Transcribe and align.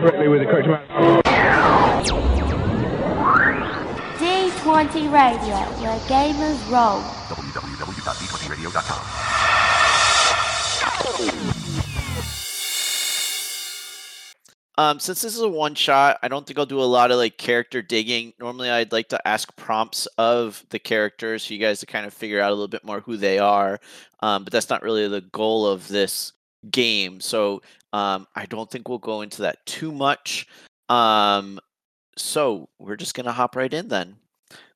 correctly 0.00 0.28
with 0.28 0.40
the 0.40 0.46
correct 0.46 0.66
amount. 0.66 1.26
D20 4.16 5.12
Radio, 5.12 5.56
where 5.80 5.98
gamers 6.08 6.60
roll. 6.70 7.02
Um, 14.78 14.98
since 14.98 15.20
this 15.20 15.34
is 15.34 15.42
a 15.42 15.48
one 15.48 15.74
shot, 15.74 16.18
I 16.22 16.28
don't 16.28 16.46
think 16.46 16.58
I'll 16.58 16.64
do 16.64 16.80
a 16.80 16.84
lot 16.84 17.10
of 17.10 17.18
like 17.18 17.36
character 17.36 17.82
digging. 17.82 18.32
Normally, 18.40 18.70
I'd 18.70 18.92
like 18.92 19.10
to 19.10 19.28
ask 19.28 19.54
prompts 19.56 20.06
of 20.16 20.64
the 20.70 20.78
characters 20.78 21.46
for 21.46 21.52
you 21.52 21.58
guys 21.58 21.80
to 21.80 21.86
kind 21.86 22.06
of 22.06 22.14
figure 22.14 22.40
out 22.40 22.50
a 22.50 22.54
little 22.54 22.68
bit 22.68 22.84
more 22.84 23.00
who 23.00 23.18
they 23.18 23.38
are. 23.38 23.78
Um, 24.20 24.44
but 24.44 24.52
that's 24.54 24.70
not 24.70 24.82
really 24.82 25.06
the 25.06 25.20
goal 25.20 25.66
of 25.66 25.88
this 25.88 26.32
game. 26.70 27.20
So 27.20 27.62
um, 27.92 28.26
I 28.34 28.46
don't 28.46 28.70
think 28.70 28.88
we'll 28.88 28.98
go 28.98 29.22
into 29.22 29.42
that 29.42 29.64
too 29.66 29.92
much. 29.92 30.46
Um, 30.88 31.58
so 32.16 32.68
we're 32.78 32.96
just 32.96 33.14
gonna 33.14 33.32
hop 33.32 33.56
right 33.56 33.72
in 33.72 33.88
then. 33.88 34.16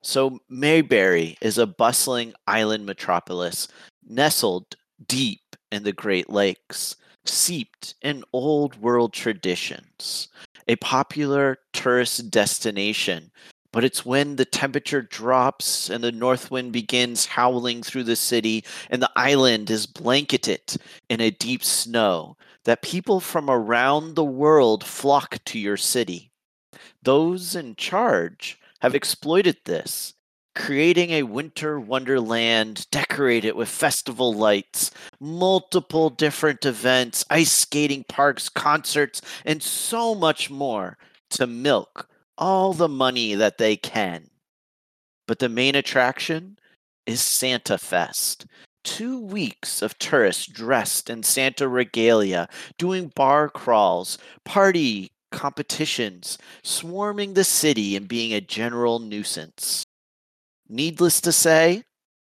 So 0.02 0.38
Mayberry 0.48 1.36
is 1.40 1.58
a 1.58 1.66
bustling 1.66 2.32
island 2.46 2.86
metropolis 2.86 3.68
nestled 4.06 4.76
deep 5.08 5.40
in 5.72 5.82
the 5.82 5.92
Great 5.92 6.30
Lakes 6.30 6.96
seeped 7.26 7.94
in 8.02 8.24
old 8.32 8.80
world 8.80 9.12
traditions, 9.12 10.28
a 10.68 10.76
popular 10.76 11.58
tourist 11.72 12.30
destination. 12.30 13.30
But 13.74 13.82
it's 13.82 14.06
when 14.06 14.36
the 14.36 14.44
temperature 14.44 15.02
drops 15.02 15.90
and 15.90 16.04
the 16.04 16.12
north 16.12 16.48
wind 16.48 16.72
begins 16.72 17.26
howling 17.26 17.82
through 17.82 18.04
the 18.04 18.14
city 18.14 18.64
and 18.88 19.02
the 19.02 19.10
island 19.16 19.68
is 19.68 19.84
blanketed 19.84 20.76
in 21.08 21.20
a 21.20 21.32
deep 21.32 21.64
snow 21.64 22.36
that 22.66 22.82
people 22.82 23.18
from 23.18 23.50
around 23.50 24.14
the 24.14 24.22
world 24.22 24.84
flock 24.84 25.42
to 25.46 25.58
your 25.58 25.76
city. 25.76 26.30
Those 27.02 27.56
in 27.56 27.74
charge 27.74 28.60
have 28.78 28.94
exploited 28.94 29.56
this 29.64 30.14
creating 30.54 31.10
a 31.10 31.24
winter 31.24 31.80
wonderland 31.80 32.86
decorated 32.92 33.56
with 33.56 33.68
festival 33.68 34.32
lights, 34.32 34.92
multiple 35.18 36.10
different 36.10 36.64
events, 36.64 37.24
ice 37.28 37.50
skating 37.50 38.04
parks, 38.08 38.48
concerts, 38.48 39.20
and 39.44 39.60
so 39.60 40.14
much 40.14 40.48
more 40.48 40.96
to 41.28 41.44
milk 41.44 42.08
all 42.38 42.72
the 42.72 42.88
money 42.88 43.34
that 43.34 43.58
they 43.58 43.76
can. 43.76 44.28
But 45.26 45.38
the 45.38 45.48
main 45.48 45.74
attraction 45.74 46.58
is 47.06 47.20
Santa 47.20 47.78
Fest. 47.78 48.46
Two 48.82 49.18
weeks 49.18 49.80
of 49.80 49.98
tourists 49.98 50.46
dressed 50.46 51.08
in 51.08 51.22
Santa 51.22 51.68
regalia, 51.68 52.48
doing 52.78 53.12
bar 53.14 53.48
crawls, 53.48 54.18
party 54.44 55.10
competitions, 55.32 56.38
swarming 56.62 57.34
the 57.34 57.44
city 57.44 57.96
and 57.96 58.06
being 58.06 58.32
a 58.32 58.40
general 58.40 58.98
nuisance. 58.98 59.84
Needless 60.68 61.20
to 61.22 61.32
say, 61.32 61.82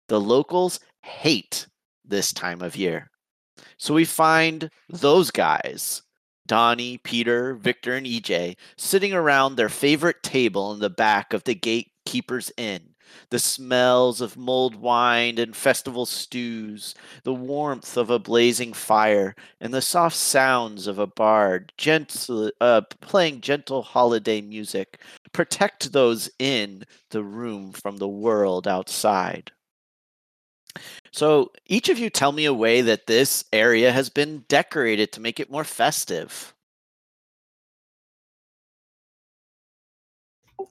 the 0.08 0.20
locals 0.20 0.80
hate 1.02 1.66
this 2.04 2.32
time 2.32 2.60
of 2.62 2.76
year. 2.76 3.10
So 3.78 3.94
we 3.94 4.04
find 4.04 4.70
those 4.88 5.30
guys, 5.30 6.02
Donnie, 6.50 6.98
Peter, 6.98 7.54
Victor, 7.54 7.94
and 7.94 8.04
EJ, 8.04 8.56
sitting 8.76 9.12
around 9.12 9.54
their 9.54 9.68
favorite 9.68 10.20
table 10.20 10.72
in 10.72 10.80
the 10.80 10.90
back 10.90 11.32
of 11.32 11.44
the 11.44 11.54
Gatekeeper's 11.54 12.50
Inn. 12.56 12.96
The 13.30 13.38
smells 13.38 14.20
of 14.20 14.36
mulled 14.36 14.74
wine 14.74 15.38
and 15.38 15.54
festival 15.54 16.06
stews, 16.06 16.96
the 17.22 17.32
warmth 17.32 17.96
of 17.96 18.10
a 18.10 18.18
blazing 18.18 18.72
fire, 18.72 19.36
and 19.60 19.72
the 19.72 19.80
soft 19.80 20.16
sounds 20.16 20.88
of 20.88 20.98
a 20.98 21.06
bard 21.06 21.72
gentle, 21.78 22.50
uh, 22.60 22.80
playing 23.00 23.42
gentle 23.42 23.82
holiday 23.82 24.40
music 24.40 24.98
protect 25.32 25.92
those 25.92 26.28
in 26.40 26.84
the 27.10 27.22
room 27.22 27.70
from 27.70 27.98
the 27.98 28.08
world 28.08 28.66
outside. 28.66 29.52
So, 31.12 31.50
each 31.66 31.88
of 31.88 31.98
you 31.98 32.10
tell 32.10 32.32
me 32.32 32.44
a 32.44 32.54
way 32.54 32.80
that 32.82 33.06
this 33.06 33.44
area 33.52 33.92
has 33.92 34.08
been 34.08 34.44
decorated 34.48 35.12
to 35.12 35.20
make 35.20 35.40
it 35.40 35.50
more 35.50 35.64
festive. 35.64 36.54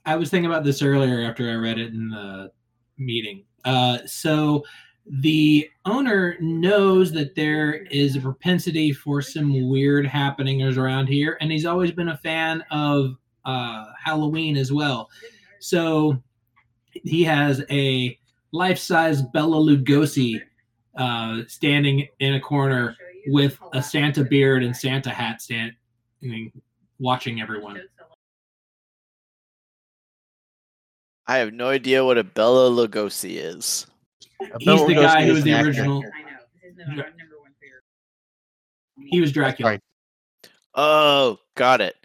I 0.06 0.16
was 0.16 0.30
thinking 0.30 0.50
about 0.50 0.64
this 0.64 0.82
earlier 0.82 1.22
after 1.22 1.50
I 1.50 1.56
read 1.56 1.78
it 1.78 1.94
in 1.94 2.10
the 2.10 2.52
meeting. 2.98 3.44
Uh, 3.66 4.00
so 4.06 4.64
the 5.06 5.70
owner 5.86 6.38
knows 6.40 7.12
that 7.14 7.36
there 7.36 7.74
is 7.74 8.16
a 8.16 8.22
propensity 8.22 8.92
for 8.92 9.22
some 9.22 9.70
weird 9.70 10.06
happenings 10.06 10.78
around 10.78 11.08
here, 11.08 11.38
and 11.42 11.52
he's 11.52 11.66
always 11.66 11.92
been 11.92 12.10
a 12.10 12.18
fan 12.18 12.64
of 12.72 13.18
uh, 13.46 13.86
Halloween 14.04 14.56
as 14.56 14.72
well. 14.72 15.10
So 15.60 16.22
he 16.92 17.24
has 17.24 17.64
a 17.70 18.18
life-size 18.52 19.22
Bela 19.22 19.58
Lugosi 19.58 20.42
uh, 20.98 21.42
standing 21.48 22.08
in 22.20 22.36
a 22.36 22.40
corner 22.40 22.96
with 23.28 23.60
a 23.74 23.82
Santa 23.82 24.24
beard 24.24 24.64
and 24.64 24.76
Santa 24.76 25.10
hat, 25.10 25.42
stand, 25.42 25.74
watching 27.00 27.42
everyone. 27.42 27.82
I 31.28 31.38
have 31.38 31.54
no 31.54 31.68
idea 31.68 32.04
what 32.04 32.18
a 32.18 32.24
Bela 32.24 32.70
Lugosi 32.70 33.36
is. 33.36 33.86
He's 34.60 34.86
the 34.88 34.96
guy 34.96 35.26
who 35.26 35.34
was 35.34 35.44
the 35.44 35.54
original. 35.54 36.04
He 39.06 39.22
was 39.22 39.32
Dracula. 39.32 39.80
Oh, 40.74 41.38
got 41.56 41.82
it. 41.82 41.96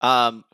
Um, 0.00 0.44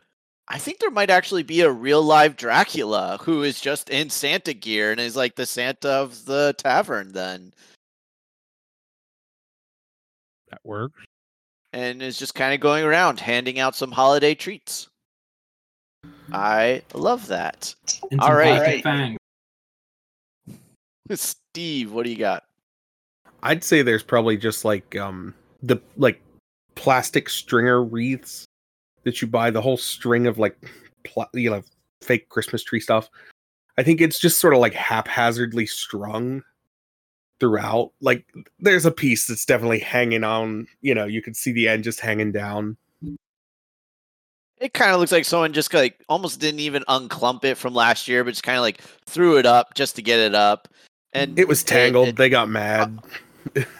I 0.48 0.58
think 0.58 0.78
there 0.78 0.90
might 0.90 1.10
actually 1.10 1.42
be 1.42 1.62
a 1.62 1.70
real 1.70 2.02
live 2.02 2.36
Dracula 2.36 3.18
who 3.22 3.42
is 3.42 3.60
just 3.60 3.90
in 3.90 4.10
Santa 4.10 4.54
gear 4.54 4.92
and 4.92 5.00
is 5.00 5.16
like 5.16 5.34
the 5.34 5.46
Santa 5.46 5.88
of 5.88 6.24
the 6.24 6.54
tavern 6.56 7.12
then. 7.12 7.52
That 10.50 10.60
works. 10.62 11.02
And 11.72 12.00
is 12.00 12.18
just 12.18 12.34
kind 12.34 12.54
of 12.54 12.60
going 12.60 12.84
around 12.84 13.18
handing 13.18 13.58
out 13.58 13.74
some 13.74 13.90
holiday 13.90 14.34
treats. 14.34 14.88
I 16.32 16.82
love 16.94 17.26
that. 17.26 17.74
All 18.20 18.34
right. 18.34 18.82
Fang. 18.82 19.16
Steve, 21.12 21.92
what 21.92 22.04
do 22.04 22.10
you 22.10 22.16
got? 22.16 22.44
I'd 23.42 23.64
say 23.64 23.82
there's 23.82 24.02
probably 24.02 24.36
just 24.36 24.64
like 24.64 24.96
um 24.96 25.34
the 25.62 25.80
like 25.96 26.20
plastic 26.76 27.28
stringer 27.28 27.82
wreaths 27.82 28.46
that 29.06 29.22
you 29.22 29.28
buy, 29.28 29.50
the 29.50 29.62
whole 29.62 29.78
string 29.78 30.26
of 30.26 30.36
like 30.38 30.58
pl- 31.04 31.30
you 31.32 31.48
know 31.48 31.62
fake 32.02 32.28
Christmas 32.28 32.62
tree 32.62 32.80
stuff. 32.80 33.08
I 33.78 33.82
think 33.82 34.02
it's 34.02 34.18
just 34.18 34.38
sort 34.40 34.52
of 34.52 34.60
like 34.60 34.74
haphazardly 34.74 35.64
strung 35.66 36.42
throughout. 37.40 37.92
Like 38.00 38.26
there's 38.58 38.84
a 38.84 38.90
piece 38.90 39.26
that's 39.26 39.44
definitely 39.46 39.78
hanging 39.78 40.24
on, 40.24 40.66
you 40.80 40.94
know, 40.94 41.04
you 41.04 41.22
can 41.22 41.34
see 41.34 41.52
the 41.52 41.68
end 41.68 41.84
just 41.84 42.00
hanging 42.00 42.32
down. 42.32 42.76
It 44.58 44.72
kind 44.72 44.92
of 44.92 45.00
looks 45.00 45.12
like 45.12 45.26
someone 45.26 45.52
just 45.52 45.72
like 45.74 46.02
almost 46.08 46.40
didn't 46.40 46.60
even 46.60 46.82
unclump 46.88 47.44
it 47.44 47.56
from 47.56 47.74
last 47.74 48.08
year, 48.08 48.24
but 48.24 48.30
just 48.30 48.42
kind 48.42 48.56
of 48.56 48.62
like 48.62 48.80
threw 49.04 49.36
it 49.36 49.44
up 49.44 49.74
just 49.74 49.96
to 49.96 50.02
get 50.02 50.18
it 50.18 50.34
up. 50.34 50.68
And 51.12 51.38
It 51.38 51.46
was 51.46 51.62
tangled. 51.62 52.16
they 52.16 52.30
got 52.30 52.48
mad. 52.48 52.98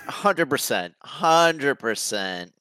Hundred 0.07 0.51
percent, 0.51 0.95
hundred 1.03 1.77
percent. 1.77 2.53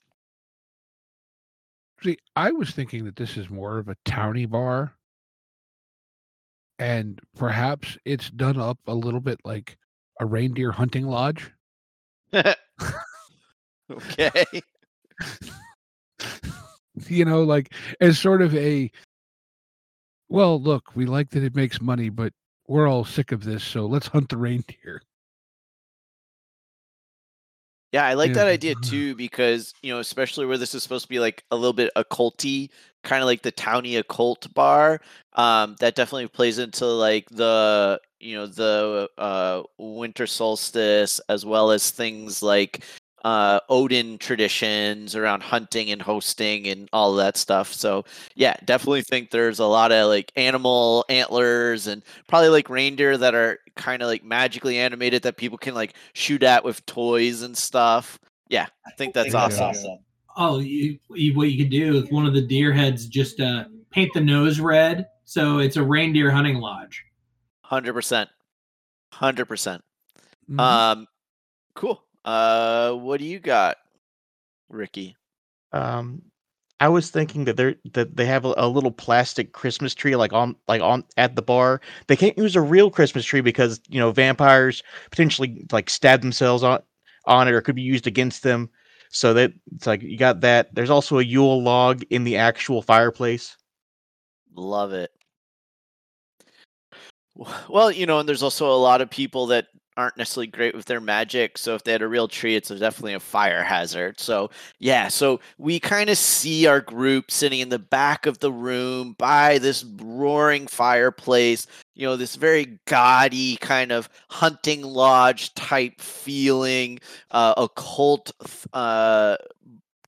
I 2.36 2.52
was 2.52 2.72
thinking 2.72 3.06
that 3.06 3.16
this 3.16 3.38
is 3.38 3.50
more 3.50 3.78
of 3.78 3.88
a 3.88 3.96
towny 4.06 4.46
bar, 4.46 4.94
and 6.80 7.20
perhaps 7.36 7.98
it's 8.06 8.30
done 8.30 8.60
up 8.60 8.80
a 8.88 8.94
little 8.94 9.22
bit 9.22 9.40
like 9.46 9.78
a 10.20 10.26
reindeer 10.26 10.72
hunting 10.72 11.06
lodge. 11.06 11.52
okay. 12.34 12.56
you 17.08 17.26
know, 17.26 17.44
like 17.44 17.74
as 18.02 18.20
sort 18.20 18.42
of 18.42 18.56
a 18.56 18.92
well, 20.28 20.62
look, 20.62 20.96
we 20.96 21.06
like 21.06 21.30
that 21.32 21.44
it 21.44 21.56
makes 21.56 21.82
money, 21.82 22.10
but 22.10 22.34
we're 22.68 22.88
all 22.88 23.06
sick 23.06 23.32
of 23.32 23.44
this, 23.44 23.64
so 23.64 23.86
let's 23.86 24.08
hunt 24.08 24.30
the 24.30 24.38
reindeer. 24.38 25.02
Yeah, 27.96 28.06
I 28.08 28.14
like 28.14 28.32
Yeah. 28.32 28.44
that 28.44 28.48
idea 28.48 28.76
too 28.76 29.16
because 29.16 29.74
you 29.82 29.94
know, 29.94 30.00
especially 30.00 30.46
where 30.46 30.58
this 30.58 30.76
is 30.76 30.84
supposed 30.84 31.06
to 31.06 31.10
be 31.10 31.20
like 31.20 31.46
a 31.50 31.56
little 31.56 31.72
bit 31.72 31.92
occulty, 31.96 32.70
kind 33.06 33.22
of 33.24 33.26
like 33.26 33.42
the 33.42 33.52
towny 33.54 33.96
occult 33.96 34.54
bar. 34.54 35.00
Um, 35.32 35.78
that 35.80 35.96
definitely 35.96 36.28
plays 36.28 36.60
into 36.60 36.86
like 36.88 37.30
the 37.30 38.02
you 38.20 38.36
know 38.36 38.48
the 38.48 39.10
uh 39.18 39.64
winter 39.78 40.28
solstice 40.28 41.22
as 41.30 41.46
well 41.46 41.72
as 41.72 41.90
things 41.90 42.44
like 42.44 42.84
uh 43.26 43.60
Odin 43.70 44.20
traditions 44.20 45.16
around 45.16 45.42
hunting 45.42 45.90
and 45.90 46.00
hosting 46.02 46.68
and 46.68 46.88
all 46.94 47.12
of 47.12 47.18
that 47.18 47.38
stuff. 47.38 47.74
So 47.74 48.06
yeah, 48.36 48.56
definitely 48.64 49.02
think 49.02 49.32
there's 49.32 49.58
a 49.58 49.66
lot 49.66 49.92
of 49.92 50.08
like 50.08 50.32
animal 50.36 51.04
antlers 51.10 51.88
and 51.88 52.04
probably 52.28 52.50
like 52.50 52.70
reindeer 52.70 53.18
that 53.18 53.34
are 53.34 53.58
kind 53.76 54.04
of 54.04 54.08
like 54.08 54.24
magically 54.24 54.78
animated 54.78 55.24
that 55.24 55.38
people 55.38 55.58
can 55.58 55.74
like 55.74 55.96
shoot 56.14 56.44
at 56.44 56.64
with 56.64 56.86
toys 56.86 57.42
and 57.42 57.58
stuff. 57.58 58.20
Yeah, 58.48 58.68
I 58.86 58.92
think 58.92 59.16
that's 59.16 59.34
Yeah. 59.34 59.46
awesome. 59.46 59.98
Oh, 60.38 60.60
you, 60.60 61.00
you, 61.16 61.34
what 61.34 61.50
you 61.50 61.58
could 61.64 61.72
do 61.72 61.94
with 61.94 62.12
one 62.12 62.26
of 62.28 62.34
the 62.34 62.42
deer 62.42 62.74
heads, 62.74 63.08
just 63.08 63.40
uh, 63.40 63.64
paint 63.90 64.14
the 64.14 64.20
nose 64.22 64.60
red, 64.60 65.08
so 65.24 65.58
it's 65.60 65.78
a 65.78 65.84
reindeer 65.84 66.30
hunting 66.30 66.58
lodge. 66.58 67.04
Hundred 67.62 67.94
percent. 67.94 68.30
Hundred 69.14 69.46
percent. 69.46 69.82
Mhm. 70.52 70.60
Um, 70.60 71.08
cool. 71.74 72.05
Uh, 72.26 72.94
what 72.94 73.20
do 73.20 73.26
you 73.26 73.40
got, 73.40 73.78
Ricky? 74.68 75.16
Um, 75.72 76.24
I 76.80 76.90
was 76.90 77.10
thinking 77.10 77.46
that 77.46 77.56
they're 77.56 77.76
that 77.94 78.18
they 78.18 78.26
have 78.26 78.46
a, 78.46 78.54
a 78.58 78.68
little 78.68 78.92
plastic 78.92 79.54
Christmas 79.54 79.94
tree 79.94 80.16
like 80.16 80.34
on 80.34 80.56
like 80.68 80.82
on 80.82 81.04
at 81.18 81.36
the 81.36 81.42
bar. 81.44 81.80
They 82.08 82.16
can't 82.16 82.38
use 82.38 82.56
a 82.56 82.62
real 82.62 82.90
Christmas 82.90 83.24
tree 83.26 83.42
because 83.42 83.80
you 83.90 84.00
know 84.00 84.12
vampires 84.12 84.84
potentially 85.12 85.66
like 85.72 85.90
stab 85.90 86.22
themselves 86.22 86.64
on 86.64 86.82
on 87.26 87.48
it 87.48 87.54
or 87.54 87.62
could 87.62 87.76
be 87.76 87.82
used 87.82 88.08
against 88.08 88.44
them. 88.44 88.70
So 89.10 89.34
that 89.36 89.54
it's 89.76 89.88
like 89.88 90.02
you 90.02 90.18
got 90.18 90.42
that. 90.42 90.74
There's 90.74 90.90
also 90.90 91.20
a 91.20 91.24
Yule 91.24 91.62
log 91.62 92.04
in 92.10 92.24
the 92.24 92.38
actual 92.38 92.82
fireplace. 92.82 93.56
Love 94.56 94.94
it. 94.94 95.12
Well, 97.70 97.92
you 97.92 98.06
know, 98.06 98.20
and 98.20 98.28
there's 98.28 98.44
also 98.44 98.72
a 98.72 98.76
lot 98.76 99.02
of 99.02 99.10
people 99.10 99.48
that 99.48 99.68
aren't 99.98 100.18
necessarily 100.18 100.48
great 100.48 100.76
with 100.76 100.86
their 100.86 101.00
magic. 101.00 101.58
So 101.58 101.76
if 101.76 101.84
they 101.84 101.92
had 101.92 102.02
a 102.02 102.08
real 102.08 102.28
tree, 102.28 102.56
it's 102.56 102.70
definitely 102.70 103.14
a 103.14 103.20
fire 103.20 103.64
hazard. 103.64 104.20
So 104.20 104.50
yeah, 104.80 105.08
so 105.08 105.40
we 105.58 105.80
kind 105.80 106.10
of 106.10 106.18
see 106.18 106.68
our 106.68 106.82
group 106.82 107.32
sitting 107.32 107.60
in 107.60 107.70
the 107.70 107.80
back 107.80 108.26
of 108.26 108.40
the 108.40 108.52
room 108.52 109.16
by 109.18 109.58
this 109.58 109.84
roaring 109.84 110.68
fireplace. 110.68 111.68
You 111.94 112.08
know, 112.08 112.16
this 112.18 112.36
very 112.36 112.80
gaudy 112.86 113.56
kind 113.58 113.92
of 113.92 114.10
hunting 114.30 114.82
lodge 114.82 115.54
type 115.56 116.02
feeling, 116.02 117.00
uh, 117.32 117.54
occult 117.58 118.32
uh, 118.74 119.38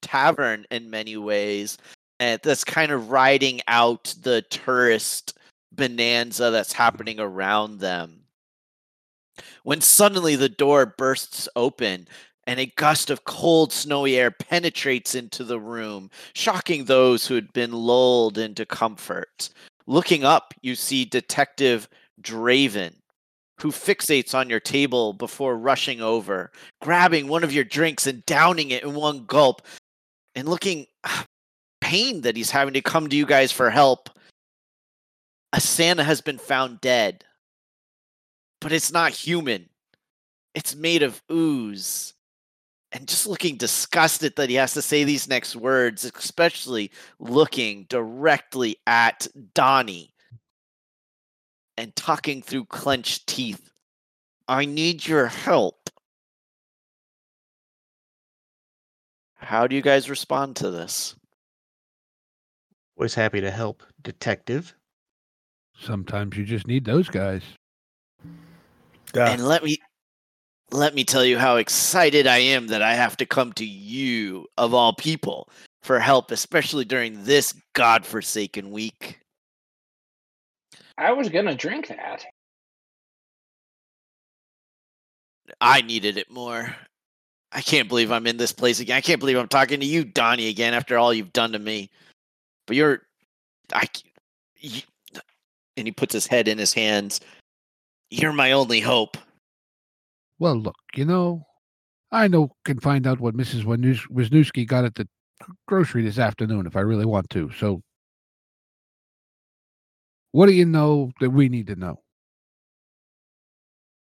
tavern 0.02 0.66
in 0.70 0.90
many 0.90 1.18
ways. 1.18 1.78
And 2.20 2.42
that's 2.44 2.64
kind 2.64 2.92
of 2.92 3.12
riding 3.12 3.62
out 3.68 4.16
the 4.22 4.42
tourist 4.44 5.38
bonanza 5.72 6.50
that's 6.50 6.74
happening 6.74 7.20
around 7.20 7.80
them. 7.80 8.22
When 9.64 9.82
suddenly 9.82 10.36
the 10.36 10.50
door 10.50 10.86
bursts 10.86 11.48
open 11.56 12.08
and 12.48 12.60
a 12.60 12.74
gust 12.78 13.10
of 13.10 13.26
cold, 13.26 13.74
snowy 13.74 14.16
air 14.16 14.32
penetrates 14.32 15.16
into 15.16 15.44
the 15.44 15.60
room, 15.60 16.10
shocking 16.34 16.86
those 16.86 17.28
who 17.28 17.36
had 17.36 17.52
been 17.52 17.74
lulled 17.74 18.38
into 18.38 18.66
comfort. 18.66 19.50
Looking 19.86 20.24
up, 20.24 20.54
you 20.62 20.76
see 20.76 21.04
Detective 21.06 21.90
Draven, 22.22 22.94
who 23.60 23.72
fixates 23.72 24.34
on 24.34 24.50
your 24.50 24.60
table 24.60 25.14
before 25.14 25.58
rushing 25.58 26.02
over, 26.02 26.52
grabbing 26.82 27.28
one 27.28 27.44
of 27.44 27.54
your 27.54 27.64
drinks 27.66 28.08
and 28.08 28.26
downing 28.26 28.72
it 28.72 28.84
in 28.84 28.94
one 28.94 29.26
gulp, 29.26 29.62
and 30.36 30.48
looking 30.48 30.86
ah, 31.04 31.26
pained 31.82 32.24
that 32.24 32.38
he's 32.38 32.52
having 32.52 32.74
to 32.74 32.82
come 32.82 33.10
to 33.10 33.16
you 33.16 33.26
guys 33.26 33.52
for 33.52 33.70
help. 33.70 34.10
A 35.54 35.60
Santa 35.60 36.04
has 36.04 36.22
been 36.22 36.38
found 36.38 36.80
dead, 36.82 37.26
but 38.62 38.72
it's 38.72 38.92
not 38.92 39.12
human. 39.12 39.70
It's 40.54 40.76
made 40.76 41.04
of 41.04 41.22
ooze. 41.32 42.14
And 42.92 43.08
just 43.08 43.28
looking 43.28 43.58
disgusted 43.58 44.36
that 44.38 44.50
he 44.50 44.56
has 44.56 44.74
to 44.74 44.82
say 44.82 45.04
these 45.04 45.28
next 45.28 45.56
words, 45.56 46.10
especially 46.16 46.92
looking 47.20 47.86
directly 47.90 48.78
at 48.88 49.28
Donnie 49.54 50.14
and 51.78 51.96
talking 51.96 52.42
through 52.42 52.66
clenched 52.66 53.28
teeth. 53.28 53.70
I 54.48 54.66
need 54.66 55.06
your 55.06 55.28
help. 55.28 55.90
How 59.36 59.68
do 59.68 59.76
you 59.76 59.82
guys 59.82 60.10
respond 60.10 60.56
to 60.58 60.72
this? 60.72 61.16
Was 62.96 63.14
happy 63.14 63.42
to 63.42 63.52
help, 63.52 63.84
detective. 64.02 64.74
Sometimes 65.80 66.36
you 66.36 66.46
just 66.46 66.66
need 66.66 66.86
those 66.86 67.08
guys. 67.10 67.44
Duh. 69.18 69.26
And 69.26 69.48
let 69.48 69.64
me 69.64 69.80
let 70.72 70.94
me 70.94 71.04
tell 71.04 71.26
you 71.26 71.40
how 71.40 71.56
excited 71.56 72.28
I 72.28 72.38
am 72.38 72.68
that 72.68 72.84
I 72.84 72.94
have 72.94 73.18
to 73.18 73.26
come 73.26 73.52
to 73.54 73.66
you 73.66 74.46
of 74.58 74.76
all 74.76 74.94
people 74.94 75.50
for 75.82 76.00
help, 76.00 76.30
especially 76.30 76.86
during 76.86 77.24
this 77.24 77.56
godforsaken 77.74 78.70
week. 78.70 79.20
I 81.00 81.14
was 81.14 81.30
gonna 81.30 81.56
drink 81.56 81.88
that. 81.88 82.26
I 85.60 85.82
needed 85.82 86.18
it 86.18 86.30
more. 86.30 86.76
I 87.52 87.62
can't 87.62 87.90
believe 87.90 88.12
I'm 88.12 88.28
in 88.28 88.38
this 88.38 88.52
place 88.52 88.80
again. 88.80 88.98
I 88.98 89.02
can't 89.02 89.20
believe 89.20 89.38
I'm 89.38 89.48
talking 89.48 89.80
to 89.80 89.86
you, 89.86 90.04
Donnie, 90.04 90.50
again 90.50 90.76
after 90.76 90.96
all 90.98 91.12
you've 91.12 91.34
done 91.34 91.54
to 91.54 91.60
me. 91.60 91.90
But 92.68 92.76
you're, 92.76 93.02
I, 93.74 93.88
c- 93.96 94.84
y- 95.16 95.22
and 95.78 95.88
he 95.88 95.92
puts 95.92 96.14
his 96.14 96.28
head 96.28 96.48
in 96.48 96.60
his 96.60 96.74
hands. 96.74 97.22
You're 98.10 98.34
my 98.34 98.54
only 98.54 98.80
hope. 98.80 99.18
Well, 100.40 100.56
look, 100.56 100.76
you 100.96 101.06
know, 101.06 101.46
I 102.12 102.28
know 102.28 102.52
can 102.64 102.80
find 102.80 103.06
out 103.06 103.20
what 103.20 103.36
Mrs. 103.36 103.64
Wisniewski 103.64 104.68
got 104.68 104.86
at 104.86 104.96
the 104.96 105.08
grocery 105.68 106.04
this 106.04 106.20
afternoon 106.20 106.66
if 106.66 106.76
I 106.76 106.82
really 106.82 107.06
want 107.06 107.30
to. 107.32 107.52
So, 107.52 107.82
what 110.32 110.48
do 110.48 110.54
you 110.54 110.66
know 110.66 111.12
that 111.20 111.32
we 111.32 111.50
need 111.50 111.68
to 111.68 111.76
know? 111.76 112.00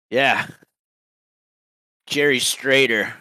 Yeah. 0.10 0.48
Jerry 2.08 2.40
Strader, 2.40 3.12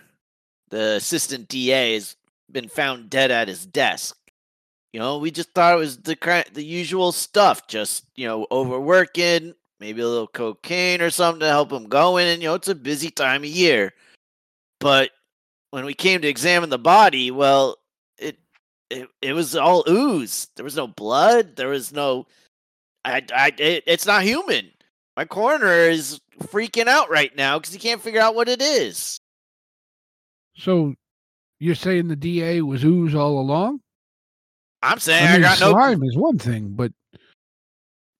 the 0.71 0.97
assistant 0.97 1.49
DA, 1.49 1.95
has 1.95 2.17
been 2.51 2.69
found 2.69 3.11
dead 3.11 3.31
at 3.31 3.49
his 3.49 3.67
desk. 3.67 4.17
You 4.93 5.01
know, 5.01 5.19
we 5.19 5.31
just 5.31 5.53
thought 5.53 5.75
it 5.75 5.79
was 5.79 5.99
the 5.99 6.45
the 6.53 6.65
usual 6.65 7.12
stuff, 7.12 7.67
just 7.67 8.05
you 8.15 8.27
know, 8.27 8.47
overworking, 8.51 9.55
maybe 9.81 10.00
a 10.02 10.08
little 10.08 10.26
cocaine 10.26 11.00
or 11.00 11.11
something 11.11 11.40
to 11.40 11.49
help 11.49 11.73
him 11.73 11.88
going. 11.88 12.26
And 12.26 12.43
you 12.43 12.49
know, 12.49 12.55
it's 12.55 12.69
a 12.69 12.75
busy 12.75 13.11
time 13.11 13.43
of 13.43 13.50
year. 13.50 13.93
But 14.81 15.11
when 15.70 15.84
we 15.84 15.94
came 15.94 16.20
to 16.23 16.28
examine 16.28 16.70
the 16.70 16.78
body, 16.78 17.31
well, 17.31 17.76
it 18.19 18.38
it, 18.90 19.08
it 19.23 19.32
was 19.32 19.56
all 19.56 19.84
ooze. 19.88 20.49
There 20.56 20.64
was 20.64 20.76
no 20.76 20.87
blood. 20.87 21.56
There 21.56 21.69
was 21.69 21.93
no. 21.93 22.26
I, 23.05 23.23
I, 23.34 23.52
it, 23.58 23.84
it's 23.87 24.06
not 24.06 24.25
human. 24.25 24.70
My 25.17 25.25
coroner 25.25 25.73
is 25.73 26.20
freaking 26.43 26.88
out 26.88 27.08
right 27.08 27.34
now 27.37 27.58
because 27.58 27.73
he 27.73 27.78
can't 27.78 28.02
figure 28.02 28.20
out 28.20 28.34
what 28.34 28.49
it 28.49 28.61
is. 28.61 29.20
So, 30.56 30.94
you're 31.58 31.75
saying 31.75 32.08
the 32.08 32.17
DA 32.17 32.62
was 32.62 32.84
ooze 32.84 33.14
all 33.14 33.38
along? 33.38 33.81
I'm 34.82 34.99
saying 34.99 35.25
I 35.25 35.28
I, 35.28 35.33
mean, 35.33 35.42
got 35.42 35.61
no. 35.61 35.71
slime 35.71 36.02
is 36.02 36.16
one 36.16 36.38
thing, 36.38 36.71
but 36.71 36.92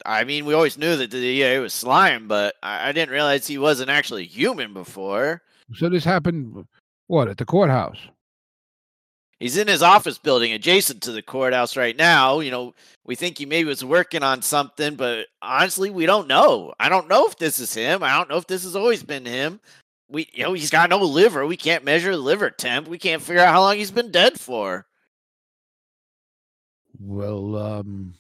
I 0.07 0.25
mean, 0.25 0.47
we 0.47 0.55
always 0.55 0.79
knew 0.79 0.97
that 0.97 1.11
the 1.11 1.21
DA 1.21 1.59
was 1.59 1.75
slime, 1.75 2.29
but 2.29 2.55
I, 2.63 2.89
I 2.89 2.93
didn't 2.93 3.13
realize 3.13 3.47
he 3.47 3.59
wasn't 3.59 3.91
actually 3.91 4.25
human 4.25 4.73
before. 4.73 5.43
so 5.75 5.89
this 5.89 6.05
happened 6.05 6.67
what 7.09 7.29
at 7.29 7.39
the 7.39 7.45
courthouse? 7.45 7.99
He's 9.39 9.59
in 9.59 9.69
his 9.69 9.83
office 9.83 10.17
building 10.17 10.53
adjacent 10.53 11.03
to 11.03 11.13
the 11.13 11.23
courthouse 11.23 11.77
right 11.77 11.97
now. 11.97 12.41
You 12.41 12.51
know, 12.51 12.75
we 13.05 13.17
think 13.17 13.37
he 13.37 13.45
maybe 13.45 13.69
was 13.69 13.85
working 13.85 14.23
on 14.23 14.41
something, 14.41 14.95
but 14.95 15.27
honestly, 15.43 15.91
we 15.91 16.07
don't 16.07 16.27
know. 16.27 16.73
I 16.81 16.89
don't 16.89 17.09
know 17.09 17.27
if 17.27 17.37
this 17.37 17.59
is 17.59 17.75
him. 17.75 18.03
I 18.03 18.17
don't 18.17 18.31
know 18.31 18.39
if 18.39 18.47
this 18.47 18.65
has 18.65 18.75
always 18.75 19.03
been 19.03 19.27
him. 19.27 19.61
We, 20.09 20.31
you 20.33 20.45
know, 20.45 20.55
he's 20.55 20.71
got 20.71 20.89
no 20.89 20.99
liver. 20.99 21.45
We 21.45 21.57
can't 21.57 21.85
measure 21.85 22.13
the 22.13 22.17
liver 22.17 22.49
temp. 22.49 22.89
We 22.89 22.97
can't 22.97 23.21
figure 23.21 23.43
out 23.43 23.53
how 23.53 23.61
long 23.61 23.77
he's 23.77 23.91
been 23.91 24.11
dead 24.11 24.41
for. 24.41 24.87
Well, 26.99 27.57
um, 27.57 28.15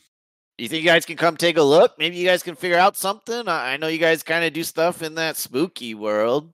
You 0.58 0.68
think 0.68 0.82
you 0.82 0.88
guys 0.88 1.04
can 1.04 1.16
come 1.16 1.36
take 1.36 1.58
a 1.58 1.62
look? 1.62 1.98
Maybe 1.98 2.16
you 2.16 2.26
guys 2.26 2.42
can 2.42 2.56
figure 2.56 2.78
out 2.78 2.96
something. 2.96 3.46
I, 3.46 3.74
I 3.74 3.76
know 3.76 3.88
you 3.88 3.98
guys 3.98 4.22
kind 4.22 4.44
of 4.44 4.52
do 4.52 4.64
stuff 4.64 5.02
in 5.02 5.14
that 5.16 5.36
spooky 5.36 5.94
world. 5.94 6.50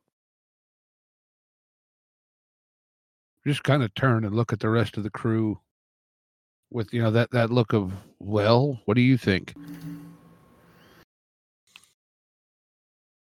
just 3.47 3.65
kind 3.65 3.83
of 3.83 3.95
turn 3.95 4.25
and 4.25 4.35
look 4.35 4.53
at 4.53 4.61
the 4.61 4.69
rest 4.69 4.97
of 4.97 5.03
the 5.03 5.11
crew 5.11 5.59
with 6.71 6.93
you 6.95 7.03
know 7.03 7.11
that 7.11 7.31
that 7.33 7.51
look 7.51 7.73
of 7.73 7.93
well, 8.19 8.81
what 8.85 8.95
do 8.95 9.01
you 9.01 9.17
think? 9.17 9.55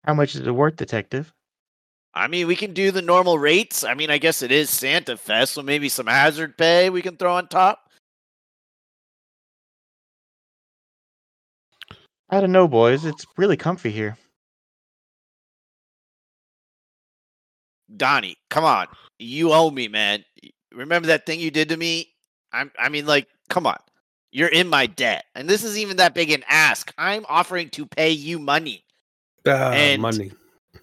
How 0.04 0.14
much 0.14 0.36
is 0.36 0.42
it 0.42 0.52
worth, 0.52 0.76
detective? 0.76 1.34
I 2.14 2.28
mean, 2.28 2.48
we 2.48 2.56
can 2.56 2.74
do 2.74 2.92
the 2.92 3.02
normal 3.02 3.38
rates. 3.38 3.84
I 3.84 3.94
mean, 3.94 4.10
I 4.10 4.18
guess 4.18 4.42
it 4.42 4.52
is 4.52 4.70
Santa 4.70 5.18
Fest, 5.18 5.54
so 5.54 5.62
maybe 5.62 5.90
some 5.90 6.08
hazard 6.08 6.58
pay 6.58 6.90
we 6.90 7.02
can 7.02 7.18
throw 7.18 7.36
on 7.36 7.48
top. 7.48 7.87
I 12.30 12.42
don't 12.42 12.52
know, 12.52 12.68
boys. 12.68 13.06
It's 13.06 13.26
really 13.38 13.58
comfy 13.58 13.92
here. 13.92 14.18
Donnie, 17.96 18.38
come 18.50 18.66
on. 18.66 18.88
You 19.18 19.54
owe 19.54 19.70
me, 19.72 19.88
man. 19.88 20.26
Remember 20.74 21.08
that 21.08 21.26
thing 21.26 21.40
you 21.40 21.52
did 21.52 21.70
to 21.70 21.78
me? 21.78 22.10
I'm 22.52 22.72
I 22.78 22.90
mean 22.90 23.06
like, 23.06 23.28
come 23.50 23.66
on. 23.66 23.78
You're 24.32 24.50
in 24.50 24.68
my 24.68 24.88
debt. 24.88 25.26
And 25.36 25.50
this 25.50 25.64
isn't 25.64 25.80
even 25.82 25.98
that 25.98 26.14
big 26.14 26.32
an 26.32 26.44
ask. 26.50 26.94
I'm 26.98 27.26
offering 27.30 27.70
to 27.72 27.86
pay 27.86 28.12
you 28.12 28.40
money. 28.40 28.84
Ah, 29.48 29.72
and- 29.72 30.02
money. 30.02 30.32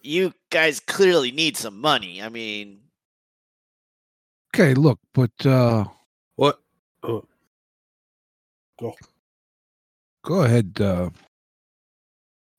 You 0.02 0.34
guys 0.50 0.80
clearly 0.80 1.30
need 1.30 1.56
some 1.56 1.80
money. 1.80 2.22
I 2.22 2.28
mean, 2.28 2.80
Okay, 4.54 4.74
look, 4.74 5.00
but 5.12 5.32
uh 5.44 5.84
What? 6.36 6.60
Oh, 7.02 7.24
go 10.22 10.42
ahead, 10.42 10.80
uh 10.80 11.10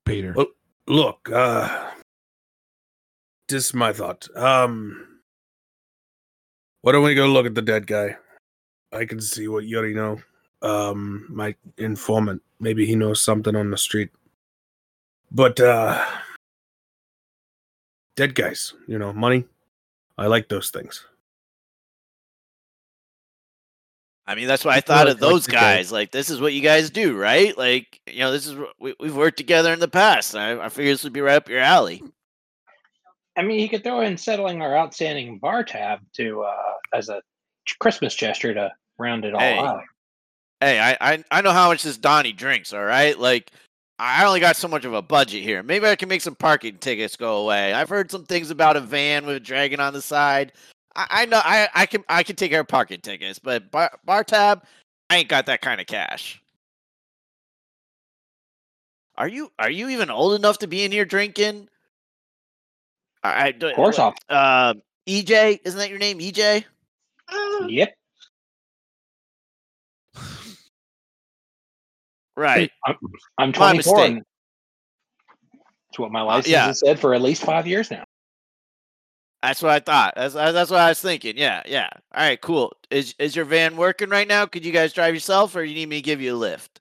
Peter. 0.05 0.33
Well- 0.33 0.53
look, 0.87 1.29
uh, 1.31 1.91
this 3.49 3.65
is 3.67 3.73
my 3.73 3.91
thought. 3.91 4.27
Um, 4.35 5.19
why 6.81 6.91
don't 6.91 7.03
we 7.03 7.15
go 7.15 7.27
look 7.27 7.45
at 7.45 7.55
the 7.55 7.61
dead 7.61 7.87
guy? 7.87 8.17
I 8.91 9.05
can 9.05 9.19
see 9.19 9.47
what 9.47 9.65
already 9.65 9.93
know. 9.93 10.21
Um, 10.61 11.25
my 11.29 11.55
informant. 11.77 12.41
Maybe 12.59 12.85
he 12.85 12.95
knows 12.95 13.21
something 13.21 13.55
on 13.55 13.71
the 13.71 13.77
street. 13.77 14.09
But 15.31 15.59
uh, 15.59 16.03
dead 18.15 18.35
guys, 18.35 18.73
you 18.87 18.97
know, 18.97 19.11
money. 19.11 19.45
I 20.17 20.27
like 20.27 20.47
those 20.47 20.69
things. 20.69 21.05
I 24.27 24.35
mean, 24.35 24.47
that's 24.47 24.65
what 24.65 24.73
I 24.75 24.81
thought 24.81 25.05
like- 25.05 25.13
of 25.15 25.19
those 25.19 25.45
the 25.45 25.51
guy. 25.51 25.75
guys. 25.77 25.91
Like, 25.91 26.11
this 26.11 26.29
is 26.29 26.41
what 26.41 26.53
you 26.53 26.61
guys 26.61 26.89
do, 26.89 27.15
right? 27.15 27.55
Like, 27.57 27.99
you 28.07 28.19
know, 28.19 28.31
this 28.31 28.47
is 28.47 28.55
we, 28.79 28.95
we've 28.99 29.15
worked 29.15 29.37
together 29.37 29.71
in 29.71 29.79
the 29.79 29.87
past. 29.87 30.35
I, 30.35 30.59
I 30.59 30.69
figured 30.69 30.93
this 30.95 31.03
would 31.03 31.13
be 31.13 31.21
right 31.21 31.35
up 31.35 31.47
your 31.49 31.59
alley. 31.59 32.01
I 33.37 33.41
mean, 33.43 33.59
he 33.59 33.67
could 33.67 33.83
throw 33.83 34.01
in 34.01 34.17
settling 34.17 34.61
our 34.61 34.75
outstanding 34.77 35.37
bar 35.39 35.63
tab 35.63 35.99
to 36.13 36.41
uh, 36.43 36.73
as 36.93 37.09
a 37.09 37.21
Christmas 37.79 38.15
gesture 38.15 38.53
to 38.53 38.71
round 38.97 39.25
it 39.25 39.33
all 39.33 39.39
Hey. 39.41 39.57
out. 39.57 39.83
Hey, 40.61 40.79
I, 40.79 40.97
I 41.13 41.23
I 41.31 41.41
know 41.41 41.51
how 41.51 41.67
much 41.67 41.83
this 41.83 41.97
Donnie 41.97 42.31
drinks. 42.31 42.71
All 42.73 42.83
right, 42.83 43.19
like 43.19 43.51
I 43.99 44.25
only 44.25 44.39
got 44.39 44.55
so 44.55 44.69
much 44.69 44.85
of 44.85 44.93
a 44.93 45.01
budget 45.01 45.43
here. 45.43 45.61
Maybe 45.61 45.85
I 45.85 45.97
can 45.97 46.07
make 46.09 46.21
some 46.21 46.33
parking 46.35 46.77
tickets 46.77 47.17
go 47.17 47.37
away. 47.43 47.73
I've 47.73 47.89
heard 47.89 48.09
some 48.09 48.23
things 48.25 48.49
about 48.51 48.77
a 48.77 48.79
van 48.81 49.25
with 49.25 49.35
a 49.35 49.39
dragon 49.41 49.79
on 49.81 49.91
the 49.93 50.01
side. 50.01 50.53
I, 50.95 51.07
I 51.09 51.25
know 51.25 51.41
I, 51.43 51.67
I 51.73 51.85
can 51.85 52.03
I 52.07 52.23
can 52.23 52.35
take 52.35 52.51
care 52.51 52.61
of 52.61 52.67
parking 52.67 53.01
tickets, 53.01 53.39
but 53.39 53.71
bar, 53.71 53.91
bar 54.05 54.23
tab, 54.23 54.63
I 55.09 55.17
ain't 55.17 55.29
got 55.29 55.47
that 55.47 55.61
kind 55.61 55.81
of 55.81 55.87
cash. 55.87 56.41
Are 59.17 59.27
you 59.27 59.51
are 59.59 59.69
you 59.69 59.89
even 59.89 60.09
old 60.09 60.33
enough 60.33 60.59
to 60.59 60.67
be 60.67 60.83
in 60.83 60.91
here 60.91 61.05
drinking? 61.05 61.67
I, 63.23 63.47
I 63.47 63.47
Of 63.49 63.75
course, 63.75 63.99
I'll. 63.99 64.15
Uh, 64.29 64.75
EJ, 65.07 65.59
isn't 65.63 65.77
that 65.77 65.89
your 65.89 65.99
name, 65.99 66.19
EJ? 66.19 66.63
Yep. 67.67 67.93
Right. 72.37 72.69
I'm, 72.85 72.95
I'm 73.37 73.49
My 73.51 73.71
24. 73.71 73.77
mistake. 73.77 74.07
and 74.17 74.25
That's 75.87 75.99
what 75.99 76.11
my 76.11 76.21
license 76.21 76.49
yeah. 76.49 76.65
has 76.65 76.81
said 76.81 76.99
for 76.99 77.13
at 77.13 77.21
least 77.21 77.43
five 77.43 77.65
years 77.65 77.89
now. 77.89 78.03
That's 79.47 79.61
what 79.61 79.71
I 79.71 79.79
thought. 79.79 80.13
That's 80.15 80.35
uh, 80.35 80.51
that's 80.51 80.71
what 80.71 80.79
I 80.79 80.89
was 80.89 81.01
thinking. 81.01 81.37
Yeah, 81.37 81.61
yeah. 81.65 81.89
All 82.13 82.23
right, 82.23 82.39
cool. 82.41 82.73
Is 82.89 83.15
is 83.19 83.35
your 83.35 83.45
van 83.45 83.77
working 83.77 84.09
right 84.09 84.27
now? 84.27 84.45
Could 84.45 84.65
you 84.65 84.71
guys 84.71 84.93
drive 84.93 85.13
yourself, 85.13 85.55
or 85.55 85.63
you 85.63 85.75
need 85.75 85.89
me 85.89 85.97
to 85.97 86.01
give 86.01 86.21
you 86.21 86.35
a 86.35 86.37
lift? 86.37 86.79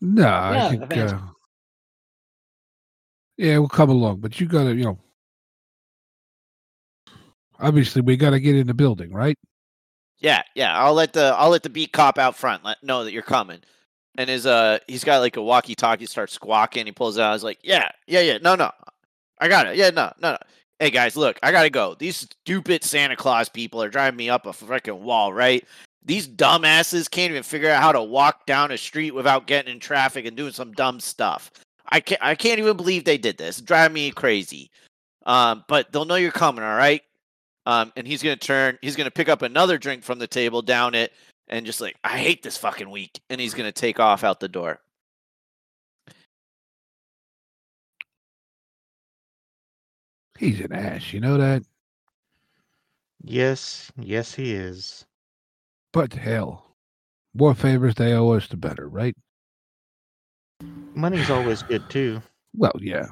No, 0.00 0.22
Yeah, 0.22 0.66
I 0.66 0.86
think 0.86 1.12
uh, 1.12 1.18
Yeah, 3.36 3.58
we'll 3.58 3.68
come 3.68 3.90
along, 3.90 4.20
but 4.20 4.40
you 4.40 4.46
gotta, 4.46 4.74
you 4.74 4.84
know 4.84 4.98
obviously 7.62 8.02
we 8.02 8.16
gotta 8.16 8.40
get 8.40 8.56
in 8.56 8.66
the 8.66 8.74
building, 8.74 9.12
right? 9.12 9.38
Yeah, 10.18 10.42
yeah. 10.54 10.76
I'll 10.78 10.94
let 10.94 11.12
the 11.12 11.34
I'll 11.36 11.50
let 11.50 11.62
the 11.62 11.70
beat 11.70 11.92
cop 11.92 12.18
out 12.18 12.36
front 12.36 12.64
let 12.64 12.82
know 12.82 13.04
that 13.04 13.12
you're 13.12 13.22
coming. 13.22 13.60
And 14.18 14.28
his 14.28 14.44
uh, 14.44 14.78
he's 14.86 15.04
got 15.04 15.20
like 15.20 15.36
a 15.36 15.42
walkie-talkie. 15.42 16.06
Starts 16.06 16.34
squawking. 16.34 16.86
He 16.86 16.92
pulls 16.92 17.16
it 17.16 17.22
out. 17.22 17.32
He's 17.32 17.44
like, 17.44 17.58
"Yeah, 17.62 17.88
yeah, 18.06 18.20
yeah. 18.20 18.38
No, 18.42 18.54
no, 18.54 18.70
I 19.40 19.48
got 19.48 19.66
it. 19.66 19.76
Yeah, 19.76 19.90
no, 19.90 20.12
no, 20.20 20.32
no. 20.32 20.38
Hey 20.82 20.90
guys, 20.90 21.16
look, 21.16 21.38
I 21.44 21.52
gotta 21.52 21.70
go. 21.70 21.94
These 21.96 22.16
stupid 22.16 22.82
Santa 22.82 23.14
Claus 23.14 23.48
people 23.48 23.80
are 23.80 23.88
driving 23.88 24.16
me 24.16 24.28
up 24.28 24.46
a 24.46 24.50
freaking 24.50 24.98
wall, 24.98 25.32
right? 25.32 25.64
These 26.04 26.26
dumbasses 26.26 27.08
can't 27.08 27.30
even 27.30 27.44
figure 27.44 27.70
out 27.70 27.80
how 27.80 27.92
to 27.92 28.02
walk 28.02 28.46
down 28.46 28.72
a 28.72 28.76
street 28.76 29.12
without 29.12 29.46
getting 29.46 29.74
in 29.74 29.78
traffic 29.78 30.26
and 30.26 30.36
doing 30.36 30.52
some 30.52 30.72
dumb 30.72 30.98
stuff. 30.98 31.52
I 31.86 32.00
can't, 32.00 32.20
I 32.20 32.34
can't 32.34 32.58
even 32.58 32.76
believe 32.76 33.04
they 33.04 33.16
did 33.16 33.38
this. 33.38 33.60
Driving 33.60 33.94
me 33.94 34.10
crazy. 34.10 34.72
Um, 35.24 35.64
but 35.68 35.92
they'll 35.92 36.04
know 36.04 36.16
you're 36.16 36.32
coming, 36.32 36.64
all 36.64 36.76
right? 36.76 37.02
Um, 37.64 37.92
and 37.94 38.04
he's 38.04 38.20
gonna 38.20 38.34
turn, 38.34 38.76
he's 38.82 38.96
gonna 38.96 39.12
pick 39.12 39.28
up 39.28 39.42
another 39.42 39.78
drink 39.78 40.02
from 40.02 40.18
the 40.18 40.26
table, 40.26 40.62
down 40.62 40.96
it, 40.96 41.12
and 41.46 41.64
just 41.64 41.80
like, 41.80 41.94
I 42.02 42.18
hate 42.18 42.42
this 42.42 42.56
fucking 42.56 42.90
week, 42.90 43.20
and 43.30 43.40
he's 43.40 43.54
gonna 43.54 43.70
take 43.70 44.00
off 44.00 44.24
out 44.24 44.40
the 44.40 44.48
door. 44.48 44.80
He's 50.42 50.58
an 50.58 50.72
ass, 50.72 51.12
you 51.12 51.20
know 51.20 51.38
that? 51.38 51.62
Yes, 53.22 53.92
yes, 53.96 54.34
he 54.34 54.52
is. 54.52 55.06
But 55.92 56.14
hell. 56.14 56.74
More 57.32 57.54
favors 57.54 57.94
they 57.94 58.12
owe 58.12 58.30
us 58.30 58.48
the 58.48 58.56
better, 58.56 58.88
right? 58.88 59.14
Money's 60.96 61.30
always 61.30 61.62
good 61.68 61.88
too. 61.88 62.20
Well, 62.56 62.72
yeah. 62.80 63.06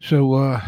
So 0.00 0.32
uh 0.32 0.62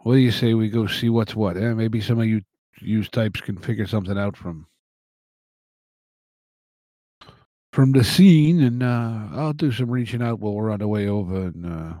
what 0.00 0.12
do 0.12 0.18
you 0.18 0.30
say 0.30 0.52
we 0.52 0.68
go 0.68 0.86
see 0.86 1.08
what's 1.08 1.34
what? 1.34 1.56
Eh? 1.56 1.72
Maybe 1.72 2.02
some 2.02 2.20
of 2.20 2.26
you 2.26 2.42
use 2.82 3.08
types 3.08 3.40
can 3.40 3.56
figure 3.56 3.86
something 3.86 4.18
out 4.18 4.36
from 4.36 4.66
from 7.72 7.92
the 7.92 8.04
scene 8.04 8.62
and 8.62 8.82
uh 8.82 9.28
I'll 9.32 9.52
do 9.52 9.72
some 9.72 9.90
reaching 9.90 10.22
out 10.22 10.40
while 10.40 10.52
we're 10.52 10.70
on 10.70 10.80
the 10.80 10.88
way 10.88 11.08
over 11.08 11.46
and 11.46 11.66
uh 11.66 11.94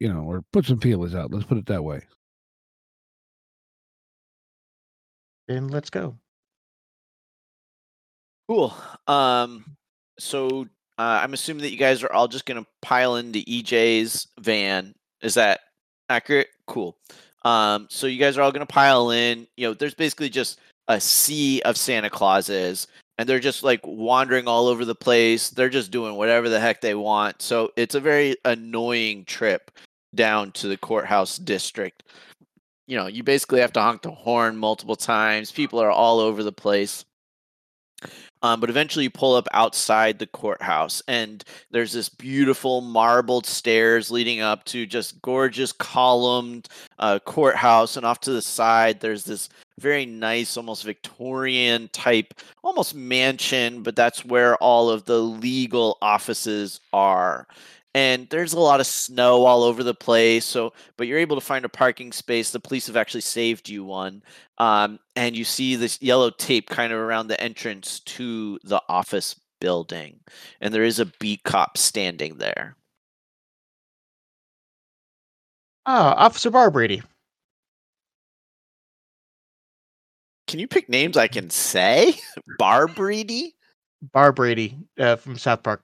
you 0.00 0.12
know, 0.12 0.20
or 0.20 0.42
put 0.52 0.64
some 0.64 0.80
feelers 0.80 1.14
out. 1.14 1.32
Let's 1.32 1.46
put 1.46 1.58
it 1.58 1.66
that 1.66 1.82
way. 1.82 2.02
And 5.48 5.70
let's 5.70 5.90
go. 5.90 6.16
Cool. 8.48 8.74
Um, 9.06 9.64
so 10.18 10.66
uh, 10.98 11.20
I'm 11.22 11.34
assuming 11.34 11.62
that 11.62 11.70
you 11.70 11.78
guys 11.78 12.02
are 12.02 12.12
all 12.12 12.28
just 12.28 12.46
gonna 12.46 12.66
pile 12.82 13.16
into 13.16 13.40
EJ's 13.40 14.28
van. 14.40 14.94
Is 15.22 15.34
that 15.34 15.60
accurate? 16.08 16.48
Cool. 16.66 16.96
Um, 17.44 17.86
so 17.90 18.06
you 18.06 18.18
guys 18.18 18.36
are 18.36 18.42
all 18.42 18.52
gonna 18.52 18.66
pile 18.66 19.10
in. 19.10 19.46
You 19.56 19.68
know, 19.68 19.74
there's 19.74 19.94
basically 19.94 20.28
just 20.28 20.60
a 20.88 21.00
sea 21.00 21.60
of 21.62 21.76
Santa 21.76 22.10
Clauses, 22.10 22.86
and 23.18 23.28
they're 23.28 23.40
just 23.40 23.64
like 23.64 23.80
wandering 23.84 24.46
all 24.46 24.68
over 24.68 24.84
the 24.84 24.94
place. 24.94 25.50
They're 25.50 25.68
just 25.68 25.90
doing 25.90 26.14
whatever 26.14 26.48
the 26.48 26.60
heck 26.60 26.80
they 26.80 26.94
want. 26.94 27.42
So 27.42 27.72
it's 27.76 27.96
a 27.96 28.00
very 28.00 28.36
annoying 28.44 29.24
trip 29.24 29.72
down 30.14 30.52
to 30.52 30.68
the 30.68 30.76
courthouse 30.76 31.36
district. 31.36 32.04
You 32.86 32.96
know, 32.96 33.06
you 33.08 33.22
basically 33.22 33.60
have 33.60 33.72
to 33.74 33.80
honk 33.80 34.02
the 34.02 34.12
horn 34.12 34.56
multiple 34.56 34.96
times. 34.96 35.50
People 35.50 35.80
are 35.80 35.90
all 35.90 36.20
over 36.20 36.42
the 36.42 36.52
place. 36.52 37.04
Um, 38.42 38.60
but 38.60 38.70
eventually 38.70 39.04
you 39.04 39.10
pull 39.10 39.34
up 39.34 39.48
outside 39.52 40.18
the 40.18 40.26
courthouse 40.26 41.02
and 41.08 41.42
there's 41.70 41.92
this 41.92 42.08
beautiful 42.08 42.80
marbled 42.80 43.46
stairs 43.46 44.10
leading 44.10 44.40
up 44.40 44.64
to 44.66 44.86
just 44.86 45.20
gorgeous 45.22 45.72
columned 45.72 46.68
uh, 47.00 47.18
courthouse 47.18 47.96
and 47.96 48.06
off 48.06 48.20
to 48.20 48.30
the 48.30 48.42
side 48.42 49.00
there's 49.00 49.24
this 49.24 49.48
very 49.80 50.06
nice 50.06 50.56
almost 50.56 50.84
victorian 50.84 51.88
type 51.92 52.32
almost 52.62 52.94
mansion 52.94 53.82
but 53.82 53.96
that's 53.96 54.24
where 54.24 54.56
all 54.56 54.88
of 54.88 55.04
the 55.04 55.18
legal 55.18 55.98
offices 56.00 56.80
are 56.92 57.46
and 57.94 58.28
there's 58.30 58.52
a 58.52 58.60
lot 58.60 58.80
of 58.80 58.86
snow 58.86 59.44
all 59.44 59.62
over 59.62 59.82
the 59.82 59.94
place 59.94 60.44
so 60.44 60.72
but 60.96 61.06
you're 61.06 61.18
able 61.18 61.36
to 61.36 61.44
find 61.44 61.64
a 61.64 61.68
parking 61.68 62.12
space 62.12 62.50
the 62.50 62.60
police 62.60 62.86
have 62.86 62.96
actually 62.96 63.20
saved 63.20 63.68
you 63.68 63.84
one 63.84 64.22
um, 64.58 64.98
and 65.16 65.36
you 65.36 65.44
see 65.44 65.76
this 65.76 66.00
yellow 66.02 66.30
tape 66.30 66.68
kind 66.68 66.92
of 66.92 66.98
around 66.98 67.28
the 67.28 67.40
entrance 67.40 68.00
to 68.00 68.58
the 68.64 68.80
office 68.88 69.38
building 69.60 70.20
and 70.60 70.72
there 70.72 70.84
is 70.84 71.00
a 71.00 71.06
beat 71.18 71.42
cop 71.44 71.76
standing 71.78 72.36
there 72.38 72.76
Ah, 75.86 76.14
Officer 76.16 76.50
Barbrady. 76.50 77.02
can 80.46 80.58
you 80.58 80.68
pick 80.68 80.88
names 80.88 81.16
i 81.16 81.26
can 81.28 81.50
say 81.50 82.14
barbrady 82.60 83.52
Barbrady 84.14 84.78
uh, 84.98 85.16
from 85.16 85.36
South 85.36 85.62
Park. 85.62 85.82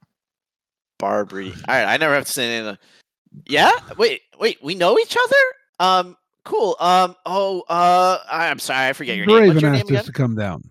Barbrady 1.05 1.53
all 1.69 1.75
right 1.75 1.85
i 1.85 1.97
never 1.97 2.15
have 2.15 2.25
to 2.27 2.33
say 2.33 2.57
anything 2.57 2.79
yeah 3.47 3.71
wait 3.99 4.23
wait 4.41 4.59
we 4.63 4.75
know 4.75 4.99
each 4.99 5.17
other 5.23 5.37
um 5.81 6.17
cool 6.45 6.77
um 6.81 7.15
oh 7.27 7.63
uh 7.69 8.19
I- 8.31 8.49
i'm 8.49 8.59
sorry 8.59 8.89
i 8.89 8.93
forget 8.93 9.17
your 9.17 9.27
name 9.27 9.49
what's 9.49 9.59
Draven 9.59 9.63
your 9.63 9.71
name 9.73 9.81
asked 9.81 9.91
again 9.91 10.01
us 10.01 10.07
to 10.07 10.13
come 10.13 10.35
down. 10.35 10.63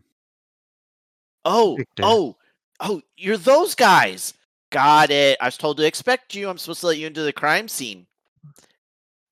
Oh, 1.46 1.76
Victor. 1.78 2.04
oh, 2.06 2.38
oh, 2.80 3.02
you're 3.18 3.38
those 3.38 3.76
guys. 3.76 4.34
Got 4.72 5.12
it. 5.12 5.38
I 5.42 5.46
was 5.46 5.58
told 5.58 5.78
to 5.78 5.86
expect 5.86 6.34
you. 6.36 6.50
I'm 6.50 6.58
supposed 6.58 6.82
to 6.82 6.88
let 6.88 6.98
you 6.98 7.08
into 7.08 7.22
the 7.22 7.34
crime 7.34 7.68
scene. 7.68 8.08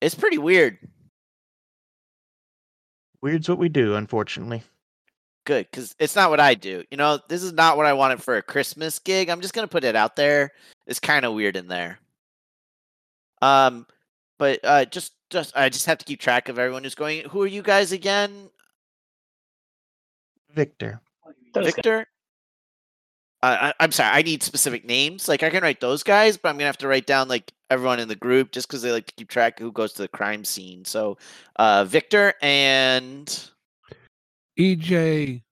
It's 0.00 0.14
pretty 0.14 0.38
weird. 0.38 0.78
Weird's 3.22 3.48
what 3.48 3.58
we 3.58 3.68
do, 3.68 3.94
unfortunately. 3.94 4.62
Good, 5.44 5.68
because 5.70 5.94
it's 5.98 6.14
not 6.14 6.30
what 6.30 6.38
I 6.38 6.54
do. 6.54 6.84
You 6.90 6.96
know, 6.96 7.18
this 7.28 7.42
is 7.42 7.52
not 7.52 7.76
what 7.76 7.86
I 7.86 7.92
wanted 7.92 8.22
for 8.22 8.36
a 8.36 8.42
Christmas 8.42 8.98
gig. 8.98 9.28
I'm 9.28 9.40
just 9.40 9.54
gonna 9.54 9.66
put 9.66 9.84
it 9.84 9.96
out 9.96 10.14
there. 10.14 10.52
It's 10.86 11.00
kind 11.00 11.24
of 11.24 11.34
weird 11.34 11.56
in 11.56 11.68
there. 11.68 11.98
Um, 13.40 13.86
but 14.38 14.60
uh, 14.64 14.84
just 14.86 15.12
just 15.30 15.56
I 15.56 15.68
just 15.68 15.86
have 15.86 15.98
to 15.98 16.04
keep 16.04 16.20
track 16.20 16.48
of 16.48 16.58
everyone 16.58 16.84
who's 16.84 16.94
going. 16.94 17.28
Who 17.28 17.42
are 17.42 17.46
you 17.46 17.62
guys 17.62 17.92
again? 17.92 18.50
Victor. 20.54 21.00
Those. 21.54 21.66
Victor. 21.66 22.06
Uh, 23.42 23.56
I, 23.60 23.74
I'm 23.80 23.92
sorry. 23.92 24.10
I 24.10 24.22
need 24.22 24.42
specific 24.42 24.84
names. 24.84 25.28
Like 25.28 25.42
I 25.42 25.50
can 25.50 25.62
write 25.62 25.80
those 25.80 26.02
guys, 26.02 26.36
but 26.36 26.48
I'm 26.48 26.56
gonna 26.56 26.66
have 26.66 26.78
to 26.78 26.88
write 26.88 27.06
down 27.06 27.28
like 27.28 27.52
everyone 27.70 27.98
in 27.98 28.08
the 28.08 28.16
group 28.16 28.52
just 28.52 28.68
because 28.68 28.82
they 28.82 28.92
like 28.92 29.06
to 29.06 29.14
keep 29.14 29.28
track 29.28 29.58
of 29.58 29.64
who 29.64 29.72
goes 29.72 29.92
to 29.94 30.02
the 30.02 30.08
crime 30.08 30.44
scene. 30.44 30.84
So, 30.84 31.18
uh, 31.56 31.84
Victor 31.84 32.34
and 32.42 33.50
EJ, 34.58 35.42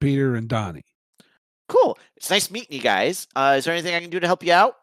Peter, 0.00 0.34
and 0.36 0.48
Donnie. 0.48 0.84
Cool. 1.68 1.98
It's 2.16 2.30
nice 2.30 2.50
meeting 2.50 2.76
you 2.76 2.82
guys. 2.82 3.26
Uh, 3.34 3.54
is 3.58 3.64
there 3.64 3.74
anything 3.74 3.94
I 3.94 4.00
can 4.00 4.10
do 4.10 4.20
to 4.20 4.26
help 4.26 4.42
you 4.44 4.52
out? 4.52 4.76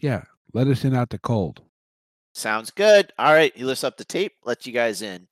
Yeah, 0.00 0.24
let 0.52 0.66
us 0.66 0.84
in 0.84 0.94
out 0.94 1.10
the 1.10 1.18
cold. 1.18 1.62
Sounds 2.34 2.70
good. 2.70 3.12
All 3.18 3.32
right, 3.32 3.54
he 3.56 3.64
lifts 3.64 3.84
up 3.84 3.96
the 3.96 4.04
tape, 4.04 4.34
lets 4.44 4.66
you 4.66 4.72
guys 4.72 5.02
in. 5.02 5.26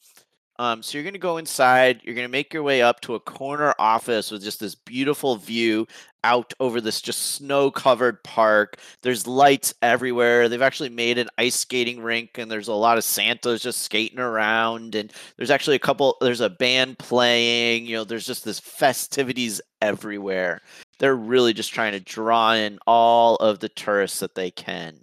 Um, 0.61 0.83
so 0.83 0.99
you're 0.99 1.05
gonna 1.05 1.19
go 1.19 1.37
inside. 1.37 2.01
You're 2.03 2.17
gonna 2.17 2.29
make 2.29 2.53
your 2.53 2.65
way 2.65 2.83
up 2.83 3.01
to 3.03 3.15
a 3.15 3.21
corner 3.21 3.75
office 3.79 4.31
with 4.31 4.43
just 4.43 4.59
this 4.59 4.75
beautiful 4.75 5.37
view 5.37 5.87
out 6.25 6.53
over 6.59 6.81
this 6.81 7.01
just 7.01 7.23
snow-covered 7.37 8.25
park. 8.25 8.77
There's 9.03 9.29
lights 9.29 9.73
everywhere. 9.83 10.49
They've 10.49 10.61
actually 10.61 10.89
made 10.89 11.17
an 11.17 11.29
ice 11.39 11.55
skating 11.55 12.01
rink, 12.01 12.39
and 12.39 12.51
there's 12.51 12.67
a 12.67 12.75
lot 12.75 12.99
of 12.99 13.05
Santas 13.05 13.63
just 13.63 13.83
skating 13.83 14.19
around. 14.19 14.97
And 14.97 15.13
there's 15.37 15.51
actually 15.51 15.77
a 15.77 15.81
couple. 15.81 16.17
There's 16.21 16.41
a 16.41 16.51
band 16.51 16.99
playing. 16.99 17.87
You 17.87 17.99
know, 17.99 18.05
there's 18.05 18.27
just 18.27 18.45
this 18.45 18.59
festivities 18.59 19.61
everywhere. 19.81 20.61
They're 20.99 21.15
really 21.15 21.53
just 21.53 21.73
trying 21.73 21.93
to 21.93 22.01
draw 22.01 22.55
in 22.55 22.81
all 22.85 23.37
of 23.37 23.61
the 23.61 23.69
tourists 23.69 24.19
that 24.21 24.35
they 24.35 24.51
can 24.51 24.99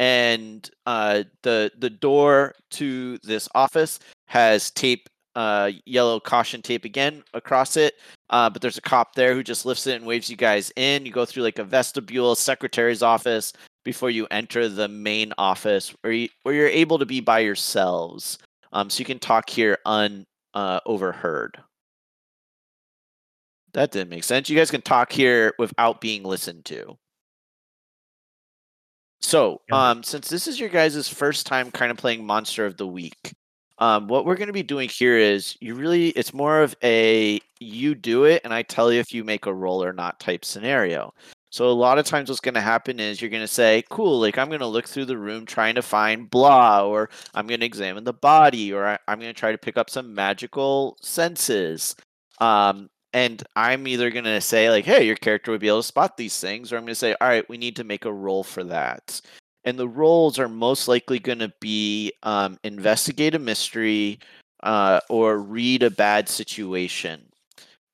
and 0.00 0.70
uh, 0.86 1.22
the 1.42 1.70
the 1.78 1.90
door 1.90 2.54
to 2.70 3.18
this 3.18 3.48
office 3.54 4.00
has 4.30 4.70
tape, 4.70 5.08
uh, 5.34 5.72
yellow 5.86 6.20
caution 6.20 6.62
tape 6.62 6.84
again 6.84 7.24
across 7.34 7.76
it. 7.76 7.94
Uh, 8.30 8.48
but 8.48 8.62
there's 8.62 8.78
a 8.78 8.82
cop 8.82 9.16
there 9.16 9.34
who 9.34 9.42
just 9.42 9.66
lifts 9.66 9.88
it 9.88 9.96
and 9.96 10.06
waves 10.06 10.30
you 10.30 10.36
guys 10.36 10.72
in. 10.76 11.04
You 11.04 11.10
go 11.10 11.24
through 11.24 11.42
like 11.42 11.58
a 11.58 11.64
vestibule, 11.64 12.36
secretary's 12.36 13.02
office 13.02 13.52
before 13.84 14.08
you 14.08 14.28
enter 14.30 14.68
the 14.68 14.86
main 14.86 15.32
office, 15.36 15.92
where 16.02 16.12
you, 16.12 16.28
where 16.44 16.54
you're 16.54 16.68
able 16.68 16.96
to 17.00 17.06
be 17.06 17.20
by 17.20 17.40
yourselves. 17.40 18.38
Um, 18.72 18.88
so 18.88 19.00
you 19.00 19.04
can 19.04 19.18
talk 19.18 19.50
here 19.50 19.78
un 19.84 20.26
uh, 20.54 20.78
overheard. 20.86 21.58
That 23.72 23.90
didn't 23.90 24.10
make 24.10 24.24
sense. 24.24 24.48
You 24.48 24.56
guys 24.56 24.70
can 24.70 24.82
talk 24.82 25.10
here 25.10 25.54
without 25.58 26.00
being 26.00 26.22
listened 26.22 26.66
to. 26.66 26.96
So, 29.20 29.60
um, 29.72 30.04
since 30.04 30.28
this 30.28 30.46
is 30.46 30.60
your 30.60 30.68
guys' 30.68 31.08
first 31.08 31.46
time 31.46 31.72
kind 31.72 31.90
of 31.90 31.96
playing 31.96 32.24
Monster 32.24 32.64
of 32.64 32.76
the 32.76 32.86
Week, 32.86 33.34
um, 33.80 34.08
what 34.08 34.24
we're 34.26 34.36
going 34.36 34.48
to 34.48 34.52
be 34.52 34.62
doing 34.62 34.88
here 34.88 35.16
is 35.16 35.56
you 35.60 35.74
really, 35.74 36.10
it's 36.10 36.34
more 36.34 36.62
of 36.62 36.76
a 36.84 37.40
you 37.58 37.94
do 37.94 38.24
it 38.24 38.42
and 38.44 38.54
I 38.54 38.62
tell 38.62 38.92
you 38.92 39.00
if 39.00 39.12
you 39.12 39.24
make 39.24 39.46
a 39.46 39.54
roll 39.54 39.82
or 39.82 39.92
not 39.92 40.20
type 40.20 40.44
scenario. 40.44 41.12
So, 41.52 41.68
a 41.68 41.72
lot 41.72 41.98
of 41.98 42.04
times, 42.04 42.28
what's 42.28 42.40
going 42.40 42.54
to 42.54 42.60
happen 42.60 43.00
is 43.00 43.20
you're 43.20 43.30
going 43.30 43.42
to 43.42 43.48
say, 43.48 43.82
Cool, 43.90 44.20
like 44.20 44.38
I'm 44.38 44.48
going 44.48 44.60
to 44.60 44.66
look 44.66 44.86
through 44.86 45.06
the 45.06 45.18
room 45.18 45.44
trying 45.46 45.74
to 45.74 45.82
find 45.82 46.30
blah, 46.30 46.84
or 46.84 47.10
I'm 47.34 47.48
going 47.48 47.60
to 47.60 47.66
examine 47.66 48.04
the 48.04 48.12
body, 48.12 48.72
or 48.72 48.98
I'm 49.08 49.18
going 49.18 49.34
to 49.34 49.38
try 49.38 49.50
to 49.50 49.58
pick 49.58 49.76
up 49.76 49.90
some 49.90 50.14
magical 50.14 50.96
senses. 51.02 51.96
Um, 52.38 52.88
and 53.12 53.42
I'm 53.56 53.88
either 53.88 54.10
going 54.10 54.24
to 54.26 54.40
say, 54.40 54.70
like, 54.70 54.84
hey, 54.84 55.04
your 55.04 55.16
character 55.16 55.50
would 55.50 55.60
be 55.60 55.66
able 55.66 55.80
to 55.80 55.86
spot 55.88 56.16
these 56.16 56.38
things, 56.38 56.72
or 56.72 56.76
I'm 56.76 56.82
going 56.82 56.92
to 56.92 56.94
say, 56.94 57.16
all 57.20 57.28
right, 57.28 57.48
we 57.48 57.58
need 57.58 57.74
to 57.76 57.84
make 57.84 58.04
a 58.04 58.12
roll 58.12 58.44
for 58.44 58.62
that. 58.64 59.20
And 59.64 59.78
the 59.78 59.88
roles 59.88 60.38
are 60.38 60.48
most 60.48 60.88
likely 60.88 61.18
going 61.18 61.40
to 61.40 61.52
be 61.60 62.12
um, 62.22 62.58
investigate 62.64 63.34
a 63.34 63.38
mystery 63.38 64.18
uh, 64.62 65.00
or 65.08 65.38
read 65.38 65.82
a 65.82 65.90
bad 65.90 66.28
situation. 66.28 67.22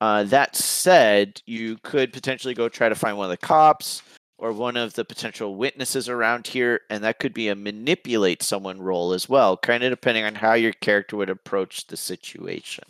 Uh, 0.01 0.25
that 0.25 0.55
said, 0.55 1.41
you 1.47 1.79
could 1.83 2.13
potentially 2.13 2.55
go 2.55 2.69
try 2.69 2.89
to 2.89 2.95
find 2.95 3.17
one 3.17 3.25
of 3.25 3.31
the 3.31 3.47
cops 3.47 4.03
or 4.39 4.53
one 4.53 4.77
of 4.77 4.93
the 4.93 5.05
potential 5.05 5.57
witnesses 5.57 6.09
around 6.09 6.47
here, 6.47 6.83
and 6.91 7.03
that 7.03 7.19
could 7.19 7.33
be 7.33 7.49
a 7.49 7.55
manipulate 7.55 8.43
someone 8.43 8.81
role 8.81 9.13
as 9.13 9.29
well, 9.29 9.57
kind 9.57 9.83
of 9.83 9.91
depending 9.91 10.25
on 10.25 10.35
how 10.35 10.53
your 10.53 10.73
character 10.73 11.17
would 11.17 11.31
approach 11.31 11.87
the 11.87 11.97
situation. 11.97 12.85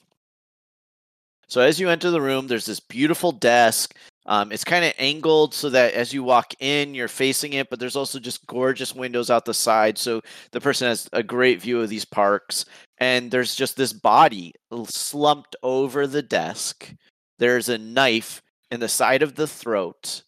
So 1.46 1.60
as 1.60 1.78
you 1.78 1.88
enter 1.88 2.10
the 2.10 2.20
room, 2.20 2.48
there's 2.48 2.66
this 2.66 2.80
beautiful 2.80 3.30
desk. 3.30 3.94
Um, 4.26 4.50
it's 4.52 4.64
kind 4.64 4.84
of 4.84 4.92
angled 4.98 5.54
so 5.54 5.70
that 5.70 5.94
as 5.94 6.12
you 6.12 6.22
walk 6.22 6.54
in, 6.60 6.94
you're 6.94 7.08
facing 7.08 7.54
it, 7.54 7.70
but 7.70 7.78
there's 7.78 7.96
also 7.96 8.18
just 8.18 8.46
gorgeous 8.46 8.94
windows 8.94 9.30
out 9.30 9.44
the 9.44 9.54
side. 9.54 9.98
So 9.98 10.20
the 10.50 10.60
person 10.60 10.88
has 10.88 11.08
a 11.12 11.22
great 11.22 11.60
view 11.60 11.80
of 11.80 11.88
these 11.88 12.04
parks. 12.04 12.64
And 12.98 13.30
there's 13.30 13.54
just 13.54 13.76
this 13.76 13.92
body 13.92 14.52
slumped 14.86 15.54
over 15.62 16.06
the 16.06 16.22
desk. 16.22 16.92
There's 17.38 17.68
a 17.68 17.78
knife 17.78 18.42
in 18.70 18.80
the 18.80 18.88
side 18.88 19.22
of 19.22 19.34
the 19.34 19.46
throat. 19.46 20.22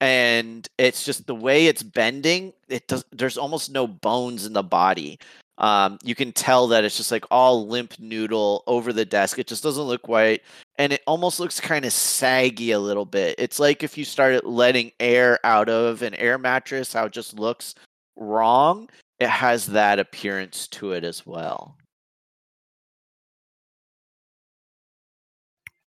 And 0.00 0.66
it's 0.78 1.04
just 1.04 1.26
the 1.26 1.34
way 1.34 1.66
it's 1.66 1.82
bending, 1.82 2.52
it 2.68 2.88
does 2.88 3.04
there's 3.12 3.38
almost 3.38 3.70
no 3.70 3.86
bones 3.86 4.44
in 4.44 4.52
the 4.52 4.62
body 4.62 5.18
um, 5.58 5.98
you 6.02 6.14
can 6.14 6.32
tell 6.32 6.66
that 6.68 6.84
it's 6.84 6.96
just 6.96 7.12
like 7.12 7.24
all 7.30 7.66
limp 7.68 7.94
noodle 7.98 8.64
over 8.66 8.92
the 8.92 9.04
desk. 9.04 9.38
It 9.38 9.46
just 9.46 9.62
doesn't 9.62 9.84
look 9.84 10.08
right, 10.08 10.42
and 10.76 10.92
it 10.92 11.02
almost 11.06 11.40
looks 11.40 11.60
kind 11.60 11.84
of 11.84 11.92
saggy 11.92 12.72
a 12.72 12.78
little 12.78 13.04
bit. 13.04 13.36
It's 13.38 13.60
like 13.60 13.82
if 13.82 13.96
you 13.96 14.04
started 14.04 14.44
letting 14.44 14.92
air 14.98 15.38
out 15.44 15.68
of 15.68 16.02
an 16.02 16.14
air 16.14 16.38
mattress, 16.38 16.92
how 16.92 17.06
it 17.06 17.12
just 17.12 17.38
looks 17.38 17.74
wrong. 18.16 18.88
It 19.20 19.28
has 19.28 19.66
that 19.66 19.98
appearance 19.98 20.66
to 20.68 20.92
it 20.92 21.04
as 21.04 21.24
well. 21.24 21.76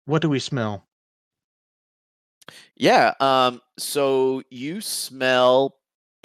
What 0.04 0.22
do 0.22 0.28
we 0.28 0.38
smell? 0.38 0.86
Yeah. 2.76 3.14
Um. 3.20 3.60
So 3.78 4.42
you 4.50 4.80
smell. 4.80 5.76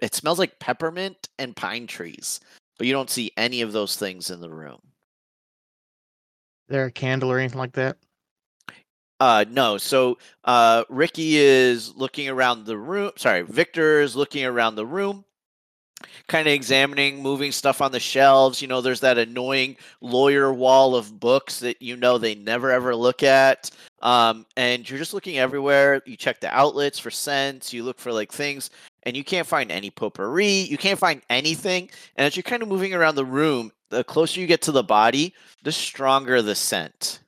It 0.02 0.14
smells 0.14 0.40
like 0.40 0.60
peppermint 0.60 1.30
and 1.40 1.56
pine 1.56 1.88
trees, 1.88 2.40
but 2.78 2.88
you 2.88 2.94
don't 2.94 3.10
see 3.10 3.32
any 3.38 3.62
of 3.62 3.72
those 3.72 3.96
things 3.96 4.30
in 4.30 4.42
the 4.42 4.50
room. 4.50 4.80
there 6.68 6.86
a 6.86 6.92
candle 6.92 7.32
or 7.32 7.40
anything 7.40 7.60
like 7.60 7.74
that? 7.74 7.98
Uh, 9.22 9.46
no. 9.52 9.78
So 9.78 10.18
uh, 10.46 10.84
Ricky 10.90 11.38
is 11.38 11.96
looking 11.96 12.28
around 12.28 12.66
the 12.66 12.76
room. 12.76 13.12
Sorry, 13.18 13.44
Victor 13.44 14.02
is 14.02 14.16
looking 14.16 14.46
around 14.46 14.74
the 14.74 14.86
room, 14.88 15.24
kind 16.28 16.48
of 16.48 16.54
examining, 16.56 17.22
moving 17.22 17.52
stuff 17.52 17.84
on 17.84 17.92
the 17.92 18.00
shelves. 18.00 18.64
You 18.64 18.68
know, 18.68 18.82
there's 18.82 19.02
that 19.02 19.20
annoying 19.20 19.78
lawyer 20.02 20.52
wall 20.52 20.96
of 20.96 21.20
books 21.20 21.60
that 21.60 21.80
you 21.84 21.98
know 21.98 22.18
they 22.18 22.34
never 22.34 22.72
ever 22.72 22.96
look 22.96 23.22
at. 23.22 23.70
Um, 24.02 24.48
and 24.58 24.90
you're 24.90 24.98
just 24.98 25.14
looking 25.14 25.38
everywhere. 25.38 26.02
You 26.08 26.18
check 26.18 26.40
the 26.40 26.52
outlets 26.52 26.98
for 26.98 27.12
scents. 27.12 27.72
You 27.72 27.84
look 27.84 28.00
for 28.00 28.12
like 28.12 28.32
things, 28.32 28.72
and 29.04 29.16
you 29.16 29.24
can't 29.24 29.46
find 29.46 29.72
any 29.72 29.92
potpourri. 29.92 30.62
You 30.68 30.80
can't 30.80 30.98
find 30.98 31.22
anything. 31.30 31.92
And 32.16 32.26
as 32.26 32.36
you're 32.36 32.42
kind 32.42 32.64
of 32.64 32.70
moving 32.70 32.96
around 32.96 33.14
the 33.14 33.26
room, 33.26 33.72
the 33.92 34.04
closer 34.04 34.42
you 34.42 34.48
get 34.48 34.64
to 34.64 34.72
the 34.72 34.82
body, 34.82 35.36
the 35.62 35.72
stronger 35.72 36.42
the 36.42 36.56
scent. 36.56 37.21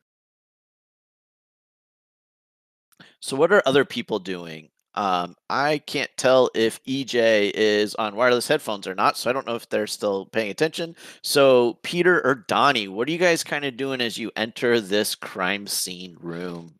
So 3.23 3.37
what 3.37 3.53
are 3.53 3.63
other 3.65 3.85
people 3.85 4.19
doing? 4.19 4.67
Um, 4.95 5.37
I 5.49 5.77
can't 5.87 6.11
tell 6.17 6.49
if 6.53 6.83
EJ 6.83 7.51
is 7.55 7.95
on 7.95 8.17
wireless 8.17 8.49
headphones 8.49 8.85
or 8.85 8.95
not, 8.95 9.15
so 9.17 9.29
I 9.29 9.33
don't 9.33 9.47
know 9.47 9.55
if 9.55 9.69
they're 9.69 9.87
still 9.87 10.25
paying 10.25 10.51
attention. 10.51 10.93
So 11.21 11.79
Peter 11.83 12.19
or 12.25 12.43
Donnie, 12.49 12.89
what 12.89 13.07
are 13.07 13.11
you 13.11 13.17
guys 13.17 13.41
kind 13.41 13.63
of 13.63 13.77
doing 13.77 14.01
as 14.01 14.17
you 14.17 14.29
enter 14.35 14.81
this 14.81 15.15
crime 15.15 15.67
scene 15.67 16.17
room? 16.19 16.75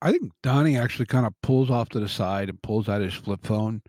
I 0.00 0.12
think 0.12 0.30
Donnie 0.44 0.76
actually 0.76 1.06
kind 1.06 1.26
of 1.26 1.34
pulls 1.42 1.68
off 1.68 1.88
to 1.90 2.00
the 2.00 2.08
side 2.08 2.48
and 2.48 2.62
pulls 2.62 2.88
out 2.88 3.00
his 3.00 3.14
flip 3.14 3.40
phone 3.42 3.82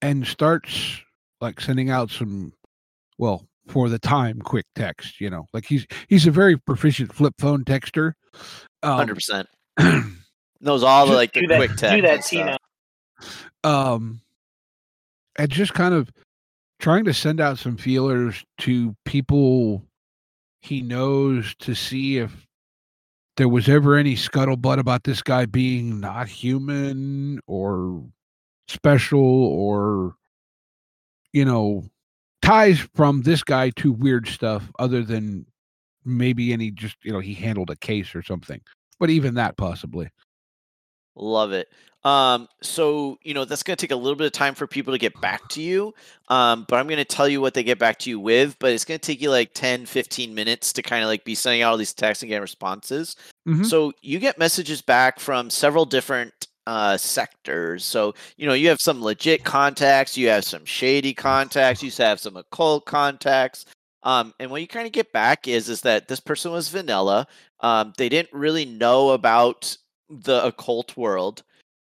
and 0.00 0.26
starts 0.26 1.02
like 1.42 1.60
sending 1.60 1.90
out 1.90 2.10
some, 2.10 2.54
well, 3.18 3.46
for 3.68 3.90
the 3.90 3.98
time, 3.98 4.40
quick 4.40 4.64
text. 4.74 5.20
You 5.20 5.28
know, 5.28 5.44
like 5.52 5.66
he's 5.66 5.86
he's 6.08 6.26
a 6.26 6.30
very 6.30 6.56
proficient 6.56 7.12
flip 7.12 7.34
phone 7.38 7.62
texter. 7.62 8.14
Hundred 8.82 9.16
percent 9.16 9.48
knows 10.62 10.82
all 10.82 11.06
the 11.06 11.14
like 11.14 11.32
the 11.32 11.46
that, 11.46 11.56
quick 11.56 11.76
text. 11.76 11.96
do 11.96 12.02
that, 12.02 12.14
and 12.14 12.24
Tina. 12.24 12.58
um, 13.64 14.20
and 15.36 15.50
just 15.50 15.74
kind 15.74 15.94
of 15.94 16.10
trying 16.78 17.04
to 17.04 17.14
send 17.14 17.40
out 17.40 17.58
some 17.58 17.76
feelers 17.76 18.44
to 18.58 18.96
people 19.04 19.84
he 20.62 20.80
knows 20.80 21.54
to 21.56 21.74
see 21.74 22.18
if 22.18 22.46
there 23.36 23.48
was 23.48 23.68
ever 23.68 23.96
any 23.96 24.14
scuttlebutt 24.14 24.78
about 24.78 25.04
this 25.04 25.22
guy 25.22 25.46
being 25.46 26.00
not 26.00 26.28
human 26.28 27.40
or 27.46 28.04
special 28.68 29.20
or 29.20 30.14
you 31.32 31.44
know 31.44 31.84
ties 32.42 32.78
from 32.94 33.22
this 33.22 33.42
guy 33.42 33.70
to 33.70 33.92
weird 33.92 34.26
stuff 34.28 34.70
other 34.78 35.02
than 35.02 35.46
maybe 36.04 36.52
any 36.52 36.70
just 36.70 36.96
you 37.02 37.12
know 37.12 37.20
he 37.20 37.34
handled 37.34 37.70
a 37.70 37.76
case 37.76 38.14
or 38.14 38.22
something 38.22 38.60
but 38.98 39.10
even 39.10 39.34
that 39.34 39.56
possibly 39.56 40.08
Love 41.14 41.52
it. 41.52 41.68
Um, 42.04 42.48
so 42.62 43.16
you 43.22 43.32
know 43.32 43.44
that's 43.44 43.62
going 43.62 43.76
to 43.76 43.80
take 43.80 43.92
a 43.92 43.96
little 43.96 44.16
bit 44.16 44.26
of 44.26 44.32
time 44.32 44.54
for 44.54 44.66
people 44.66 44.92
to 44.92 44.98
get 44.98 45.18
back 45.20 45.48
to 45.50 45.62
you. 45.62 45.94
Um, 46.28 46.64
but 46.68 46.80
I'm 46.80 46.86
going 46.88 46.96
to 46.98 47.04
tell 47.04 47.28
you 47.28 47.40
what 47.40 47.54
they 47.54 47.62
get 47.62 47.78
back 47.78 47.98
to 48.00 48.10
you 48.10 48.18
with. 48.18 48.56
But 48.58 48.72
it's 48.72 48.84
going 48.84 48.98
to 48.98 49.06
take 49.06 49.20
you 49.22 49.30
like 49.30 49.54
10, 49.54 49.86
15 49.86 50.34
minutes 50.34 50.72
to 50.72 50.82
kind 50.82 51.04
of 51.04 51.08
like 51.08 51.24
be 51.24 51.36
sending 51.36 51.62
out 51.62 51.70
all 51.70 51.76
these 51.76 51.94
texts 51.94 52.22
and 52.22 52.28
getting 52.28 52.42
responses. 52.42 53.14
Mhm. 53.46 53.64
So 53.66 53.92
you 54.02 54.18
get 54.18 54.38
messages 54.38 54.82
back 54.82 55.20
from 55.20 55.48
several 55.50 55.84
different 55.84 56.32
uh 56.66 56.96
sectors. 56.96 57.84
So 57.84 58.14
you 58.36 58.46
know 58.46 58.52
you 58.54 58.68
have 58.68 58.80
some 58.80 59.02
legit 59.02 59.44
contacts, 59.44 60.16
you 60.16 60.28
have 60.28 60.44
some 60.44 60.64
shady 60.64 61.12
contacts, 61.14 61.82
you 61.82 61.90
have 61.98 62.20
some 62.20 62.36
occult 62.36 62.84
contacts. 62.86 63.64
Um, 64.04 64.34
and 64.40 64.50
what 64.50 64.60
you 64.60 64.66
kind 64.66 64.86
of 64.86 64.92
get 64.92 65.12
back 65.12 65.46
is 65.46 65.68
is 65.68 65.82
that 65.82 66.08
this 66.08 66.20
person 66.20 66.50
was 66.50 66.68
vanilla. 66.68 67.26
Um, 67.60 67.92
they 67.96 68.08
didn't 68.08 68.32
really 68.32 68.64
know 68.64 69.10
about 69.10 69.76
the 70.20 70.44
occult 70.44 70.96
world, 70.96 71.42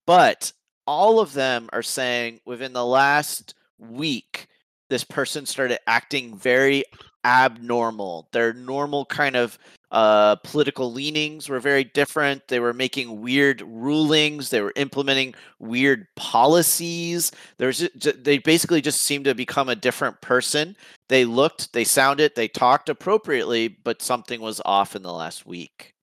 but 0.05 0.51
all 0.85 1.19
of 1.19 1.33
them 1.33 1.69
are 1.73 1.83
saying 1.83 2.39
within 2.45 2.73
the 2.73 2.85
last 2.85 3.53
week, 3.77 4.47
this 4.89 5.03
person 5.03 5.45
started 5.45 5.79
acting 5.87 6.37
very 6.37 6.83
abnormal. 7.25 8.29
Their 8.31 8.53
normal 8.53 9.05
kind 9.05 9.35
of 9.35 9.59
uh, 9.91 10.35
political 10.37 10.91
leanings 10.91 11.49
were 11.49 11.59
very 11.59 11.83
different. 11.83 12.47
They 12.47 12.59
were 12.59 12.73
making 12.73 13.21
weird 13.21 13.61
rulings. 13.61 14.49
They 14.49 14.61
were 14.61 14.73
implementing 14.75 15.35
weird 15.59 16.07
policies. 16.15 17.31
There's 17.57 17.79
ju- 17.79 17.89
ju- 17.97 18.13
they 18.13 18.37
basically 18.37 18.81
just 18.81 19.01
seemed 19.01 19.25
to 19.25 19.35
become 19.35 19.69
a 19.69 19.75
different 19.75 20.19
person. 20.21 20.75
They 21.09 21.25
looked, 21.25 21.73
they 21.73 21.83
sounded, 21.83 22.33
they 22.35 22.47
talked 22.47 22.89
appropriately, 22.89 23.67
but 23.67 24.01
something 24.01 24.41
was 24.41 24.61
off 24.65 24.95
in 24.95 25.03
the 25.03 25.13
last 25.13 25.45
week. 25.45 25.93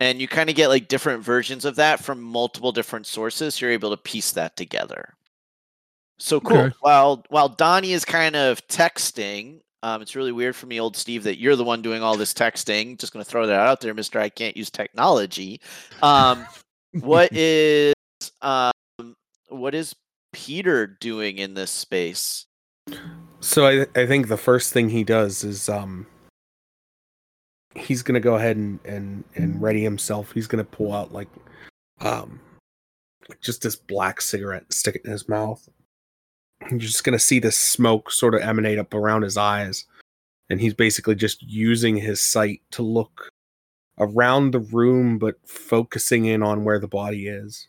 And 0.00 0.20
you 0.20 0.26
kind 0.26 0.48
of 0.48 0.56
get 0.56 0.68
like 0.68 0.88
different 0.88 1.22
versions 1.22 1.64
of 1.64 1.76
that 1.76 2.00
from 2.00 2.22
multiple 2.22 2.72
different 2.72 3.06
sources. 3.06 3.60
You're 3.60 3.70
able 3.70 3.90
to 3.90 3.98
piece 3.98 4.32
that 4.32 4.56
together. 4.56 5.14
So 6.18 6.40
cool. 6.40 6.56
Okay. 6.56 6.74
While 6.80 7.24
while 7.28 7.48
Donnie 7.48 7.92
is 7.92 8.04
kind 8.04 8.36
of 8.36 8.66
texting, 8.68 9.60
um, 9.82 10.02
it's 10.02 10.14
really 10.14 10.32
weird 10.32 10.54
for 10.54 10.66
me, 10.66 10.80
old 10.80 10.96
Steve, 10.96 11.22
that 11.24 11.38
you're 11.38 11.56
the 11.56 11.64
one 11.64 11.82
doing 11.82 12.02
all 12.02 12.16
this 12.16 12.34
texting. 12.34 12.98
Just 12.98 13.12
going 13.12 13.24
to 13.24 13.30
throw 13.30 13.46
that 13.46 13.60
out 13.60 13.80
there, 13.80 13.94
Mister. 13.94 14.20
I 14.20 14.28
can't 14.28 14.56
use 14.56 14.70
technology. 14.70 15.60
Um, 16.02 16.46
what 17.00 17.30
is 17.32 17.94
um, 18.42 18.72
what 19.48 19.74
is 19.74 19.94
Peter 20.32 20.86
doing 20.86 21.38
in 21.38 21.54
this 21.54 21.70
space? 21.70 22.46
So 23.40 23.66
I 23.66 23.86
I 23.98 24.06
think 24.06 24.28
the 24.28 24.36
first 24.36 24.72
thing 24.72 24.90
he 24.90 25.04
does 25.04 25.42
is 25.44 25.68
um 25.68 26.06
he's 27.74 28.02
gonna 28.02 28.20
go 28.20 28.34
ahead 28.34 28.56
and 28.56 28.78
and 28.84 29.24
and 29.34 29.60
ready 29.60 29.82
himself. 29.82 30.32
He's 30.32 30.46
gonna 30.46 30.64
pull 30.64 30.92
out 30.92 31.12
like 31.12 31.28
um 32.00 32.40
just 33.40 33.62
this 33.62 33.76
black 33.76 34.20
cigarette, 34.20 34.72
stick 34.72 34.96
it 34.96 35.04
in 35.04 35.12
his 35.12 35.28
mouth. 35.28 35.68
You're 36.70 36.78
just 36.78 37.04
gonna 37.04 37.18
see 37.18 37.38
this 37.38 37.56
smoke 37.56 38.10
sort 38.10 38.34
of 38.34 38.42
emanate 38.42 38.78
up 38.78 38.94
around 38.94 39.22
his 39.22 39.36
eyes, 39.36 39.84
and 40.48 40.60
he's 40.60 40.74
basically 40.74 41.14
just 41.14 41.42
using 41.42 41.96
his 41.96 42.20
sight 42.20 42.60
to 42.72 42.82
look 42.82 43.30
around 43.98 44.50
the 44.50 44.60
room, 44.60 45.18
but 45.18 45.36
focusing 45.46 46.24
in 46.24 46.42
on 46.42 46.64
where 46.64 46.78
the 46.78 46.88
body 46.88 47.28
is. 47.28 47.68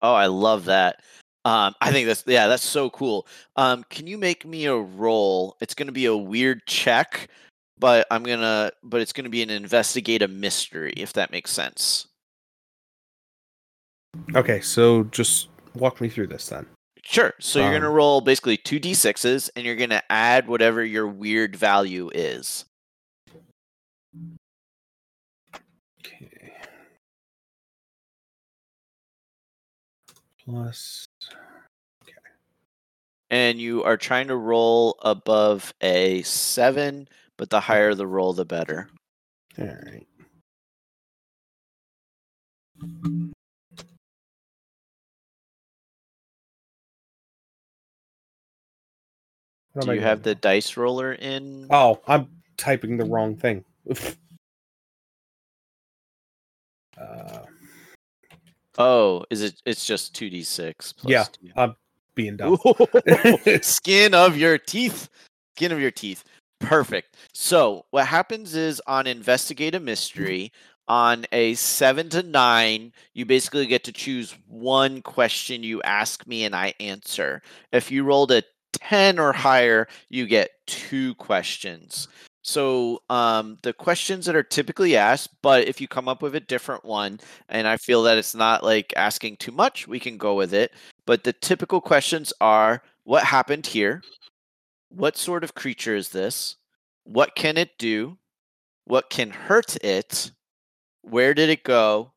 Oh, 0.00 0.14
I 0.14 0.26
love 0.26 0.64
that. 0.66 1.02
Um, 1.44 1.74
I 1.80 1.92
think 1.92 2.06
that's 2.06 2.24
yeah, 2.26 2.46
that's 2.46 2.64
so 2.64 2.90
cool. 2.90 3.26
Um, 3.56 3.84
can 3.90 4.06
you 4.06 4.18
make 4.18 4.44
me 4.44 4.66
a 4.66 4.76
roll? 4.76 5.56
It's 5.60 5.74
going 5.74 5.86
to 5.86 5.92
be 5.92 6.06
a 6.06 6.16
weird 6.16 6.66
check, 6.66 7.28
but 7.78 8.06
I'm 8.10 8.22
gonna, 8.22 8.72
but 8.82 9.00
it's 9.00 9.12
going 9.12 9.24
to 9.24 9.30
be 9.30 9.42
an 9.42 9.50
investigate 9.50 10.22
a 10.22 10.28
mystery, 10.28 10.92
if 10.96 11.12
that 11.14 11.30
makes 11.30 11.50
sense. 11.50 12.06
Okay, 14.34 14.60
so 14.60 15.04
just 15.04 15.48
walk 15.74 16.00
me 16.00 16.08
through 16.08 16.26
this 16.28 16.48
then. 16.48 16.66
Sure. 17.02 17.32
So 17.40 17.60
you're 17.60 17.70
going 17.70 17.82
to 17.82 17.88
Um, 17.88 17.94
roll 17.94 18.20
basically 18.20 18.56
two 18.56 18.80
d6s, 18.80 19.50
and 19.56 19.64
you're 19.64 19.76
going 19.76 19.90
to 19.90 20.02
add 20.12 20.46
whatever 20.48 20.84
your 20.84 21.06
weird 21.06 21.56
value 21.56 22.10
is. 22.14 22.64
Plus, 30.44 31.06
Okay. 32.02 32.14
Plus 32.14 32.18
and 33.30 33.60
you 33.60 33.82
are 33.84 33.96
trying 33.96 34.28
to 34.28 34.36
roll 34.36 34.96
above 35.02 35.74
a 35.82 36.22
seven, 36.22 37.08
but 37.38 37.48
the 37.48 37.60
higher 37.60 37.94
the 37.94 38.06
roll, 38.06 38.34
the 38.34 38.44
better. 38.44 38.90
All 39.58 39.64
right. 39.66 40.06
Do 49.80 49.92
you 49.94 50.00
have 50.00 50.22
the 50.22 50.34
dice 50.34 50.76
roller 50.76 51.12
in? 51.12 51.68
Oh, 51.70 52.00
I'm 52.06 52.28
typing 52.56 52.96
the 52.98 53.04
wrong 53.04 53.36
thing. 53.36 53.64
uh, 57.00 57.38
Oh, 58.78 59.24
is 59.28 59.42
it? 59.42 59.60
It's 59.66 59.84
just 59.84 60.14
two 60.14 60.30
d 60.30 60.42
six. 60.44 60.94
Yeah. 61.04 61.24
I'm 61.56 61.74
being 62.14 62.36
dumb. 62.36 62.58
Skin 63.62 64.14
of 64.14 64.36
your 64.36 64.56
teeth. 64.56 65.08
Skin 65.56 65.72
of 65.72 65.80
your 65.80 65.90
teeth. 65.90 66.22
Perfect. 66.60 67.16
So 67.32 67.84
what 67.90 68.06
happens 68.06 68.54
is 68.54 68.82
on 68.86 69.06
investigate 69.06 69.74
a 69.74 69.80
mystery, 69.80 70.52
on 70.88 71.26
a 71.32 71.54
seven 71.54 72.08
to 72.10 72.22
nine, 72.22 72.92
you 73.12 73.24
basically 73.24 73.66
get 73.66 73.84
to 73.84 73.92
choose 73.92 74.34
one 74.48 75.02
question 75.02 75.62
you 75.62 75.82
ask 75.82 76.26
me 76.26 76.44
and 76.44 76.54
I 76.54 76.74
answer. 76.80 77.42
If 77.72 77.90
you 77.90 78.04
rolled 78.04 78.32
a 78.32 78.42
10 78.72 79.18
or 79.18 79.32
higher, 79.32 79.86
you 80.08 80.26
get 80.26 80.50
two 80.66 81.14
questions. 81.16 82.08
So 82.42 83.02
um, 83.10 83.58
the 83.62 83.74
questions 83.74 84.24
that 84.26 84.36
are 84.36 84.42
typically 84.42 84.96
asked, 84.96 85.30
but 85.42 85.68
if 85.68 85.80
you 85.80 85.88
come 85.88 86.08
up 86.08 86.22
with 86.22 86.34
a 86.34 86.40
different 86.40 86.84
one, 86.84 87.20
and 87.50 87.68
I 87.68 87.76
feel 87.76 88.02
that 88.04 88.16
it's 88.16 88.34
not 88.34 88.64
like 88.64 88.92
asking 88.96 89.36
too 89.36 89.52
much, 89.52 89.86
we 89.86 90.00
can 90.00 90.16
go 90.16 90.34
with 90.34 90.54
it. 90.54 90.72
But 91.06 91.24
the 91.24 91.34
typical 91.34 91.80
questions 91.80 92.32
are 92.40 92.82
what 93.04 93.24
happened 93.24 93.66
here? 93.66 94.02
What 94.90 95.16
sort 95.16 95.44
of 95.44 95.54
creature 95.54 95.94
is 95.94 96.10
this? 96.10 96.56
What 97.04 97.34
can 97.34 97.56
it 97.56 97.78
do? 97.78 98.18
What 98.84 99.10
can 99.10 99.30
hurt 99.30 99.76
it? 99.84 100.32
Where 101.02 101.34
did 101.34 101.50
it 101.50 101.62
go? 101.64 102.12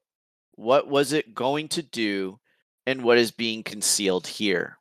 What 0.56 0.88
was 0.88 1.14
it 1.14 1.34
going 1.34 1.68
to 1.70 1.82
do? 1.82 2.40
And 2.86 3.04
what 3.04 3.18
is 3.18 3.32
being 3.32 3.64
concealed 3.64 4.26
here? 4.28 4.78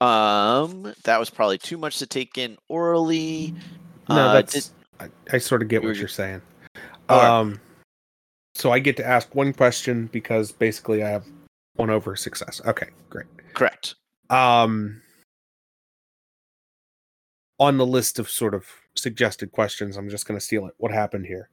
Um, 0.00 0.92
that 1.04 1.18
was 1.18 1.30
probably 1.30 1.58
too 1.58 1.78
much 1.78 1.98
to 1.98 2.06
take 2.06 2.36
in 2.36 2.58
orally. 2.68 3.54
no, 4.08 4.14
Uh, 4.16 4.32
that's. 4.34 4.52
did- 4.52 4.66
I, 4.98 5.08
I 5.32 5.38
sort 5.38 5.60
of 5.62 5.68
get 5.68 5.82
what 5.82 5.96
you're 5.96 6.08
saying. 6.08 6.40
Um, 7.10 7.60
so 8.54 8.72
I 8.72 8.78
get 8.78 8.96
to 8.96 9.06
ask 9.06 9.34
one 9.34 9.52
question 9.52 10.06
because 10.10 10.52
basically 10.52 11.02
I 11.02 11.10
have 11.10 11.26
one 11.74 11.90
over 11.90 12.16
success. 12.16 12.62
Okay, 12.64 12.88
great. 13.10 13.26
correct. 13.52 13.94
Um, 14.30 15.02
on 17.58 17.78
the 17.78 17.86
list 17.86 18.18
of 18.18 18.28
sort 18.28 18.54
of 18.54 18.66
suggested 18.94 19.52
questions, 19.52 19.96
I'm 19.96 20.10
just 20.10 20.26
going 20.26 20.38
to 20.38 20.44
steal 20.44 20.66
it. 20.66 20.74
What 20.78 20.92
happened 20.92 21.26
here? 21.26 21.48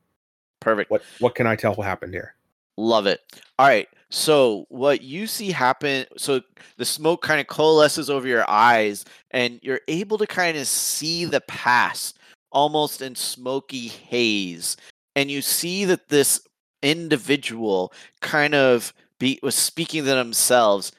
Perfect. 0.59 0.89
What 0.89 1.03
What 1.19 1.35
can 1.35 1.47
I 1.47 1.55
tell 1.55 1.75
what 1.75 1.87
happened 1.87 2.13
here? 2.13 2.35
Love 2.77 3.05
it. 3.05 3.21
All 3.59 3.67
right. 3.67 3.87
So 4.09 4.65
what 4.69 5.01
you 5.01 5.25
see 5.25 5.51
happen 5.51 6.05
so 6.17 6.41
the 6.77 6.85
smoke 6.85 7.21
kind 7.23 7.41
of 7.41 7.47
coalesces 7.47 8.09
over 8.09 8.27
your 8.27 8.47
eyes 8.49 9.05
and 9.31 9.59
you're 9.63 9.81
able 9.87 10.19
to 10.19 10.27
kind 10.27 10.55
of 10.55 10.67
see 10.67 11.25
the 11.25 11.41
past 11.41 12.19
almost 12.51 13.01
in 13.01 13.15
smoky 13.15 13.87
haze. 13.87 14.77
And 15.15 15.29
you 15.29 15.41
see 15.41 15.85
that 15.85 16.09
this 16.09 16.41
individual 16.81 17.91
kind 18.21 18.55
of 18.55 18.93
be 19.19 19.39
was 19.43 19.55
speaking 19.55 20.03
to 20.03 20.09
themselves. 20.09 20.91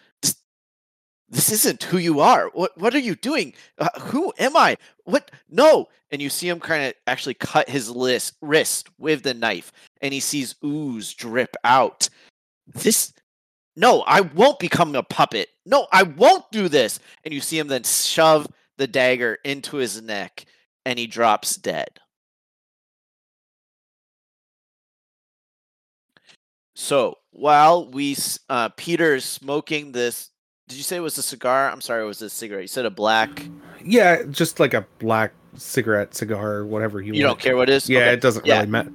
This, 1.35 1.51
isn't 1.51 1.83
who 1.83 1.99
you 1.99 2.21
are. 2.21 2.49
What 2.53 2.79
what 2.79 2.95
are 2.95 3.01
you 3.01 3.17
doing? 3.17 3.55
Uh, 3.77 3.89
who 4.03 4.33
am 4.39 4.57
I? 4.57 4.77
What? 5.03 5.33
No. 5.51 5.89
And 6.13 6.23
you 6.23 6.31
see 6.31 6.49
him 6.49 6.61
kind 6.61 6.85
of 6.85 6.95
actually 7.09 7.35
cut 7.35 7.69
his 7.69 7.91
list, 7.91 8.35
wrist 8.41 8.89
with 8.99 9.25
the 9.25 9.35
knife 9.35 9.73
and 10.01 10.15
he 10.15 10.21
sees 10.21 10.55
ooze 10.65 11.13
drip 11.13 11.57
out. 11.65 12.09
This 12.69 13.13
no, 13.75 14.03
I 14.03 14.21
won't 14.21 14.61
become 14.61 14.95
a 14.95 15.03
puppet. 15.03 15.49
No, 15.67 15.89
I 15.91 16.05
won't 16.05 16.45
do 16.53 16.69
this. 16.69 17.01
And 17.25 17.35
you 17.35 17.41
see 17.41 17.59
him 17.59 17.67
then 17.67 17.83
shove 17.83 18.47
the 18.77 18.87
dagger 18.87 19.39
into 19.45 19.79
his 19.79 20.01
neck 20.01 20.45
and 20.87 21.01
he 21.01 21.09
drops 21.09 21.57
dead. 21.57 21.99
So 26.77 27.19
while 27.31 27.91
we, 27.91 28.17
uh, 28.49 28.69
Peter 28.77 29.17
is 29.17 29.25
smoking 29.25 29.91
this, 29.91 30.31
did 30.69 30.77
you 30.77 30.83
say 30.85 30.97
it 30.97 31.01
was 31.01 31.19
a 31.19 31.23
cigar? 31.23 31.71
I'm 31.71 31.81
sorry, 31.81 32.03
it 32.03 32.07
was 32.07 32.23
a 32.23 32.31
cigarette. 32.31 32.63
You 32.63 32.69
said 32.69 32.87
a 32.87 32.91
black. 32.91 33.47
Yeah, 33.85 34.23
just 34.31 34.61
like 34.61 34.75
a 34.75 34.87
black 34.99 35.33
cigarette, 35.57 36.15
cigar, 36.15 36.65
whatever 36.65 37.01
you. 37.01 37.13
You 37.15 37.23
don't 37.23 37.39
care 37.39 37.57
what 37.57 37.69
it 37.69 37.75
is? 37.75 37.89
Yeah, 37.89 38.01
Okay. 38.01 38.13
it 38.15 38.21
doesn't 38.21 38.47
Yeah. 38.47 38.57
really 38.61 38.67
matter. 38.71 38.93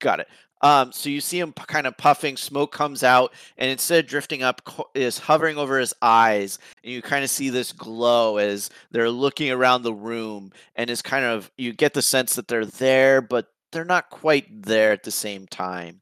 Got 0.00 0.20
it. 0.20 0.28
Um, 0.60 0.90
so 0.92 1.08
you 1.08 1.20
see 1.20 1.38
him 1.38 1.52
p- 1.52 1.62
kind 1.68 1.86
of 1.86 1.96
puffing, 1.96 2.36
smoke 2.36 2.72
comes 2.72 3.04
out, 3.04 3.32
and 3.58 3.70
instead 3.70 4.04
of 4.04 4.10
drifting 4.10 4.42
up, 4.42 4.64
co- 4.64 4.90
is 4.94 5.16
hovering 5.18 5.56
over 5.56 5.78
his 5.78 5.94
eyes, 6.02 6.58
and 6.82 6.92
you 6.92 7.00
kind 7.00 7.22
of 7.22 7.30
see 7.30 7.48
this 7.48 7.72
glow 7.72 8.38
as 8.38 8.68
they're 8.90 9.08
looking 9.10 9.52
around 9.52 9.82
the 9.82 9.92
room, 9.94 10.52
and 10.74 10.90
is 10.90 11.00
kind 11.00 11.24
of 11.24 11.50
you 11.56 11.72
get 11.72 11.94
the 11.94 12.02
sense 12.02 12.34
that 12.34 12.48
they're 12.48 12.66
there, 12.66 13.20
but 13.20 13.52
they're 13.70 13.84
not 13.84 14.10
quite 14.10 14.62
there 14.62 14.90
at 14.90 15.04
the 15.04 15.12
same 15.12 15.46
time. 15.46 16.00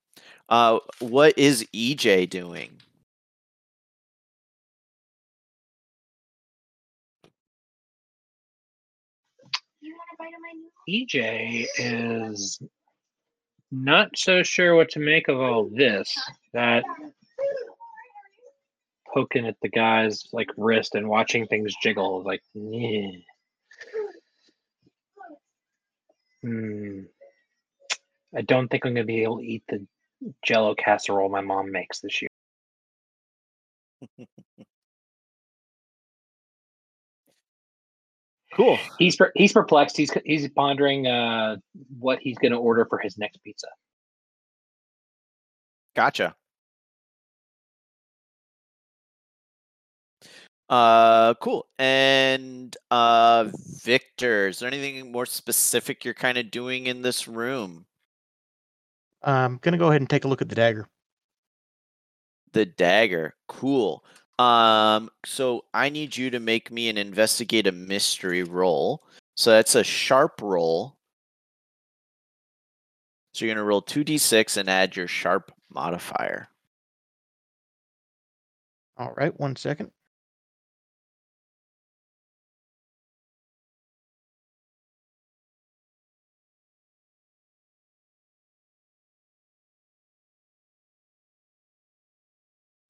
Uh, 0.49 0.79
what 1.01 1.37
is 1.39 1.67
EJ 1.75 2.25
doing? 2.31 2.71
EJ 10.89 11.67
is 11.79 12.61
not 13.71 14.17
so 14.17 14.43
sure 14.43 14.75
what 14.75 14.91
to 14.91 15.01
make 15.01 15.29
of 15.29 15.41
all 15.41 15.69
this. 15.73 16.15
That 16.53 16.85
poking 19.13 19.47
at 19.47 19.57
the 19.63 19.69
guy's 19.69 20.29
like 20.33 20.49
wrist 20.57 20.95
and 20.95 21.09
watching 21.09 21.47
things 21.47 21.75
jiggle, 21.83 22.23
like. 22.23 22.43
Hmm. 26.43 27.01
I 28.35 28.43
don't 28.43 28.69
think 28.69 28.85
I'm 28.85 28.95
gonna 28.95 29.05
be 29.05 29.23
able 29.23 29.39
to 29.39 29.45
eat 29.45 29.65
the 29.69 29.87
Jello 30.45 30.75
casserole 30.75 31.29
my 31.29 31.41
mom 31.41 31.73
makes 31.73 32.01
this 32.01 32.23
year. 32.23 32.29
Cool. 38.57 38.79
He's 38.99 39.17
per- 39.17 39.33
he's 39.35 39.53
perplexed. 39.53 39.99
He's 39.99 40.11
he's 40.25 40.49
pondering 40.49 41.07
uh, 41.07 41.57
what 41.99 42.21
he's 42.23 42.39
gonna 42.39 42.59
order 42.59 42.87
for 42.87 42.99
his 42.99 43.19
next 43.19 43.43
pizza. 43.45 43.67
Gotcha. 45.95 46.35
Uh, 50.71 51.35
cool. 51.35 51.67
And 51.79 52.75
uh, 52.91 53.51
Victor, 53.85 54.49
is 54.49 54.61
there 54.61 54.69
anything 54.69 55.13
more 55.13 55.27
specific 55.27 56.03
you're 56.03 56.15
kind 56.15 56.39
of 56.39 56.51
doing 56.51 56.87
in 56.87 57.03
this 57.03 57.29
room? 57.29 57.85
I'm 59.23 59.59
gonna 59.61 59.77
go 59.77 59.89
ahead 59.89 60.01
and 60.01 60.09
take 60.09 60.25
a 60.25 60.29
look 60.29 60.41
at 60.41 60.49
the 60.49 60.55
dagger. 60.55 60.89
The 62.55 62.65
dagger. 62.65 63.35
Cool. 63.49 64.03
Um, 64.39 65.11
so 65.25 65.65
I 65.73 65.89
need 65.89 66.17
you 66.17 66.31
to 66.31 66.41
make 66.41 66.71
me 66.71 66.89
an 66.89 66.99
investigate 66.99 67.67
a 67.67 67.73
mystery 67.73 68.43
roll. 68.43 69.03
So 69.35 69.51
that's 69.51 69.75
a 69.75 69.85
sharp 69.85 70.41
roll. 70.43 70.97
So 73.33 73.45
you're 73.45 73.55
gonna 73.55 73.65
roll 73.65 73.83
two 73.83 74.05
d6 74.05 74.57
and 74.57 74.69
add 74.69 74.97
your 74.97 75.09
sharp 75.09 75.53
modifier. 75.71 76.49
All 78.99 79.13
right, 79.17 79.39
one 79.39 79.57
second. 79.57 79.91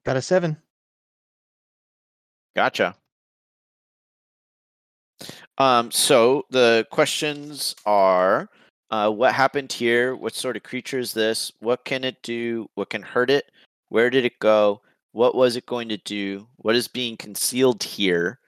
Got 0.05 0.17
a 0.17 0.23
seven. 0.23 0.57
Gotcha. 2.57 2.97
Um, 5.59 5.91
so 5.91 6.47
the 6.51 6.87
questions 6.91 7.77
are 7.85 8.49
uh, 8.91 9.11
what 9.11 9.35
happened 9.35 9.71
here? 9.71 10.17
What 10.17 10.35
sort 10.35 10.57
of 10.57 10.63
creature 10.63 10.99
is 10.99 11.13
this? 11.13 11.53
What 11.61 11.85
can 11.85 12.03
it 12.03 12.23
do? 12.23 12.67
What 12.75 12.89
can 12.89 13.03
hurt 13.03 13.29
it? 13.29 13.53
Where 13.91 14.09
did 14.09 14.25
it 14.25 14.39
go? 14.39 14.81
What 15.13 15.35
was 15.35 15.57
it 15.57 15.67
going 15.67 15.91
to 15.91 15.99
do? 15.99 16.49
What 16.57 16.75
is 16.75 16.89
being 16.89 17.19
concealed 17.19 17.83
here? 17.83 18.39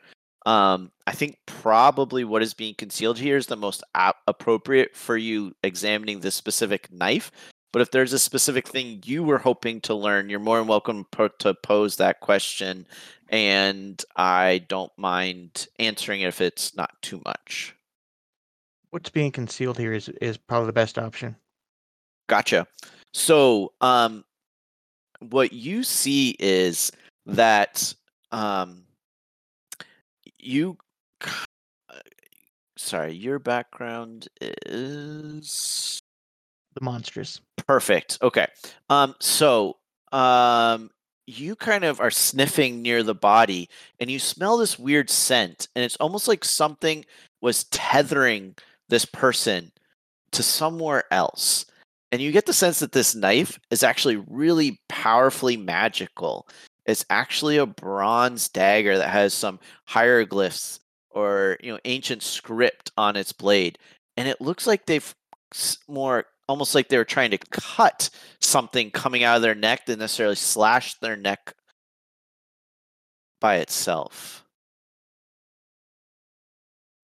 Um, 0.47 0.91
I 1.07 1.13
think 1.13 1.37
probably 1.45 2.25
what 2.25 2.43
is 2.43 2.55
being 2.55 2.75
concealed 2.77 3.19
here 3.19 3.37
is 3.37 3.47
the 3.47 3.57
most 3.57 3.85
ap- 3.95 4.17
appropriate 4.27 4.97
for 4.97 5.19
you 5.19 5.55
examining 5.63 6.21
this 6.21 6.35
specific 6.35 6.91
knife. 6.91 7.31
But 7.73 7.83
if 7.83 7.91
there's 7.91 8.13
a 8.13 8.19
specific 8.19 8.67
thing 8.67 9.03
you 9.05 9.23
were 9.23 9.39
hoping 9.39 9.81
to 9.83 9.95
learn, 9.95 10.31
you're 10.31 10.41
more 10.41 10.59
than 10.59 10.67
welcome 10.67 11.07
to 11.39 11.55
pose 11.55 11.97
that 11.97 12.21
question 12.21 12.87
and 13.31 14.03
I 14.17 14.65
don't 14.69 14.93
mind 14.97 15.69
answering 15.79 16.23
it 16.23 16.29
if 16.29 16.41
it's 16.41 16.75
not 16.77 16.91
too 17.03 17.21
much. 17.25 17.75
What's 18.91 19.11
being 19.11 19.33
concealed 19.33 19.79
here 19.79 19.93
is 19.93 20.09
is 20.21 20.37
probably 20.37 20.67
the 20.67 20.73
best 20.73 20.99
option. 20.99 21.37
Gotcha. 22.29 22.67
So, 23.13 23.73
um, 23.81 24.25
what 25.21 25.53
you 25.53 25.83
see 25.83 26.37
is 26.39 26.91
that 27.27 27.95
um, 28.33 28.85
you. 30.39 30.79
Sorry, 32.77 33.13
your 33.13 33.41
background 33.41 34.29
is 34.41 36.01
The 36.79 36.85
monstrous. 36.85 37.41
Perfect. 37.67 38.19
Okay. 38.23 38.47
Um 38.89 39.17
so 39.19 39.79
um 40.13 40.91
you 41.27 41.57
kind 41.57 41.83
of 41.83 41.99
are 42.01 42.11
sniffing 42.11 42.83
near 42.83 43.03
the 43.03 43.17
body 43.17 43.69
and 43.99 44.09
you 44.09 44.21
smell 44.21 44.57
this 44.57 44.79
weird 44.79 45.11
scent 45.11 45.67
and 45.75 45.85
it's 45.85 45.97
almost 45.97 46.29
like 46.29 46.45
something 46.45 47.05
was 47.41 47.65
tethering 47.65 48.55
this 48.89 49.05
person 49.05 49.73
to 50.31 50.43
somewhere 50.45 51.03
else. 51.11 51.67
And 52.13 52.23
you 52.23 52.31
get 52.31 52.47
the 52.47 52.53
sense 52.53 52.79
that 52.79 52.93
this 52.93 53.17
knife 53.17 53.59
is 53.71 53.83
actually 53.83 54.17
really 54.29 54.81
powerfully 54.89 55.57
magical. 55.57 56.49
It's 56.87 57.05
actually 57.11 57.57
a 57.57 57.67
bronze 57.67 58.49
dagger 58.49 58.97
that 58.99 59.11
has 59.11 59.35
some 59.35 59.59
hieroglyphs 59.85 60.79
or 61.11 61.57
you 61.61 61.73
know 61.73 61.81
ancient 61.85 62.23
script 62.23 62.93
on 62.97 63.17
its 63.17 63.33
blade 63.33 63.79
and 64.17 64.29
it 64.29 64.41
looks 64.41 64.65
like 64.65 64.87
they've 64.87 65.13
more 65.89 66.25
almost 66.49 66.75
like 66.75 66.89
they 66.89 66.97
were 66.97 67.05
trying 67.05 67.31
to 67.31 67.39
cut 67.39 68.11
something 68.41 68.91
coming 68.91 69.23
out 69.23 69.37
of 69.37 69.43
their 69.43 69.55
neck 69.55 69.87
than 69.87 69.99
necessarily 69.99 70.37
slash 70.37 70.95
their 71.01 71.17
neck 71.17 71.55
by 73.41 73.57
itself. 73.57 74.45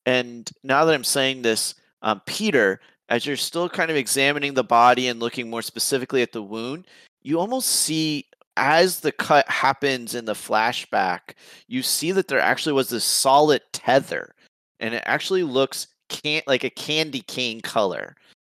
And 0.07 0.51
now 0.63 0.85
that 0.85 0.95
I'm 0.95 1.05
saying 1.05 1.43
this, 1.43 1.75
um, 2.03 2.21
Peter, 2.27 2.81
as 3.09 3.25
you're 3.25 3.37
still 3.37 3.69
kind 3.69 3.91
of 3.91 3.97
examining 3.97 4.55
the 4.55 4.65
body 4.65 5.09
and 5.09 5.21
looking 5.21 5.49
more 5.49 5.63
specifically 5.63 6.23
at 6.23 6.33
the 6.33 6.43
wound, 6.43 6.87
you 7.23 7.39
almost 7.39 7.69
see 7.69 8.27
as 8.57 9.01
the 9.01 9.13
cut 9.13 9.49
happens 9.49 10.15
in 10.15 10.25
the 10.25 10.35
flashback, 10.35 11.35
you 11.67 11.83
see 11.83 12.13
that 12.13 12.29
there 12.29 12.41
actually 12.41 12.73
was 12.73 12.89
this 12.89 13.05
solid 13.05 13.63
tether, 13.73 14.35
and 14.81 14.95
it 14.95 15.03
actually 15.07 15.43
looks 15.43 15.89
can 16.09 16.43
like 16.47 16.65
a 16.65 16.71
candy 16.71 17.23
cane 17.23 17.61
color 17.61 18.15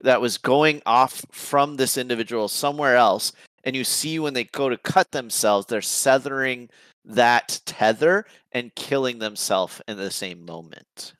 that 0.06 0.22
was 0.22 0.38
going 0.38 0.82
off 0.86 1.26
from 1.32 1.76
this 1.78 1.98
individual 1.98 2.48
somewhere 2.48 2.96
else. 2.96 3.32
And 3.64 3.76
you 3.76 3.84
see 3.84 4.20
when 4.20 4.36
they 4.36 4.44
go 4.46 4.70
to 4.70 4.78
cut 4.78 5.12
themselves, 5.12 5.66
they're 5.66 5.82
severing 5.82 6.70
that 7.04 7.60
tether 7.66 8.26
and 8.52 8.74
killing 8.76 9.20
themselves 9.20 9.82
in 9.88 9.98
the 9.98 10.12
same 10.12 10.46
moment. 10.46 11.14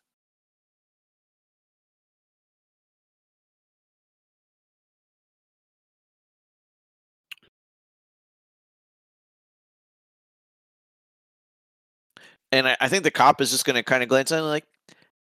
And 12.52 12.68
I, 12.68 12.78
I 12.80 12.88
think 12.88 13.04
the 13.04 13.12
cop 13.12 13.42
is 13.42 13.52
just 13.52 13.66
going 13.66 13.76
to 13.76 13.84
kind 13.84 14.04
of 14.04 14.10
glance 14.10 14.32
at 14.32 14.40
him 14.40 14.46
like, 14.46 14.66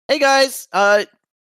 hey 0.07 0.19
guys, 0.21 0.69
uh, 0.73 1.05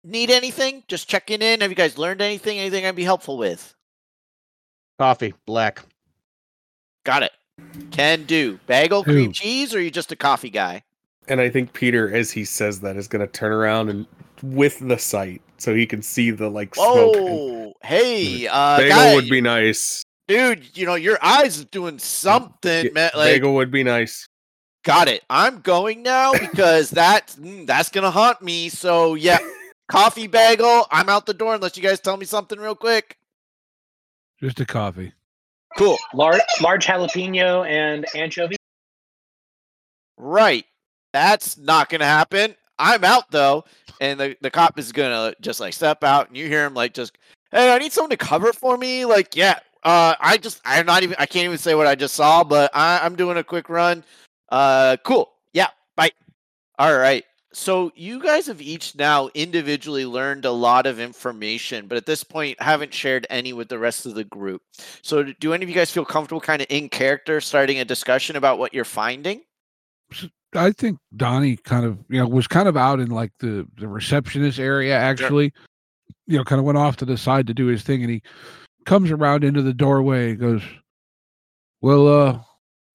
need 0.03 0.29
anything? 0.31 0.83
Just 0.87 1.07
checking 1.09 1.41
in. 1.41 1.61
Have 1.61 1.69
you 1.71 1.75
guys 1.75 1.97
learned 1.97 2.21
anything? 2.21 2.59
Anything 2.59 2.85
I'd 2.85 2.95
be 2.95 3.03
helpful 3.03 3.37
with? 3.37 3.73
Coffee, 4.99 5.33
black. 5.45 5.79
Got 7.03 7.23
it. 7.23 7.31
Can 7.91 8.23
do. 8.23 8.59
Bagel, 8.67 9.03
cream 9.03 9.29
Ooh. 9.29 9.33
cheese, 9.33 9.73
or 9.73 9.77
are 9.79 9.81
you 9.81 9.91
just 9.91 10.11
a 10.11 10.15
coffee 10.15 10.49
guy? 10.49 10.83
And 11.27 11.39
I 11.39 11.49
think 11.49 11.73
Peter, 11.73 12.13
as 12.13 12.31
he 12.31 12.43
says 12.45 12.79
that, 12.81 12.97
is 12.97 13.07
going 13.07 13.25
to 13.25 13.31
turn 13.31 13.51
around 13.51 13.89
and 13.89 14.05
with 14.43 14.79
the 14.79 14.97
sight 14.97 15.41
so 15.57 15.73
he 15.75 15.85
can 15.85 16.01
see 16.01 16.31
the 16.31 16.49
like 16.49 16.73
smoke. 16.75 17.15
Oh, 17.17 17.73
hey, 17.83 18.47
uh, 18.47 18.77
bagel 18.77 18.97
guy, 18.97 19.15
would 19.15 19.29
be 19.29 19.41
nice. 19.41 20.03
dude. 20.27 20.75
You 20.75 20.85
know 20.87 20.95
your 20.95 21.19
eyes 21.23 21.57
is 21.57 21.65
doing 21.65 21.99
something, 21.99 22.85
Yeah, 22.85 22.91
man. 22.91 23.11
Like, 23.15 23.33
bagel 23.35 23.53
would 23.55 23.69
be 23.71 23.83
nice. 23.83 24.25
got 24.83 25.07
it. 25.07 25.23
I'm 25.29 25.59
going 25.61 26.01
now 26.01 26.33
because 26.33 26.89
that 26.91 27.27
mm, 27.39 27.67
that's 27.67 27.89
gonna 27.89 28.11
haunt 28.11 28.41
me. 28.41 28.69
So 28.69 29.13
yeah, 29.13 29.37
coffee 29.91 30.27
bagel. 30.27 30.87
I'm 30.91 31.09
out 31.09 31.25
the 31.25 31.33
door 31.33 31.55
unless 31.55 31.77
you 31.77 31.83
guys 31.83 31.99
tell 31.99 32.17
me 32.17 32.25
something 32.25 32.59
real 32.59 32.75
quick. 32.75 33.17
Just 34.39 34.59
a 34.59 34.65
coffee. 34.65 35.13
Cool. 35.77 35.97
Large 36.13 36.41
large 36.61 36.85
jalapeno 36.85 37.67
and 37.67 38.05
anchovy. 38.15 38.55
Right. 40.17 40.65
That's 41.13 41.57
not 41.57 41.89
gonna 41.89 42.05
happen. 42.05 42.55
I'm 42.79 43.03
out 43.03 43.29
though, 43.31 43.65
and 43.99 44.19
the, 44.19 44.35
the 44.41 44.49
cop 44.49 44.79
is 44.79 44.91
gonna 44.91 45.35
just 45.41 45.59
like 45.59 45.73
step 45.73 46.03
out, 46.03 46.29
and 46.29 46.37
you 46.37 46.47
hear 46.47 46.65
him 46.65 46.73
like 46.73 46.93
just 46.93 47.17
Hey, 47.51 47.73
I 47.73 47.79
need 47.79 47.91
someone 47.91 48.11
to 48.11 48.17
cover 48.17 48.53
for 48.53 48.77
me. 48.77 49.03
Like, 49.03 49.35
yeah, 49.35 49.59
uh, 49.83 50.15
I 50.21 50.37
just, 50.37 50.61
I'm 50.63 50.85
not 50.85 51.03
even, 51.03 51.17
I 51.19 51.25
can't 51.25 51.43
even 51.43 51.57
say 51.57 51.75
what 51.75 51.85
I 51.85 51.95
just 51.95 52.15
saw, 52.15 52.45
but 52.45 52.71
I, 52.73 52.99
I'm 53.03 53.17
doing 53.17 53.37
a 53.37 53.43
quick 53.43 53.67
run. 53.67 54.05
Uh, 54.49 54.95
cool. 55.03 55.29
Yeah, 55.53 55.67
bye. 55.97 56.11
All 56.79 56.97
right. 56.97 57.25
So 57.53 57.91
you 57.95 58.21
guys 58.21 58.47
have 58.47 58.61
each 58.61 58.95
now 58.95 59.29
individually 59.33 60.05
learned 60.05 60.45
a 60.45 60.51
lot 60.51 60.85
of 60.85 60.99
information, 60.99 61.87
but 61.87 61.97
at 61.97 62.05
this 62.05 62.23
point 62.23 62.61
haven't 62.61 62.93
shared 62.93 63.27
any 63.29 63.51
with 63.51 63.67
the 63.67 63.77
rest 63.77 64.05
of 64.05 64.15
the 64.15 64.23
group. 64.23 64.61
So 65.01 65.23
do 65.23 65.53
any 65.53 65.63
of 65.63 65.69
you 65.69 65.75
guys 65.75 65.91
feel 65.91 66.05
comfortable 66.05 66.39
kind 66.39 66.61
of 66.61 66.67
in 66.69 66.87
character 66.87 67.41
starting 67.41 67.79
a 67.79 67.85
discussion 67.85 68.37
about 68.37 68.57
what 68.57 68.73
you're 68.73 68.85
finding? 68.85 69.41
I 70.53 70.71
think 70.71 70.99
Donnie 71.15 71.57
kind 71.57 71.85
of, 71.85 71.97
you 72.09 72.19
know, 72.19 72.27
was 72.27 72.47
kind 72.47 72.67
of 72.67 72.77
out 72.77 72.99
in 72.99 73.09
like 73.09 73.31
the 73.39 73.67
the 73.77 73.87
receptionist 73.87 74.59
area 74.59 74.97
actually. 74.97 75.53
You 76.27 76.37
know, 76.37 76.43
kind 76.45 76.59
of 76.59 76.65
went 76.65 76.77
off 76.77 76.97
to 76.97 77.05
the 77.05 77.17
side 77.17 77.47
to 77.47 77.53
do 77.53 77.65
his 77.65 77.83
thing 77.83 78.01
and 78.01 78.11
he 78.11 78.21
comes 78.85 79.11
around 79.11 79.43
into 79.43 79.61
the 79.61 79.73
doorway 79.73 80.31
and 80.31 80.39
goes, 80.39 80.63
Well, 81.81 82.07
uh, 82.07 82.39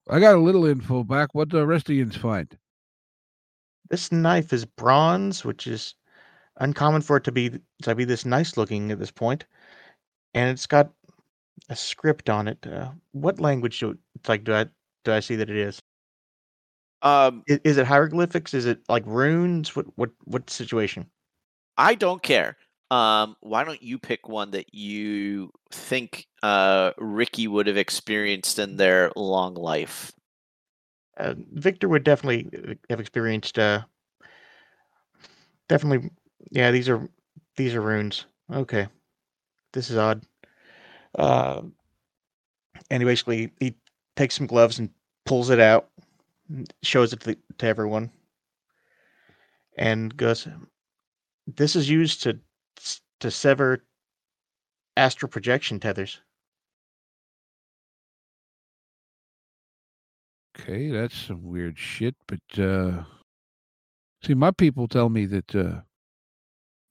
I 0.09 0.19
got 0.19 0.35
a 0.35 0.39
little 0.39 0.65
info 0.65 1.03
back. 1.03 1.29
What 1.33 1.49
do 1.49 1.57
the 1.57 1.67
rest 1.67 1.89
of 1.89 1.95
yous 1.95 2.15
find? 2.15 2.57
This 3.89 4.11
knife 4.11 4.53
is 4.53 4.65
bronze, 4.65 5.45
which 5.45 5.67
is 5.67 5.95
uncommon 6.57 7.01
for 7.01 7.17
it 7.17 7.23
to 7.25 7.31
be 7.31 7.51
to 7.83 7.95
be 7.95 8.05
this 8.05 8.25
nice 8.25 8.57
looking 8.57 8.91
at 8.91 8.99
this 8.99 9.11
point, 9.11 9.45
and 10.33 10.49
it's 10.49 10.67
got 10.67 10.91
a 11.69 11.75
script 11.75 12.29
on 12.29 12.47
it. 12.47 12.65
Uh, 12.65 12.91
what 13.11 13.39
language 13.39 13.79
do 13.79 13.97
like 14.27 14.43
do 14.43 14.53
I 14.53 14.65
do 15.03 15.13
I 15.13 15.19
see 15.19 15.35
that 15.35 15.49
it 15.49 15.57
is? 15.57 15.81
Um, 17.01 17.43
Is, 17.47 17.59
is 17.63 17.77
it 17.77 17.85
hieroglyphics? 17.85 18.53
Is 18.53 18.65
it 18.65 18.79
like 18.89 19.03
runes? 19.05 19.75
What 19.75 19.85
what 19.95 20.11
what 20.25 20.49
situation? 20.49 21.09
I 21.77 21.95
don't 21.95 22.23
care. 22.23 22.57
Um, 22.89 23.35
why 23.41 23.63
don't 23.63 23.83
you 23.83 23.99
pick 23.99 24.29
one 24.29 24.51
that 24.51 24.73
you 24.73 25.51
think 25.71 26.25
uh, 26.41 26.91
Ricky 26.97 27.47
would 27.47 27.67
have 27.67 27.77
experienced 27.77 28.59
in 28.59 28.77
their 28.77 29.11
long 29.15 29.55
life? 29.55 30.13
Uh, 31.17 31.33
Victor 31.53 31.89
would 31.89 32.03
definitely 32.03 32.49
uh, 32.69 32.73
have 32.89 32.99
experienced. 32.99 33.57
Uh, 33.57 33.81
definitely, 35.67 36.09
yeah. 36.51 36.71
These 36.71 36.89
are 36.89 37.07
these 37.55 37.73
are 37.73 37.81
runes. 37.81 38.25
Okay, 38.53 38.87
this 39.73 39.89
is 39.89 39.97
odd. 39.97 40.23
Uh, 41.17 41.61
and 42.91 43.01
he 43.01 43.05
basically 43.05 43.51
he 43.59 43.75
takes 44.15 44.35
some 44.35 44.47
gloves 44.47 44.79
and 44.79 44.89
pulls 45.25 45.49
it 45.49 45.59
out, 45.59 45.89
shows 46.83 47.13
it 47.13 47.19
to, 47.21 47.35
to 47.57 47.65
everyone, 47.65 48.11
and 49.77 50.15
goes, 50.15 50.47
"This 51.47 51.75
is 51.75 51.89
used 51.89 52.23
to 52.23 52.39
to 53.19 53.31
sever 53.31 53.83
astral 54.95 55.29
projection 55.29 55.79
tethers." 55.79 56.21
Okay, 60.59 60.89
that's 60.89 61.15
some 61.15 61.43
weird 61.43 61.77
shit. 61.77 62.15
But 62.27 62.59
uh 62.59 63.03
see, 64.23 64.33
my 64.33 64.51
people 64.51 64.87
tell 64.87 65.09
me 65.09 65.25
that 65.27 65.55
uh 65.55 65.81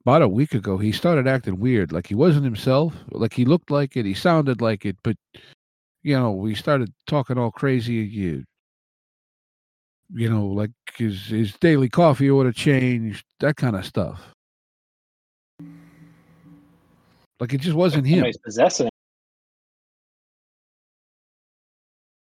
about 0.02 0.22
a 0.22 0.29
week 0.29 0.55
ago 0.55 0.79
he 0.79 0.92
started 0.92 1.26
acting 1.26 1.59
weird, 1.59 1.92
like 1.92 2.07
he 2.07 2.14
wasn't 2.14 2.44
himself, 2.44 2.94
like 3.11 3.33
he 3.33 3.44
looked 3.44 3.70
like 3.70 3.96
it, 3.96 4.07
he 4.07 4.14
sounded 4.14 4.61
like 4.61 4.85
it, 4.87 4.96
but 5.02 5.16
you 6.02 6.16
know, 6.16 6.31
we 6.31 6.55
started 6.55 6.92
talking 7.09 7.37
all 7.37 7.50
crazy. 7.50 7.94
You, 7.94 8.44
you 10.14 10.31
know, 10.31 10.46
like 10.46 10.70
his 10.94 11.26
his 11.26 11.52
daily 11.55 11.88
coffee 11.88 12.31
order 12.31 12.52
changed, 12.52 13.24
that 13.40 13.57
kind 13.57 13.74
of 13.74 13.85
stuff. 13.85 14.22
Like 17.40 17.52
it 17.52 17.61
just 17.61 17.76
wasn't 17.76 18.07
him. 18.07 18.18
Somebody's 18.18 18.38
possessing. 18.38 18.88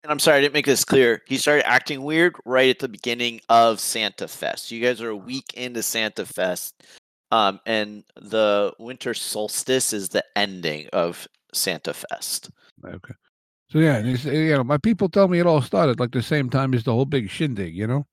And 0.10 0.16
I'm 0.16 0.20
sorry 0.20 0.40
I 0.40 0.42
didn't 0.42 0.56
make 0.56 0.66
this 0.66 0.84
clear. 0.84 1.22
He 1.28 1.38
started 1.38 1.68
acting 1.68 2.02
weird 2.02 2.36
right 2.44 2.72
at 2.72 2.80
the 2.80 2.88
beginning 2.88 3.42
of 3.48 3.80
Santa 3.80 4.28
Fest. 4.28 4.72
You 4.72 4.82
guys 4.82 5.02
are 5.02 5.10
a 5.10 5.16
week 5.16 5.54
into 5.54 5.84
Santa 5.84 6.26
Fest, 6.26 6.84
um, 7.32 7.60
and 7.68 8.04
the 8.16 8.74
winter 8.80 9.14
solstice 9.14 9.94
is 9.94 10.10
the 10.10 10.26
ending 10.36 10.88
of 10.94 11.28
Santa 11.54 11.94
Fest. 11.94 12.50
Okay. 12.84 13.14
So 13.70 13.78
yeah, 13.78 13.98
and 13.98 14.10
it's, 14.10 14.26
you 14.26 14.58
know, 14.58 14.64
my 14.64 14.80
people 14.80 15.10
tell 15.10 15.28
me 15.28 15.38
it 15.38 15.46
all 15.46 15.62
started 15.62 16.00
like 16.00 16.12
the 16.12 16.24
same 16.24 16.50
time 16.50 16.74
as 16.74 16.84
the 16.86 16.92
whole 16.92 17.06
big 17.06 17.30
shindig. 17.30 17.76
You 17.76 17.86
know. 17.86 18.08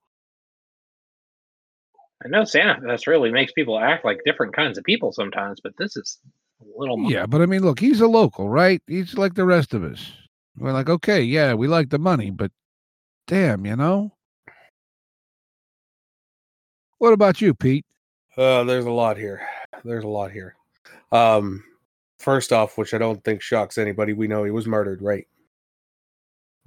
I 2.22 2.28
know 2.28 2.44
Santa 2.44 2.78
Fest 2.82 3.06
really 3.06 3.32
makes 3.32 3.52
people 3.52 3.78
act 3.78 4.04
like 4.04 4.20
different 4.26 4.54
kinds 4.54 4.76
of 4.76 4.84
people 4.84 5.12
sometimes, 5.12 5.60
but 5.62 5.72
this 5.78 5.96
is 5.96 6.18
a 6.60 6.78
little 6.78 6.98
more. 6.98 7.10
Yeah, 7.10 7.24
but 7.24 7.40
I 7.40 7.46
mean, 7.46 7.62
look, 7.62 7.80
he's 7.80 8.02
a 8.02 8.06
local, 8.06 8.50
right? 8.50 8.82
He's 8.86 9.14
like 9.14 9.32
the 9.32 9.46
rest 9.46 9.72
of 9.72 9.82
us. 9.82 10.12
We're 10.58 10.72
like, 10.72 10.88
okay, 10.88 11.22
yeah, 11.22 11.54
we 11.54 11.68
like 11.68 11.90
the 11.90 11.98
money, 11.98 12.30
but 12.30 12.50
damn, 13.26 13.66
you 13.66 13.76
know. 13.76 14.12
What 16.98 17.12
about 17.12 17.40
you, 17.42 17.52
Pete? 17.52 17.84
Uh, 18.36 18.64
there's 18.64 18.86
a 18.86 18.90
lot 18.90 19.18
here. 19.18 19.46
There's 19.84 20.04
a 20.04 20.08
lot 20.08 20.30
here. 20.30 20.56
Um, 21.12 21.62
first 22.18 22.52
off, 22.52 22.78
which 22.78 22.94
I 22.94 22.98
don't 22.98 23.22
think 23.22 23.42
shocks 23.42 23.78
anybody, 23.78 24.12
we 24.14 24.28
know 24.28 24.44
he 24.44 24.50
was 24.50 24.66
murdered, 24.66 25.02
right? 25.02 25.26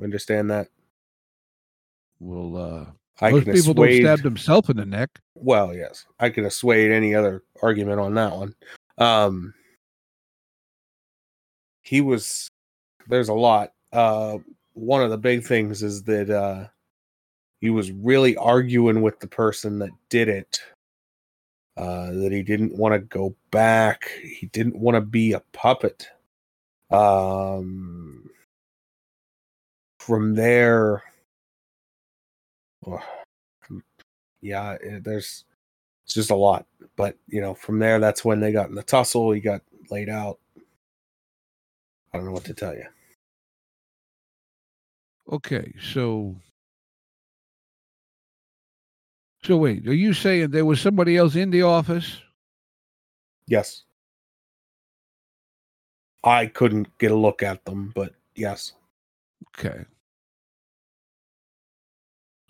Understand 0.01 0.51
that. 0.51 0.67
Well, 2.19 2.57
uh, 2.57 2.85
I 3.21 3.31
most 3.31 3.45
can 3.45 3.53
people 3.53 3.73
don't 3.73 3.95
stab 3.95 4.21
themselves 4.21 4.69
in 4.69 4.77
the 4.77 4.85
neck. 4.85 5.09
Well, 5.35 5.73
yes, 5.75 6.05
I 6.19 6.29
can 6.29 6.45
assuade 6.45 6.91
any 6.91 7.15
other 7.15 7.43
argument 7.61 7.99
on 7.99 8.13
that 8.15 8.35
one. 8.35 8.55
Um, 8.97 9.53
he 11.81 12.01
was. 12.01 12.49
There's 13.07 13.29
a 13.29 13.33
lot. 13.33 13.71
Uh, 13.91 14.37
one 14.73 15.01
of 15.01 15.09
the 15.09 15.17
big 15.17 15.43
things 15.43 15.83
is 15.83 16.03
that 16.03 16.29
uh, 16.29 16.67
he 17.59 17.69
was 17.69 17.91
really 17.91 18.37
arguing 18.37 19.01
with 19.01 19.19
the 19.19 19.27
person 19.27 19.79
that 19.79 19.91
did 20.09 20.27
it. 20.27 20.61
Uh, 21.77 22.11
that 22.11 22.31
he 22.31 22.43
didn't 22.43 22.75
want 22.75 22.93
to 22.93 22.99
go 22.99 23.33
back. 23.51 24.11
He 24.21 24.47
didn't 24.47 24.77
want 24.77 24.95
to 24.95 25.01
be 25.01 25.31
a 25.31 25.41
puppet. 25.53 26.09
Um, 26.91 28.29
from 29.99 30.35
there, 30.35 31.03
yeah, 34.41 34.77
eh, 34.83 34.99
there's 35.01 35.45
it's 36.05 36.13
just 36.13 36.31
a 36.31 36.35
lot. 36.35 36.65
But 36.95 37.17
you 37.27 37.39
know, 37.39 37.53
from 37.53 37.79
there, 37.79 37.99
that's 37.99 38.25
when 38.25 38.39
they 38.39 38.51
got 38.51 38.69
in 38.69 38.75
the 38.75 38.83
tussle. 38.83 39.31
He 39.31 39.39
got 39.39 39.61
laid 39.89 40.09
out. 40.09 40.39
I 42.13 42.17
don't 42.17 42.25
know 42.25 42.31
what 42.33 42.45
to 42.45 42.53
tell 42.53 42.73
you. 42.73 42.85
Okay, 45.31 45.73
so 45.93 46.35
so 49.43 49.57
wait, 49.57 49.87
are 49.87 49.93
you 49.93 50.13
saying 50.13 50.49
there 50.51 50.65
was 50.65 50.81
somebody 50.81 51.17
else 51.17 51.35
in 51.35 51.51
the 51.51 51.61
office? 51.61 52.19
Yes. 53.47 53.83
I 56.23 56.47
couldn't 56.47 56.97
get 56.97 57.11
a 57.11 57.15
look 57.15 57.43
at 57.43 57.63
them, 57.65 57.91
but 57.95 58.13
yes. 58.35 58.73
Okay. 59.57 59.85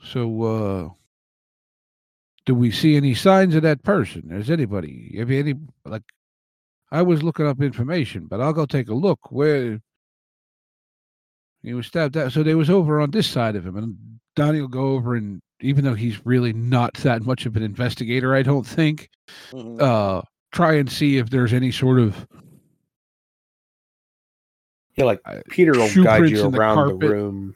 So 0.02 0.44
uh 0.44 0.90
do 2.46 2.56
we 2.56 2.72
see 2.72 2.96
any 2.96 3.14
signs 3.14 3.56
of 3.56 3.62
that 3.64 3.84
person? 3.84 4.32
Is 4.32 4.50
anybody 4.50 5.16
have 5.18 5.30
you 5.30 5.40
any 5.40 5.54
like 5.86 6.04
I 6.92 7.02
was 7.02 7.22
looking 7.22 7.46
up 7.46 7.62
information, 7.62 8.26
but 8.26 8.42
I'll 8.42 8.54
go 8.54 8.66
take 8.66 8.90
a 8.90 8.94
look 8.94 9.32
where 9.32 9.82
he 11.64 11.74
was 11.74 11.88
stabbed 11.88 12.18
out. 12.18 12.32
So 12.32 12.44
they 12.44 12.56
was 12.56 12.70
over 12.70 13.02
on 13.02 13.12
this 13.12 13.28
side 13.28 13.56
of 13.56 13.66
him, 13.66 13.76
and 13.78 13.98
Donnie 14.36 14.62
will 14.62 14.68
go 14.68 14.90
over 14.94 15.16
and 15.16 15.42
even 15.62 15.84
though 15.84 15.94
he's 15.94 16.26
really 16.26 16.54
not 16.54 16.94
that 16.96 17.24
much 17.24 17.46
of 17.46 17.58
an 17.58 17.64
investigator, 17.64 18.34
I 18.34 18.44
don't 18.44 18.66
think, 18.66 19.10
Mhm. 19.52 19.82
uh 19.82 20.22
try 20.52 20.74
and 20.76 20.90
see 20.92 21.18
if 21.18 21.30
there's 21.30 21.54
any 21.54 21.72
sort 21.72 22.00
of 22.00 22.26
Yeah, 24.96 25.06
like 25.06 25.22
uh, 25.26 25.40
Peter 25.50 25.72
will 25.74 26.04
guide 26.04 26.30
you 26.30 26.44
in 26.46 26.52
the 26.52 26.58
around 26.60 27.00
the, 27.00 27.10
room. 27.10 27.56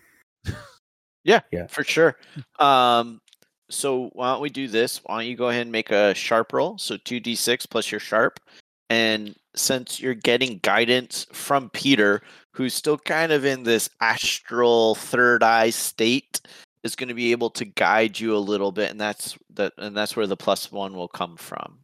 Yeah, 1.23 1.41
Yeah. 1.51 1.67
for 1.67 1.84
sure. 1.84 2.17
Um, 2.59 3.19
so 3.69 4.09
why 4.13 4.32
don't 4.32 4.41
we 4.41 4.49
do 4.49 4.67
this? 4.67 4.99
Why 5.03 5.19
don't 5.21 5.30
you 5.30 5.36
go 5.36 5.49
ahead 5.49 5.63
and 5.63 5.71
make 5.71 5.89
a 5.91 6.13
sharp 6.13 6.53
roll? 6.53 6.78
So 6.78 6.97
two 6.97 7.19
d 7.19 7.36
six 7.36 7.65
plus 7.65 7.91
your 7.91 7.99
sharp, 7.99 8.39
and 8.89 9.36
since 9.55 9.99
you're 9.99 10.13
getting 10.13 10.59
guidance 10.59 11.25
from 11.34 11.69
Peter, 11.71 12.21
who's 12.54 12.74
still 12.74 12.97
kind 12.97 13.32
of 13.32 13.45
in 13.45 13.64
this 13.64 13.89
astral 13.99 14.95
third 14.95 15.43
eye 15.43 15.70
state, 15.72 16.39
is 16.84 16.95
going 16.95 17.08
to 17.10 17.14
be 17.16 17.32
able 17.32 17.49
to 17.49 17.66
guide 17.66 18.20
you 18.20 18.36
a 18.36 18.38
little 18.38 18.72
bit, 18.72 18.91
and 18.91 18.99
that's 19.01 19.38
that, 19.56 19.74
and 19.78 19.95
that's 19.95 20.16
where 20.16 20.28
the 20.28 20.38
plus 20.38 20.72
one 20.72 20.93
will 20.93 21.08
come 21.08 21.36
from. 21.38 21.80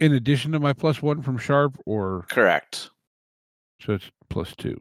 in 0.00 0.14
addition 0.14 0.52
to 0.52 0.58
my 0.60 0.72
plus 0.72 1.00
one 1.02 1.22
from 1.22 1.38
sharp 1.38 1.78
or 1.86 2.24
Correct. 2.30 2.90
so 3.80 3.92
it's 3.94 4.10
plus 4.30 4.54
two. 4.56 4.80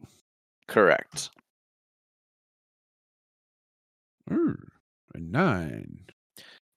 Correct. 0.68 1.30
Ooh, 4.32 4.58
nine. 5.16 6.06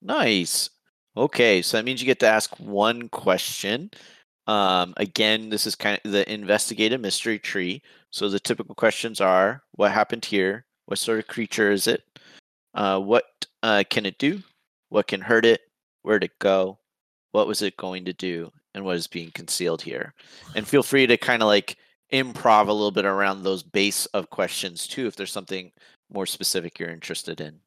Nice. 0.02 0.70
Okay, 1.16 1.62
so 1.62 1.76
that 1.76 1.84
means 1.84 2.00
you 2.02 2.06
get 2.06 2.18
to 2.20 2.26
ask 2.28 2.58
one 2.58 3.08
question. 3.08 3.90
Um, 4.46 4.94
again, 4.96 5.48
this 5.48 5.66
is 5.66 5.74
kind 5.74 6.00
of 6.04 6.12
the 6.12 6.30
investigative 6.30 7.00
mystery 7.00 7.38
tree. 7.38 7.82
So 8.10 8.28
the 8.28 8.40
typical 8.40 8.74
questions 8.74 9.20
are: 9.20 9.62
What 9.72 9.92
happened 9.92 10.24
here? 10.24 10.66
What 10.86 10.98
sort 10.98 11.18
of 11.18 11.26
creature 11.26 11.70
is 11.70 11.86
it? 11.86 12.02
Uh, 12.74 13.00
what 13.00 13.24
uh, 13.62 13.84
can 13.88 14.04
it 14.06 14.18
do? 14.18 14.42
What 14.90 15.06
can 15.06 15.20
hurt 15.20 15.46
it? 15.46 15.62
Where'd 16.02 16.24
it 16.24 16.38
go? 16.38 16.78
What 17.32 17.46
was 17.46 17.62
it 17.62 17.76
going 17.76 18.04
to 18.04 18.12
do? 18.12 18.52
And 18.74 18.84
what 18.84 18.96
is 18.96 19.06
being 19.06 19.30
concealed 19.30 19.80
here? 19.80 20.12
And 20.54 20.66
feel 20.66 20.82
free 20.82 21.06
to 21.06 21.16
kind 21.16 21.42
of 21.42 21.46
like 21.46 21.76
improv 22.12 22.68
a 22.68 22.72
little 22.72 22.90
bit 22.90 23.04
around 23.04 23.42
those 23.42 23.62
base 23.62 24.06
of 24.06 24.30
questions 24.30 24.86
too, 24.86 25.06
if 25.06 25.16
there's 25.16 25.32
something 25.32 25.72
more 26.12 26.26
specific 26.26 26.78
you're 26.78 26.90
interested 26.90 27.40
in. 27.40 27.58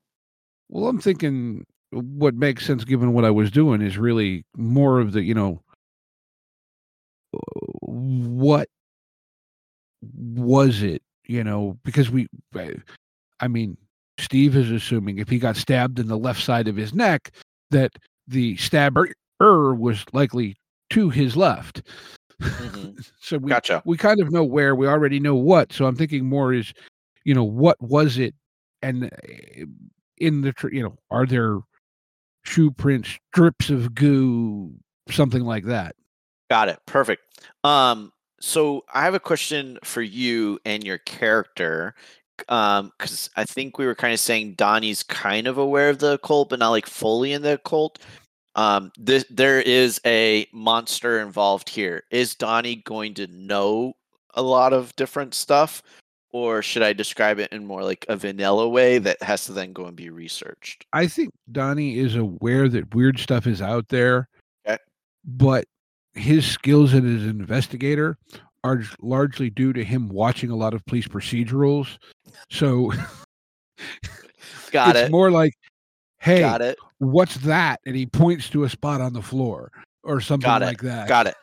Well, 0.69 0.87
I'm 0.87 0.99
thinking 0.99 1.65
what 1.91 2.35
makes 2.35 2.65
sense 2.65 2.83
given 2.83 3.13
what 3.13 3.25
I 3.25 3.31
was 3.31 3.49
doing 3.49 3.81
is 3.81 3.97
really 3.97 4.45
more 4.55 4.99
of 4.99 5.13
the, 5.13 5.21
you 5.21 5.33
know, 5.33 5.61
what 7.81 8.67
was 10.15 10.81
it, 10.83 11.01
you 11.27 11.43
know, 11.43 11.77
because 11.83 12.09
we, 12.09 12.27
I 13.39 13.47
mean, 13.47 13.77
Steve 14.19 14.55
is 14.55 14.71
assuming 14.71 15.19
if 15.19 15.29
he 15.29 15.39
got 15.39 15.55
stabbed 15.55 15.99
in 15.99 16.07
the 16.07 16.17
left 16.17 16.41
side 16.41 16.67
of 16.67 16.75
his 16.75 16.93
neck, 16.93 17.31
that 17.71 17.91
the 18.27 18.55
stabber 18.57 19.09
was 19.39 20.03
likely 20.13 20.57
to 20.89 21.09
his 21.09 21.35
left. 21.35 21.83
Mhm. 22.41 23.09
so 23.19 23.37
we 23.37 23.49
Gotcha. 23.49 23.81
we 23.85 23.97
kind 23.97 24.19
of 24.21 24.31
know 24.31 24.43
where 24.43 24.75
we 24.75 24.87
already 24.87 25.19
know 25.19 25.35
what. 25.35 25.73
So 25.73 25.85
I'm 25.85 25.95
thinking 25.95 26.27
more 26.27 26.53
is, 26.53 26.73
you 27.25 27.33
know, 27.33 27.43
what 27.43 27.81
was 27.81 28.17
it, 28.17 28.35
and 28.81 29.05
uh, 29.05 29.65
in 30.17 30.41
the 30.41 30.53
you 30.71 30.81
know, 30.83 30.97
are 31.11 31.25
there 31.25 31.59
shoe 32.45 32.71
prints, 32.71 33.17
strips 33.31 33.69
of 33.69 33.93
goo, 33.93 34.71
something 35.09 35.43
like 35.43 35.65
that. 35.65 35.95
Got 36.49 36.69
it. 36.69 36.79
Perfect. 36.85 37.23
Um, 37.63 38.11
so 38.39 38.85
I 38.93 39.03
have 39.03 39.13
a 39.13 39.19
question 39.19 39.77
for 39.83 40.01
you 40.01 40.59
and 40.65 40.83
your 40.83 40.99
character. 40.99 41.95
Um, 42.49 42.91
because 42.99 43.31
I 43.35 43.45
think 43.45 43.79
we 43.79 43.87
were 43.87 43.95
kind 43.95 44.13
of 44.13 44.19
saying 44.19 44.53
Donnie's 44.53 45.01
kind 45.01 45.47
of 45.47 45.57
aware 45.57 45.89
of 45.89 45.97
the 45.97 46.13
occult, 46.13 46.49
but 46.49 46.59
not 46.59 46.69
like 46.69 46.85
fully 46.85 47.33
in 47.33 47.41
the 47.41 47.53
occult. 47.53 47.99
Um, 48.55 48.91
this, 48.97 49.25
there 49.29 49.59
is 49.61 49.99
a 50.05 50.47
monster 50.53 51.19
involved 51.19 51.67
here. 51.67 52.03
Is 52.11 52.35
Donnie 52.35 52.77
going 52.85 53.15
to 53.15 53.27
know 53.27 53.93
a 54.35 54.41
lot 54.41 54.71
of 54.71 54.95
different 54.95 55.33
stuff, 55.33 55.81
or 56.31 56.61
should 56.61 56.83
I 56.83 56.93
describe 56.93 57.39
it 57.39 57.51
in 57.51 57.65
more 57.65 57.83
like 57.83 58.05
a 58.07 58.15
vanilla 58.15 58.69
way 58.69 58.99
that 58.99 59.21
has 59.23 59.45
to 59.45 59.53
then 59.53 59.73
go 59.73 59.85
and 59.85 59.95
be 59.95 60.11
researched? 60.11 60.85
I 60.93 61.07
think 61.07 61.31
Donnie 61.51 61.97
is 61.97 62.15
aware 62.15 62.69
that 62.69 62.93
weird 62.93 63.17
stuff 63.19 63.47
is 63.47 63.63
out 63.63 63.89
there, 63.89 64.29
Okay. 64.67 64.77
but 65.25 65.65
his 66.17 66.45
skills 66.45 66.93
as 66.93 67.03
an 67.03 67.29
investigator 67.29 68.17
are 68.63 68.83
largely 69.01 69.49
due 69.49 69.73
to 69.73 69.83
him 69.83 70.09
watching 70.09 70.49
a 70.49 70.55
lot 70.55 70.73
of 70.73 70.85
police 70.85 71.07
procedurals. 71.07 71.97
So 72.49 72.91
Got 74.71 74.95
it's 74.95 75.07
it. 75.07 75.11
more 75.11 75.31
like, 75.31 75.53
hey, 76.19 76.39
Got 76.39 76.61
it. 76.61 76.77
what's 76.99 77.35
that? 77.37 77.79
And 77.85 77.95
he 77.95 78.05
points 78.05 78.49
to 78.49 78.63
a 78.63 78.69
spot 78.69 79.01
on 79.01 79.13
the 79.13 79.21
floor 79.21 79.71
or 80.03 80.19
something 80.21 80.47
Got 80.47 80.61
it. 80.63 80.65
like 80.65 80.81
that. 80.81 81.07
Got 81.07 81.27
it. 81.27 81.35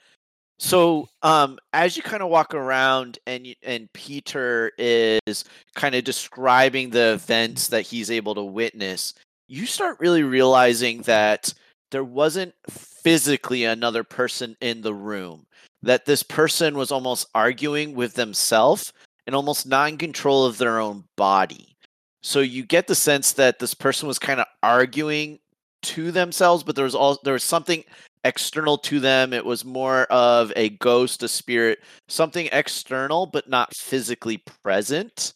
So, 0.59 1.09
um, 1.23 1.59
as 1.73 1.97
you 1.97 2.03
kind 2.03 2.23
of 2.23 2.29
walk 2.29 2.55
around 2.55 3.19
and 3.27 3.45
you, 3.47 3.55
and 3.65 3.93
Peter 3.93 4.71
is 4.79 5.45
kind 5.75 5.95
of 5.97 6.05
describing 6.05 6.91
the 6.91 7.13
events 7.15 7.69
that 7.69 7.83
he's 7.83 8.11
able 8.11 8.35
to 8.37 8.43
witness, 8.43 9.15
you 9.49 9.67
start 9.67 9.99
really 9.99 10.23
realizing 10.23 11.03
that 11.03 11.53
there 11.91 12.05
wasn't 12.05 12.55
physically 12.69 13.65
another 13.65 14.05
person 14.05 14.57
in 14.61 14.81
the 14.81 14.95
room. 14.95 15.47
That 15.83 16.07
this 16.07 16.23
person 16.23 16.77
was 16.77 16.91
almost 16.91 17.29
arguing 17.35 17.95
with 17.95 18.15
themselves 18.15 18.93
and 19.27 19.37
almost 19.37 19.67
not 19.67 19.91
in 19.91 19.99
control 19.99 20.45
of 20.45 20.59
their 20.59 20.81
own 20.81 21.05
body. 21.17 21.77
So 22.23 22.41
you 22.41 22.65
get 22.65 22.87
the 22.87 22.95
sense 22.95 23.33
that 23.33 23.59
this 23.59 23.75
person 23.75 24.09
was 24.09 24.19
kind 24.19 24.41
of 24.41 24.47
arguing 24.63 25.39
to 25.83 26.11
themselves, 26.11 26.63
but 26.63 26.75
there 26.75 26.87
was 26.87 26.95
all 26.95 27.19
there 27.23 27.35
was 27.35 27.45
something 27.45 27.85
external 28.25 28.79
to 28.79 28.99
them. 28.99 29.33
It 29.33 29.45
was 29.45 29.65
more 29.65 30.05
of 30.05 30.53
a 30.57 30.71
ghost, 30.71 31.23
a 31.23 31.29
spirit, 31.29 31.81
something 32.09 32.49
external, 32.53 33.27
but 33.27 33.49
not 33.49 33.77
physically 33.77 34.39
present. 34.63 35.35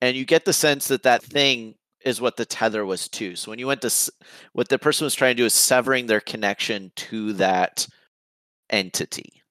And 0.00 0.16
you 0.16 0.24
get 0.24 0.44
the 0.44 0.52
sense 0.52 0.88
that 0.88 1.02
that 1.02 1.22
thing 1.22 1.74
is 2.04 2.20
what 2.20 2.36
the 2.36 2.46
tether 2.46 2.84
was 2.84 3.08
to. 3.08 3.36
So 3.36 3.50
when 3.50 3.58
you 3.58 3.66
went 3.66 3.82
to 3.82 4.12
what 4.52 4.68
the 4.68 4.78
person 4.78 5.04
was 5.04 5.14
trying 5.14 5.36
to 5.36 5.42
do 5.42 5.46
is 5.46 5.54
severing 5.54 6.06
their 6.06 6.20
connection 6.20 6.92
to 6.96 7.32
that 7.34 7.86
entity. 8.70 9.42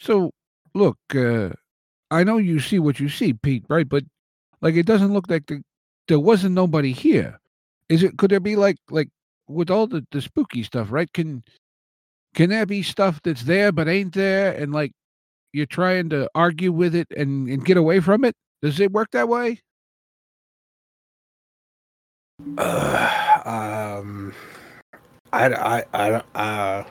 So 0.00 0.32
look, 0.74 0.98
uh, 1.14 1.50
I 2.10 2.24
know 2.24 2.38
you 2.38 2.60
see 2.60 2.78
what 2.78 3.00
you 3.00 3.08
see, 3.08 3.32
Pete, 3.32 3.64
right? 3.68 3.88
But 3.88 4.04
like, 4.60 4.74
it 4.74 4.86
doesn't 4.86 5.12
look 5.12 5.28
like 5.28 5.46
the, 5.46 5.62
there 6.08 6.20
wasn't 6.20 6.54
nobody 6.54 6.92
here. 6.92 7.40
Is 7.88 8.02
it? 8.02 8.16
Could 8.18 8.30
there 8.30 8.40
be 8.40 8.56
like 8.56 8.76
like 8.90 9.08
with 9.48 9.70
all 9.70 9.86
the 9.86 10.06
the 10.10 10.22
spooky 10.22 10.62
stuff, 10.62 10.88
right? 10.90 11.12
Can 11.12 11.42
can 12.34 12.50
there 12.50 12.66
be 12.66 12.82
stuff 12.82 13.20
that's 13.22 13.42
there 13.42 13.72
but 13.72 13.88
ain't 13.88 14.14
there, 14.14 14.52
and 14.52 14.72
like 14.72 14.92
you're 15.52 15.66
trying 15.66 16.08
to 16.10 16.28
argue 16.34 16.72
with 16.72 16.94
it 16.94 17.08
and 17.16 17.48
and 17.48 17.64
get 17.64 17.76
away 17.76 18.00
from 18.00 18.24
it? 18.24 18.34
Does 18.62 18.80
it 18.80 18.92
work 18.92 19.10
that 19.12 19.28
way? 19.28 19.60
Uh, 22.58 23.40
um, 23.44 24.34
I, 25.32 25.46
I, 25.48 25.84
I, 25.92 26.08
don't- 26.10 26.26
uh, 26.34 26.84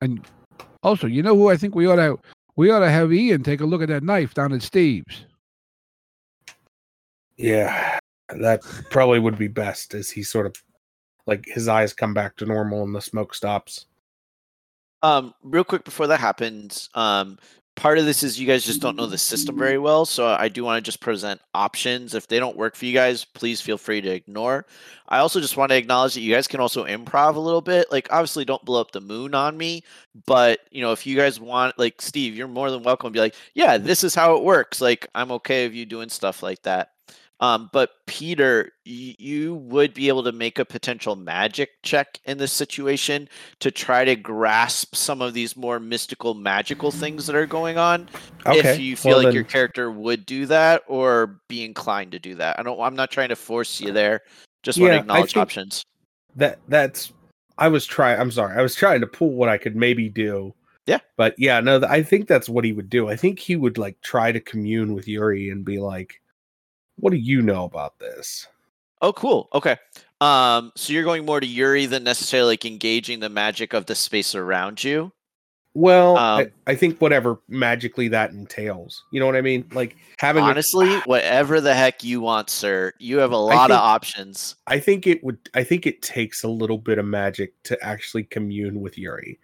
And 0.00 0.26
also, 0.82 1.06
you 1.06 1.22
know 1.22 1.36
who 1.36 1.50
I 1.50 1.56
think 1.56 1.74
we 1.74 1.86
ought 1.86 1.96
to 1.96 2.18
we 2.56 2.70
ought 2.70 2.80
to 2.80 2.90
have 2.90 3.12
Ian 3.12 3.42
take 3.42 3.60
a 3.60 3.66
look 3.66 3.82
at 3.82 3.88
that 3.88 4.02
knife 4.02 4.34
down 4.34 4.52
at 4.52 4.62
Steve's. 4.62 5.24
yeah, 7.36 7.98
that 8.28 8.60
probably 8.90 9.18
would 9.18 9.38
be 9.38 9.48
best 9.48 9.94
as 9.94 10.10
he 10.10 10.22
sort 10.22 10.46
of 10.46 10.54
like 11.26 11.44
his 11.46 11.68
eyes 11.68 11.92
come 11.92 12.12
back 12.14 12.36
to 12.36 12.46
normal 12.46 12.82
and 12.82 12.94
the 12.94 13.00
smoke 13.00 13.34
stops. 13.34 13.86
Um, 15.02 15.32
real 15.42 15.64
quick 15.64 15.84
before 15.84 16.06
that 16.08 16.20
happens, 16.20 16.90
um, 16.94 17.38
part 17.80 17.96
of 17.96 18.04
this 18.04 18.22
is 18.22 18.38
you 18.38 18.46
guys 18.46 18.62
just 18.62 18.82
don't 18.82 18.94
know 18.94 19.06
the 19.06 19.16
system 19.16 19.58
very 19.58 19.78
well, 19.78 20.04
so 20.04 20.26
I 20.26 20.48
do 20.48 20.64
want 20.64 20.76
to 20.76 20.86
just 20.86 21.00
present 21.00 21.40
options. 21.54 22.14
If 22.14 22.28
they 22.28 22.38
don't 22.38 22.56
work 22.56 22.76
for 22.76 22.84
you 22.84 22.92
guys, 22.92 23.24
please 23.24 23.62
feel 23.62 23.78
free 23.78 24.02
to 24.02 24.10
ignore. 24.10 24.66
I 25.08 25.18
also 25.18 25.40
just 25.40 25.56
want 25.56 25.70
to 25.70 25.76
acknowledge 25.76 26.12
that 26.12 26.20
you 26.20 26.34
guys 26.34 26.46
can 26.46 26.60
also 26.60 26.84
improv 26.84 27.36
a 27.36 27.40
little 27.40 27.62
bit. 27.62 27.90
Like, 27.90 28.06
obviously, 28.12 28.44
don't 28.44 28.62
blow 28.66 28.82
up 28.82 28.92
the 28.92 29.00
moon 29.00 29.34
on 29.34 29.56
me, 29.56 29.82
but 30.26 30.60
you 30.70 30.82
know, 30.82 30.92
if 30.92 31.06
you 31.06 31.16
guys 31.16 31.40
want, 31.40 31.78
like 31.78 32.02
Steve, 32.02 32.36
you're 32.36 32.48
more 32.48 32.70
than 32.70 32.82
welcome 32.82 33.08
to 33.08 33.12
be 33.12 33.18
like, 33.18 33.34
yeah, 33.54 33.78
this 33.78 34.04
is 34.04 34.14
how 34.14 34.36
it 34.36 34.44
works. 34.44 34.82
Like, 34.82 35.08
I'm 35.14 35.32
okay 35.32 35.66
with 35.66 35.74
you 35.74 35.86
doing 35.86 36.10
stuff 36.10 36.42
like 36.42 36.60
that. 36.62 36.92
Um, 37.40 37.70
but 37.72 37.92
Peter, 38.06 38.72
you 38.84 39.54
would 39.54 39.94
be 39.94 40.08
able 40.08 40.22
to 40.24 40.32
make 40.32 40.58
a 40.58 40.64
potential 40.64 41.16
magic 41.16 41.70
check 41.82 42.18
in 42.26 42.36
this 42.36 42.52
situation 42.52 43.28
to 43.60 43.70
try 43.70 44.04
to 44.04 44.14
grasp 44.14 44.94
some 44.94 45.22
of 45.22 45.32
these 45.32 45.56
more 45.56 45.80
mystical, 45.80 46.34
magical 46.34 46.90
things 46.90 47.26
that 47.26 47.34
are 47.34 47.46
going 47.46 47.78
on. 47.78 48.08
Okay, 48.44 48.58
If 48.58 48.78
you 48.78 48.94
feel 48.94 49.16
well 49.16 49.24
like 49.24 49.34
your 49.34 49.44
character 49.44 49.90
would 49.90 50.26
do 50.26 50.44
that 50.46 50.82
or 50.86 51.40
be 51.48 51.64
inclined 51.64 52.12
to 52.12 52.18
do 52.18 52.34
that, 52.34 52.58
I 52.58 52.62
don't. 52.62 52.78
I'm 52.78 52.96
not 52.96 53.10
trying 53.10 53.30
to 53.30 53.36
force 53.36 53.80
you 53.80 53.90
there. 53.90 54.20
Just 54.62 54.78
want 54.78 54.92
to 54.92 54.98
acknowledge 54.98 55.36
options. 55.36 55.82
that 56.36 56.58
that's 56.68 57.12
I 57.56 57.68
was 57.68 57.86
trying. 57.86 58.20
I'm 58.20 58.30
sorry. 58.30 58.58
I 58.58 58.62
was 58.62 58.74
trying 58.74 59.00
to 59.00 59.06
pull 59.06 59.32
what 59.32 59.48
I 59.48 59.56
could 59.56 59.76
maybe 59.76 60.10
do. 60.10 60.54
Yeah. 60.86 60.98
But 61.16 61.34
yeah, 61.38 61.60
no, 61.60 61.80
I 61.88 62.02
think 62.02 62.26
that's 62.26 62.48
what 62.48 62.64
he 62.64 62.72
would 62.72 62.90
do. 62.90 63.08
I 63.08 63.16
think 63.16 63.38
he 63.38 63.56
would 63.56 63.78
like 63.78 64.00
try 64.02 64.32
to 64.32 64.40
commune 64.40 64.94
with 64.94 65.06
Yuri 65.06 65.50
and 65.50 65.64
be 65.64 65.78
like, 65.78 66.20
"What 67.00 67.10
do 67.12 67.16
you 67.18 67.42
know 67.42 67.64
about 67.64 67.98
this?" 67.98 68.46
Oh, 69.02 69.12
cool. 69.12 69.48
Okay. 69.54 69.76
Um, 70.20 70.72
so 70.76 70.92
you're 70.92 71.04
going 71.04 71.24
more 71.24 71.40
to 71.40 71.46
Yuri 71.46 71.86
than 71.86 72.04
necessarily 72.04 72.52
like 72.52 72.66
engaging 72.66 73.20
the 73.20 73.30
magic 73.30 73.72
of 73.72 73.86
the 73.86 73.94
space 73.94 74.34
around 74.34 74.84
you. 74.84 75.12
Well, 75.72 76.16
I, 76.16 76.42
Um, 76.42 76.48
I 76.66 76.74
think 76.74 77.00
whatever 77.00 77.38
magically 77.48 78.08
that 78.08 78.32
entails. 78.32 79.04
You 79.12 79.20
know 79.20 79.26
what 79.26 79.36
I 79.36 79.40
mean? 79.40 79.64
Like 79.72 79.96
having 80.18 80.42
a- 80.42 80.46
Honestly, 80.48 80.88
whatever 81.06 81.60
the 81.60 81.74
heck 81.74 82.02
you 82.02 82.20
want, 82.20 82.50
sir. 82.50 82.92
You 82.98 83.18
have 83.18 83.30
a 83.30 83.36
lot 83.36 83.70
of 83.70 83.78
options. 83.78 84.56
I 84.66 84.80
think 84.80 85.06
it 85.06 85.22
would. 85.22 85.38
I 85.54 85.62
think 85.64 85.86
it 85.86 86.02
takes 86.02 86.42
a 86.42 86.48
little 86.48 86.78
bit 86.78 86.98
of 86.98 87.04
magic 87.06 87.54
to 87.64 87.82
actually 87.82 88.24
commune 88.24 88.80
with 88.80 88.98
Yuri. 88.98 89.38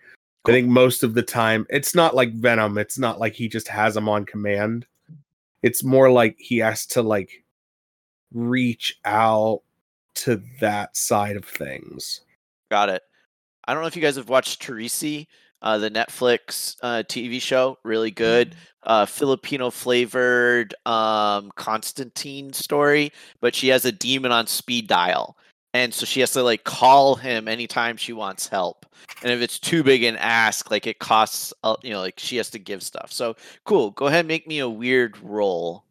Cool. 0.44 0.52
I 0.54 0.58
think 0.58 0.68
most 0.68 1.02
of 1.04 1.14
the 1.14 1.22
time 1.22 1.64
it's 1.70 1.94
not 1.94 2.14
like 2.14 2.32
Venom. 2.34 2.76
It's 2.76 2.98
not 2.98 3.18
like 3.20 3.34
he 3.34 3.48
just 3.48 3.68
has 3.68 3.96
him 3.96 4.08
on 4.08 4.26
command. 4.26 4.84
It's 5.62 5.82
more 5.84 6.10
like 6.10 6.36
he 6.38 6.58
has 6.58 6.86
to 6.86 7.02
like 7.02 7.44
reach 8.32 8.98
out 9.04 9.62
to 10.14 10.42
that 10.60 10.96
side 10.96 11.36
of 11.36 11.44
things. 11.44 12.22
Got 12.70 12.88
it. 12.88 13.02
I 13.66 13.72
don't 13.74 13.82
know 13.82 13.88
if 13.88 13.96
you 13.96 14.02
guys 14.02 14.16
have 14.16 14.28
watched 14.28 14.62
Trese, 14.62 15.26
uh, 15.62 15.78
the 15.78 15.90
Netflix 15.90 16.76
uh, 16.82 17.02
TV 17.08 17.40
show. 17.40 17.78
Really 17.84 18.10
good. 18.10 18.54
Uh, 18.84 19.04
Filipino 19.06 19.70
flavored 19.70 20.74
um, 20.86 21.50
Constantine 21.56 22.52
story, 22.52 23.12
but 23.40 23.54
she 23.54 23.68
has 23.68 23.84
a 23.84 23.92
demon 23.92 24.30
on 24.32 24.46
speed 24.46 24.86
dial. 24.86 25.36
and 25.74 25.92
so 25.92 26.06
she 26.06 26.20
has 26.20 26.30
to 26.32 26.42
like 26.42 26.64
call 26.64 27.16
him 27.16 27.48
anytime 27.48 27.96
she 27.96 28.12
wants 28.12 28.48
help. 28.48 28.86
And 29.22 29.32
if 29.32 29.40
it's 29.42 29.58
too 29.58 29.82
big 29.82 30.04
an 30.04 30.16
ask, 30.16 30.70
like 30.70 30.86
it 30.86 30.98
costs, 31.00 31.52
uh, 31.64 31.76
you 31.82 31.90
know, 31.90 32.00
like 32.00 32.18
she 32.18 32.36
has 32.38 32.50
to 32.50 32.58
give 32.58 32.82
stuff. 32.82 33.12
So 33.12 33.36
cool. 33.64 33.90
Go 33.92 34.06
ahead 34.06 34.26
make 34.26 34.46
me 34.46 34.60
a 34.60 34.68
weird 34.68 35.18
roll. 35.22 35.84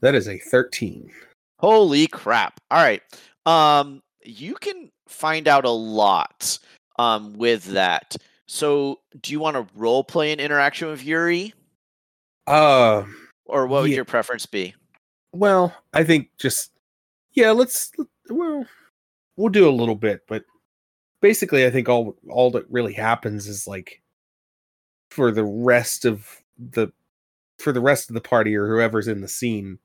That 0.00 0.14
is 0.14 0.28
a 0.28 0.38
13. 0.38 1.10
Holy 1.58 2.06
crap. 2.06 2.60
All 2.70 2.82
right. 2.82 3.02
Um 3.46 4.02
you 4.24 4.54
can 4.54 4.90
find 5.08 5.48
out 5.48 5.64
a 5.64 5.70
lot 5.70 6.58
um 6.98 7.34
with 7.34 7.64
that. 7.66 8.16
So 8.46 9.00
do 9.20 9.32
you 9.32 9.40
want 9.40 9.56
to 9.56 9.66
role 9.78 10.04
play 10.04 10.32
an 10.32 10.40
interaction 10.40 10.88
with 10.88 11.02
Yuri? 11.04 11.54
Uh, 12.46 13.04
Or 13.46 13.66
what 13.66 13.82
would 13.82 13.90
Yeah. 13.90 13.96
your 13.96 14.04
preference 14.04 14.46
be? 14.46 14.74
well, 15.32 15.74
I 15.92 16.04
think 16.04 16.28
just 16.38 16.70
yeah, 17.32 17.50
let's 17.50 17.90
well, 18.30 18.66
we'll 19.36 19.48
do 19.48 19.68
a 19.68 19.72
little 19.72 19.96
bit, 19.96 20.22
but 20.28 20.44
basically 21.20 21.66
I 21.66 21.70
think 21.70 21.88
all 21.88 22.16
all 22.28 22.50
that 22.52 22.70
really 22.70 22.92
happens 22.92 23.46
is 23.48 23.66
like 23.66 24.02
for 25.10 25.30
the 25.32 25.44
rest 25.44 26.04
of 26.04 26.28
the 26.58 26.88
for 27.58 27.72
the 27.72 27.80
rest 27.80 28.10
of 28.10 28.14
the 28.14 28.20
party 28.20 28.54
or 28.56 28.68
whoever's 28.68 29.08
in 29.08 29.20
the 29.22 29.28
scene, 29.28 29.78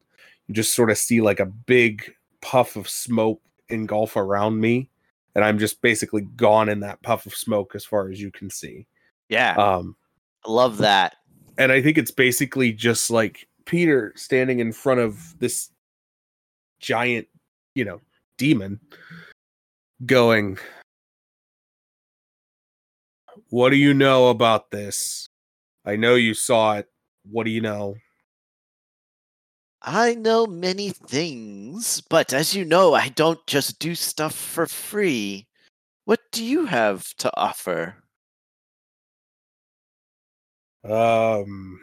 just 0.51 0.73
sort 0.73 0.89
of 0.89 0.97
see 0.97 1.21
like 1.21 1.39
a 1.39 1.45
big 1.45 2.13
puff 2.41 2.75
of 2.75 2.89
smoke 2.89 3.41
engulf 3.69 4.15
around 4.15 4.59
me 4.59 4.89
and 5.35 5.45
I'm 5.45 5.59
just 5.59 5.81
basically 5.81 6.21
gone 6.35 6.69
in 6.69 6.79
that 6.79 7.01
puff 7.03 7.25
of 7.25 7.35
smoke 7.35 7.75
as 7.75 7.85
far 7.85 8.09
as 8.09 8.19
you 8.19 8.31
can 8.31 8.49
see. 8.49 8.87
Yeah. 9.29 9.55
Um 9.55 9.95
I 10.45 10.51
love 10.51 10.77
that. 10.77 11.17
and 11.57 11.71
I 11.71 11.81
think 11.81 11.97
it's 11.97 12.11
basically 12.11 12.71
just 12.71 13.11
like 13.11 13.47
Peter 13.65 14.13
standing 14.15 14.59
in 14.59 14.71
front 14.71 14.99
of 14.99 15.37
this 15.39 15.69
giant, 16.79 17.27
you 17.75 17.85
know, 17.85 18.01
demon 18.37 18.79
going, 20.05 20.57
What 23.49 23.69
do 23.71 23.75
you 23.75 23.93
know 23.93 24.29
about 24.29 24.71
this? 24.71 25.27
I 25.85 25.95
know 25.95 26.15
you 26.15 26.33
saw 26.33 26.77
it. 26.77 26.87
What 27.29 27.45
do 27.45 27.49
you 27.51 27.61
know? 27.61 27.95
I 29.81 30.15
know 30.15 30.45
many 30.47 30.89
things, 30.91 31.99
but 31.99 32.31
as 32.31 32.55
you 32.55 32.63
know, 32.63 32.93
I 32.93 33.09
don't 33.09 33.45
just 33.45 33.77
do 33.79 33.93
stuff 33.93 34.33
for 34.33 34.65
free. 34.67 35.47
What 36.05 36.21
do 36.31 36.43
you 36.43 36.65
have 36.67 37.13
to 37.17 37.31
offer? 37.37 37.97
Um, 40.83 41.79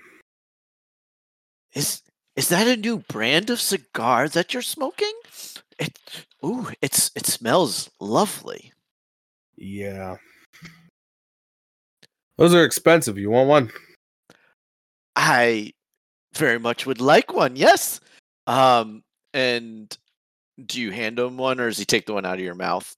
Is 1.74 2.02
is 2.34 2.48
that 2.48 2.66
a 2.66 2.76
new 2.76 2.98
brand 2.98 3.50
of 3.50 3.60
cigar 3.60 4.28
that 4.28 4.52
you're 4.52 4.62
smoking? 4.62 5.12
It 5.78 5.98
ooh, 6.44 6.70
it's 6.82 7.12
it 7.14 7.26
smells 7.26 7.88
lovely. 8.00 8.72
yeah. 9.56 10.16
Those 12.38 12.54
are 12.54 12.64
expensive. 12.64 13.18
You 13.18 13.30
want 13.30 13.48
one? 13.48 13.70
I 15.16 15.72
very 16.36 16.58
much 16.58 16.86
would 16.86 17.00
like 17.00 17.32
one. 17.32 17.56
Yes. 17.56 18.00
Um 18.46 19.02
and 19.34 19.96
do 20.64 20.80
you 20.80 20.90
hand 20.90 21.18
him 21.18 21.36
one 21.36 21.60
or 21.60 21.68
does 21.68 21.78
he 21.78 21.84
take 21.84 22.06
the 22.06 22.14
one 22.14 22.24
out 22.24 22.38
of 22.38 22.44
your 22.44 22.54
mouth? 22.54 22.96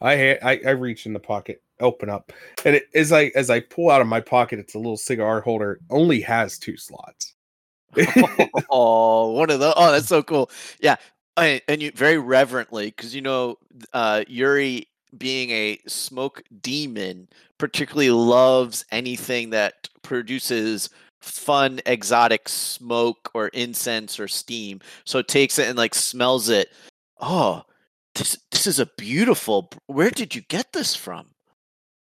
I 0.00 0.16
ha- 0.16 0.38
I, 0.42 0.60
I 0.66 0.70
reach 0.70 1.06
in 1.06 1.12
the 1.12 1.20
pocket, 1.20 1.62
open 1.80 2.08
up, 2.10 2.32
and 2.64 2.76
it, 2.76 2.88
as 2.94 3.12
I 3.12 3.32
as 3.34 3.50
I 3.50 3.60
pull 3.60 3.90
out 3.90 4.00
of 4.00 4.06
my 4.06 4.20
pocket, 4.20 4.58
it's 4.58 4.74
a 4.74 4.78
little 4.78 4.96
cigar 4.96 5.40
holder. 5.40 5.72
It 5.72 5.80
only 5.90 6.20
has 6.20 6.58
two 6.58 6.76
slots. 6.76 7.34
oh, 8.70 9.32
one 9.32 9.50
of 9.50 9.60
the 9.60 9.72
oh, 9.76 9.92
that's 9.92 10.08
so 10.08 10.22
cool. 10.22 10.50
Yeah, 10.80 10.96
I, 11.36 11.62
and 11.68 11.80
you 11.80 11.92
very 11.92 12.18
reverently 12.18 12.86
because 12.86 13.14
you 13.14 13.22
know 13.22 13.58
uh, 13.92 14.24
Yuri 14.28 14.88
being 15.16 15.50
a 15.50 15.78
smoke 15.86 16.42
demon 16.60 17.28
particularly 17.58 18.10
loves 18.10 18.84
anything 18.90 19.50
that 19.50 19.88
produces 20.02 20.90
fun 21.26 21.80
exotic 21.86 22.48
smoke 22.48 23.30
or 23.34 23.48
incense 23.48 24.18
or 24.20 24.28
steam. 24.28 24.80
So 25.04 25.18
it 25.18 25.28
takes 25.28 25.58
it 25.58 25.68
and 25.68 25.76
like 25.76 25.94
smells 25.94 26.48
it. 26.48 26.68
Oh, 27.20 27.62
this 28.14 28.38
this 28.50 28.66
is 28.66 28.78
a 28.78 28.86
beautiful. 28.96 29.70
Where 29.86 30.10
did 30.10 30.34
you 30.34 30.42
get 30.42 30.72
this 30.72 30.94
from? 30.94 31.26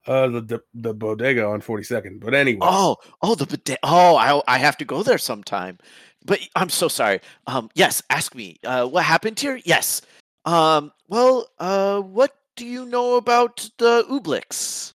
Uh, 0.07 0.27
the 0.27 0.41
the, 0.41 0.59
the 0.73 0.93
bodega 0.93 1.45
on 1.45 1.61
Forty 1.61 1.83
Second. 1.83 2.21
But 2.21 2.33
anyway, 2.33 2.59
Oh, 2.63 2.97
oh, 3.21 3.35
the 3.35 3.45
bode- 3.45 3.77
oh, 3.83 4.15
I 4.15 4.41
I 4.47 4.57
have 4.57 4.77
to 4.77 4.85
go 4.85 5.03
there 5.03 5.17
sometime. 5.19 5.77
But 6.25 6.39
I'm 6.55 6.69
so 6.69 6.87
sorry. 6.87 7.21
Um, 7.47 7.69
yes, 7.75 8.01
ask 8.09 8.35
me. 8.35 8.57
Uh, 8.63 8.85
what 8.87 9.03
happened 9.05 9.39
here? 9.39 9.59
Yes. 9.63 10.01
Um, 10.45 10.91
well, 11.07 11.47
uh, 11.59 12.01
what 12.01 12.35
do 12.55 12.65
you 12.65 12.85
know 12.85 13.15
about 13.15 13.69
the 13.77 14.03
Oblex? 14.09 14.93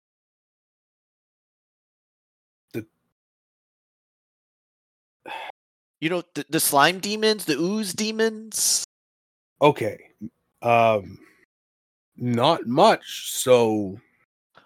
You 6.04 6.10
know 6.10 6.24
the, 6.34 6.46
the 6.50 6.60
slime 6.60 7.00
demons, 7.00 7.46
the 7.46 7.54
ooze 7.54 7.94
demons. 7.94 8.84
okay. 9.62 9.98
Um, 10.62 11.18
not 12.18 12.68
much. 12.68 13.32
So 13.32 14.02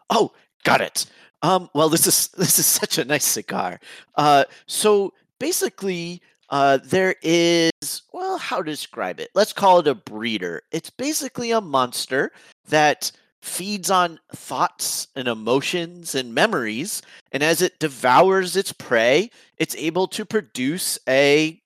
Oh, 0.09 0.31
got 0.63 0.81
it. 0.81 1.05
Um, 1.43 1.69
well, 1.75 1.89
this 1.89 2.07
is 2.07 2.29
this 2.39 2.57
is 2.57 2.65
such 2.65 2.97
a 2.97 3.05
nice 3.05 3.23
cigar. 3.23 3.79
Uh, 4.15 4.45
so 4.65 5.13
basically, 5.39 6.23
uh, 6.49 6.79
there 6.83 7.13
is 7.21 8.01
well, 8.11 8.39
how 8.39 8.63
to 8.63 8.71
describe 8.71 9.19
it? 9.19 9.29
Let's 9.35 9.53
call 9.53 9.77
it 9.77 9.87
a 9.87 9.93
breeder. 9.93 10.63
It's 10.71 10.89
basically 10.89 11.51
a 11.51 11.61
monster 11.61 12.31
that 12.69 13.11
feeds 13.41 13.89
on 13.89 14.19
thoughts 14.33 15.07
and 15.15 15.27
emotions 15.27 16.15
and 16.15 16.33
memories, 16.33 17.01
and 17.31 17.43
as 17.43 17.61
it 17.61 17.79
devours 17.79 18.55
its 18.55 18.73
prey, 18.73 19.29
it's 19.57 19.75
able 19.75 20.07
to 20.07 20.25
produce 20.25 20.99
a 21.07 21.61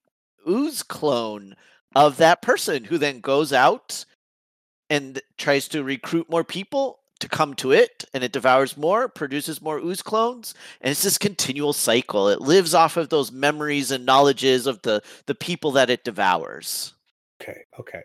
ooze 0.47 0.84
clone 0.84 1.55
of 1.95 2.17
that 2.17 2.41
person, 2.41 2.86
who 2.86 2.97
then 2.97 3.19
goes 3.19 3.51
out 3.51 4.05
and 4.89 5.22
tries 5.38 5.67
to 5.69 5.84
recruit 5.84 6.30
more 6.30 6.43
people 6.43 6.99
to 7.19 7.30
come 7.30 7.53
to 7.53 7.72
it 7.72 8.03
and 8.13 8.24
it 8.24 8.32
devours 8.32 8.76
more 8.76 9.07
produces 9.07 9.61
more 9.61 9.78
ooze 9.78 10.01
clones 10.01 10.55
and 10.82 10.91
it's 10.91 11.03
this 11.03 11.19
continual 11.19 11.72
cycle 11.72 12.28
it 12.28 12.41
lives 12.41 12.74
off 12.74 12.97
of 12.97 13.09
those 13.09 13.32
memories 13.32 13.91
and 13.91 14.07
knowledges 14.07 14.65
of 14.65 14.82
the 14.82 15.01
the 15.28 15.36
people 15.36 15.72
that 15.72 15.91
it 15.91 16.03
devours 16.03 16.95
okay, 17.39 17.61
okay. 17.80 18.01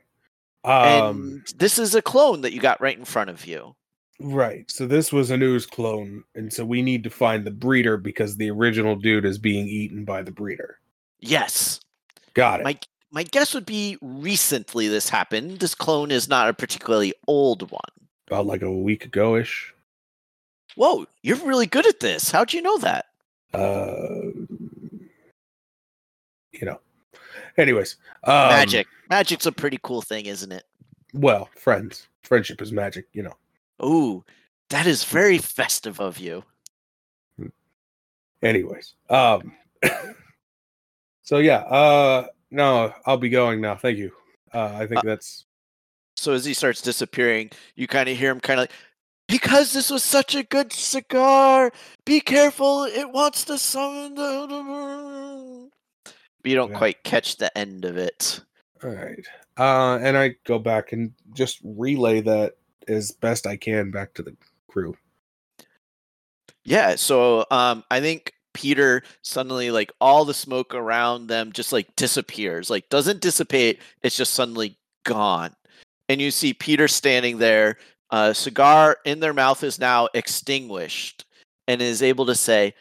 Um, 0.67 1.43
and 1.43 1.43
this 1.59 1.79
is 1.79 1.95
a 1.95 2.03
clone 2.03 2.41
that 2.43 2.53
you 2.53 2.61
got 2.61 2.81
right 2.81 2.99
in 2.99 3.05
front 3.05 3.31
of 3.31 3.47
you 3.47 3.75
right. 4.21 4.69
So 4.71 4.87
this 4.87 5.13
was 5.13 5.31
a 5.31 5.37
news 5.37 5.65
clone, 5.67 6.25
and 6.35 6.53
so 6.53 6.65
we 6.65 6.83
need 6.83 7.05
to 7.05 7.11
find 7.11 7.45
the 7.45 7.51
breeder 7.51 7.97
because 7.97 8.37
the 8.37 8.51
original 8.51 8.97
dude 8.97 9.25
is 9.25 9.39
being 9.39 9.69
eaten 9.69 10.05
by 10.05 10.23
the 10.23 10.33
breeder. 10.33 10.79
yes 11.21 11.81
Got 12.35 12.61
it. 12.61 12.65
my 12.65 12.79
my 13.13 13.23
guess 13.23 13.55
would 13.55 13.65
be 13.67 13.97
recently 14.03 14.89
this 14.89 15.09
happened 15.09 15.61
this 15.61 15.75
clone 15.75 16.11
is 16.11 16.29
not 16.29 16.49
a 16.49 16.53
particularly 16.55 17.15
old 17.27 17.71
one 17.71 17.81
About 18.27 18.47
like 18.47 18.63
a 18.63 18.73
week 18.73 19.05
ago 19.07 19.37
ish. 19.37 19.73
whoa 20.75 21.07
you're 21.23 21.37
really 21.47 21.67
good 21.67 21.87
at 21.87 22.01
this 22.01 22.31
how'd 22.31 22.53
you 22.53 22.61
know 22.61 22.77
that 22.79 23.07
Uh, 23.55 24.33
you 26.53 26.65
know. 26.67 26.81
Anyways, 27.59 27.97
um, 28.25 28.49
magic 28.49 28.87
magic's 29.09 29.47
a 29.47 29.53
pretty 29.53 29.79
cool 29.83 30.03
thing 30.03 30.27
isn't 30.27 30.53
it 30.53 30.65
Well, 31.15 31.49
friends, 31.57 32.09
friendship 32.23 32.61
is 32.61 32.73
magic. 32.73 33.07
You 33.13 33.23
know. 33.25 33.37
Ooh, 33.85 34.25
that 34.71 34.87
is 34.87 35.05
very 35.05 35.39
festive 35.39 36.01
of 36.01 36.19
you. 36.19 36.45
Anyways, 38.43 38.95
um, 39.09 39.53
so 41.23 41.39
yeah, 41.39 41.59
uh, 41.61 42.27
no, 42.51 42.93
I'll 43.07 43.17
be 43.17 43.29
going 43.31 43.61
now. 43.61 43.77
Thank 43.77 43.99
you. 43.99 44.13
Uh, 44.53 44.73
I 44.75 44.87
think 44.87 44.99
Uh, 44.99 45.03
that's 45.05 45.47
So 46.17 46.33
as 46.33 46.45
he 46.45 46.55
starts 46.55 46.83
disappearing, 46.83 47.51
you 47.75 47.87
kind 47.87 48.09
of 48.09 48.17
hear 48.17 48.31
him 48.31 48.41
kind 48.41 48.61
of 48.61 48.65
like, 48.65 48.73
because 49.27 49.73
this 49.73 49.91
was 49.91 50.05
such 50.05 50.35
a 50.35 50.43
good 50.43 50.73
cigar, 50.73 51.73
be 52.05 52.21
careful, 52.21 52.85
it 52.85 53.11
wants 53.11 53.45
to 53.45 53.59
summon 53.59 54.15
the. 54.15 55.71
But 56.47 56.51
you 56.51 56.57
don't 56.59 56.71
Yeah. 56.71 56.79
quite 56.79 57.03
catch 57.03 57.39
the 57.39 57.59
end 57.59 57.85
of 57.85 57.97
it. 57.97 58.41
all 58.85 58.91
right. 58.91 59.27
Uh, 59.59 59.99
and 60.01 60.17
I 60.17 60.37
go 60.45 60.61
back 60.61 60.93
and 60.93 61.13
just 61.35 61.59
relay 61.65 62.21
that 62.21 62.55
as 62.87 63.11
best 63.11 63.49
I 63.49 63.57
can 63.57 63.91
back 63.91 64.15
to 64.15 64.23
the 64.23 64.37
crew. 64.69 64.97
Yeah, 66.63 66.95
so 66.95 67.47
um, 67.51 67.83
I 67.91 68.01
think 68.01 68.33
Peter 68.55 69.03
suddenly 69.23 69.73
like 69.73 69.91
all 70.01 70.25
the 70.25 70.35
smoke 70.35 70.73
around 70.73 71.27
them 71.27 71.51
just 71.51 71.73
like 71.73 71.97
disappears, 71.97 72.71
like 72.71 72.89
doesn't 72.91 73.21
dissipate. 73.21 73.81
It's 74.05 74.17
just 74.17 74.35
suddenly 74.35 74.79
gone, 75.05 75.57
and 76.09 76.21
you 76.21 76.31
see 76.31 76.55
Peter 76.55 76.87
standing 76.87 77.39
there. 77.39 77.79
A 78.11 78.33
cigar 78.33 78.99
in 79.05 79.19
their 79.19 79.35
mouth 79.35 79.65
is 79.65 79.81
now 79.81 80.09
extinguished, 80.15 81.25
and 81.67 81.83
is 81.83 82.03
able 82.03 82.27
to 82.27 82.37
say, 82.37 82.73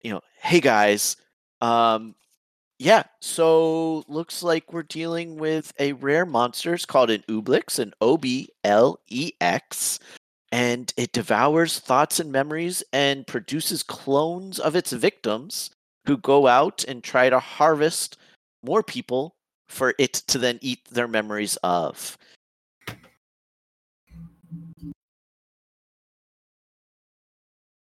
you 0.00 0.10
know, 0.10 0.22
hey 0.40 0.58
guys, 0.60 1.16
um, 1.60 2.16
Yeah, 2.82 3.04
so 3.20 4.02
looks 4.08 4.42
like 4.42 4.72
we're 4.72 4.82
dealing 4.82 5.36
with 5.36 5.72
a 5.78 5.92
rare 5.92 6.26
monster. 6.26 6.74
It's 6.74 6.84
called 6.84 7.10
an 7.10 7.22
Oblex, 7.28 7.78
an 7.78 7.92
O 8.00 8.16
B 8.16 8.48
L 8.64 8.98
E 9.06 9.30
X, 9.40 10.00
and 10.50 10.92
it 10.96 11.12
devours 11.12 11.78
thoughts 11.78 12.18
and 12.18 12.32
memories 12.32 12.82
and 12.92 13.24
produces 13.24 13.84
clones 13.84 14.58
of 14.58 14.74
its 14.74 14.90
victims 14.90 15.70
who 16.06 16.16
go 16.16 16.48
out 16.48 16.82
and 16.88 17.04
try 17.04 17.30
to 17.30 17.38
harvest 17.38 18.18
more 18.64 18.82
people 18.82 19.36
for 19.68 19.94
it 20.00 20.14
to 20.14 20.38
then 20.38 20.58
eat 20.60 20.84
their 20.86 21.06
memories 21.06 21.56
of. 21.62 22.18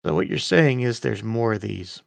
So 0.05 0.15
what 0.15 0.27
you're 0.27 0.37
saying 0.37 0.79
is 0.81 1.01
there's 1.01 1.21
more 1.21 1.51
of 1.51 1.59
these. 1.59 2.01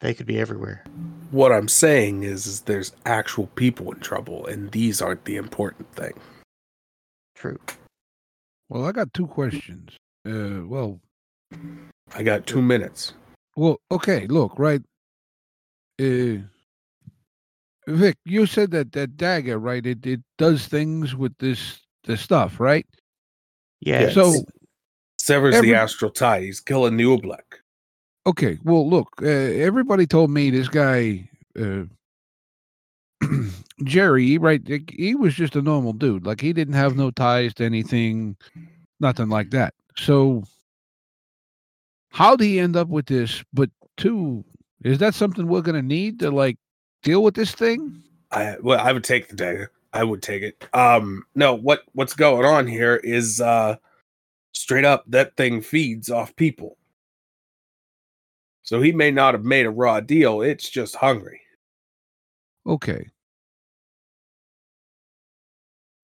They 0.00 0.14
could 0.14 0.26
be 0.26 0.38
everywhere. 0.38 0.84
What 1.30 1.52
I'm 1.52 1.68
saying 1.68 2.22
is, 2.22 2.46
is 2.46 2.60
there's 2.62 2.92
actual 3.04 3.48
people 3.48 3.90
in 3.92 4.00
trouble, 4.00 4.46
and 4.46 4.70
these 4.70 5.02
aren't 5.02 5.24
the 5.24 5.36
important 5.36 5.92
thing. 5.94 6.12
True. 7.34 7.58
Well, 8.68 8.86
I 8.86 8.92
got 8.92 9.12
two 9.12 9.26
questions. 9.26 9.90
Uh, 10.26 10.62
well, 10.66 11.00
I 12.14 12.22
got 12.22 12.46
two 12.46 12.62
minutes. 12.62 13.12
well, 13.56 13.80
okay. 13.90 14.26
Look, 14.26 14.58
right. 14.58 14.82
Uh, 16.00 16.38
Vic, 17.88 18.16
you 18.24 18.46
said 18.46 18.70
that 18.72 18.92
that 18.92 19.16
dagger, 19.16 19.58
right? 19.58 19.84
It 19.84 20.06
it 20.06 20.20
does 20.36 20.66
things 20.66 21.14
with 21.16 21.36
this 21.38 21.80
this 22.04 22.20
stuff, 22.20 22.60
right? 22.60 22.86
Yeah. 23.80 24.02
Yes. 24.02 24.14
So 24.14 24.44
Severs 25.18 25.54
every- 25.56 25.70
the 25.70 25.74
astral 25.76 26.10
tie. 26.10 26.42
He's 26.42 26.60
killing 26.60 26.96
the 26.96 27.04
Oblex. 27.04 27.40
Okay. 28.28 28.58
Well, 28.64 28.88
look. 28.88 29.08
Uh, 29.22 29.26
everybody 29.26 30.06
told 30.06 30.30
me 30.30 30.50
this 30.50 30.68
guy, 30.68 31.28
uh, 31.58 31.84
Jerry, 33.84 34.38
right? 34.38 34.62
He 34.90 35.14
was 35.14 35.34
just 35.34 35.56
a 35.56 35.62
normal 35.62 35.92
dude. 35.92 36.26
Like 36.26 36.40
he 36.40 36.52
didn't 36.52 36.74
have 36.74 36.96
no 36.96 37.10
ties 37.10 37.54
to 37.54 37.64
anything, 37.64 38.36
nothing 39.00 39.28
like 39.28 39.50
that. 39.50 39.74
So, 39.96 40.44
how 42.10 42.32
would 42.32 42.40
he 42.40 42.60
end 42.60 42.76
up 42.76 42.88
with 42.88 43.06
this? 43.06 43.44
But 43.52 43.70
two, 43.96 44.44
is 44.82 44.98
that 44.98 45.14
something 45.14 45.46
we're 45.46 45.62
gonna 45.62 45.82
need 45.82 46.20
to 46.20 46.30
like 46.30 46.56
deal 47.02 47.22
with 47.22 47.34
this 47.34 47.52
thing? 47.52 48.02
I 48.30 48.56
well, 48.62 48.80
I 48.80 48.92
would 48.92 49.04
take 49.04 49.28
the 49.28 49.36
dagger. 49.36 49.72
I 49.92 50.04
would 50.04 50.22
take 50.22 50.42
it. 50.42 50.66
Um, 50.74 51.24
no, 51.34 51.54
what 51.54 51.82
what's 51.92 52.14
going 52.14 52.44
on 52.44 52.66
here 52.66 52.96
is 52.96 53.40
uh 53.40 53.76
straight 54.52 54.84
up 54.84 55.04
that 55.08 55.36
thing 55.36 55.60
feeds 55.60 56.10
off 56.10 56.34
people. 56.36 56.77
So 58.68 58.82
he 58.82 58.92
may 58.92 59.10
not 59.10 59.32
have 59.32 59.46
made 59.46 59.64
a 59.64 59.70
raw 59.70 59.98
deal. 59.98 60.42
It's 60.42 60.68
just 60.68 60.94
hungry. 60.96 61.40
Okay. 62.66 63.08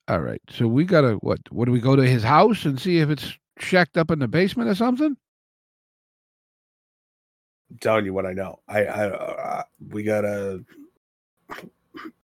All 0.08 0.20
right. 0.20 0.40
So 0.48 0.66
we 0.66 0.86
gotta 0.86 1.16
what? 1.16 1.40
What 1.50 1.66
do 1.66 1.72
we 1.72 1.78
go 1.78 1.94
to 1.94 2.08
his 2.08 2.22
house 2.22 2.64
and 2.64 2.80
see 2.80 3.00
if 3.00 3.10
it's 3.10 3.36
shacked 3.58 3.98
up 3.98 4.10
in 4.10 4.18
the 4.18 4.28
basement 4.28 4.70
or 4.70 4.74
something? 4.74 5.14
I'm 7.70 7.78
telling 7.82 8.06
you 8.06 8.14
what 8.14 8.24
I 8.24 8.32
know. 8.32 8.60
I, 8.66 8.84
I, 8.86 9.06
uh, 9.10 9.62
we 9.90 10.02
gotta 10.02 10.64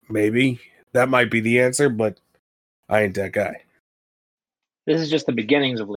maybe 0.09 0.61
that 0.93 1.09
might 1.09 1.33
be 1.33 1.41
the 1.41 1.61
answer, 1.61 1.89
but 1.89 2.21
I 2.89 3.03
ain't 3.03 3.17
that 3.17 3.33
guy. 3.33 3.63
This 4.87 5.01
is 5.01 5.11
just 5.11 5.27
the 5.27 5.33
beginnings 5.33 5.81
of. 5.81 5.98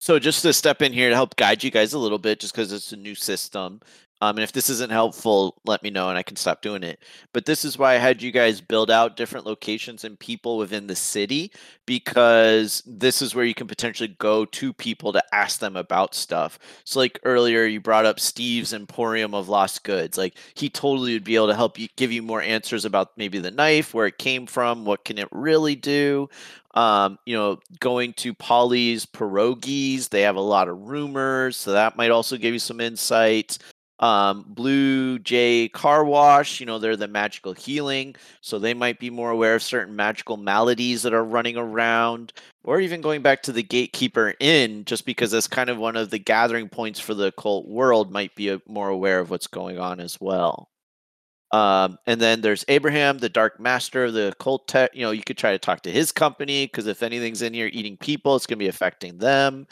So 0.00 0.18
just 0.18 0.40
to 0.42 0.54
step 0.54 0.80
in 0.80 0.94
here 0.94 1.10
to 1.10 1.14
help 1.14 1.36
guide 1.36 1.62
you 1.62 1.70
guys 1.70 1.92
a 1.92 1.98
little 1.98 2.18
bit, 2.18 2.40
just 2.40 2.54
because 2.54 2.72
it's 2.72 2.90
a 2.92 2.96
new 2.96 3.14
system. 3.14 3.82
Um, 4.20 4.36
and 4.36 4.44
if 4.44 4.52
this 4.52 4.68
isn't 4.68 4.92
helpful, 4.92 5.60
let 5.64 5.82
me 5.82 5.90
know 5.90 6.08
and 6.08 6.18
I 6.18 6.22
can 6.22 6.36
stop 6.36 6.62
doing 6.62 6.82
it. 6.82 7.02
But 7.32 7.46
this 7.46 7.64
is 7.64 7.78
why 7.78 7.94
I 7.94 7.98
had 7.98 8.22
you 8.22 8.32
guys 8.32 8.60
build 8.60 8.90
out 8.90 9.16
different 9.16 9.46
locations 9.46 10.04
and 10.04 10.18
people 10.18 10.58
within 10.58 10.86
the 10.86 10.96
city, 10.96 11.52
because 11.86 12.82
this 12.86 13.22
is 13.22 13.34
where 13.34 13.44
you 13.44 13.54
can 13.54 13.66
potentially 13.66 14.14
go 14.18 14.44
to 14.44 14.72
people 14.72 15.12
to 15.12 15.22
ask 15.34 15.58
them 15.58 15.76
about 15.76 16.14
stuff. 16.14 16.58
So, 16.84 17.00
like 17.00 17.18
earlier, 17.24 17.64
you 17.64 17.80
brought 17.80 18.06
up 18.06 18.20
Steve's 18.20 18.72
Emporium 18.72 19.34
of 19.34 19.48
Lost 19.48 19.84
Goods. 19.84 20.18
Like 20.18 20.36
he 20.54 20.68
totally 20.68 21.14
would 21.14 21.24
be 21.24 21.36
able 21.36 21.48
to 21.48 21.54
help 21.54 21.78
you 21.78 21.88
give 21.96 22.12
you 22.12 22.22
more 22.22 22.42
answers 22.42 22.84
about 22.84 23.16
maybe 23.16 23.38
the 23.38 23.50
knife, 23.50 23.94
where 23.94 24.06
it 24.06 24.18
came 24.18 24.46
from, 24.46 24.84
what 24.84 25.04
can 25.04 25.18
it 25.18 25.28
really 25.32 25.76
do 25.76 26.28
um, 26.74 27.18
you 27.26 27.36
know, 27.36 27.58
going 27.80 28.12
to 28.14 28.32
Polly's 28.32 29.04
pierogies, 29.04 30.08
they 30.08 30.22
have 30.22 30.36
a 30.36 30.40
lot 30.40 30.68
of 30.68 30.80
rumors, 30.80 31.56
so 31.56 31.72
that 31.72 31.96
might 31.96 32.10
also 32.10 32.36
give 32.36 32.52
you 32.52 32.60
some 32.60 32.80
insight. 32.80 33.58
Um, 34.00 34.46
Blue 34.48 35.18
Jay 35.18 35.68
Car 35.68 36.04
Wash, 36.04 36.58
you 36.58 36.64
know, 36.64 36.78
they're 36.78 36.96
the 36.96 37.06
magical 37.06 37.52
healing, 37.52 38.16
so 38.40 38.58
they 38.58 38.72
might 38.72 38.98
be 38.98 39.10
more 39.10 39.30
aware 39.30 39.54
of 39.54 39.62
certain 39.62 39.94
magical 39.94 40.38
maladies 40.38 41.02
that 41.02 41.12
are 41.12 41.24
running 41.24 41.58
around, 41.58 42.32
or 42.64 42.80
even 42.80 43.02
going 43.02 43.20
back 43.20 43.42
to 43.42 43.52
the 43.52 43.62
Gatekeeper 43.62 44.34
Inn, 44.40 44.86
just 44.86 45.04
because 45.04 45.30
that's 45.30 45.46
kind 45.46 45.68
of 45.68 45.76
one 45.76 45.96
of 45.96 46.08
the 46.08 46.18
gathering 46.18 46.68
points 46.68 46.98
for 46.98 47.12
the 47.12 47.26
occult 47.26 47.68
world, 47.68 48.10
might 48.10 48.34
be 48.34 48.48
a, 48.48 48.60
more 48.66 48.88
aware 48.88 49.20
of 49.20 49.28
what's 49.28 49.46
going 49.46 49.78
on 49.78 50.00
as 50.00 50.18
well. 50.18 50.70
Um, 51.52 51.98
and 52.06 52.20
then 52.20 52.40
there's 52.40 52.64
Abraham, 52.68 53.18
the 53.18 53.28
Dark 53.28 53.60
Master 53.60 54.04
of 54.04 54.14
the 54.14 54.32
cult 54.38 54.68
tech. 54.68 54.92
You 54.94 55.02
know, 55.02 55.10
you 55.10 55.22
could 55.22 55.36
try 55.36 55.50
to 55.50 55.58
talk 55.58 55.82
to 55.82 55.90
his 55.90 56.12
company 56.12 56.66
because 56.66 56.86
if 56.86 57.02
anything's 57.02 57.42
in 57.42 57.52
here 57.52 57.68
eating 57.72 57.96
people, 57.96 58.36
it's 58.36 58.46
going 58.46 58.58
to 58.58 58.64
be 58.64 58.68
affecting 58.68 59.18
them. 59.18 59.66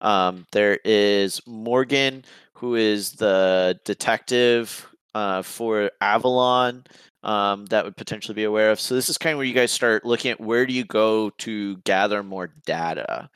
Um, 0.00 0.46
there 0.52 0.78
is 0.84 1.40
Morgan, 1.46 2.24
who 2.54 2.74
is 2.74 3.12
the 3.12 3.78
detective 3.84 4.86
uh, 5.14 5.42
for 5.42 5.90
Avalon 6.00 6.84
um, 7.22 7.66
that 7.66 7.84
would 7.84 7.96
potentially 7.96 8.34
be 8.34 8.44
aware 8.44 8.70
of. 8.70 8.78
So 8.78 8.94
this 8.94 9.08
is 9.08 9.18
kind 9.18 9.32
of 9.32 9.38
where 9.38 9.46
you 9.46 9.54
guys 9.54 9.72
start 9.72 10.04
looking 10.04 10.30
at 10.30 10.40
where 10.40 10.66
do 10.66 10.72
you 10.72 10.84
go 10.84 11.30
to 11.30 11.76
gather 11.78 12.22
more 12.22 12.48
data. 12.66 13.28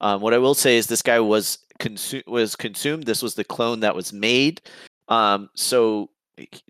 Um, 0.00 0.20
what 0.20 0.34
I 0.34 0.38
will 0.38 0.54
say 0.54 0.76
is 0.76 0.86
this 0.86 1.02
guy 1.02 1.20
was 1.20 1.58
consu- 1.78 2.26
was 2.26 2.56
consumed. 2.56 3.04
This 3.04 3.22
was 3.22 3.34
the 3.34 3.44
clone 3.44 3.80
that 3.80 3.94
was 3.94 4.12
made. 4.12 4.60
Um, 5.08 5.48
so 5.54 6.10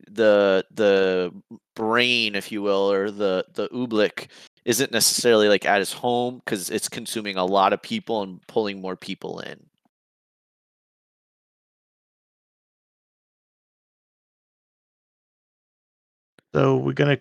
the 0.09 0.65
the 0.73 1.33
brain, 1.75 2.35
if 2.35 2.53
you 2.53 2.63
will, 2.63 2.91
or 2.91 3.11
the 3.11 3.45
the 3.55 3.69
oblex 3.71 4.29
isn't 4.65 4.93
necessarily 4.93 5.49
like 5.49 5.65
at 5.65 5.79
his 5.79 5.93
home 5.93 6.43
because 6.45 6.71
it's 6.71 6.89
consuming 6.89 7.37
a 7.37 7.45
lot 7.45 7.73
of 7.73 7.83
people 7.83 8.23
and 8.23 8.45
pulling 8.47 8.81
more 8.81 8.97
people 8.97 9.41
in. 9.41 9.59
So 16.57 16.79
we're 16.79 16.95
gonna 16.95 17.19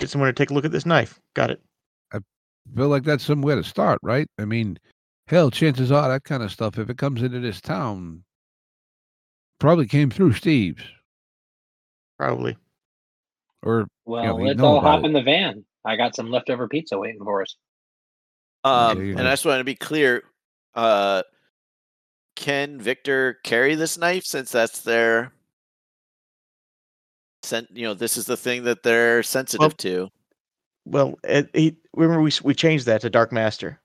get 0.00 0.10
someone 0.10 0.26
to 0.26 0.32
take 0.32 0.50
a 0.50 0.54
look 0.54 0.64
at 0.64 0.72
this 0.72 0.84
knife. 0.84 1.20
Got 1.34 1.50
it. 1.50 1.62
I 2.12 2.18
feel 2.74 2.88
like 2.88 3.04
that's 3.04 3.22
somewhere 3.22 3.54
to 3.54 3.62
start, 3.62 4.00
right? 4.02 4.26
I 4.40 4.44
mean, 4.44 4.76
hell, 5.28 5.52
chances 5.52 5.92
are 5.92 6.08
that 6.08 6.24
kind 6.24 6.42
of 6.42 6.50
stuff, 6.50 6.80
if 6.80 6.90
it 6.90 6.98
comes 6.98 7.22
into 7.22 7.38
this 7.38 7.60
town, 7.60 8.24
probably 9.60 9.86
came 9.86 10.10
through 10.10 10.32
Steve's 10.32 10.82
Probably. 12.18 12.56
or 13.62 13.86
Well, 14.04 14.36
we 14.38 14.48
let's 14.48 14.60
all 14.60 14.80
hop 14.80 15.04
it. 15.04 15.06
in 15.06 15.12
the 15.12 15.22
van. 15.22 15.64
I 15.84 15.94
got 15.94 16.16
some 16.16 16.28
leftover 16.28 16.66
pizza 16.66 16.98
waiting 16.98 17.22
for 17.22 17.42
us. 17.42 17.54
Um, 18.64 19.00
you 19.00 19.10
and 19.10 19.18
go. 19.18 19.26
I 19.28 19.30
just 19.30 19.46
want 19.46 19.60
to 19.60 19.64
be 19.64 19.76
clear. 19.76 20.24
Uh, 20.74 21.22
can 22.34 22.80
Victor 22.80 23.38
carry 23.44 23.76
this 23.76 23.96
knife 23.96 24.24
since 24.24 24.50
that's 24.50 24.80
their 24.80 25.32
sent? 27.42 27.68
You 27.72 27.84
know, 27.84 27.94
this 27.94 28.16
is 28.16 28.26
the 28.26 28.36
thing 28.36 28.64
that 28.64 28.82
they're 28.82 29.22
sensitive 29.22 29.76
to. 29.78 30.08
Well, 30.84 31.18
it, 31.24 31.50
he 31.54 31.76
remember 31.94 32.22
we 32.22 32.32
we 32.42 32.54
changed 32.54 32.86
that 32.86 33.00
to 33.02 33.10
Dark 33.10 33.32
Master. 33.32 33.80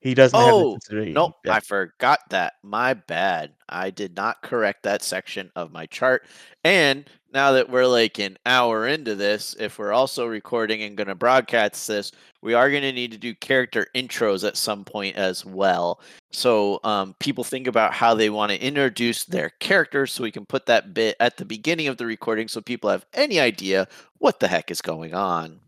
He 0.00 0.14
doesn't 0.14 0.38
Oh. 0.38 0.78
Nope, 0.90 1.34
Yeah. 1.44 1.54
I 1.54 1.60
forgot 1.60 2.20
that. 2.30 2.54
My 2.62 2.94
bad. 2.94 3.54
I 3.68 3.90
did 3.90 4.14
not 4.14 4.42
correct 4.42 4.84
that 4.84 5.02
section 5.02 5.50
of 5.56 5.72
my 5.72 5.86
chart. 5.86 6.26
And 6.62 7.08
now 7.36 7.52
that 7.52 7.68
we're 7.68 7.86
like 7.86 8.18
an 8.18 8.38
hour 8.46 8.88
into 8.88 9.14
this, 9.14 9.54
if 9.60 9.78
we're 9.78 9.92
also 9.92 10.24
recording 10.24 10.82
and 10.82 10.96
going 10.96 11.08
to 11.08 11.14
broadcast 11.14 11.86
this, 11.86 12.10
we 12.40 12.54
are 12.54 12.70
going 12.70 12.80
to 12.80 12.92
need 12.92 13.12
to 13.12 13.18
do 13.18 13.34
character 13.34 13.86
intros 13.94 14.42
at 14.42 14.56
some 14.56 14.86
point 14.86 15.16
as 15.16 15.44
well. 15.44 16.00
So 16.32 16.80
um, 16.82 17.14
people 17.20 17.44
think 17.44 17.66
about 17.66 17.92
how 17.92 18.14
they 18.14 18.30
want 18.30 18.52
to 18.52 18.58
introduce 18.58 19.26
their 19.26 19.50
characters 19.60 20.14
so 20.14 20.22
we 20.22 20.30
can 20.30 20.46
put 20.46 20.64
that 20.64 20.94
bit 20.94 21.14
at 21.20 21.36
the 21.36 21.44
beginning 21.44 21.88
of 21.88 21.98
the 21.98 22.06
recording 22.06 22.48
so 22.48 22.62
people 22.62 22.88
have 22.88 23.04
any 23.12 23.38
idea 23.38 23.86
what 24.16 24.40
the 24.40 24.48
heck 24.48 24.70
is 24.70 24.80
going 24.80 25.12
on. 25.12 25.60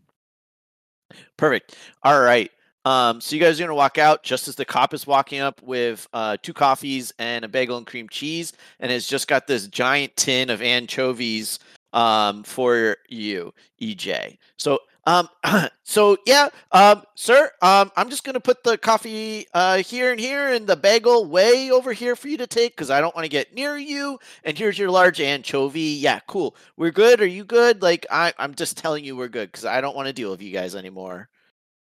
Perfect. 1.37 1.75
All 2.01 2.19
right. 2.19 2.49
Um, 2.89 3.21
so 3.21 3.35
you 3.35 3.41
guys 3.41 3.59
are 3.59 3.63
gonna 3.65 3.75
walk 3.75 3.99
out 3.99 4.23
just 4.23 4.47
as 4.47 4.55
the 4.55 4.65
cop 4.65 4.95
is 4.95 5.05
walking 5.07 5.41
up 5.41 5.61
with 5.61 6.07
uh, 6.13 6.37
two 6.41 6.53
coffees 6.53 7.13
and 7.19 7.45
a 7.45 7.47
bagel 7.47 7.77
and 7.77 7.85
cream 7.85 8.09
cheese, 8.09 8.53
and 8.79 8.91
has 8.91 9.07
just 9.07 9.27
got 9.27 9.47
this 9.47 9.67
giant 9.67 10.15
tin 10.17 10.49
of 10.49 10.63
anchovies 10.63 11.59
um, 11.93 12.43
for 12.43 12.97
you, 13.09 13.53
EJ. 13.81 14.37
So 14.57 14.79
Um, 15.05 15.29
so 15.83 16.17
yeah, 16.27 16.49
um, 16.71 17.03
sir, 17.15 17.51
um, 17.61 17.91
I'm 17.97 18.09
just 18.09 18.23
gonna 18.23 18.39
put 18.39 18.63
the 18.63 18.77
coffee 18.77 19.47
uh 19.53 19.77
here 19.83 20.11
and 20.11 20.19
here, 20.19 20.49
and 20.53 20.67
the 20.67 20.75
bagel 20.77 21.25
way 21.25 21.71
over 21.71 21.93
here 21.93 22.15
for 22.15 22.27
you 22.29 22.37
to 22.37 22.47
take 22.47 22.75
because 22.75 22.91
I 22.91 23.01
don't 23.01 23.15
want 23.15 23.25
to 23.25 23.29
get 23.29 23.53
near 23.53 23.77
you. 23.77 24.19
And 24.43 24.57
here's 24.57 24.79
your 24.79 24.91
large 24.91 25.21
anchovy. 25.21 25.81
Yeah, 25.81 26.19
cool. 26.27 26.55
We're 26.77 26.91
good. 26.91 27.21
Are 27.21 27.27
you 27.27 27.45
good? 27.45 27.81
Like 27.83 28.05
I, 28.11 28.33
I'm 28.39 28.55
just 28.55 28.77
telling 28.77 29.05
you 29.05 29.15
we're 29.15 29.29
good 29.29 29.51
because 29.51 29.65
I 29.65 29.81
don't 29.81 29.95
want 29.95 30.07
to 30.07 30.13
deal 30.13 30.31
with 30.31 30.41
you 30.41 30.51
guys 30.51 30.75
anymore. 30.75 31.29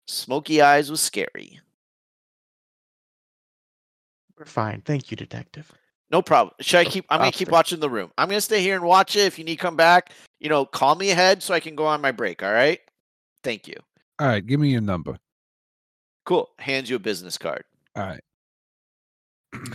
Smoky 0.08 0.62
eyes 0.62 0.90
was 0.90 1.02
scary. 1.02 1.60
We're 4.38 4.46
fine. 4.46 4.82
Thank 4.82 5.12
you, 5.12 5.18
detective. 5.18 5.72
No 6.10 6.22
problem. 6.22 6.56
Should 6.62 6.80
I 6.80 6.86
keep? 6.86 7.06
I'm 7.10 7.20
gonna 7.20 7.32
keep 7.32 7.50
watching 7.50 7.80
the 7.80 7.90
room. 7.90 8.12
I'm 8.18 8.30
gonna 8.30 8.40
stay 8.40 8.62
here 8.62 8.76
and 8.76 8.86
watch 8.86 9.16
it. 9.16 9.22
If 9.22 9.38
you 9.38 9.44
need 9.44 9.58
to 9.58 9.62
come 9.62 9.76
back, 9.76 10.12
you 10.40 10.48
know, 10.48 10.66
call 10.66 10.96
me 10.96 11.12
ahead 11.12 11.44
so 11.44 11.54
I 11.54 11.60
can 11.60 11.76
go 11.76 11.86
on 11.86 12.02
my 12.02 12.12
break. 12.12 12.44
All 12.44 12.54
right. 12.54 12.80
Thank 13.44 13.68
you. 13.68 13.76
All 14.20 14.28
right, 14.28 14.46
give 14.46 14.60
me 14.60 14.70
your 14.70 14.82
number. 14.82 15.18
Cool. 16.26 16.50
Hands 16.60 16.90
you 16.90 16.96
a 16.96 17.00
business 17.00 17.38
card. 17.38 17.64
All 17.96 18.04
right. 18.04 18.24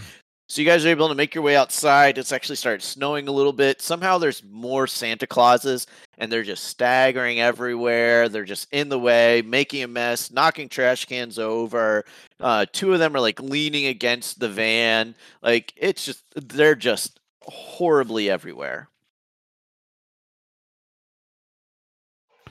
So 0.53 0.61
you 0.61 0.69
guys 0.69 0.85
are 0.85 0.91
able 0.91 1.09
to 1.09 1.15
make 1.15 1.35
your 1.35 1.43
way 1.43 1.57
outside. 1.57 2.19
It's 2.19 2.31
actually 2.31 2.57
started 2.57 2.83
snowing 2.83 3.27
a 3.27 3.33
little 3.33 3.55
bit. 3.55 3.81
Somehow 3.81 4.19
there's 4.19 4.45
more 4.45 4.87
Santa 4.87 5.27
Clauses 5.27 5.87
and 6.19 6.31
they're 6.31 6.43
just 6.43 6.65
staggering 6.65 7.41
everywhere. 7.41 8.29
They're 8.29 8.45
just 8.45 8.71
in 8.71 8.91
the 8.91 8.99
way, 8.99 9.41
making 9.41 9.83
a 9.83 9.89
mess, 9.89 10.31
knocking 10.31 10.69
trash 10.69 11.07
cans 11.07 11.39
over. 11.39 12.05
Uh, 12.39 12.67
two 12.71 12.93
of 12.93 12.99
them 12.99 13.17
are 13.17 13.21
like 13.21 13.41
leaning 13.41 13.87
against 13.87 14.41
the 14.41 14.49
van. 14.51 15.15
Like 15.41 15.73
it's 15.75 16.05
just 16.05 16.23
they're 16.37 16.75
just 16.75 17.19
horribly 17.41 18.29
everywhere. 18.29 18.91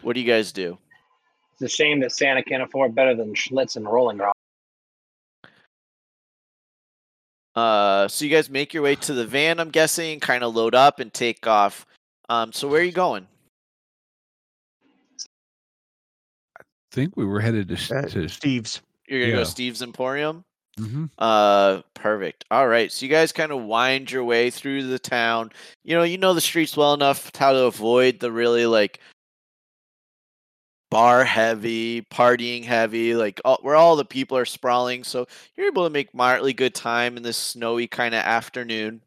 What 0.02 0.14
do 0.14 0.22
you 0.22 0.28
guys 0.28 0.52
do? 0.52 0.80
It's 1.54 1.62
a 1.62 1.70
shame 1.70 1.99
that 1.99 2.14
Santa 2.14 2.41
can't 2.41 2.64
afford 2.64 2.95
better 2.95 3.14
than 3.14 3.36
Schlitz 3.36 3.76
and 3.76 3.86
Rolling 3.86 4.18
Rock. 4.18 4.36
Uh, 7.56 8.08
so 8.08 8.24
you 8.26 8.32
guys 8.32 8.49
make 8.49 8.74
your 8.74 8.84
way 8.84 8.95
to 8.95 9.14
the 9.14 9.26
van, 9.26 9.60
I'm 9.60 9.70
guessing, 9.72 10.20
kind 10.20 10.43
of 10.43 10.56
load 10.56 10.74
up 10.76 10.99
and 10.99 11.14
take 11.14 11.45
off. 11.47 11.86
Um, 12.30 12.54
so 12.54 12.68
where 12.68 12.82
are 12.82 12.84
you 12.86 12.91
going? 12.93 13.28
I 16.58 16.64
think 16.91 17.16
we 17.18 17.26
were 17.26 17.39
headed 17.41 17.68
to, 17.70 17.95
Uh, 17.97 18.08
to 18.10 18.28
Steve's. 18.30 18.82
You're 19.08 19.20
gonna 19.22 19.32
go 19.34 19.38
Yeah. 19.39 19.43
Steve's 19.45 19.82
Emporium. 19.82 20.43
mhm. 20.80 21.10
Uh, 21.18 21.82
perfect. 21.93 22.45
All 22.49 22.68
right. 22.68 22.89
So 22.91 23.06
you 23.06 23.12
guys 23.12 23.34
kind 23.34 23.52
of 23.52 23.64
wind 23.64 24.10
your 24.10 24.24
way 24.24 24.49
through 24.49 24.84
the 24.88 24.97
town. 24.99 25.52
You 25.84 25.97
know, 25.97 26.04
you 26.04 26.18
know 26.18 26.34
the 26.34 26.39
streets 26.41 26.78
well 26.78 26.93
enough 26.93 27.30
how 27.36 27.52
to 27.52 27.64
avoid 27.64 28.20
the 28.20 28.32
really 28.32 28.66
like 28.66 28.99
bar 30.92 31.24
heavy, 31.24 32.04
partying 32.04 32.64
heavy, 32.64 33.16
like 33.16 33.42
all, 33.46 33.58
where 33.64 33.76
all 33.76 33.96
the 33.96 34.06
people 34.06 34.38
are 34.38 34.46
sprawling. 34.46 35.04
So 35.04 35.26
you're 35.56 35.68
able 35.68 35.86
to 35.86 35.89
make 35.89 36.14
moderately 36.14 36.54
good 36.54 36.76
time 36.76 37.18
in 37.18 37.24
this 37.24 37.38
snowy 37.38 37.88
kind 37.88 38.14
of 38.14 38.22
afternoon. 38.22 39.02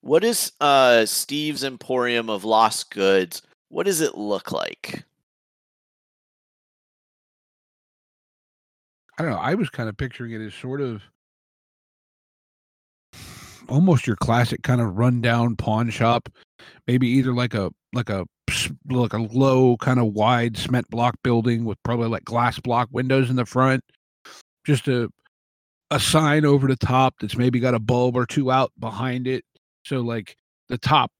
What 0.00 0.24
is 0.24 0.52
uh 0.60 1.06
Steve's 1.06 1.62
Emporium 1.64 2.28
of 2.28 2.44
Lost 2.44 2.90
Goods? 2.90 3.42
What 3.68 3.86
does 3.86 4.00
it 4.00 4.16
look 4.16 4.50
like? 4.52 5.04
I 9.18 9.22
don't 9.22 9.30
know. 9.32 9.38
I 9.38 9.54
was 9.54 9.70
kind 9.70 9.88
of 9.88 9.96
picturing 9.96 10.32
it 10.32 10.40
as 10.40 10.54
sort 10.54 10.80
of 10.80 11.02
almost 13.68 14.06
your 14.06 14.16
classic 14.16 14.62
kind 14.62 14.80
of 14.80 14.96
rundown 14.96 15.56
pawn 15.56 15.90
shop. 15.90 16.28
Maybe 16.86 17.08
either 17.08 17.32
like 17.32 17.54
a 17.54 17.70
like 17.92 18.10
a 18.10 18.26
like 18.90 19.12
a 19.12 19.18
low 19.18 19.76
kind 19.78 19.98
of 19.98 20.12
wide 20.12 20.56
cement 20.56 20.88
block 20.90 21.16
building 21.22 21.64
with 21.64 21.82
probably 21.82 22.08
like 22.08 22.24
glass 22.24 22.58
block 22.58 22.88
windows 22.92 23.30
in 23.30 23.36
the 23.36 23.46
front. 23.46 23.82
Just 24.66 24.88
a 24.88 25.08
a 25.90 26.00
sign 26.00 26.44
over 26.44 26.66
the 26.66 26.76
top 26.76 27.14
that's 27.20 27.36
maybe 27.36 27.60
got 27.60 27.74
a 27.74 27.78
bulb 27.78 28.16
or 28.16 28.26
two 28.26 28.50
out 28.50 28.72
behind 28.78 29.26
it. 29.26 29.44
So 29.84 30.00
like 30.00 30.36
the 30.68 30.78
top 30.78 31.10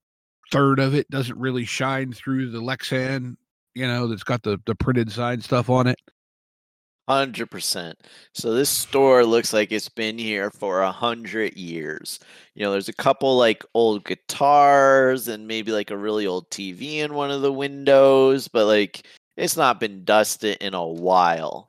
third 0.50 0.78
of 0.78 0.94
it 0.94 1.08
doesn't 1.10 1.38
really 1.38 1.64
shine 1.64 2.12
through 2.12 2.50
the 2.50 2.60
Lexan, 2.60 3.36
you 3.74 3.86
know, 3.86 4.06
that's 4.06 4.24
got 4.24 4.42
the 4.42 4.58
the 4.66 4.74
printed 4.74 5.10
sign 5.12 5.40
stuff 5.40 5.70
on 5.70 5.86
it. 5.86 5.98
Hundred 7.08 7.50
percent. 7.50 7.98
So 8.32 8.52
this 8.54 8.70
store 8.70 9.24
looks 9.26 9.52
like 9.52 9.72
it's 9.72 9.88
been 9.90 10.16
here 10.18 10.50
for 10.50 10.80
a 10.82 10.90
hundred 10.92 11.54
years. 11.56 12.18
You 12.54 12.62
know, 12.64 12.72
there's 12.72 12.88
a 12.88 12.94
couple 12.94 13.36
like 13.36 13.62
old 13.74 14.04
guitars 14.04 15.28
and 15.28 15.46
maybe 15.46 15.70
like 15.72 15.90
a 15.90 15.96
really 15.98 16.26
old 16.26 16.50
TV 16.50 16.96
in 16.98 17.12
one 17.14 17.30
of 17.30 17.42
the 17.42 17.52
windows, 17.52 18.48
but 18.48 18.66
like 18.66 19.06
it's 19.36 19.56
not 19.56 19.80
been 19.80 20.04
dusted 20.04 20.56
in 20.62 20.72
a 20.74 20.86
while. 20.86 21.68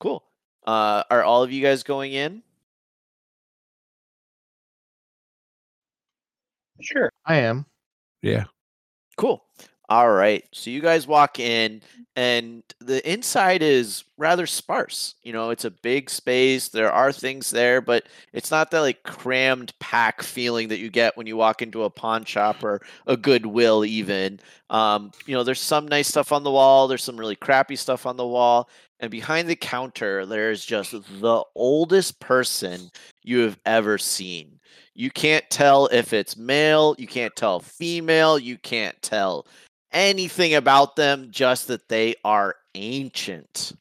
Cool. 0.00 0.24
Uh, 0.66 1.04
are 1.10 1.22
all 1.22 1.42
of 1.42 1.52
you 1.52 1.62
guys 1.62 1.82
going 1.82 2.12
in? 2.12 2.42
Sure. 6.80 7.10
I 7.26 7.36
am. 7.36 7.66
Yeah. 8.22 8.44
Cool. 9.16 9.42
All 9.90 10.12
right. 10.12 10.44
So 10.52 10.70
you 10.70 10.80
guys 10.80 11.08
walk 11.08 11.40
in, 11.40 11.82
and 12.14 12.62
the 12.78 13.10
inside 13.10 13.60
is 13.60 14.04
rather 14.16 14.46
sparse. 14.46 15.16
You 15.24 15.32
know, 15.32 15.50
it's 15.50 15.64
a 15.64 15.70
big 15.72 16.08
space. 16.08 16.68
There 16.68 16.92
are 16.92 17.10
things 17.10 17.50
there, 17.50 17.80
but 17.80 18.04
it's 18.32 18.52
not 18.52 18.70
that 18.70 18.80
like 18.82 19.02
crammed 19.02 19.76
pack 19.80 20.22
feeling 20.22 20.68
that 20.68 20.78
you 20.78 20.90
get 20.90 21.16
when 21.16 21.26
you 21.26 21.36
walk 21.36 21.60
into 21.60 21.82
a 21.82 21.90
pawn 21.90 22.24
shop 22.24 22.62
or 22.62 22.80
a 23.08 23.16
Goodwill, 23.16 23.84
even. 23.84 24.38
Um, 24.70 25.10
you 25.26 25.34
know, 25.34 25.42
there's 25.42 25.60
some 25.60 25.88
nice 25.88 26.06
stuff 26.06 26.30
on 26.30 26.44
the 26.44 26.52
wall, 26.52 26.86
there's 26.86 27.02
some 27.02 27.18
really 27.18 27.34
crappy 27.34 27.74
stuff 27.74 28.06
on 28.06 28.16
the 28.16 28.26
wall. 28.26 28.68
And 29.00 29.10
behind 29.10 29.48
the 29.48 29.56
counter, 29.56 30.24
there's 30.24 30.64
just 30.64 30.92
the 30.92 31.42
oldest 31.56 32.20
person 32.20 32.92
you 33.24 33.40
have 33.40 33.58
ever 33.66 33.98
seen. 33.98 34.60
You 34.94 35.10
can't 35.10 35.48
tell 35.50 35.86
if 35.86 36.12
it's 36.12 36.36
male, 36.36 36.94
you 36.98 37.08
can't 37.08 37.34
tell 37.34 37.58
female, 37.58 38.38
you 38.38 38.58
can't 38.58 39.00
tell 39.02 39.46
anything 39.92 40.54
about 40.54 40.96
them, 40.96 41.28
just 41.30 41.68
that 41.68 41.88
they 41.88 42.14
are 42.24 42.56
ancient. 42.74 43.72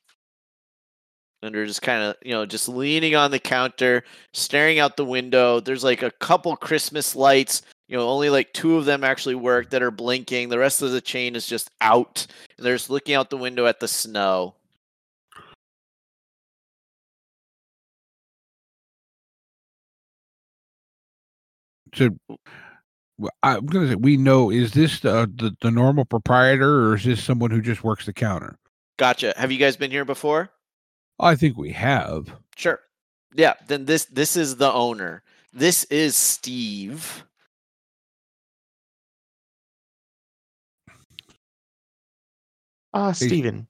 And 1.41 1.55
they're 1.55 1.65
just 1.65 1.81
kind 1.81 2.03
of, 2.03 2.15
you 2.21 2.31
know, 2.33 2.45
just 2.45 2.67
leaning 2.67 3.15
on 3.15 3.31
the 3.31 3.39
counter, 3.39 4.03
staring 4.33 4.79
out 4.79 4.97
the 4.97 5.05
window. 5.05 5.59
There's 5.61 5.83
like 5.85 6.03
a 6.03 6.11
couple 6.11 6.55
Christmas 6.57 7.15
lights. 7.15 7.61
You 7.87 7.97
know, 7.97 8.07
only 8.09 8.29
like 8.29 8.53
two 8.53 8.75
of 8.75 8.85
them 8.85 9.03
actually 9.03 9.35
work 9.35 9.69
that 9.69 9.81
are 9.81 9.89
blinking. 9.91 10.49
The 10.49 10.59
rest 10.59 10.81
of 10.81 10.91
the 10.91 11.01
chain 11.01 11.35
is 11.35 11.47
just 11.47 11.71
out. 11.81 12.27
And 12.57 12.65
they're 12.65 12.75
just 12.75 12.89
looking 12.89 13.15
out 13.15 13.29
the 13.29 13.37
window 13.37 13.65
at 13.67 13.79
the 13.79 13.87
snow. 13.87 14.55
So 21.93 22.09
I'm 23.43 23.65
going 23.65 23.85
to 23.85 23.91
say 23.91 23.95
we 23.95 24.17
know 24.17 24.49
is 24.49 24.71
this 24.73 24.99
the, 25.01 25.31
the 25.35 25.55
the 25.61 25.71
normal 25.71 26.05
proprietor 26.05 26.87
or 26.87 26.95
is 26.95 27.03
this 27.03 27.23
someone 27.23 27.51
who 27.51 27.61
just 27.61 27.83
works 27.83 28.05
the 28.05 28.13
counter? 28.13 28.57
Gotcha. 28.97 29.33
Have 29.37 29.51
you 29.51 29.57
guys 29.57 29.75
been 29.77 29.91
here 29.91 30.05
before? 30.05 30.49
I 31.19 31.35
think 31.35 31.57
we 31.57 31.71
have. 31.71 32.31
Sure. 32.55 32.79
Yeah, 33.33 33.53
then 33.67 33.85
this 33.85 34.05
this 34.05 34.35
is 34.35 34.55
the 34.55 34.71
owner. 34.71 35.23
This 35.53 35.83
is 35.85 36.15
Steve. 36.15 37.23
Ah, 42.93 43.11
Steven. 43.11 43.67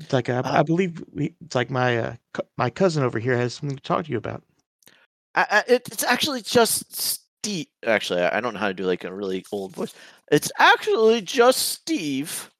It's 0.00 0.12
like 0.12 0.28
uh, 0.28 0.42
I 0.44 0.58
Uh, 0.58 0.62
believe 0.62 1.02
we, 1.12 1.34
it's 1.44 1.54
like 1.54 1.70
my 1.70 1.98
uh, 1.98 2.16
co- 2.32 2.46
my 2.56 2.70
cousin 2.70 3.02
over 3.02 3.18
here 3.18 3.36
has 3.36 3.54
something 3.54 3.76
to 3.76 3.82
talk 3.82 4.04
to 4.04 4.10
you 4.10 4.18
about. 4.18 4.42
I, 5.34 5.46
I, 5.50 5.72
it, 5.72 5.88
it's 5.90 6.04
actually 6.04 6.42
just 6.42 7.22
Steve. 7.48 7.66
Actually, 7.86 8.22
I 8.22 8.38
I 8.38 8.40
don't 8.40 8.54
know 8.54 8.60
how 8.60 8.68
to 8.68 8.74
do 8.74 8.84
like 8.84 9.04
a 9.04 9.12
really 9.12 9.44
old 9.52 9.74
voice. 9.74 9.94
It's 10.30 10.52
actually 10.58 11.22
just 11.22 11.70
Steve. 11.70 12.50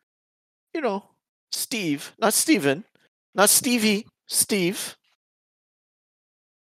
You 0.75 0.81
know, 0.81 1.05
Steve, 1.53 2.13
not 2.19 2.35
Steven, 2.35 2.85
not 3.35 3.51
Stevie. 3.51 4.07
Steve. 4.27 4.97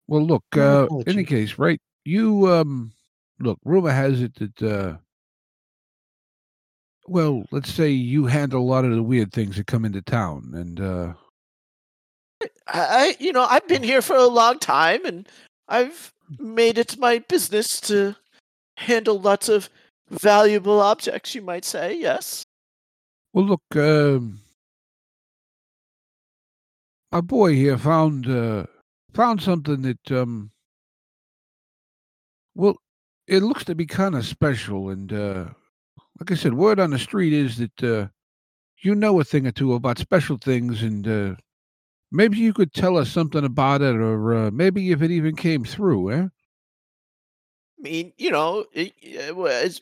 Well, 0.08 0.22
look. 0.22 0.44
Uh, 0.56 0.86
in 1.06 1.08
any 1.08 1.24
case, 1.24 1.58
right? 1.58 1.80
You 2.04 2.52
um, 2.52 2.92
look. 3.40 3.58
Rumor 3.64 3.92
has 3.92 4.20
it 4.20 4.34
that 4.36 4.62
uh, 4.62 4.96
well, 7.06 7.44
let's 7.50 7.72
say 7.72 7.88
you 7.88 8.26
handle 8.26 8.60
a 8.60 8.70
lot 8.70 8.84
of 8.84 8.94
the 8.94 9.02
weird 9.02 9.32
things 9.32 9.56
that 9.56 9.66
come 9.66 9.84
into 9.84 10.02
town, 10.02 10.52
and 10.54 10.80
uh, 10.80 11.12
I, 12.42 12.46
I, 12.68 13.16
you 13.20 13.32
know, 13.32 13.44
I've 13.44 13.66
been 13.68 13.82
here 13.82 14.02
for 14.02 14.16
a 14.16 14.26
long 14.26 14.58
time, 14.58 15.04
and 15.06 15.26
I've 15.68 16.12
made 16.38 16.78
it 16.78 16.98
my 16.98 17.18
business 17.20 17.80
to 17.82 18.16
handle 18.76 19.20
lots 19.20 19.48
of 19.48 19.68
valuable 20.10 20.80
objects. 20.80 21.34
You 21.34 21.42
might 21.42 21.64
say, 21.64 21.98
yes. 21.98 22.44
well, 23.32 23.46
look. 23.46 23.76
Um, 23.76 24.40
my 27.12 27.20
boy 27.20 27.54
here 27.54 27.76
found 27.76 28.26
uh, 28.26 28.64
found 29.12 29.42
something 29.42 29.82
that 29.82 30.10
um, 30.10 30.50
well, 32.54 32.76
it 33.26 33.42
looks 33.42 33.64
to 33.64 33.74
be 33.74 33.86
kind 33.86 34.14
of 34.14 34.26
special, 34.26 34.90
and 34.90 35.12
uh, 35.12 35.44
like 36.18 36.30
I 36.30 36.34
said, 36.34 36.54
word 36.54 36.80
on 36.80 36.90
the 36.90 36.98
street 36.98 37.32
is 37.32 37.58
that 37.58 37.82
uh, 37.82 38.08
you 38.78 38.94
know 38.94 39.20
a 39.20 39.24
thing 39.24 39.46
or 39.46 39.52
two 39.52 39.74
about 39.74 39.98
special 39.98 40.38
things, 40.38 40.82
and 40.82 41.06
uh, 41.06 41.34
maybe 42.12 42.38
you 42.38 42.52
could 42.52 42.72
tell 42.72 42.96
us 42.98 43.10
something 43.10 43.44
about 43.44 43.82
it, 43.82 43.96
or 43.96 44.34
uh, 44.34 44.50
maybe 44.52 44.92
if 44.92 45.02
it 45.02 45.10
even 45.10 45.34
came 45.36 45.64
through, 45.64 46.12
eh? 46.12 46.22
I 46.24 47.82
mean, 47.82 48.12
you 48.18 48.30
know, 48.30 48.66
it, 48.72 48.92
it 49.02 49.34
was 49.36 49.80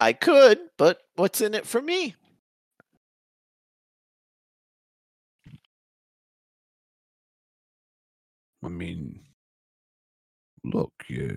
I 0.00 0.12
could, 0.12 0.58
but 0.78 0.98
what's 1.16 1.40
in 1.40 1.54
it 1.54 1.66
for 1.66 1.80
me? 1.80 2.14
I 8.64 8.68
mean, 8.68 9.20
look, 10.64 10.92
yeah, 11.08 11.32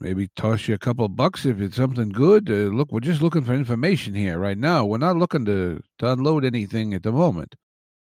maybe 0.00 0.28
toss 0.36 0.66
you 0.68 0.74
a 0.74 0.78
couple 0.78 1.04
of 1.04 1.16
bucks 1.16 1.44
if 1.46 1.60
it's 1.60 1.76
something 1.76 2.08
good. 2.10 2.50
Uh, 2.50 2.74
look, 2.74 2.90
we're 2.90 3.00
just 3.00 3.22
looking 3.22 3.44
for 3.44 3.54
information 3.54 4.14
here 4.14 4.38
right 4.38 4.58
now. 4.58 4.84
We're 4.84 4.98
not 4.98 5.16
looking 5.16 5.44
to, 5.46 5.82
to 5.98 6.12
unload 6.12 6.44
anything 6.44 6.94
at 6.94 7.02
the 7.02 7.12
moment. 7.12 7.54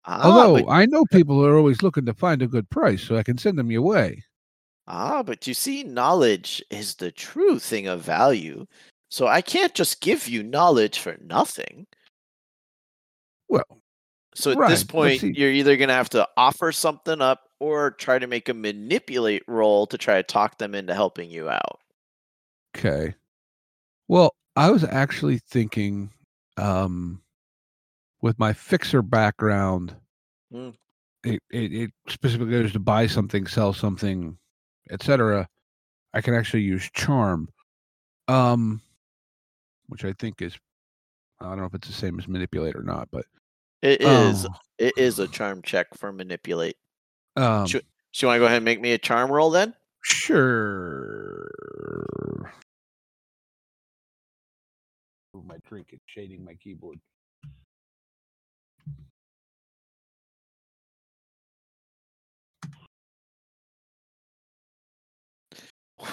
Ah, 0.06 0.24
Although 0.24 0.66
but, 0.66 0.70
I 0.70 0.86
know 0.86 1.06
people 1.06 1.46
are 1.46 1.58
always 1.58 1.82
looking 1.84 2.06
to 2.06 2.14
find 2.14 2.42
a 2.42 2.48
good 2.48 2.70
price, 2.70 3.04
so 3.04 3.18
I 3.18 3.24
can 3.24 3.38
send 3.38 3.58
them 3.60 3.72
your 3.72 3.82
way. 3.84 4.24
ah, 4.88 5.24
but 5.24 5.46
you 5.48 5.54
see, 5.54 5.84
knowledge 5.84 6.64
is 6.70 6.96
the 6.96 7.12
true 7.12 7.60
thing 7.60 7.86
of 7.88 8.02
value. 8.02 8.66
So 9.10 9.28
I 9.28 9.42
can't 9.42 9.74
just 9.76 10.00
give 10.02 10.28
you 10.28 10.42
knowledge 10.44 11.00
for 11.00 11.18
nothing. 11.22 11.88
Well, 13.48 13.82
So 14.36 14.52
at 14.52 14.58
Right, 14.60 14.70
this 14.70 14.84
point, 14.84 15.24
you're 15.24 15.52
either 15.52 15.78
going 15.78 15.90
to 15.90 15.96
have 15.96 16.10
to 16.12 16.28
offer 16.38 16.72
something 16.72 17.22
up 17.22 17.50
or 17.60 17.92
try 17.92 18.20
to 18.20 18.28
make 18.28 18.50
a 18.50 18.54
manipulate 18.54 19.44
roll 19.48 19.88
to 19.88 19.98
try 19.98 20.16
to 20.18 20.24
talk 20.24 20.60
them 20.60 20.76
into 20.76 20.94
helping 20.96 21.32
you 21.32 21.50
out. 21.50 21.82
Okay. 22.78 23.16
Well, 24.10 24.36
I 24.56 24.72
was 24.72 24.84
actually 24.84 25.40
thinking, 25.40 26.12
um, 26.58 27.23
with 28.24 28.40
my 28.40 28.54
fixer 28.54 29.04
background, 29.04 29.96
Mm. 30.52 30.74
it, 31.26 31.42
it, 31.52 31.74
it 31.74 31.92
specifically 32.08 32.52
goes 32.52 32.72
to 32.72 32.80
buy 32.80 33.06
something, 33.06 33.46
sell 33.48 33.74
something, 33.74 34.38
etc. 34.90 35.48
I 36.14 36.22
can 36.22 36.34
actually 36.34 36.62
use 36.62 36.90
charm, 36.94 37.50
um, 38.30 38.82
which 39.88 40.06
I 40.06 40.14
think 40.14 40.42
is, 40.42 40.58
I 41.42 41.46
don't 41.50 41.58
know 41.58 41.66
if 41.66 41.74
it's 41.74 41.88
the 41.88 41.94
same 41.94 42.18
as 42.18 42.28
manipulate 42.28 42.76
or 42.76 42.84
not, 42.84 43.10
but 43.12 43.26
It 43.82 44.02
is. 44.02 44.46
oh, 44.46 44.56
It 44.78 44.94
is 44.98 45.20
a 45.20 45.28
charm 45.28 45.62
check 45.62 45.88
for 45.96 46.14
manipulate. 46.14 46.78
um, 47.36 47.68
Sure. 47.68 47.82
So 48.14 48.26
you 48.26 48.30
want 48.30 48.38
to 48.38 48.42
go 48.42 48.46
ahead 48.46 48.58
and 48.58 48.66
make 48.66 48.80
me 48.80 48.94
a 48.94 48.98
charm 48.98 49.30
roll 49.32 49.50
then? 49.50 49.76
sure. 50.04 51.50
Move 55.34 55.46
My 55.46 55.58
drink 55.68 55.94
shading 56.06 56.46
my 56.46 56.54
keyboard. 56.56 57.00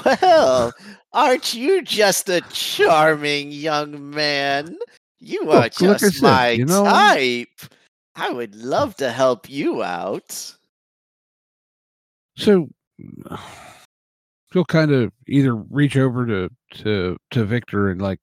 Well, 0.04 0.72
aren't 1.12 1.54
you 1.54 1.82
just 1.82 2.28
a 2.28 2.40
charming 2.52 3.50
young 3.52 4.10
man? 4.10 4.76
You 5.18 5.40
are 5.50 5.62
Look, 5.62 5.80
like 5.80 5.98
just 5.98 6.16
said, 6.16 6.22
my 6.22 6.50
you 6.50 6.64
know- 6.66 6.84
type. 6.84 7.48
I 8.16 8.30
would 8.30 8.54
love 8.54 8.96
to 8.96 9.10
help 9.10 9.48
you 9.48 9.82
out. 9.82 10.54
So 12.36 12.68
she'll 14.52 14.64
kind 14.64 14.90
of 14.92 15.12
either 15.26 15.54
reach 15.54 15.96
over 15.96 16.26
to 16.26 16.50
to 16.82 17.16
to 17.30 17.44
Victor 17.44 17.90
and 17.90 18.00
like 18.02 18.18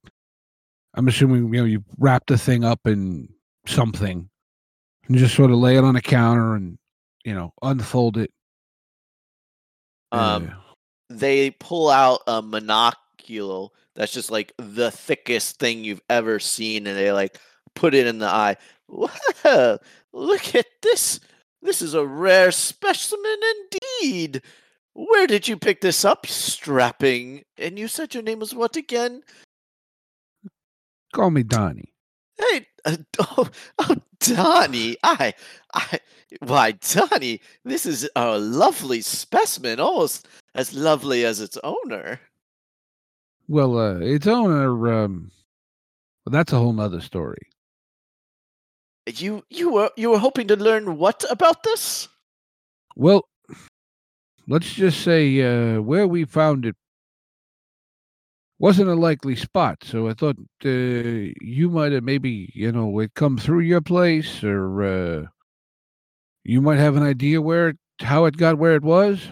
I'm 0.96 1.08
assuming 1.08 1.54
you 1.54 1.60
know 1.62 1.66
you 1.66 1.84
wrap 1.98 2.24
the 2.28 2.38
thing 2.38 2.64
up 2.64 2.82
in 2.86 3.30
something 3.66 4.30
and 5.08 5.18
just 5.18 5.36
sort 5.36 5.52
of 5.52 5.58
lay 5.58 5.78
it 5.78 5.84
on 5.84 5.96
a 5.96 6.02
counter 6.02 6.56
and 6.56 6.78
you 7.24 7.34
know 7.34 7.54
unfold 7.62 8.18
it. 8.18 8.32
Um, 10.12 10.50
Uh, 10.52 10.67
they 11.10 11.52
pull 11.52 11.90
out 11.90 12.22
a 12.28 12.42
monocular 12.42 13.70
that's 13.98 14.14
just 14.14 14.30
like 14.30 14.54
the 14.58 14.92
thickest 14.92 15.58
thing 15.58 15.84
you've 15.84 16.04
ever 16.08 16.40
seen, 16.40 16.86
and 16.86 16.96
they 16.96 17.12
like 17.12 17.40
put 17.76 17.96
it 17.96 18.08
in 18.08 18.20
the 18.20 18.28
eye. 18.28 18.56
Wow, 18.90 19.80
look 20.14 20.56
at 20.56 20.66
this! 20.82 21.20
This 21.62 21.82
is 21.82 21.94
a 21.94 22.08
rare 22.08 22.54
specimen 22.54 23.38
indeed. 24.02 24.42
Where 24.94 25.28
did 25.28 25.46
you 25.46 25.58
pick 25.58 25.82
this 25.82 26.06
up, 26.06 26.26
strapping? 26.26 27.44
And 27.58 27.78
you 27.78 27.90
said 27.90 28.14
your 28.14 28.24
name 28.24 28.40
was 28.40 28.56
what 28.56 28.78
again? 28.78 29.24
call 31.14 31.32
me 31.32 31.44
Donnie. 31.44 31.94
Hey, 32.38 32.66
oh, 33.20 33.50
oh, 33.80 33.96
Donnie, 34.20 34.98
I, 35.04 35.34
I, 35.74 36.00
why, 36.40 36.72
Donnie, 36.72 37.42
this 37.64 37.86
is 37.86 38.10
a 38.16 38.38
lovely 38.38 39.02
specimen, 39.02 39.80
almost 39.80 40.28
as 40.56 40.74
lovely 40.74 41.26
as 41.26 41.40
its 41.42 41.58
owner. 41.64 42.20
Well, 43.48 43.78
uh, 43.78 44.00
its 44.00 44.28
owner. 44.28 44.94
Um, 44.94 45.32
well, 46.26 46.32
that's 46.32 46.54
a 46.54 46.58
whole 46.58 46.74
nother 46.74 47.02
story. 47.02 47.38
You, 49.08 49.44
you 49.50 49.72
were, 49.72 49.92
you 49.96 50.10
were 50.10 50.20
hoping 50.20 50.48
to 50.48 50.58
learn 50.58 50.98
what 50.98 51.24
about 51.30 51.64
this? 51.64 52.10
Well, 52.96 53.28
let's 54.48 54.74
just 54.74 55.02
say 55.02 55.42
uh, 55.42 55.82
where 55.82 56.08
we 56.08 56.26
found 56.26 56.66
it 56.66 56.76
wasn't 58.60 58.90
a 58.90 58.96
likely 58.96 59.36
spot. 59.36 59.84
So 59.84 60.08
I 60.08 60.14
thought 60.14 60.38
uh, 60.66 61.34
you 61.42 61.70
might 61.70 61.92
have 61.92 62.04
maybe, 62.04 62.52
you 62.54 62.72
know, 62.72 63.00
it 63.00 63.14
come 63.14 63.38
through 63.38 63.62
your 63.62 63.82
place, 63.82 64.44
or 64.44 64.84
uh, 64.84 65.26
you 66.44 66.62
might 66.62 66.80
have 66.80 66.96
an 66.96 67.04
idea 67.04 67.42
where 67.42 67.70
it, 67.70 67.78
how 68.02 68.26
it 68.26 68.38
got 68.38 68.58
where 68.58 68.76
it 68.76 68.84
was. 68.84 69.28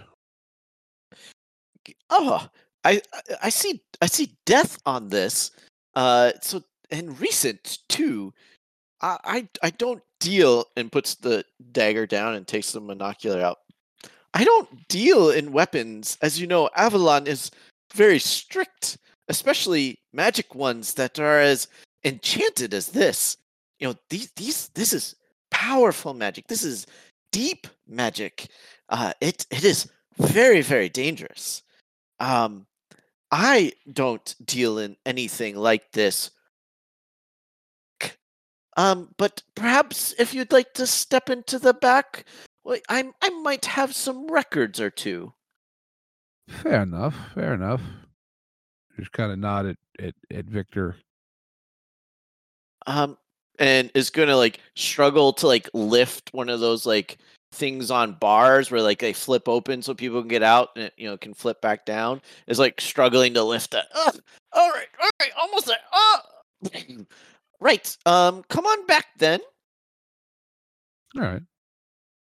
Oh, 2.09 2.47
I, 2.83 3.01
I- 3.41 3.49
see, 3.49 3.81
I 4.01 4.05
see 4.07 4.35
death 4.45 4.77
on 4.85 5.09
this. 5.09 5.51
Uh, 5.95 6.31
so 6.41 6.61
and 6.91 7.19
recent 7.19 7.79
too. 7.89 8.33
I, 9.01 9.17
I, 9.23 9.49
I 9.63 9.69
don't 9.71 10.01
deal 10.19 10.65
and 10.77 10.91
puts 10.91 11.15
the 11.15 11.43
dagger 11.71 12.05
down 12.05 12.35
and 12.35 12.47
takes 12.47 12.71
the 12.71 12.81
monocular 12.81 13.41
out. 13.41 13.57
I 14.33 14.43
don't 14.43 14.87
deal 14.87 15.29
in 15.31 15.51
weapons. 15.51 16.17
As 16.21 16.39
you 16.39 16.47
know, 16.47 16.69
Avalon 16.75 17.25
is 17.27 17.49
very 17.93 18.19
strict, 18.19 18.97
especially 19.27 19.99
magic 20.13 20.55
ones 20.55 20.93
that 20.95 21.19
are 21.19 21.39
as 21.39 21.67
enchanted 22.03 22.73
as 22.73 22.87
this. 22.87 23.37
You 23.79 23.89
know, 23.89 23.95
these 24.09 24.31
these 24.35 24.69
this 24.69 24.93
is 24.93 25.15
powerful 25.51 26.13
magic. 26.13 26.47
This 26.47 26.63
is 26.63 26.87
deep 27.31 27.67
magic. 27.87 28.47
Uh 28.89 29.13
it 29.21 29.45
it 29.51 29.63
is 29.63 29.89
very, 30.17 30.61
very 30.61 30.89
dangerous. 30.89 31.63
Um 32.19 32.67
I 33.31 33.73
don't 33.91 34.35
deal 34.45 34.79
in 34.79 34.95
anything 35.05 35.55
like 35.55 35.91
this. 35.91 36.31
Um, 38.77 39.13
but 39.17 39.41
perhaps 39.55 40.13
if 40.19 40.33
you'd 40.33 40.51
like 40.51 40.73
to 40.73 40.85
step 40.85 41.29
into 41.29 41.59
the 41.59 41.73
back, 41.73 42.25
I 42.89 43.11
I 43.21 43.29
might 43.29 43.65
have 43.65 43.95
some 43.95 44.27
records 44.27 44.79
or 44.81 44.89
two. 44.89 45.33
Fair 46.47 46.83
enough. 46.83 47.15
Fair 47.33 47.53
enough. 47.53 47.81
Just 48.97 49.11
kind 49.11 49.31
of 49.31 49.39
nod 49.39 49.65
at, 49.65 49.77
at, 49.99 50.13
at 50.31 50.45
Victor. 50.45 50.95
Um, 52.87 53.17
and 53.59 53.91
is 53.93 54.09
gonna 54.09 54.35
like 54.35 54.59
struggle 54.75 55.33
to 55.33 55.47
like 55.47 55.69
lift 55.73 56.29
one 56.33 56.49
of 56.49 56.59
those 56.59 56.85
like 56.85 57.17
things 57.51 57.89
on 57.89 58.13
bars 58.13 58.69
where 58.69 58.81
like 58.81 58.99
they 58.99 59.13
flip 59.13 59.47
open 59.47 59.81
so 59.81 59.93
people 59.93 60.21
can 60.21 60.27
get 60.27 60.43
out 60.43 60.69
and 60.75 60.85
it, 60.85 60.93
you 60.97 61.07
know 61.07 61.17
can 61.17 61.33
flip 61.33 61.61
back 61.61 61.85
down. 61.85 62.21
Is 62.47 62.59
like 62.59 62.79
struggling 62.79 63.33
to 63.33 63.43
lift 63.43 63.71
that. 63.71 63.85
Ugh, 63.95 64.19
all 64.53 64.69
right, 64.71 64.87
all 65.01 65.09
right, 65.19 65.31
almost 65.39 65.65
there. 65.67 65.77
Oh! 65.93 66.19
right. 67.59 67.97
Um, 68.05 68.43
come 68.49 68.65
on 68.65 68.85
back 68.85 69.07
then. 69.17 69.39
All 71.15 71.23
right. 71.23 71.41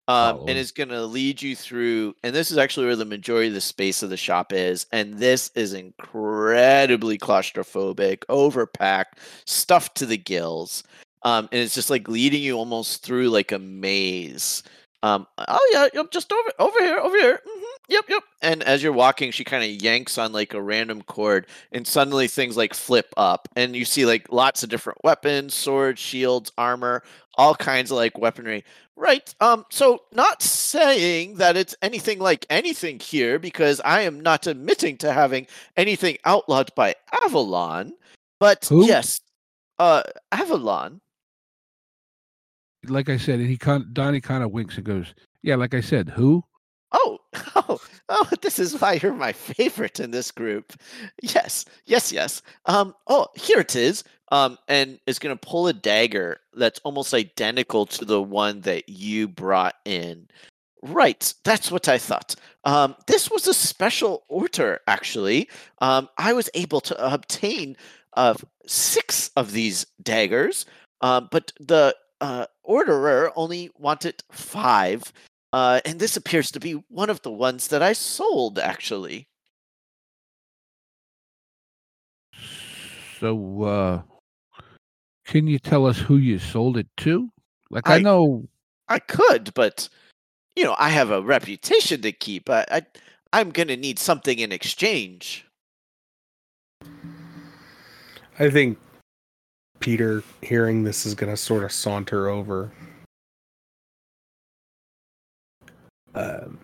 Um, 0.09 0.41
and 0.47 0.59
it's 0.59 0.71
going 0.71 0.89
to 0.91 1.05
lead 1.05 1.41
you 1.41 1.57
through 1.57 2.15
and 2.23 2.35
this 2.35 2.51
is 2.51 2.59
actually 2.59 2.87
where 2.87 2.97
the 2.97 3.05
majority 3.05 3.49
of 3.49 3.55
the 3.55 3.61
space 3.61 4.03
of 4.03 4.11
the 4.11 4.17
shop 4.17 4.53
is 4.53 4.87
and 4.93 5.15
this 5.15 5.51
is 5.55 5.73
incredibly 5.73 7.19
claustrophobic 7.19 8.19
overpacked 8.29 9.19
stuffed 9.47 9.97
to 9.97 10.07
the 10.07 10.19
gills 10.19 10.85
um, 11.23 11.49
and 11.53 11.61
it's 11.61 11.75
just 11.75 11.91
like 11.91 12.09
leading 12.09 12.43
you 12.43 12.57
almost 12.57 13.03
through 13.03 13.31
like 13.31 13.51
a 13.51 13.59
maze. 13.59 14.63
Um, 15.03 15.27
oh 15.39 15.71
yeah 15.95 16.03
just 16.11 16.33
over 16.33 16.51
over 16.59 16.79
here 16.81 16.99
over 16.99 17.17
here 17.17 17.41
hmm 17.47 17.54
yep 17.89 18.05
yep 18.09 18.23
and 18.43 18.63
as 18.63 18.83
you're 18.83 18.93
walking 18.93 19.31
she 19.31 19.45
kind 19.45 19.63
of 19.63 19.83
yanks 19.83 20.17
on 20.17 20.33
like 20.33 20.55
a 20.55 20.63
random 20.63 21.03
cord 21.03 21.47
and 21.73 21.87
suddenly 21.87 22.27
things 22.27 22.57
like 22.57 22.73
flip 22.73 23.13
up 23.17 23.49
and 23.57 23.77
you 23.77 23.85
see 23.85 24.07
like 24.07 24.31
lots 24.33 24.63
of 24.63 24.69
different 24.71 24.99
weapons 25.05 25.55
swords 25.55 26.01
shields 26.01 26.51
armor 26.57 27.03
all 27.37 27.55
kinds 27.55 27.91
of 27.91 27.97
like 27.97 28.17
weaponry 28.17 28.65
Right. 28.97 29.35
Um. 29.41 29.65
So, 29.71 30.03
not 30.13 30.41
saying 30.41 31.37
that 31.37 31.57
it's 31.57 31.75
anything 31.83 32.21
like 32.21 32.47
anything 32.49 33.01
here, 33.01 33.41
because 33.41 33.81
I 33.85 34.03
am 34.03 34.21
not 34.21 34.47
admitting 34.47 34.99
to 34.99 35.13
having 35.13 35.49
anything 35.77 36.19
outlawed 36.25 36.73
by 36.77 36.95
Avalon. 37.25 37.95
But 38.39 38.67
Who? 38.67 38.87
yes, 38.87 39.21
uh, 39.81 40.05
Avalon. 40.31 41.01
Like 42.87 43.09
I 43.09 43.17
said, 43.17 43.41
and 43.41 43.49
he 43.49 43.57
kind 43.57 43.85
Donnie 43.93 44.21
kind 44.21 44.45
of 44.45 44.53
winks 44.53 44.77
and 44.77 44.85
goes, 44.85 45.13
"Yeah, 45.43 45.57
like 45.57 45.75
I 45.75 45.81
said, 45.81 46.11
who?" 46.11 46.45
Oh, 47.57 47.81
oh! 48.09 48.29
This 48.43 48.59
is 48.59 48.81
why 48.81 48.95
you're 49.03 49.15
my 49.15 49.33
favorite 49.33 50.01
in 50.01 50.11
this 50.11 50.31
group. 50.31 50.75
Yes, 51.23 51.65
yes, 51.87 52.13
yes. 52.13 52.43
Um. 52.67 52.95
Oh, 53.07 53.29
here 53.35 53.61
it 53.61 53.77
is. 53.77 54.05
Um, 54.33 54.59
and 54.69 54.99
is 55.07 55.19
gonna 55.19 55.37
pull 55.37 55.69
a 55.69 55.73
dagger 55.73 56.39
that's 56.55 56.81
almost 56.81 57.15
identical 57.15 57.87
to 57.87 58.05
the 58.05 58.21
one 58.21 58.61
that 58.63 58.89
you 58.89 59.29
brought 59.29 59.77
in. 59.85 60.29
Right, 60.83 61.33
that's 61.45 61.71
what 61.71 61.89
I 61.89 61.97
thought. 61.97 62.35
Um, 62.65 62.95
this 63.07 63.31
was 63.31 63.47
a 63.47 63.55
special 63.55 64.25
order, 64.29 64.81
actually. 64.87 65.49
Um, 65.81 66.09
I 66.19 66.35
was 66.35 66.51
able 66.55 66.81
to 66.83 67.15
obtain 67.15 67.77
uh, 68.17 68.35
six 68.67 69.31
of 69.37 69.53
these 69.53 69.87
daggers, 70.03 70.67
um, 71.01 71.29
but 71.31 71.53
the 71.59 71.95
uh, 72.21 72.47
orderer 72.63 73.33
only 73.37 73.71
wanted 73.79 74.23
five. 74.31 75.11
Uh, 75.55 75.81
and 75.85 76.01
this 76.01 76.17
appears 76.17 76.51
to 76.51 76.59
be 76.59 76.73
one 76.89 77.09
of 77.09 77.23
the 77.23 77.31
ones 77.31 77.69
that 77.69 77.81
I 77.81 77.93
sold, 77.93 78.59
actually. 78.59 79.29
So, 83.21 83.63
uh, 83.63 84.03
can 85.25 85.47
you 85.47 85.61
tell 85.61 85.87
us 85.87 85.97
who 85.97 86.17
you 86.17 86.41
sold 86.41 86.77
it 86.77 86.89
to? 86.97 87.31
Like 87.71 87.89
I, 87.89 87.95
I- 87.95 88.01
know 88.01 88.49
I 88.89 88.99
could, 88.99 89.55
but 89.55 89.89
you 90.57 90.65
know, 90.65 90.75
I 90.77 90.89
have 90.89 91.13
a 91.13 91.23
reputation 91.23 92.03
to 92.03 92.11
keep. 92.11 92.51
I, 92.51 92.67
I 92.69 92.83
I'm 93.33 93.53
gonna 93.53 93.77
need 93.77 94.01
something 94.01 94.41
in 94.41 94.51
exchange. 94.51 95.47
I 98.41 98.51
think 98.51 98.77
Peter, 99.79 100.25
hearing 100.43 100.83
this, 100.83 101.07
is 101.07 101.15
going 101.15 101.31
to 101.31 101.37
sort 101.37 101.63
of 101.63 101.71
saunter 101.71 102.29
over. 102.29 102.73
Um, 106.15 106.59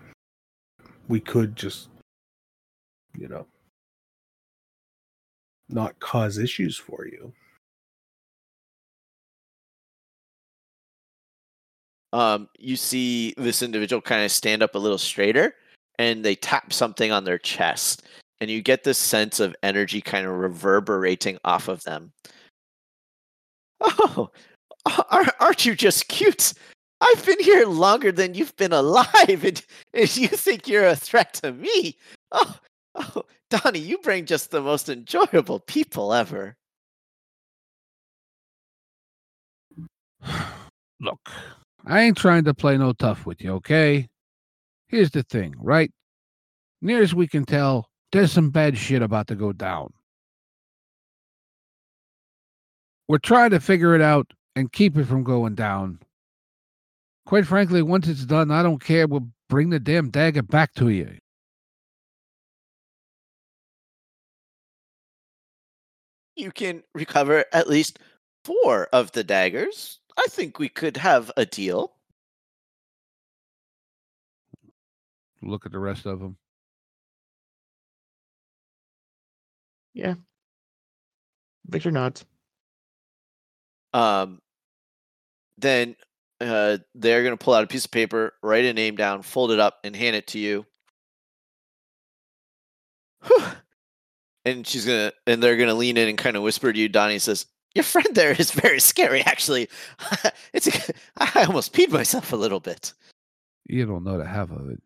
we 1.09 1.21
could 1.21 1.57
just, 1.57 1.89
you 3.17 3.29
know, 3.29 3.47
not 5.69 5.99
cause 6.01 6.39
issues 6.39 6.77
for 6.77 7.07
you. 7.07 7.33
Um, 12.13 12.49
you 12.59 12.77
see 12.77 13.35
this 13.37 13.63
individual 13.63 14.03
kind 14.03 14.25
of 14.25 14.33
stand 14.33 14.63
up 14.63 14.75
a 14.75 14.79
little 14.79 14.99
straighter, 14.99 15.55
and 15.99 16.25
they 16.25 16.35
tap 16.35 16.73
something 16.73 17.13
on 17.13 17.25
their 17.25 17.39
chest, 17.39 18.03
and 18.41 18.51
you 18.51 18.63
get 18.63 18.83
this 18.83 18.99
sense 18.99 19.39
of 19.39 19.55
energy 19.63 20.01
kind 20.01 20.27
of 20.27 20.33
reverberating 20.33 21.39
off 21.45 21.69
of 21.69 21.83
them. 21.85 22.13
Oh, 23.81 24.31
aren't 25.41 25.67
you 25.67 25.75
just 25.75 26.09
cute? 26.09 26.53
I've 27.01 27.25
been 27.25 27.41
here 27.41 27.67
longer 27.67 28.13
than 28.13 28.35
you've 28.35 28.57
been 28.57 28.73
alive, 28.73 29.09
and, 29.45 29.65
and 29.95 30.17
you 30.17 30.29
think 30.29 30.69
you're 30.69 30.87
a 30.87 30.97
threat 30.97 31.35
to 31.35 31.53
me? 31.53 31.97
Oh, 32.33 32.57
oh, 32.95 33.23
Donnie, 33.49 33.79
you 33.79 33.99
bring 33.99 34.27
just 34.27 34.51
the 34.51 34.61
most 34.61 34.89
enjoyable 34.89 35.61
people 35.61 36.13
ever. 36.13 36.57
Look, 41.01 41.31
I 41.87 42.01
ain't 42.03 42.17
trying 42.17 42.45
to 42.45 42.55
play 42.55 42.77
no 42.77 42.93
tough 42.93 43.25
with 43.27 43.43
you, 43.43 43.53
okay? 43.55 44.09
Here's 44.89 45.11
the 45.11 45.23
thing, 45.23 45.55
right? 45.59 45.91
Near 46.83 47.03
as 47.03 47.15
we 47.15 47.27
can 47.27 47.45
tell, 47.45 47.89
there's 48.13 48.33
some 48.33 48.51
bad 48.51 48.77
shit 48.77 49.03
about 49.03 49.29
to 49.29 49.35
go 49.35 49.53
down. 49.53 49.93
We're 53.09 53.19
trying 53.19 53.51
to 53.51 53.61
figure 53.61 53.95
it 53.95 54.03
out 54.03 54.33
and 54.57 54.71
keep 54.71 54.97
it 54.97 55.05
from 55.05 55.25
going 55.25 55.55
down. 55.55 56.01
Quite 57.27 57.47
frankly, 57.47 57.83
once 57.83 58.09
it's 58.09 58.25
done, 58.25 58.51
I 58.51 58.63
don't 58.63 58.83
care. 58.83 59.07
We'll 59.07 59.29
bring 59.49 59.71
the 59.71 59.79
damn 59.79 60.11
dagger 60.11 60.43
back 60.43 60.75
to 60.75 60.89
you. 60.89 61.19
You 66.37 66.51
can 66.51 66.83
recover 66.95 67.45
at 67.53 67.69
least 67.69 67.99
four 68.45 68.89
of 68.93 69.13
the 69.13 69.23
daggers. 69.23 70.01
I 70.17 70.27
think 70.29 70.59
we 70.59 70.69
could 70.69 70.97
have 70.97 71.31
a 71.37 71.45
deal. 71.45 71.93
Look 75.43 75.67
at 75.67 75.73
the 75.73 75.79
rest 75.79 76.07
of 76.07 76.21
them. 76.21 76.37
Yeah. 79.95 80.15
Victor 81.67 81.91
nods. 81.91 82.25
Um, 83.93 84.41
then 85.59 85.97
uh, 86.41 86.79
they're 86.95 87.23
going 87.23 87.37
to 87.37 87.43
pull 87.43 87.55
out 87.55 87.65
a 87.65 87.67
piece 87.67 87.85
of 87.85 87.91
paper, 87.91 88.35
write 88.43 88.65
a 88.65 88.73
name 88.73 88.97
down, 88.97 89.23
fold 89.23 89.51
it 89.51 89.61
up, 89.61 89.79
and 89.85 89.95
hand 89.95 90.17
it 90.17 90.27
to 90.29 90.39
you. 90.39 90.67
Whew. 93.27 93.45
And 94.45 94.67
she's 94.67 94.87
gonna, 94.87 95.13
and 95.27 95.43
they're 95.43 95.59
gonna 95.59 95.75
lean 95.75 95.99
in 95.99 96.09
and 96.09 96.17
kind 96.17 96.35
of 96.35 96.43
whisper 96.43 96.73
to 96.73 96.79
you. 96.79 96.89
Donnie 96.89 97.19
says, 97.19 97.45
"Your 97.75 97.85
friend 97.85 98.09
there 98.15 98.33
is 98.33 98.51
very 98.51 98.81
scary. 98.81 99.21
Actually, 99.21 99.69
it's. 100.55 100.67
A, 100.67 100.95
I 101.19 101.45
almost 101.45 101.75
peed 101.75 101.91
myself 101.91 102.33
a 102.33 102.37
little 102.37 102.61
bit. 102.61 102.95
You 103.67 103.85
don't 103.85 104.03
know 104.03 104.17
the 104.17 104.27
half 104.27 104.51
of 104.51 104.71
it. 104.71 104.81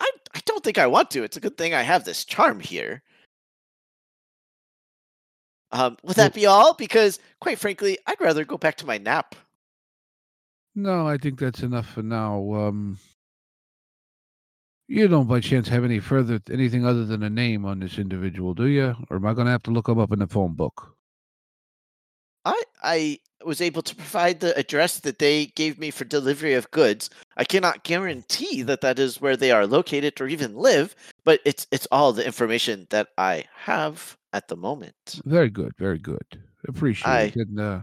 I, 0.00 0.10
I 0.34 0.40
don't 0.46 0.64
think 0.64 0.78
I 0.78 0.86
want 0.86 1.10
to. 1.10 1.22
It's 1.22 1.36
a 1.36 1.40
good 1.40 1.58
thing 1.58 1.74
I 1.74 1.82
have 1.82 2.04
this 2.04 2.24
charm 2.24 2.60
here. 2.60 3.02
Um, 5.70 5.98
would 6.02 6.16
that 6.16 6.34
be 6.34 6.46
all? 6.46 6.72
Because, 6.72 7.18
quite 7.40 7.58
frankly, 7.58 7.98
I'd 8.06 8.20
rather 8.20 8.44
go 8.44 8.56
back 8.56 8.76
to 8.76 8.86
my 8.86 8.96
nap. 8.96 9.34
No, 10.74 11.06
I 11.06 11.18
think 11.18 11.38
that's 11.38 11.62
enough 11.62 11.88
for 11.88 12.02
now. 12.02 12.52
Um, 12.54 12.98
you 14.88 15.08
don't 15.08 15.28
by 15.28 15.40
chance 15.40 15.68
have 15.68 15.84
any 15.84 16.00
further 16.00 16.40
anything 16.50 16.84
other 16.84 17.04
than 17.04 17.22
a 17.22 17.30
name 17.30 17.64
on 17.64 17.80
this 17.80 17.98
individual, 17.98 18.54
do 18.54 18.66
you? 18.66 18.94
Or 19.08 19.16
am 19.16 19.26
I 19.26 19.34
going 19.34 19.46
to 19.46 19.52
have 19.52 19.62
to 19.64 19.70
look 19.70 19.88
him 19.88 19.98
up 19.98 20.12
in 20.12 20.18
the 20.18 20.26
phone 20.26 20.54
book? 20.54 20.94
I 22.44 22.62
I 22.82 23.18
was 23.44 23.60
able 23.60 23.82
to 23.82 23.94
provide 23.94 24.40
the 24.40 24.56
address 24.58 25.00
that 25.00 25.18
they 25.18 25.46
gave 25.46 25.78
me 25.78 25.90
for 25.90 26.04
delivery 26.04 26.54
of 26.54 26.70
goods. 26.70 27.10
I 27.36 27.44
cannot 27.44 27.84
guarantee 27.84 28.62
that 28.62 28.80
that 28.82 28.98
is 28.98 29.20
where 29.20 29.36
they 29.36 29.50
are 29.50 29.66
located 29.66 30.20
or 30.20 30.28
even 30.28 30.54
live, 30.56 30.94
but 31.24 31.40
it's 31.44 31.66
it's 31.70 31.88
all 31.90 32.12
the 32.12 32.26
information 32.26 32.86
that 32.90 33.08
I 33.16 33.44
have 33.54 34.16
at 34.32 34.48
the 34.48 34.56
moment. 34.56 35.20
Very 35.24 35.50
good, 35.50 35.72
very 35.78 35.98
good. 35.98 36.42
Appreciate 36.68 37.10
I- 37.10 37.20
it. 37.22 37.36
And, 37.36 37.60
uh, 37.60 37.82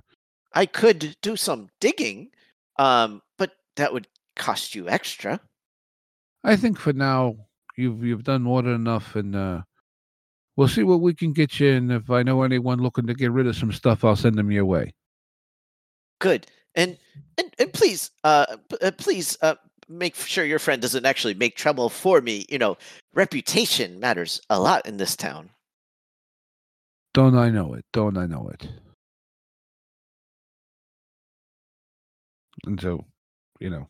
I 0.54 0.66
could 0.66 1.16
do 1.22 1.38
some 1.38 1.70
digging, 1.80 2.30
um, 2.78 3.22
but 3.38 3.51
that 3.76 3.93
would 3.93 4.07
cost 4.36 4.76
you 4.76 4.89
extra. 4.89 5.39
I 6.43 6.55
think 6.55 6.80
for 6.80 6.93
now 6.93 7.36
you've 7.78 8.03
you've 8.03 8.24
done 8.24 8.43
more 8.43 8.61
than 8.61 8.74
enough, 8.74 9.15
and 9.15 9.36
uh, 9.36 9.61
we'll 10.55 10.67
see 10.67 10.84
what 10.84 11.01
we 11.01 11.13
can 11.13 11.34
get 11.34 11.59
you. 11.59 11.74
And 11.74 11.91
if 11.91 12.09
I 12.09 12.24
know 12.24 12.43
anyone 12.43 12.80
looking 12.80 13.07
to 13.07 13.13
get 13.13 13.32
rid 13.32 13.47
of 13.47 13.55
some 13.55 13.72
stuff, 13.72 14.03
I'll 14.03 14.15
send 14.15 14.38
them 14.38 14.51
your 14.51 14.65
way. 14.65 14.93
Good. 16.19 16.47
And 16.76 16.97
and, 17.38 17.53
and 17.59 17.74
please, 17.74 18.11
uh, 18.24 18.57
uh, 18.82 18.91
please, 18.97 19.38
uh, 19.41 19.55
make 19.89 20.15
sure 20.15 20.45
your 20.45 20.59
friend 20.59 20.82
doesn't 20.82 21.05
actually 21.05 21.34
make 21.34 21.55
trouble 21.55 21.89
for 21.89 22.22
me. 22.22 22.45
You 22.49 22.59
know, 22.59 22.78
reputation 23.13 23.99
matters 23.99 24.41
a 24.49 24.59
lot 24.59 24.86
in 24.86 24.97
this 24.97 25.15
town. 25.15 25.49
Don't 27.13 27.38
I 27.38 27.49
know 27.49 27.74
it? 27.74 27.86
Don't 27.91 28.17
I 28.17 28.26
know 28.26 28.49
it? 28.53 28.67
And 32.66 32.80
so, 32.80 33.05
you 33.59 33.70
know, 33.70 33.89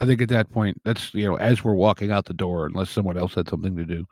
I 0.00 0.06
think 0.06 0.22
at 0.22 0.28
that 0.28 0.50
point, 0.50 0.80
that's 0.84 1.12
you 1.14 1.24
know, 1.24 1.36
as 1.36 1.64
we're 1.64 1.74
walking 1.74 2.10
out 2.10 2.24
the 2.24 2.34
door, 2.34 2.66
unless 2.66 2.90
someone 2.90 3.18
else 3.18 3.34
had 3.34 3.48
something 3.48 3.76
to 3.76 3.84
do. 3.84 4.06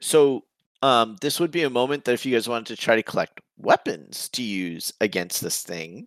So, 0.00 0.44
um, 0.82 1.16
this 1.20 1.40
would 1.40 1.50
be 1.50 1.62
a 1.62 1.70
moment 1.70 2.04
that 2.04 2.12
if 2.12 2.26
you 2.26 2.34
guys 2.34 2.48
wanted 2.48 2.66
to 2.66 2.76
try 2.76 2.96
to 2.96 3.02
collect 3.02 3.40
weapons 3.56 4.28
to 4.30 4.42
use 4.42 4.92
against 5.00 5.40
this 5.40 5.62
thing, 5.62 6.06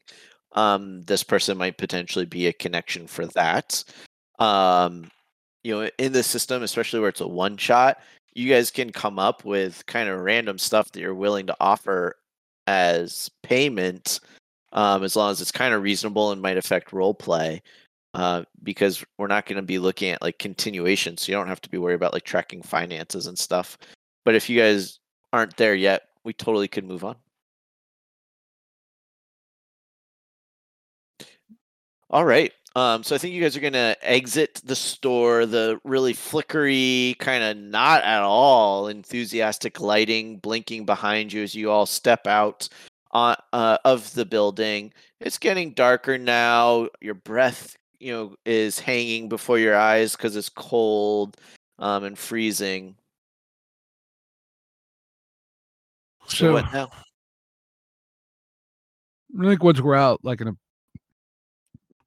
um, 0.53 1.01
this 1.03 1.24
person 1.24 1.57
might 1.57 1.78
potentially 1.78 2.26
be 2.26 2.47
a 2.47 2.53
connection 2.53 3.07
for 3.07 3.26
that. 3.28 3.84
Um, 4.39 5.09
you 5.63 5.74
know, 5.74 5.89
in 5.97 6.13
the 6.13 6.24
system, 6.24 6.63
especially 6.63 6.99
where 6.99 7.09
it's 7.09 7.22
a 7.22 7.28
one 7.28 7.57
shot, 7.57 7.99
you 8.34 8.49
guys 8.53 8.72
can 8.72 8.91
come 8.91 9.20
up 9.20 9.43
with 9.43 9.86
kind 9.88 10.09
of 10.09 10.20
random 10.20 10.57
stuff 10.57 10.91
that 10.91 10.99
you're 10.99 11.15
willing 11.15 11.47
to 11.47 11.57
offer 11.59 12.15
as 12.68 13.32
payment, 13.41 14.20
um, 14.78 15.03
as 15.03 15.15
long 15.15 15.32
as 15.32 15.41
it's 15.41 15.51
kind 15.51 15.73
of 15.73 15.82
reasonable 15.82 16.32
and 16.32 16.39
might 16.39 16.55
affect 16.55 16.93
role 16.93 17.15
play. 17.15 17.61
Uh, 18.13 18.43
because 18.63 19.03
we're 19.17 19.28
not 19.28 19.45
going 19.45 19.57
to 19.57 19.61
be 19.63 19.80
looking 19.80 20.11
at 20.11 20.21
like 20.21 20.39
continuation, 20.39 21.17
so 21.17 21.32
you 21.32 21.38
don't 21.38 21.47
have 21.47 21.61
to 21.61 21.69
be 21.69 21.78
worried 21.78 21.95
about 21.95 22.13
like 22.13 22.23
tracking 22.23 22.61
finances 22.61 23.28
and 23.28 23.38
stuff. 23.38 23.78
But 24.23 24.36
if 24.36 24.49
you 24.49 24.59
guys 24.59 24.99
aren't 25.34 25.57
there 25.57 25.75
yet, 25.75 26.03
we 26.23 26.34
totally 26.34 26.67
could 26.67 26.86
move 26.86 27.03
on. 27.03 27.15
All 32.09 32.25
right. 32.25 32.53
Um, 32.75 33.03
so 33.03 33.15
I 33.15 33.17
think 33.17 33.34
you 33.34 33.41
guys 33.41 33.57
are 33.57 33.61
gonna 33.61 33.95
exit 34.01 34.61
the 34.63 34.75
store. 34.75 35.45
The 35.45 35.80
really 35.84 36.13
flickery, 36.13 37.15
kind 37.19 37.43
of 37.43 37.57
not 37.57 38.03
at 38.03 38.21
all 38.21 38.88
enthusiastic 38.88 39.80
lighting 39.80 40.38
blinking 40.38 40.86
behind 40.86 41.34
you 41.34 41.43
as 41.43 41.55
you 41.55 41.71
all 41.71 41.86
step 41.88 42.28
out 42.28 42.69
on 43.12 43.36
uh, 43.53 43.78
of 43.86 44.14
the 44.14 44.26
building. 44.26 44.93
It's 45.20 45.38
getting 45.38 45.72
darker 45.72 46.18
now. 46.18 46.89
Your 47.01 47.16
breath, 47.16 47.76
you 47.99 48.14
know, 48.14 48.36
is 48.45 48.80
hanging 48.80 49.30
before 49.30 49.60
your 49.60 49.76
eyes 49.76 50.16
because 50.16 50.36
it's 50.36 50.49
cold 50.49 51.38
um, 51.80 52.03
and 52.03 52.18
freezing. 52.18 52.95
So, 56.28 56.38
So, 56.38 56.53
what 56.53 56.74
now? 56.74 56.89
I 59.39 59.43
think 59.45 59.64
once 59.64 59.80
we're 59.80 59.95
out, 59.95 60.20
like 60.24 60.41
in 60.41 60.47
a, 60.49 60.53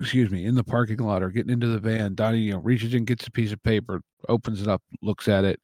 excuse 0.00 0.30
me, 0.30 0.44
in 0.44 0.54
the 0.54 0.64
parking 0.64 0.98
lot 0.98 1.22
or 1.22 1.30
getting 1.30 1.52
into 1.52 1.68
the 1.68 1.78
van, 1.78 2.14
Donnie, 2.14 2.38
you 2.38 2.52
know, 2.52 2.58
reaches 2.58 2.94
in, 2.94 3.04
gets 3.04 3.26
a 3.26 3.30
piece 3.30 3.52
of 3.52 3.62
paper, 3.62 4.00
opens 4.28 4.62
it 4.62 4.68
up, 4.68 4.82
looks 5.02 5.28
at 5.28 5.44
it. 5.44 5.60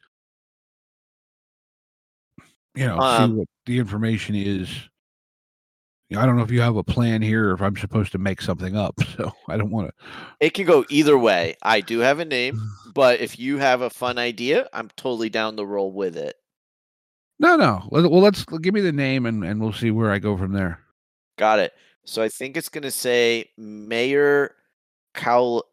You 2.75 2.87
know, 2.87 2.99
Um, 2.99 3.31
see 3.31 3.37
what 3.39 3.49
the 3.65 3.79
information 3.79 4.35
is. 4.35 4.69
I 6.15 6.25
don't 6.25 6.37
know 6.37 6.43
if 6.43 6.53
you 6.53 6.61
have 6.61 6.77
a 6.77 6.85
plan 6.85 7.21
here 7.21 7.51
or 7.51 7.55
if 7.55 7.61
I'm 7.61 7.77
supposed 7.77 8.13
to 8.13 8.19
make 8.19 8.41
something 8.41 8.77
up. 8.77 8.95
So 9.17 9.33
I 9.49 9.57
don't 9.57 9.71
want 9.71 9.89
to. 9.89 9.95
It 10.41 10.53
can 10.53 10.67
go 10.67 10.85
either 10.91 11.17
way. 11.17 11.57
I 11.63 11.81
do 11.81 12.01
have 12.01 12.19
a 12.19 12.25
name, 12.25 12.61
but 12.95 13.21
if 13.21 13.39
you 13.39 13.57
have 13.59 13.81
a 13.81 13.89
fun 13.89 14.19
idea, 14.19 14.69
I'm 14.75 14.91
totally 14.97 15.31
down 15.31 15.57
to 15.57 15.65
roll 15.65 15.91
with 15.91 16.17
it. 16.17 16.37
No, 17.39 17.57
no. 17.57 17.89
Well, 17.91 18.21
let's 18.21 18.45
give 18.45 18.75
me 18.75 18.83
the 18.83 18.93
name 18.93 19.25
and, 19.25 19.43
and 19.43 19.61
we'll 19.61 19.73
see 19.73 19.91
where 19.91 20.11
I 20.11 20.19
go 20.19 20.37
from 20.37 20.53
there. 20.53 20.81
Got 21.39 21.61
it. 21.61 21.73
So 22.05 22.23
I 22.23 22.29
think 22.29 22.57
it's 22.57 22.69
gonna 22.69 22.91
say 22.91 23.51
Mayor 23.57 24.55
Kol 25.15 25.65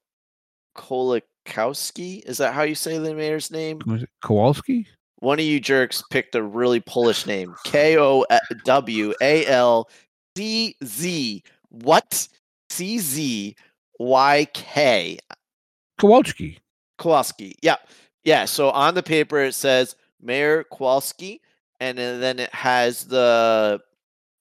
Kolakowski. 0.76 2.24
Is 2.26 2.38
that 2.38 2.54
how 2.54 2.64
you 2.64 2.76
say 2.76 2.98
the 2.98 3.14
mayor's 3.14 3.52
name? 3.52 3.80
Kowalski? 4.22 4.88
One 5.20 5.40
of 5.40 5.46
you 5.46 5.60
jerks 5.62 6.04
picked 6.12 6.36
a 6.36 6.44
really 6.44 6.82
Polish 6.82 7.26
name. 7.26 7.56
K 7.64 7.98
O 7.98 8.26
W 8.66 9.14
A 9.22 9.46
L 9.46 9.90
C 10.36 10.76
Z. 10.84 11.44
What? 11.70 12.28
C 12.70 13.00
Z 13.00 13.56
Y 14.00 14.48
K. 14.54 15.20
Kowalski. 16.00 16.60
Kowalski. 16.98 17.56
Yeah. 17.62 17.76
Yeah. 18.24 18.46
So 18.46 18.70
on 18.72 18.96
the 18.96 19.04
paper 19.04 19.40
it 19.40 19.54
says 19.54 19.96
Mayor 20.22 20.64
Kowalski, 20.66 21.42
and 21.80 21.98
then 21.98 22.20
then 22.20 22.40
it 22.40 22.54
has 22.54 23.06
the 23.06 23.80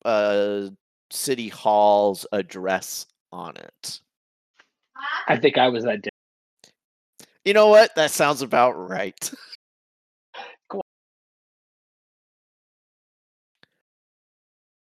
uh, 0.04 0.68
city 1.10 1.48
hall's 1.48 2.26
address 2.32 3.06
on 3.32 3.56
it. 3.56 4.00
I 5.28 5.36
think 5.36 5.58
I 5.58 5.68
was 5.68 5.84
that. 5.84 6.02
Dick. 6.02 6.12
You 7.44 7.54
know 7.54 7.68
what? 7.68 7.94
That 7.96 8.10
sounds 8.12 8.40
about 8.42 8.72
right. 8.72 9.30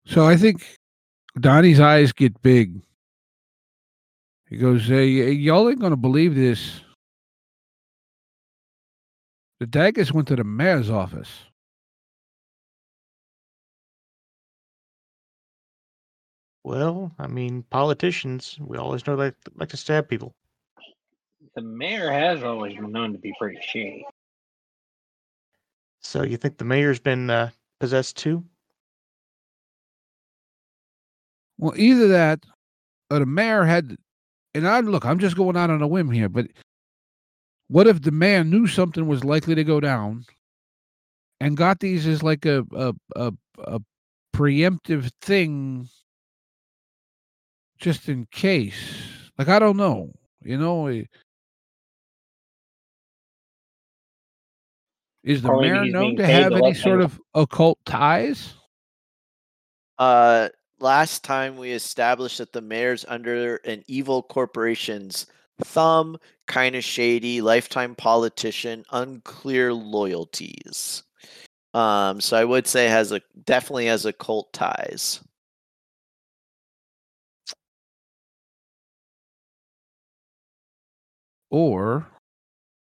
So 0.08 0.26
I 0.26 0.38
think 0.38 0.78
Donnie's 1.40 1.80
eyes 1.80 2.14
get 2.14 2.42
big. 2.42 2.82
He 4.50 4.58
goes, 4.58 4.88
hey, 4.88 5.08
y'all 5.08 5.70
ain't 5.70 5.82
gonna 5.82 5.96
believe 5.98 6.36
this. 6.36 6.82
The 9.60 9.66
Daggers 9.66 10.14
went 10.14 10.28
to 10.30 10.36
the 10.36 10.44
mayor's 10.44 10.90
office. 10.90 11.30
Well, 16.64 17.12
I 17.20 17.28
mean, 17.28 17.64
politicians, 17.70 18.58
we 18.60 18.78
always 18.78 19.06
know 19.06 19.16
they 19.16 19.32
like 19.56 19.70
to 19.70 19.78
stab 19.78 20.10
people. 20.10 20.34
The 21.56 21.62
mayor 21.62 22.12
has 22.12 22.44
always 22.44 22.76
been 22.76 22.92
known 22.92 23.14
to 23.14 23.20
be 23.20 23.34
pretty 23.40 23.60
shady. 23.62 24.06
So 26.02 26.24
you 26.24 26.38
think 26.38 26.58
the 26.58 26.66
mayor's 26.66 27.00
been 27.00 27.30
uh, 27.30 27.52
possessed 27.80 28.18
too? 28.18 28.44
Well, 31.58 31.74
either 31.78 32.08
that 32.10 32.46
or 33.10 33.20
the 33.20 33.26
mayor 33.26 33.64
had 33.64 33.96
and 34.54 34.68
I 34.68 34.80
look, 34.80 35.06
I'm 35.06 35.20
just 35.20 35.36
going 35.36 35.58
out 35.58 35.70
on 35.70 35.82
a 35.82 35.88
whim 35.88 36.10
here, 36.12 36.30
but 36.30 36.48
what 37.68 37.88
if 37.88 38.02
the 38.02 38.12
mayor 38.12 38.44
knew 38.44 38.68
something 38.68 39.08
was 39.08 39.24
likely 39.24 39.54
to 39.56 39.64
go 39.64 39.80
down 39.80 40.26
and 41.42 41.58
got 41.58 41.80
these 41.80 42.08
as 42.08 42.24
like 42.24 42.46
a 42.46 42.64
a 42.74 42.94
a, 43.16 43.34
a 43.60 43.80
preemptive 44.34 45.12
thing 45.22 45.90
just 47.78 48.08
in 48.08 48.28
case? 48.32 49.30
Like 49.38 49.50
I 49.50 49.60
don't 49.60 49.78
know. 49.78 50.12
You 50.42 50.58
know, 50.58 50.88
eh, 50.88 51.04
is 55.24 55.42
the 55.42 55.52
maybe 55.52 55.70
mayor 55.70 55.86
known 55.86 56.16
to 56.18 56.26
have 56.26 56.54
any 56.54 56.74
sort 56.76 57.02
of 57.02 57.20
occult 57.34 57.80
ties? 57.86 58.54
Uh, 59.98 60.50
last 60.80 61.24
time 61.24 61.58
we 61.58 61.72
established 61.72 62.38
that 62.40 62.52
the 62.54 62.62
mayor's 62.62 63.06
under 63.08 63.58
an 63.58 63.84
evil 63.88 64.24
corporation's 64.24 65.26
thumb, 65.64 66.18
kind 66.48 66.76
of 66.76 66.84
shady, 66.84 67.42
lifetime 67.42 67.96
politician, 67.96 68.84
unclear 68.92 69.74
loyalties. 69.74 71.04
Um, 71.74 72.22
so 72.22 72.38
I 72.38 72.46
would 72.46 72.68
say 72.68 72.88
has 72.88 73.12
a 73.12 73.22
definitely 73.46 73.88
has 73.88 74.06
occult 74.06 74.54
ties. 74.54 75.22
Or 81.50 82.08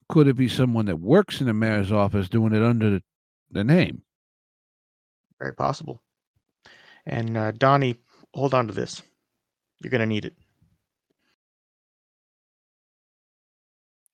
could 0.10 0.28
it 0.28 0.36
be 0.36 0.48
someone 0.48 0.86
that 0.86 0.98
works 0.98 1.40
in 1.42 1.48
the 1.48 1.54
mayor's 1.54 1.92
office 1.92 2.30
doing 2.30 2.54
it 2.54 2.64
under 2.64 2.90
the, 2.92 3.04
the 3.52 3.64
name? 3.64 4.02
Very 5.40 5.54
possible. 5.54 6.02
And 7.06 7.38
uh, 7.38 7.52
Donnie, 7.52 7.98
hold 8.34 8.54
on 8.54 8.68
to 8.68 8.74
this. 8.74 9.02
You're 9.82 9.92
gonna 9.92 10.06
need 10.06 10.26
it. 10.26 10.34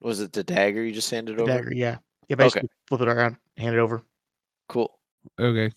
Was 0.02 0.20
it 0.20 0.34
the 0.34 0.44
dagger 0.44 0.84
you 0.84 0.92
just 0.92 1.12
handed 1.12 1.38
The 1.38 1.44
over? 1.44 1.52
dagger, 1.52 1.74
yeah. 1.74 1.98
Yeah, 2.28 2.36
basically 2.36 2.70
flip 2.88 3.02
it 3.02 3.08
around, 3.08 3.38
hand 3.58 3.76
it 3.76 3.80
over. 3.80 4.02
Cool. 4.68 4.98
Okay. 5.40 5.72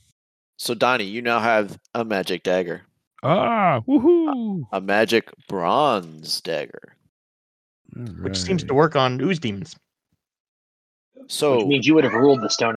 So 0.57 0.73
Donnie, 0.75 1.05
you 1.05 1.21
now 1.21 1.41
have 1.41 1.79
a 1.95 2.05
magic 2.05 2.43
dagger, 2.45 2.83
Ah, 3.23 3.81
woohoo! 3.89 4.65
a 4.73 4.81
magic 4.81 5.31
bronze 5.49 6.41
dagger. 6.41 6.97
Which 8.23 8.41
seems 8.41 8.65
to 8.65 8.75
work 8.75 8.97
on 8.97 9.21
ooze 9.21 9.39
demons. 9.39 9.77
So 11.29 11.59
Which 11.59 11.67
means 11.67 11.87
you 11.87 11.95
would 11.95 12.05
have 12.05 12.13
ruled 12.15 12.41
the 12.43 12.51
stone. 12.51 12.75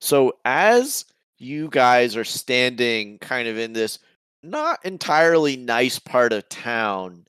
So 0.00 0.38
as 0.44 1.04
you 1.38 1.68
guys 1.70 2.16
are 2.16 2.24
standing 2.24 3.18
kind 3.18 3.48
of 3.48 3.58
in 3.58 3.72
this 3.72 3.98
not 4.42 4.84
entirely 4.84 5.56
nice 5.56 5.98
part 5.98 6.32
of 6.32 6.48
town, 6.48 7.26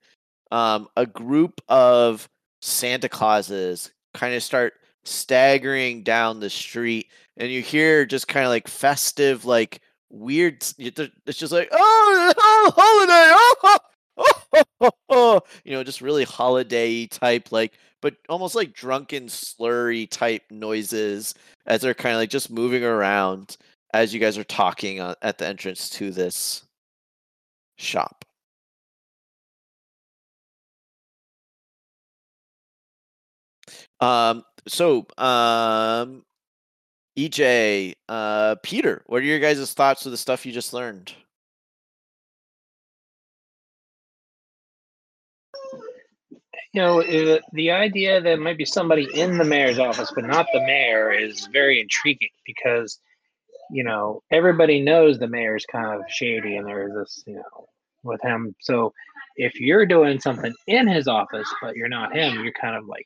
um, 0.52 0.88
a 0.96 1.06
group 1.06 1.62
of 1.68 2.28
Santa 2.62 3.10
Clauses 3.10 3.92
kind 4.14 4.34
of 4.34 4.44
start 4.44 4.74
staggering 5.06 6.04
down 6.04 6.40
the 6.40 6.50
street, 6.50 7.08
and 7.38 7.52
you 7.52 7.62
hear 7.62 8.06
just 8.06 8.28
kind 8.28 8.46
of 8.46 8.50
like 8.50 8.68
festive, 8.68 9.46
like 9.46 9.82
weird. 10.10 10.66
It's 10.78 11.40
just 11.40 11.54
like 11.54 11.70
oh, 11.72 12.34
oh 12.38 12.74
holiday, 12.76 13.36
oh, 13.36 13.80
oh, 14.18 14.64
oh, 14.82 14.92
oh," 15.10 15.42
you 15.64 15.74
know, 15.74 15.84
just 15.84 16.02
really 16.02 16.24
holiday 16.26 17.08
type, 17.08 17.52
like 17.52 17.74
but 18.02 18.16
almost 18.30 18.56
like 18.56 18.74
drunken 18.74 19.26
slurry 19.28 20.10
type 20.10 20.44
noises 20.50 21.34
as 21.66 21.82
they're 21.82 21.94
kind 21.94 22.16
of 22.16 22.20
like 22.20 22.30
just 22.30 22.50
moving 22.50 22.84
around 22.84 23.58
as 23.94 24.14
you 24.14 24.20
guys 24.20 24.38
are 24.38 24.44
talking 24.44 25.00
uh, 25.00 25.16
at 25.22 25.38
the 25.38 25.48
entrance 25.48 25.90
to 25.92 26.12
this 26.12 26.64
shop. 27.78 28.26
Um. 34.00 34.44
So, 34.68 35.08
um, 35.18 36.24
EJ, 37.18 37.96
uh, 38.08 38.56
Peter, 38.62 39.04
what 39.08 39.22
are 39.22 39.26
your 39.26 39.40
guys' 39.40 39.74
thoughts 39.74 40.06
of 40.06 40.12
the 40.12 40.18
stuff 40.18 40.46
you 40.46 40.52
just 40.52 40.74
learned? 40.74 41.14
You 46.72 46.82
know, 46.82 47.02
uh, 47.02 47.40
the 47.52 47.72
idea 47.72 48.22
that 48.22 48.40
might 48.40 48.58
be 48.58 48.66
somebody 48.66 49.08
in 49.14 49.40
the 49.40 49.44
mayor's 49.44 49.80
office, 49.80 50.12
but 50.14 50.26
not 50.26 50.46
the 50.54 50.62
mayor, 50.62 51.12
is 51.12 51.48
very 51.52 51.82
intriguing 51.82 52.30
because, 52.46 53.00
you 53.72 53.84
know, 53.84 54.22
everybody 54.32 54.82
knows 54.82 55.20
the 55.20 55.28
mayor's 55.28 55.66
kind 55.66 55.94
of 55.94 56.02
shady, 56.10 56.56
and 56.58 56.68
there's 56.68 56.94
this, 56.94 57.24
you 57.28 57.36
know, 57.36 57.68
with 58.04 58.22
him. 58.22 58.56
So, 58.62 58.94
if 59.36 59.60
you're 59.60 59.86
doing 59.86 60.20
something 60.20 60.54
in 60.68 60.88
his 60.88 61.08
office, 61.08 61.48
but 61.62 61.76
you're 61.76 61.88
not 61.90 62.16
him, 62.16 62.44
you're 62.44 62.54
kind 62.54 62.76
of 62.76 62.86
like 62.88 63.06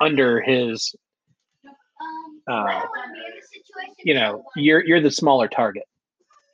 under 0.00 0.40
his, 0.40 0.94
uh, 2.48 2.82
you 4.04 4.14
know, 4.14 4.44
you're 4.56 4.84
you're 4.84 5.00
the 5.00 5.10
smaller 5.10 5.48
target. 5.48 5.84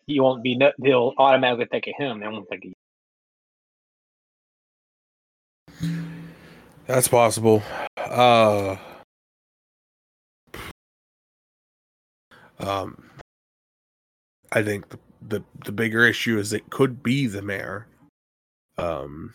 You 0.07 0.23
won't 0.23 0.43
be. 0.43 0.57
no- 0.57 0.73
They'll 0.79 1.13
automatically 1.19 1.67
think 1.71 1.87
of 1.89 1.95
him. 1.99 2.21
They 2.21 2.29
won't 2.29 2.49
think 2.49 2.65
of 2.65 2.71
you. 5.81 5.99
That's 6.87 7.09
possible. 7.09 7.63
Uh 7.97 8.77
um 12.61 13.11
I 14.53 14.63
think 14.63 14.89
the, 14.89 14.99
the 15.29 15.45
the 15.65 15.73
bigger 15.73 16.07
issue 16.07 16.39
is 16.39 16.53
it 16.53 16.71
could 16.71 17.03
be 17.03 17.27
the 17.27 17.43
mayor 17.43 17.87
um 18.79 19.35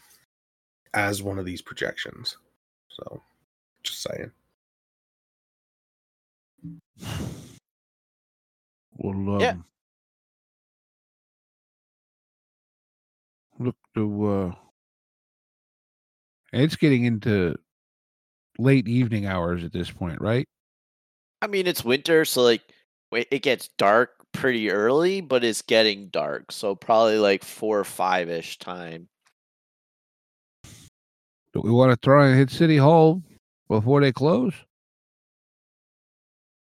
as 0.94 1.24
one 1.24 1.40
of 1.40 1.46
these 1.46 1.62
projections. 1.62 2.38
So 2.90 3.22
just 3.84 4.02
saying. 4.02 4.32
Well, 8.98 9.36
um, 9.36 9.40
Yeah. 9.40 9.56
Look 13.60 13.76
to 13.96 14.26
uh, 14.26 14.52
it's 16.52 16.76
getting 16.76 17.06
into 17.06 17.56
late 18.58 18.88
evening 18.88 19.26
hours 19.26 19.64
at 19.64 19.72
this 19.74 19.92
point, 19.92 20.20
right? 20.22 20.48
I 21.42 21.48
mean, 21.48 21.68
it's 21.68 21.84
winter, 21.84 22.26
so 22.26 22.42
like 22.44 22.62
wait, 22.62 22.74
it 23.16 23.42
gets 23.42 23.70
dark 23.78 24.12
pretty 24.32 24.70
early, 24.72 25.22
but 25.22 25.44
it's 25.44 25.62
getting 25.62 26.08
dark, 26.08 26.52
so 26.52 26.76
probably 26.76 27.18
like 27.18 27.44
four 27.44 27.80
or 27.80 27.84
five 27.84 28.30
ish 28.30 28.58
time. 28.58 29.08
Do 31.54 31.62
we 31.62 31.72
want 31.72 31.92
to 31.92 31.98
try 31.98 32.28
and 32.28 32.38
hit 32.38 32.50
City 32.50 32.78
Hall 32.78 33.22
before 33.68 34.02
they 34.02 34.12
close? 34.12 34.54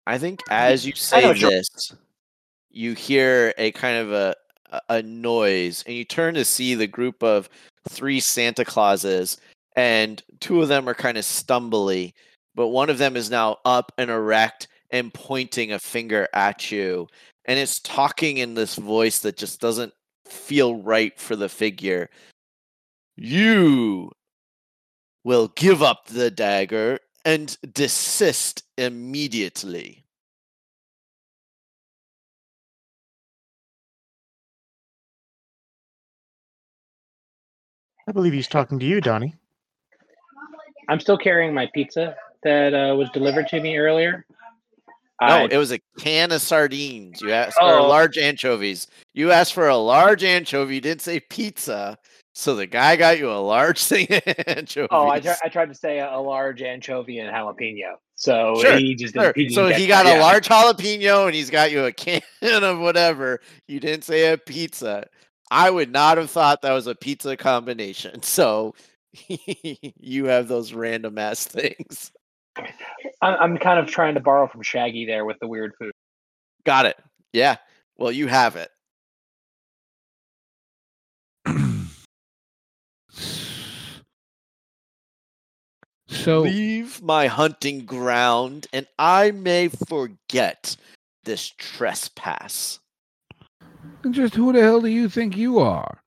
I 0.07 0.19
think 0.19 0.41
as 0.51 0.87
you 0.87 0.95
say 0.95 1.33
this, 1.51 1.93
you 2.71 2.95
hear 2.95 3.53
a 3.59 3.73
kind 3.73 3.99
of 3.99 4.13
a 4.13 4.35
a- 4.71 4.81
a 4.91 5.03
noise, 5.03 5.83
and 5.87 5.97
you 5.97 6.05
turn 6.05 6.35
to 6.35 6.45
see 6.45 6.75
the 6.75 6.87
group 6.87 7.23
of 7.23 7.49
three 7.89 8.21
Santa 8.21 8.65
Clauses, 8.65 9.39
and 9.77 10.23
two 10.41 10.63
of 10.63 10.69
them 10.69 10.89
are 10.89 10.95
kind 10.95 11.17
of 11.19 11.25
stumbly, 11.25 12.13
but 12.55 12.69
one 12.69 12.91
of 12.91 12.99
them 12.99 13.17
is 13.17 13.31
now 13.31 13.59
up 13.65 13.93
and 13.97 14.11
erect 14.11 14.69
and 14.91 15.13
pointing 15.13 15.73
a 15.73 15.79
finger 15.79 16.29
at 16.33 16.71
you, 16.71 17.07
and 17.45 17.59
it's 17.59 17.81
talking 17.81 18.39
in 18.39 18.55
this 18.55 18.77
voice 18.77 19.21
that 19.21 19.37
just 19.37 19.61
doesn't 19.61 19.93
feel 20.27 20.77
right 20.77 21.19
for 21.19 21.37
the 21.37 21.49
figure. 21.49 22.11
You 23.17 24.13
will 25.25 25.49
give 25.57 25.83
up 25.83 26.07
the 26.07 26.31
dagger 26.31 26.99
and 27.25 27.57
desist 27.73 28.63
immediately. 28.77 30.05
I 38.09 38.13
believe 38.13 38.33
he's 38.33 38.49
talking 38.49 38.79
to 38.79 38.87
you, 38.87 39.03
Donnie. 39.03 39.35
I'm 40.89 40.99
still 40.99 41.19
carrying 41.19 41.53
my 41.53 41.69
pizza 41.75 42.17
that 42.43 42.73
uh, 42.73 42.95
was 42.97 43.11
delivered 43.11 43.49
to 43.49 43.61
me 43.61 43.77
earlier. 43.77 44.25
No, 45.21 45.27
I- 45.29 45.49
it 45.51 45.57
was 45.57 45.73
a 45.73 45.81
can 45.99 46.31
of 46.33 46.41
sardines. 46.43 47.21
You 47.21 47.33
asked 47.33 47.59
for 47.59 47.65
Oh. 47.65 47.89
large 47.89 48.17
anchovies. 48.19 48.87
You 49.15 49.33
asked 49.33 49.53
for 49.55 49.69
a 49.69 49.77
large 49.77 50.23
anchovy. 50.25 50.77
You 50.77 50.81
didn't 50.81 51.03
say 51.03 51.21
pizza. 51.21 51.97
So 52.35 52.55
the 52.55 52.67
guy 52.67 52.95
got 52.95 53.19
you 53.19 53.31
a 53.31 53.35
large 53.35 53.83
thing 53.85 54.07
of 54.11 54.23
anchovies. 54.47 54.89
oh, 54.93 55.09
I, 55.09 55.21
I 55.45 55.49
tried 55.49 55.71
to 55.71 55.75
say 55.75 55.99
a, 55.99 56.15
a 56.17 56.21
large 56.21 56.63
anchovy 56.63 57.19
and 57.19 57.35
jalapeno. 57.35 57.95
So 58.15 58.57
Sure, 58.61 58.77
he 58.77 58.95
just 58.95 59.15
Sure. 59.15 59.33
he 59.35 59.49
So 59.49 59.67
he 59.69 59.87
that. 59.87 59.89
got 59.89 60.07
a 60.07 60.11
Yeah. 60.11 60.21
large 60.21 60.47
jalapeno 60.49 61.27
and 61.27 61.35
he's 61.35 61.51
got 61.51 61.71
you 61.73 61.85
a 61.85 61.93
can 61.93 62.23
of 62.43 62.79
whatever. 62.79 63.41
You 63.67 63.81
didn't 63.81 64.05
say 64.05 64.33
a 64.33 64.39
pizza. 64.39 65.07
I 65.51 65.71
would 65.71 65.91
not 65.91 66.19
have 66.19 66.31
thought 66.31 66.63
that 66.63 66.73
was 66.73 66.87
a 66.87 66.95
pizza 66.95 67.37
combination. 67.37 68.23
So 68.23 68.75
you 69.29 70.27
have 70.27 70.47
those 70.49 70.73
random 70.73 71.19
ass 71.19 71.45
things. 71.47 72.13
I'm, 73.23 73.35
I'm 73.41 73.59
kind 73.59 73.79
of 73.79 73.87
trying 73.87 74.15
to 74.15 74.21
borrow 74.21 74.47
from 74.47 74.63
Shaggy 74.63 75.05
there 75.07 75.25
with 75.25 75.39
the 75.41 75.49
weird 75.49 75.75
food. 75.79 75.93
Got 76.65 76.87
it. 76.87 76.97
Yeah. 77.33 77.57
Well, 77.97 78.13
you 78.13 78.27
have 78.29 78.57
it. 78.57 78.71
so 86.09 86.41
Leave 86.41 87.03
my 87.03 87.27
hunting 87.27 87.85
ground, 87.85 88.67
and 88.73 88.87
I 88.99 89.31
may 89.33 89.69
forget 89.69 90.77
this 91.25 91.51
trespass. 91.59 92.79
just 94.11 94.35
who 94.35 94.53
the 94.53 94.63
hell 94.63 94.81
do 94.81 94.89
you 94.89 95.09
think 95.09 95.37
you 95.37 95.59
are? 95.59 96.01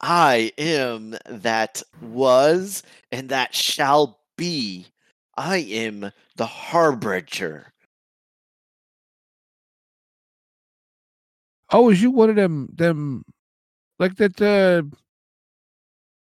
I 0.00 0.52
am 0.58 1.16
that 1.28 1.82
was 2.00 2.82
and 3.12 3.28
that 3.28 3.54
shall 3.54 4.18
be. 4.42 4.86
I 5.36 5.58
am 5.58 6.10
the 6.34 6.46
harbinger. 6.46 7.72
Oh, 11.70 11.90
is 11.90 12.02
you 12.02 12.10
one 12.10 12.28
of 12.28 12.34
them 12.36 12.68
them 12.74 13.24
like 13.98 14.16
that 14.16 14.40
uh 14.42 14.82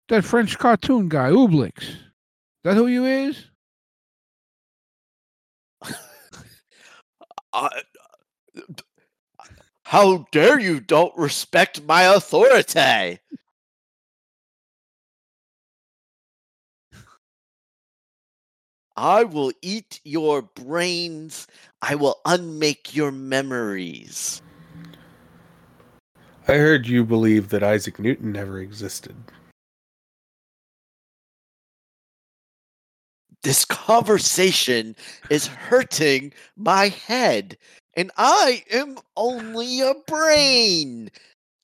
that 0.09 0.25
French 0.25 0.59
cartoon 0.59 1.09
guy, 1.09 1.31
Oblex? 1.31 1.97
That 2.65 2.75
who 2.77 2.87
you 2.89 3.07
is? 3.07 3.47
I- 7.53 7.83
how 9.85 10.27
dare 10.33 10.59
you 10.59 10.81
don't 10.81 11.17
respect 11.19 11.83
my 11.83 12.03
authority? 12.05 13.19
I 19.01 19.24
will 19.24 19.51
eat 19.62 19.98
your 20.05 20.43
brains. 20.43 21.47
I 21.81 21.94
will 21.94 22.20
unmake 22.27 22.94
your 22.94 23.10
memories. 23.10 24.43
I 26.47 26.52
heard 26.56 26.86
you 26.86 27.02
believe 27.06 27.48
that 27.48 27.62
Isaac 27.62 27.98
Newton 27.98 28.31
never 28.31 28.60
existed. 28.60 29.16
This 33.43 33.64
conversation 33.64 34.94
is 35.31 35.47
hurting 35.47 36.35
my 36.59 36.89
head, 36.89 37.56
and 37.94 38.10
I 38.18 38.64
am 38.70 38.98
only 39.16 39.81
a 39.81 39.94
brain. 40.06 41.10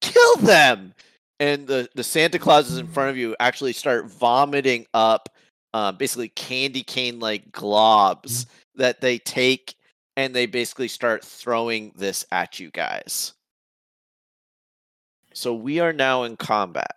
Kill 0.00 0.36
them! 0.36 0.94
And 1.38 1.66
the, 1.66 1.90
the 1.94 2.02
Santa 2.02 2.38
Clauses 2.38 2.78
in 2.78 2.86
front 2.86 3.10
of 3.10 3.18
you 3.18 3.36
actually 3.40 3.74
start 3.74 4.10
vomiting 4.10 4.86
up 4.94 5.28
uh, 5.76 5.92
basically 5.92 6.30
candy 6.30 6.82
cane 6.82 7.20
like 7.20 7.52
globs 7.52 8.46
that 8.76 9.02
they 9.02 9.18
take 9.18 9.74
and 10.16 10.34
they 10.34 10.46
basically 10.46 10.88
start 10.88 11.22
throwing 11.22 11.92
this 11.94 12.24
at 12.32 12.58
you 12.58 12.70
guys. 12.70 13.34
So 15.34 15.52
we 15.52 15.80
are 15.80 15.92
now 15.92 16.22
in 16.22 16.38
combat. 16.38 16.92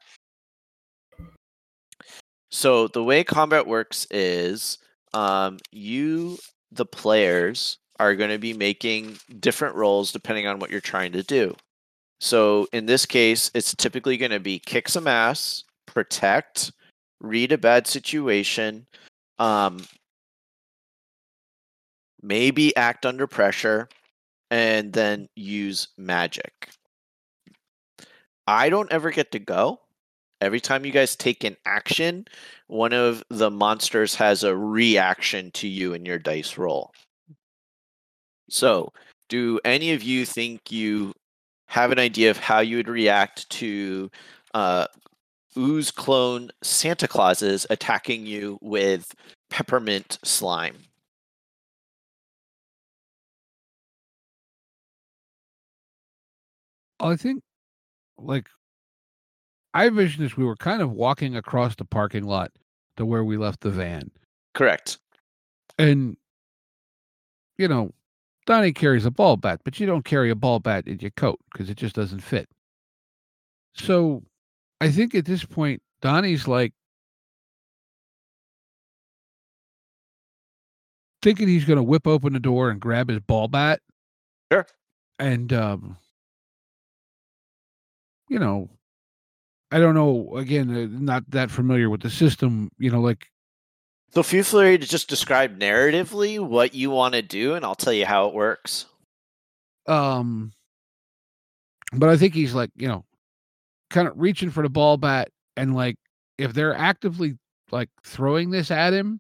So 2.52 2.88
the 2.88 3.04
way 3.04 3.26
combat 3.26 3.68
works 3.68 4.08
is 4.12 4.78
um, 5.14 5.58
you, 5.74 6.38
the 6.72 6.86
players, 6.86 7.80
are 8.00 8.16
going 8.16 8.30
to 8.30 8.38
be 8.38 8.54
making 8.54 9.20
different 9.42 9.76
roles 9.76 10.14
depending 10.14 10.48
on 10.48 10.58
what 10.58 10.72
you're 10.72 10.80
trying 10.80 11.12
to 11.12 11.24
do. 11.24 11.54
So 12.22 12.66
in 12.72 12.86
this 12.86 13.06
case, 13.06 13.52
it's 13.54 13.76
typically 13.76 14.16
going 14.16 14.32
to 14.32 14.40
be 14.40 14.58
kick 14.58 14.88
some 14.88 15.06
ass, 15.06 15.66
protect, 15.86 16.72
read 17.22 17.52
a 17.52 17.58
bad 17.58 17.88
situation, 17.88 18.86
um, 19.38 19.86
maybe 22.22 22.76
act 22.76 23.06
under 23.06 23.28
pressure, 23.28 23.90
and 24.52 24.94
then 24.94 25.30
use 25.36 25.90
magic. 25.98 26.70
I 28.48 28.70
don't 28.70 28.92
ever 28.92 29.12
get 29.12 29.32
to 29.34 29.40
go. 29.40 29.80
Every 30.42 30.60
time 30.60 30.86
you 30.86 30.92
guys 30.92 31.16
take 31.16 31.44
an 31.44 31.58
action, 31.66 32.26
one 32.68 32.94
of 32.94 33.24
the 33.30 33.52
monsters 33.52 34.16
has 34.16 34.44
a 34.44 34.56
reaction 34.56 35.52
to 35.52 35.68
you 35.68 35.94
in 35.94 36.06
your 36.06 36.18
dice 36.18 36.58
roll. 36.58 36.92
So, 38.50 38.92
do 39.28 39.60
any 39.64 39.92
of 39.92 40.02
you 40.02 40.26
think 40.26 40.72
you 40.72 41.14
have 41.68 41.92
an 41.92 42.00
idea 42.00 42.32
of 42.32 42.38
how 42.38 42.62
you 42.62 42.78
would 42.78 42.88
react 42.88 43.48
to 43.52 44.10
uh, 44.56 44.88
ooze 45.60 45.92
clone 45.92 46.50
Santa 46.64 47.08
Clauses 47.08 47.68
attacking 47.70 48.26
you 48.26 48.58
with 48.62 49.14
peppermint 49.50 50.18
slime? 50.24 50.78
I 57.00 57.16
think 57.16 57.44
like 58.18 58.48
I 59.74 59.88
envisioned 59.88 60.26
this 60.26 60.36
we 60.36 60.46
were 60.46 60.56
kind 60.56 60.82
of 60.82 60.92
walking 60.92 61.36
across 61.36 61.76
the 61.76 61.86
parking 61.86 62.24
lot 62.24 62.52
to 62.98 63.06
where 63.06 63.24
we 63.24 63.38
left 63.38 63.62
the 63.62 63.70
van. 63.70 64.12
Correct. 64.54 64.98
And 65.78 66.18
you 67.58 67.68
know, 67.68 67.92
Donnie 68.46 68.74
carries 68.74 69.06
a 69.06 69.12
ball 69.12 69.38
bat, 69.38 69.62
but 69.64 69.80
you 69.80 69.86
don't 69.86 70.06
carry 70.06 70.30
a 70.30 70.36
ball 70.36 70.60
bat 70.60 70.88
in 70.88 71.00
your 71.00 71.12
coat 71.12 71.40
because 71.52 71.70
it 71.70 71.76
just 71.76 71.96
doesn't 71.96 72.22
fit. 72.22 72.50
So 73.76 74.24
I 74.82 74.92
think 74.92 75.14
at 75.16 75.26
this 75.26 75.44
point, 75.44 75.82
Donnie's 76.02 76.48
like 76.48 76.74
thinking 81.22 81.48
he's 81.48 81.66
going 81.66 81.78
to 81.78 81.84
whip 81.84 82.08
open 82.08 82.34
the 82.34 82.40
door 82.40 82.70
and 82.70 82.80
grab 82.80 83.10
his 83.10 83.20
ball 83.20 83.48
bat. 83.48 83.82
Sure. 84.52 84.66
And, 85.18 85.52
um, 85.52 85.98
you 88.30 88.40
know, 88.40 88.70
I 89.72 89.80
don't 89.80 89.94
know. 89.96 90.36
Again, 90.38 90.76
uh, 90.76 90.88
not 90.90 91.30
that 91.30 91.52
familiar 91.52 91.90
with 91.90 92.02
the 92.02 92.10
system. 92.10 92.72
You 92.80 92.92
know, 92.92 93.02
like. 93.02 93.28
So 94.14 94.24
feel 94.24 94.44
free 94.44 94.78
to 94.78 94.88
just 94.88 95.08
describe 95.08 95.60
narratively 95.60 96.40
what 96.40 96.74
you 96.74 96.90
want 96.90 97.14
to 97.14 97.22
do, 97.22 97.54
and 97.54 97.64
I'll 97.64 97.76
tell 97.76 97.94
you 97.94 98.06
how 98.06 98.28
it 98.28 98.34
works. 98.34 98.88
Um, 99.86 100.52
but 101.94 102.10
I 102.10 102.18
think 102.18 102.34
he's 102.34 102.56
like, 102.56 102.72
you 102.76 102.88
know, 102.88 103.06
kind 103.90 104.08
of 104.08 104.14
reaching 104.18 104.50
for 104.52 104.64
the 104.64 104.70
ball 104.70 104.98
bat, 104.98 105.30
and 105.58 105.76
like 105.76 105.96
if 106.38 106.54
they're 106.54 106.76
actively 106.76 107.38
like 107.72 107.90
throwing 108.04 108.50
this 108.52 108.72
at 108.72 108.94
him, 108.94 109.20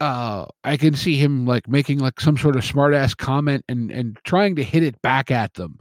uh, 0.00 0.46
I 0.64 0.76
can 0.76 0.94
see 0.94 1.16
him 1.16 1.46
like 1.46 1.68
making 1.68 1.98
like 2.00 2.20
some 2.20 2.36
sort 2.36 2.56
of 2.56 2.64
smart 2.64 2.94
ass 2.94 3.14
comment 3.14 3.64
and 3.68 3.90
and 3.90 4.18
trying 4.24 4.56
to 4.56 4.62
hit 4.64 4.82
it 4.82 5.00
back 5.02 5.30
at 5.30 5.54
them. 5.54 5.78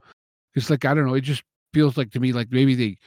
It's 0.56 0.69
like 0.69 0.85
I 0.85 0.93
don't 0.93 1.06
know. 1.06 1.15
It 1.15 1.22
just 1.22 1.43
feels 1.73 1.97
like 1.97 2.11
to 2.11 2.19
me 2.19 2.31
like 2.31 2.52
maybe 2.52 2.76
they 2.76 2.97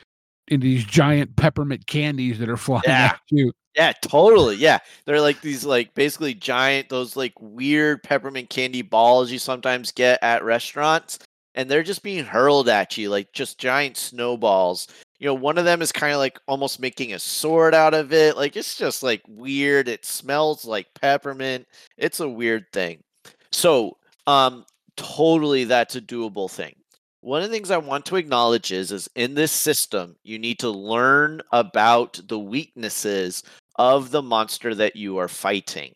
in 0.48 0.60
these 0.60 0.84
giant 0.84 1.36
peppermint 1.36 1.86
candies 1.86 2.38
that 2.38 2.48
are 2.48 2.56
flying 2.58 2.82
Yeah. 2.86 3.12
at 3.14 3.20
you. 3.30 3.52
Yeah, 3.74 3.92
totally. 4.02 4.56
Yeah. 4.56 4.78
They're 5.04 5.20
like 5.20 5.40
these 5.40 5.64
like 5.64 5.94
basically 5.94 6.34
giant 6.34 6.88
those 6.88 7.16
like 7.16 7.32
weird 7.40 8.02
peppermint 8.02 8.50
candy 8.50 8.82
balls 8.82 9.30
you 9.30 9.38
sometimes 9.38 9.92
get 9.92 10.18
at 10.22 10.42
restaurants 10.42 11.18
and 11.54 11.70
they're 11.70 11.82
just 11.82 12.02
being 12.02 12.24
hurled 12.24 12.68
at 12.68 12.96
you 12.96 13.10
like 13.10 13.32
just 13.32 13.58
giant 13.58 13.96
snowballs. 13.96 14.88
You 15.18 15.26
know, 15.26 15.34
one 15.34 15.58
of 15.58 15.64
them 15.64 15.82
is 15.82 15.90
kind 15.90 16.12
of 16.12 16.18
like 16.18 16.38
almost 16.46 16.80
making 16.80 17.12
a 17.12 17.18
sword 17.18 17.74
out 17.74 17.94
of 17.94 18.12
it. 18.12 18.36
Like 18.36 18.56
it's 18.56 18.76
just 18.76 19.02
like 19.02 19.22
weird. 19.28 19.88
It 19.88 20.04
smells 20.04 20.64
like 20.64 20.86
peppermint. 20.94 21.66
It's 21.96 22.20
a 22.20 22.28
weird 22.28 22.66
thing. 22.72 23.02
So, 23.50 23.96
um 24.26 24.64
totally 24.96 25.64
that's 25.64 25.96
a 25.96 26.00
doable 26.00 26.50
thing. 26.50 26.74
One 27.20 27.42
of 27.42 27.48
the 27.48 27.54
things 27.54 27.70
I 27.70 27.78
want 27.78 28.06
to 28.06 28.16
acknowledge 28.16 28.72
is 28.72 28.92
is 28.92 29.08
in 29.16 29.34
this 29.34 29.52
system, 29.52 30.16
you 30.22 30.38
need 30.38 30.58
to 30.60 30.70
learn 30.70 31.40
about 31.52 32.20
the 32.28 32.38
weaknesses 32.38 33.42
of 33.76 34.10
the 34.10 34.22
monster 34.22 34.74
that 34.74 34.96
you 34.96 35.18
are 35.18 35.28
fighting. 35.28 35.94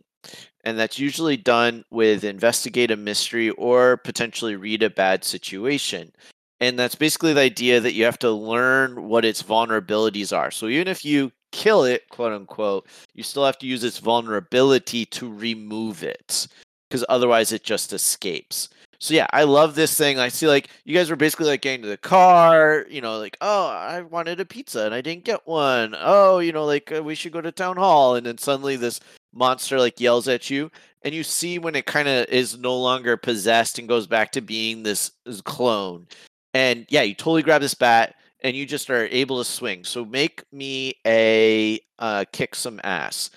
And 0.65 0.79
that's 0.79 0.99
usually 0.99 1.37
done 1.37 1.85
with 1.91 2.25
investigate 2.25 2.91
a 2.91 2.97
mystery 2.97 3.51
or 3.51 3.97
potentially 3.97 4.57
read 4.57 4.83
a 4.83 4.91
bad 4.91 5.25
situation. 5.25 6.13
And 6.61 6.79
that's 6.79 6.95
basically 6.95 7.33
the 7.33 7.41
idea 7.41 7.81
that 7.81 7.95
you 7.95 8.05
have 8.05 8.19
to 8.21 8.31
learn 8.31 9.09
what 9.09 9.25
its 9.25 9.43
vulnerabilities 9.43 10.37
are. 10.37 10.53
So 10.53 10.69
even 10.69 10.87
if 10.87 11.05
you 11.05 11.33
kill 11.51 11.85
it, 11.85 12.09
quote 12.09 12.33
unquote, 12.33 12.87
you 13.15 13.23
still 13.23 13.45
have 13.45 13.59
to 13.59 13.67
use 13.67 13.83
its 13.83 13.99
vulnerability 13.99 15.05
to 15.07 15.33
remove 15.33 16.05
it 16.05 16.47
because 16.89 17.05
otherwise 17.09 17.51
it 17.53 17.65
just 17.65 17.93
escapes. 17.93 18.69
So 19.01 19.15
yeah, 19.15 19.27
I 19.33 19.43
love 19.43 19.75
this 19.75 19.99
thing. 19.99 20.21
I 20.21 20.29
see 20.29 20.47
like 20.47 20.69
you 20.85 20.95
guys 20.95 21.11
were 21.11 21.17
basically 21.17 21.47
like 21.47 21.63
getting 21.63 21.83
to 21.83 21.89
the 21.89 21.97
car, 21.97 22.87
you 22.89 23.01
know, 23.01 23.19
like 23.19 23.37
oh, 23.41 23.67
I 23.67 24.03
wanted 24.03 24.39
a 24.39 24.45
pizza 24.45 24.87
and 24.87 24.95
I 24.95 25.01
didn't 25.01 25.25
get 25.25 25.45
one. 25.45 25.97
Oh, 25.99 26.39
you 26.39 26.53
know, 26.53 26.65
like 26.65 26.93
uh, 26.93 27.03
we 27.03 27.17
should 27.17 27.33
go 27.33 27.41
to 27.41 27.51
town 27.51 27.77
hall, 27.77 28.15
and 28.15 28.25
then 28.25 28.39
suddenly 28.39 28.77
this 28.77 29.01
monster 29.33 29.79
like 29.79 30.01
yells 30.01 30.29
at 30.29 30.51
you, 30.51 30.71
and 31.03 31.15
you 31.15 31.23
see 31.23 31.59
when 31.59 31.75
it 31.75 31.87
kind 31.87 32.09
of 32.09 32.27
is 32.27 32.59
no 32.59 32.77
longer 32.79 33.17
possessed 33.17 33.79
and 33.79 33.89
goes 33.89 34.07
back 34.07 34.33
to 34.33 34.41
being 34.41 34.83
this, 34.83 35.13
this 35.25 35.41
clone. 35.41 36.07
And 36.55 36.87
yeah, 36.89 37.03
you 37.03 37.15
totally 37.15 37.43
grab 37.43 37.61
this 37.61 37.75
bat 37.75 38.15
and 38.43 38.57
you 38.57 38.67
just 38.67 38.91
are 38.91 39.07
able 39.07 39.39
to 39.39 39.45
swing. 39.45 39.85
So 39.85 40.05
make 40.05 40.43
me 40.53 40.95
a 41.07 41.81
uh, 41.99 42.25
kick 42.33 42.55
some 42.55 42.81
ass. 42.85 43.31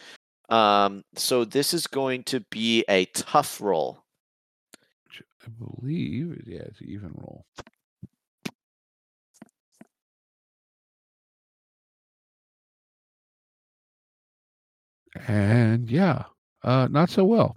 Um, 0.50 1.04
so 1.16 1.46
this 1.46 1.74
is 1.74 1.88
going 1.88 2.24
to 2.24 2.40
be 2.52 2.84
a 2.90 3.06
tough 3.06 3.62
roll. 3.62 4.04
I 5.46 5.50
believe, 5.60 6.44
yeah, 6.46 6.62
it's 6.62 6.82
even 6.82 7.12
roll. 7.16 7.46
And 15.28 15.90
yeah, 15.90 16.24
uh, 16.64 16.88
not 16.92 17.10
so 17.10 17.26
well. 17.26 17.56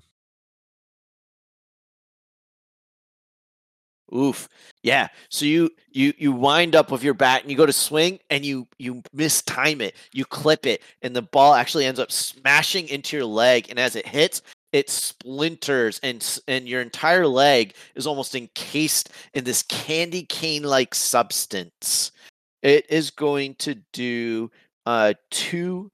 Oof. 4.14 4.48
Yeah. 4.82 5.08
So 5.28 5.44
you 5.44 5.70
you 5.90 6.14
you 6.16 6.32
wind 6.32 6.74
up 6.74 6.90
with 6.90 7.02
your 7.02 7.14
bat 7.14 7.42
and 7.42 7.50
you 7.50 7.56
go 7.56 7.66
to 7.66 7.72
swing 7.72 8.18
and 8.30 8.44
you 8.44 8.66
you 8.78 9.02
mistime 9.14 9.80
it. 9.80 9.96
You 10.12 10.24
clip 10.24 10.64
it 10.66 10.82
and 11.02 11.14
the 11.14 11.22
ball 11.22 11.54
actually 11.54 11.84
ends 11.84 12.00
up 12.00 12.10
smashing 12.10 12.88
into 12.88 13.16
your 13.16 13.26
leg 13.26 13.66
and 13.68 13.78
as 13.78 13.96
it 13.96 14.06
hits 14.06 14.40
it 14.72 14.90
splinters 14.90 15.98
and 16.02 16.40
and 16.48 16.68
your 16.68 16.80
entire 16.82 17.26
leg 17.26 17.74
is 17.94 18.06
almost 18.06 18.34
encased 18.34 19.10
in 19.34 19.44
this 19.44 19.62
candy 19.64 20.22
cane 20.22 20.62
like 20.62 20.94
substance. 20.94 22.12
It 22.62 22.86
is 22.90 23.10
going 23.10 23.56
to 23.56 23.74
do 23.92 24.50
uh 24.86 25.14
2 25.30 25.90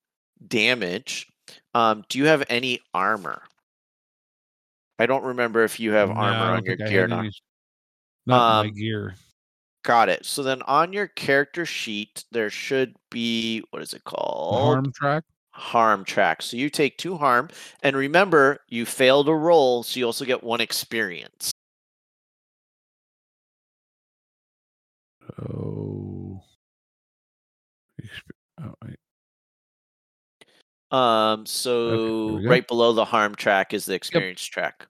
damage. 0.46 1.28
Um 1.74 2.04
do 2.08 2.18
you 2.18 2.26
have 2.26 2.44
any 2.48 2.80
armor? 2.92 3.42
I 4.98 5.06
don't 5.06 5.24
remember 5.24 5.64
if 5.64 5.80
you 5.80 5.92
have 5.92 6.08
No, 6.08 6.14
armor 6.14 6.56
on 6.56 6.64
your 6.64 6.76
gear 6.76 7.04
or 7.04 7.08
not. 7.08 7.26
Not 8.26 8.60
Um, 8.60 8.66
my 8.66 8.70
gear. 8.72 9.14
Got 9.82 10.08
it. 10.08 10.24
So 10.24 10.42
then 10.42 10.62
on 10.62 10.92
your 10.92 11.08
character 11.08 11.66
sheet, 11.66 12.24
there 12.30 12.48
should 12.48 12.96
be 13.10 13.62
what 13.70 13.82
is 13.82 13.92
it 13.92 14.04
called? 14.04 14.74
harm 14.74 14.92
track. 14.92 15.24
Harm 15.50 16.04
track. 16.04 16.42
So 16.42 16.56
you 16.56 16.70
take 16.70 16.96
two 16.96 17.16
harm, 17.16 17.48
and 17.82 17.94
remember, 17.96 18.60
you 18.68 18.86
failed 18.86 19.28
a 19.28 19.34
roll, 19.34 19.82
so 19.82 20.00
you 20.00 20.06
also 20.06 20.24
get 20.24 20.42
one 20.42 20.60
experience. 20.60 21.52
Oh. 25.38 26.40
Oh 28.62 28.74
wait. 28.84 28.96
Um, 30.94 31.44
so 31.44 32.38
go. 32.38 32.48
right 32.48 32.66
below 32.68 32.92
the 32.92 33.04
harm 33.04 33.34
track 33.34 33.74
is 33.74 33.84
the 33.84 33.94
experience 33.94 34.44
track. 34.44 34.86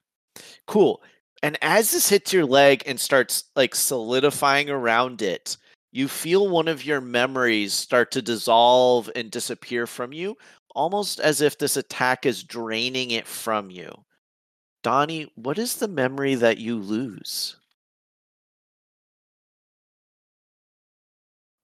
Cool. 0.67 1.01
And 1.41 1.57
as 1.63 1.91
this 1.91 2.09
hits 2.09 2.31
your 2.31 2.45
leg 2.45 2.83
and 2.85 2.99
starts 2.99 3.45
like 3.55 3.73
solidifying 3.73 4.69
around 4.69 5.23
it, 5.23 5.57
you 5.91 6.07
feel 6.07 6.47
one 6.47 6.67
of 6.67 6.85
your 6.85 7.01
memories 7.01 7.73
start 7.73 8.11
to 8.11 8.21
dissolve 8.21 9.09
and 9.15 9.31
disappear 9.31 9.87
from 9.87 10.13
you, 10.13 10.37
almost 10.75 11.19
as 11.19 11.41
if 11.41 11.57
this 11.57 11.75
attack 11.75 12.27
is 12.27 12.43
draining 12.43 13.09
it 13.09 13.25
from 13.25 13.71
you. 13.71 13.91
Donnie, 14.83 15.31
what 15.33 15.57
is 15.57 15.77
the 15.77 15.87
memory 15.87 16.35
that 16.35 16.59
you 16.59 16.77
lose? 16.77 17.57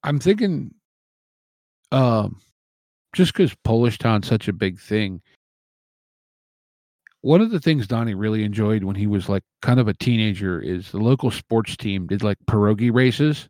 I'm 0.02 0.18
thinking, 0.18 0.74
um, 1.92 2.40
just 3.12 3.32
because 3.32 3.54
Polish 3.64 3.98
Town's 3.98 4.26
such 4.28 4.48
a 4.48 4.52
big 4.52 4.78
thing. 4.78 5.20
One 7.20 7.40
of 7.40 7.50
the 7.50 7.60
things 7.60 7.86
Donnie 7.86 8.14
really 8.14 8.42
enjoyed 8.42 8.82
when 8.84 8.96
he 8.96 9.06
was 9.06 9.28
like 9.28 9.44
kind 9.60 9.78
of 9.78 9.86
a 9.86 9.94
teenager 9.94 10.60
is 10.60 10.90
the 10.90 10.98
local 10.98 11.30
sports 11.30 11.76
team 11.76 12.06
did 12.08 12.22
like 12.22 12.38
pierogi 12.48 12.92
races, 12.92 13.48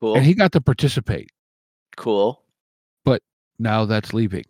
Cool. 0.00 0.16
and 0.16 0.24
he 0.24 0.34
got 0.34 0.52
to 0.52 0.60
participate. 0.60 1.30
cool. 1.96 2.42
But 3.04 3.22
now 3.58 3.84
that's 3.84 4.12
leaving. 4.12 4.44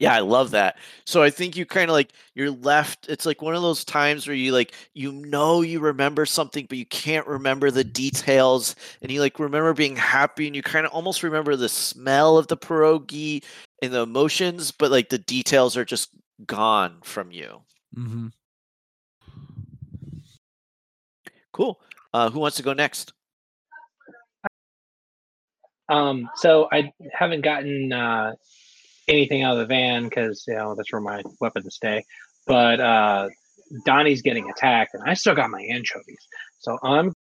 Yeah, 0.00 0.14
I 0.14 0.20
love 0.20 0.50
that. 0.52 0.78
So 1.04 1.22
I 1.22 1.28
think 1.28 1.56
you 1.56 1.66
kind 1.66 1.90
of 1.90 1.92
like 1.92 2.14
you're 2.34 2.50
left. 2.50 3.06
It's 3.10 3.26
like 3.26 3.42
one 3.42 3.54
of 3.54 3.60
those 3.60 3.84
times 3.84 4.26
where 4.26 4.34
you 4.34 4.50
like 4.50 4.74
you 4.94 5.12
know 5.12 5.60
you 5.60 5.78
remember 5.78 6.24
something, 6.24 6.64
but 6.70 6.78
you 6.78 6.86
can't 6.86 7.26
remember 7.26 7.70
the 7.70 7.84
details, 7.84 8.74
and 9.02 9.12
you 9.12 9.20
like 9.20 9.38
remember 9.38 9.74
being 9.74 9.96
happy, 9.96 10.46
and 10.46 10.56
you 10.56 10.62
kind 10.62 10.86
of 10.86 10.92
almost 10.92 11.22
remember 11.22 11.54
the 11.54 11.68
smell 11.68 12.38
of 12.38 12.46
the 12.46 12.56
pierogi 12.56 13.44
and 13.82 13.92
the 13.92 14.00
emotions, 14.00 14.70
but 14.70 14.90
like 14.90 15.10
the 15.10 15.18
details 15.18 15.76
are 15.76 15.84
just 15.84 16.08
gone 16.46 16.96
from 17.02 17.30
you. 17.30 17.60
Mm-hmm. 17.94 18.28
Cool. 21.52 21.78
Uh, 22.14 22.30
who 22.30 22.40
wants 22.40 22.56
to 22.56 22.62
go 22.62 22.72
next? 22.72 23.12
Um, 25.90 26.30
so 26.36 26.68
I 26.72 26.92
haven't 27.12 27.42
gotten 27.42 27.92
uh, 27.92 28.32
anything 29.08 29.42
out 29.42 29.52
of 29.52 29.58
the 29.58 29.66
van 29.66 30.04
because 30.04 30.44
you 30.46 30.54
know 30.54 30.74
that's 30.74 30.92
where 30.92 31.00
my 31.00 31.22
weapons 31.40 31.74
stay. 31.74 32.04
But 32.46 32.80
uh, 32.80 33.28
Donnie's 33.84 34.22
getting 34.22 34.50
attacked, 34.50 34.94
and 34.94 35.02
I 35.08 35.14
still 35.14 35.34
got 35.34 35.50
my 35.50 35.62
anchovies. 35.62 36.26
So 36.58 36.78
I'm 36.82 37.12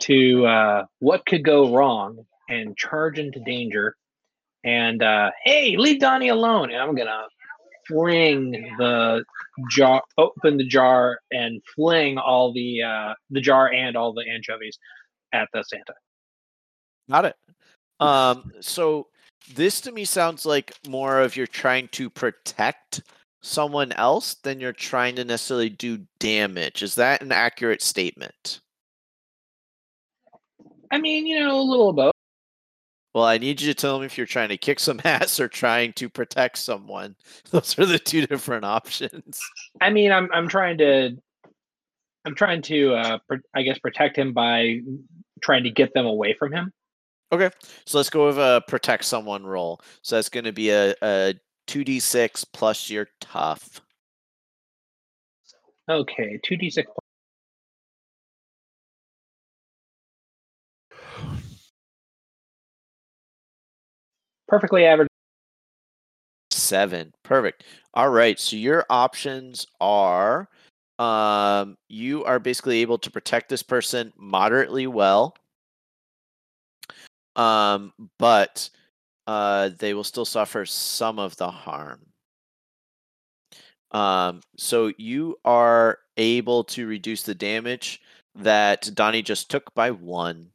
to 0.00 0.46
uh, 0.46 0.84
what 0.98 1.24
could 1.26 1.44
go 1.44 1.74
wrong 1.74 2.24
and 2.48 2.76
charge 2.76 3.18
into 3.18 3.40
danger. 3.40 3.96
And 4.64 5.02
uh, 5.02 5.30
hey, 5.44 5.76
leave 5.76 6.00
Donnie 6.00 6.28
alone! 6.28 6.70
And 6.70 6.80
I'm 6.80 6.94
gonna 6.94 7.24
fling 7.88 8.52
the 8.78 9.24
jar, 9.70 10.02
open 10.18 10.56
the 10.56 10.66
jar, 10.66 11.18
and 11.32 11.60
fling 11.74 12.18
all 12.18 12.52
the 12.52 12.82
uh, 12.82 13.14
the 13.30 13.40
jar 13.40 13.72
and 13.72 13.96
all 13.96 14.12
the 14.12 14.24
anchovies 14.28 14.78
at 15.32 15.48
the 15.52 15.64
Santa. 15.64 15.94
Got 17.10 17.24
it. 17.24 17.36
Um, 17.98 18.52
so 18.60 19.08
this 19.54 19.80
to 19.82 19.92
me 19.92 20.04
sounds 20.04 20.46
like 20.46 20.72
more 20.86 21.20
of 21.20 21.36
you're 21.36 21.46
trying 21.46 21.88
to 21.88 22.10
protect 22.10 23.02
someone 23.42 23.92
else 23.92 24.34
than 24.34 24.60
you're 24.60 24.72
trying 24.72 25.16
to 25.16 25.24
necessarily 25.24 25.68
do 25.68 26.00
damage. 26.18 26.82
Is 26.82 26.94
that 26.94 27.22
an 27.22 27.32
accurate 27.32 27.82
statement? 27.82 28.60
I 30.90 30.98
mean, 30.98 31.26
you 31.26 31.40
know, 31.40 31.60
a 31.60 31.62
little 31.62 31.92
both. 31.92 32.12
Well, 33.14 33.24
I 33.24 33.38
need 33.38 33.60
you 33.60 33.72
to 33.72 33.78
tell 33.78 34.00
me 34.00 34.06
if 34.06 34.16
you're 34.16 34.26
trying 34.26 34.48
to 34.48 34.56
kick 34.56 34.80
some 34.80 35.00
ass 35.04 35.38
or 35.38 35.48
trying 35.48 35.92
to 35.94 36.08
protect 36.08 36.58
someone. 36.58 37.16
Those 37.50 37.78
are 37.78 37.86
the 37.86 37.98
two 37.98 38.26
different 38.26 38.64
options. 38.64 39.40
I 39.80 39.90
mean, 39.90 40.12
I'm 40.12 40.28
I'm 40.32 40.48
trying 40.48 40.78
to 40.78 41.16
I'm 42.24 42.34
trying 42.34 42.62
to 42.62 42.94
uh 42.94 43.18
I 43.54 43.62
guess 43.62 43.78
protect 43.78 44.16
him 44.16 44.32
by 44.32 44.80
trying 45.42 45.64
to 45.64 45.70
get 45.70 45.92
them 45.94 46.06
away 46.06 46.34
from 46.38 46.52
him. 46.52 46.72
Okay, 47.32 47.48
so 47.86 47.96
let's 47.96 48.10
go 48.10 48.26
with 48.26 48.36
a 48.38 48.62
protect 48.68 49.06
someone 49.06 49.44
roll. 49.44 49.80
So 50.02 50.16
that's 50.16 50.28
going 50.28 50.44
to 50.44 50.52
be 50.52 50.68
a, 50.68 50.94
a 51.02 51.34
2d6 51.66 52.44
plus 52.52 52.90
your 52.90 53.08
tough. 53.20 53.80
Okay, 55.88 56.38
two 56.44 56.56
d 56.56 56.68
six. 56.70 56.90
Perfectly 64.46 64.84
average. 64.84 65.08
Seven. 66.50 67.12
Perfect. 67.22 67.64
All 67.94 68.10
right. 68.10 68.38
So 68.38 68.56
your 68.56 68.84
options 68.90 69.66
are 69.80 70.48
um, 70.98 71.76
you 71.88 72.24
are 72.24 72.38
basically 72.38 72.80
able 72.82 72.98
to 72.98 73.10
protect 73.10 73.48
this 73.48 73.62
person 73.62 74.12
moderately 74.16 74.86
well. 74.86 75.34
Um, 77.36 77.92
but 78.18 78.68
uh, 79.26 79.70
they 79.78 79.94
will 79.94 80.04
still 80.04 80.24
suffer 80.24 80.66
some 80.66 81.18
of 81.18 81.36
the 81.36 81.50
harm. 81.50 82.00
Um, 83.92 84.40
so 84.56 84.92
you 84.96 85.36
are 85.44 85.98
able 86.16 86.64
to 86.64 86.86
reduce 86.86 87.22
the 87.22 87.34
damage 87.34 88.00
that 88.34 88.90
Donnie 88.94 89.22
just 89.22 89.50
took 89.50 89.74
by 89.74 89.90
one. 89.90 90.50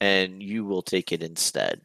And 0.00 0.42
you 0.42 0.64
will 0.64 0.82
take 0.82 1.12
it 1.12 1.22
instead. 1.22 1.80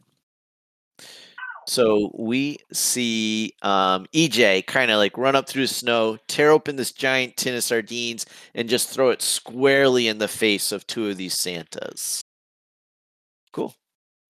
So 1.66 2.10
we 2.18 2.58
see 2.72 3.54
um, 3.62 4.06
EJ 4.12 4.66
kind 4.66 4.90
of 4.90 4.98
like 4.98 5.16
run 5.16 5.36
up 5.36 5.48
through 5.48 5.62
the 5.62 5.68
snow, 5.68 6.18
tear 6.26 6.50
open 6.50 6.76
this 6.76 6.92
giant 6.92 7.36
tin 7.36 7.54
of 7.54 7.62
sardines, 7.62 8.26
and 8.54 8.68
just 8.68 8.90
throw 8.90 9.10
it 9.10 9.22
squarely 9.22 10.08
in 10.08 10.18
the 10.18 10.28
face 10.28 10.72
of 10.72 10.86
two 10.86 11.08
of 11.08 11.16
these 11.16 11.38
Santas. 11.38 12.22
Cool. 13.52 13.74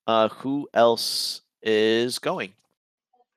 Uh, 0.06 0.28
who 0.28 0.68
else 0.74 1.42
is 1.62 2.18
going? 2.18 2.52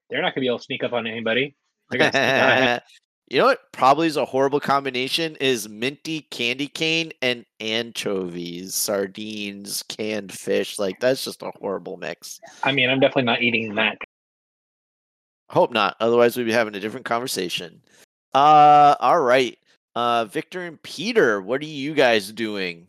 They're 0.09 0.21
not 0.21 0.35
gonna 0.35 0.41
be 0.41 0.47
able 0.47 0.59
to 0.59 0.63
sneak 0.63 0.83
up 0.83 0.93
on 0.93 1.07
anybody. 1.07 1.55
They're 1.89 1.99
gonna 1.99 2.11
sneak 2.11 2.23
on 2.23 2.29
ahead. 2.63 2.83
You 3.29 3.39
know 3.39 3.45
what 3.45 3.71
probably 3.71 4.07
is 4.07 4.17
a 4.17 4.25
horrible 4.25 4.59
combination 4.59 5.35
is 5.37 5.67
minty 5.67 6.21
candy 6.21 6.67
cane 6.67 7.11
and 7.21 7.45
anchovies, 7.59 8.75
sardines, 8.75 9.83
canned 9.83 10.31
fish. 10.31 10.77
Like 10.77 10.99
that's 10.99 11.23
just 11.23 11.41
a 11.41 11.51
horrible 11.59 11.97
mix. 11.97 12.39
I 12.63 12.71
mean, 12.71 12.89
I'm 12.89 12.99
definitely 12.99 13.23
not 13.23 13.41
eating 13.41 13.75
that. 13.75 13.97
Hope 15.49 15.71
not. 15.71 15.95
Otherwise, 15.99 16.37
we'd 16.37 16.45
be 16.45 16.51
having 16.51 16.75
a 16.75 16.79
different 16.79 17.05
conversation. 17.05 17.81
Uh, 18.33 18.95
all 18.99 19.21
right. 19.21 19.57
Uh, 19.95 20.25
Victor 20.25 20.63
and 20.63 20.81
Peter, 20.83 21.41
what 21.41 21.61
are 21.61 21.65
you 21.65 21.93
guys 21.93 22.31
doing? 22.31 22.85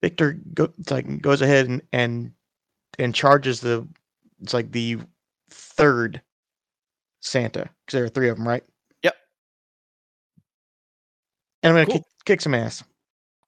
Victor 0.00 0.40
go, 0.54 0.72
like 0.90 1.20
goes 1.20 1.42
ahead 1.42 1.68
and, 1.68 1.82
and 1.92 2.32
and 2.98 3.14
charges 3.14 3.60
the 3.60 3.86
it's 4.42 4.54
like 4.54 4.72
the 4.72 4.98
third 5.50 6.20
Santa 7.20 7.68
because 7.84 7.96
there 7.96 8.04
are 8.04 8.08
three 8.08 8.28
of 8.28 8.36
them, 8.36 8.46
right? 8.46 8.64
Yep. 9.02 9.16
And 11.62 11.70
I'm 11.70 11.74
gonna 11.76 11.86
Cool. 11.86 11.94
kick, 11.94 12.04
kick 12.24 12.40
some 12.40 12.54
ass. 12.54 12.82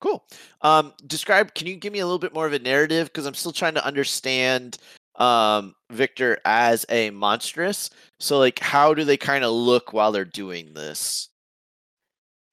Cool. 0.01 0.25
Um, 0.63 0.93
describe. 1.07 1.55
Can 1.55 1.67
you 1.67 1.77
give 1.77 1.93
me 1.93 1.99
a 1.99 2.07
little 2.07 2.21
bit 2.21 2.33
more 2.33 2.47
of 2.47 2.53
a 2.53 2.59
narrative? 2.59 3.09
Because 3.09 3.27
I'm 3.27 3.35
still 3.35 3.53
trying 3.53 3.75
to 3.75 3.85
understand 3.85 4.79
um, 5.17 5.75
Victor 5.91 6.39
as 6.45 6.87
a 6.89 7.11
monstrous. 7.11 7.91
So, 8.21 8.39
like, 8.39 8.61
how 8.61 8.95
do 8.95 9.05
they 9.05 9.17
kind 9.17 9.45
of 9.45 9.53
look 9.53 9.93
while 9.93 10.13
they're 10.13 10.25
doing 10.25 10.73
this? 10.75 11.29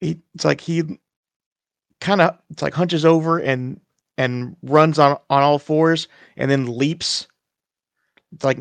He 0.00 0.20
it's 0.34 0.44
like 0.44 0.60
he 0.60 0.98
kind 2.00 2.20
of 2.20 2.36
it's 2.50 2.62
like 2.62 2.74
hunches 2.74 3.04
over 3.04 3.38
and 3.38 3.80
and 4.18 4.56
runs 4.62 4.98
on 4.98 5.12
on 5.30 5.42
all 5.42 5.58
fours 5.58 6.08
and 6.36 6.50
then 6.50 6.66
leaps. 6.66 7.28
It's 8.32 8.44
like 8.44 8.58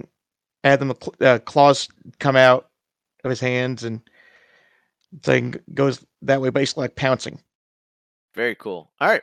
and 0.66 0.82
then 0.82 0.88
the 0.88 0.96
cl- 1.00 1.16
uh, 1.36 1.40
claws 1.40 1.88
come 2.20 2.36
out 2.36 2.70
of 3.24 3.30
his 3.30 3.40
hands 3.40 3.84
and 3.84 4.02
thing 5.22 5.56
goes 5.74 6.04
that 6.24 6.42
way, 6.42 6.50
basically 6.50 6.82
like 6.82 6.96
pouncing. 6.96 7.40
Very 8.34 8.56
cool. 8.56 8.92
All 9.00 9.08
right. 9.08 9.22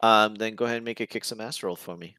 Um, 0.00 0.34
then 0.34 0.54
go 0.54 0.64
ahead 0.64 0.78
and 0.78 0.84
make 0.84 1.00
a 1.00 1.06
kick 1.06 1.24
some 1.24 1.40
ass 1.40 1.62
roll 1.62 1.76
for 1.76 1.96
me. 1.96 2.16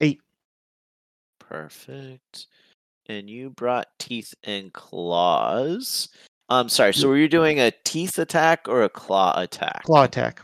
Eight. 0.00 0.20
Perfect. 1.40 2.46
And 3.08 3.28
you 3.28 3.50
brought 3.50 3.88
teeth 3.98 4.34
and 4.44 4.72
claws. 4.72 6.08
I'm 6.48 6.68
sorry. 6.68 6.94
So 6.94 7.08
were 7.08 7.16
you 7.16 7.28
doing 7.28 7.60
a 7.60 7.72
teeth 7.84 8.18
attack 8.18 8.68
or 8.68 8.82
a 8.82 8.88
claw 8.88 9.34
attack? 9.36 9.82
Claw 9.84 10.04
attack. 10.04 10.40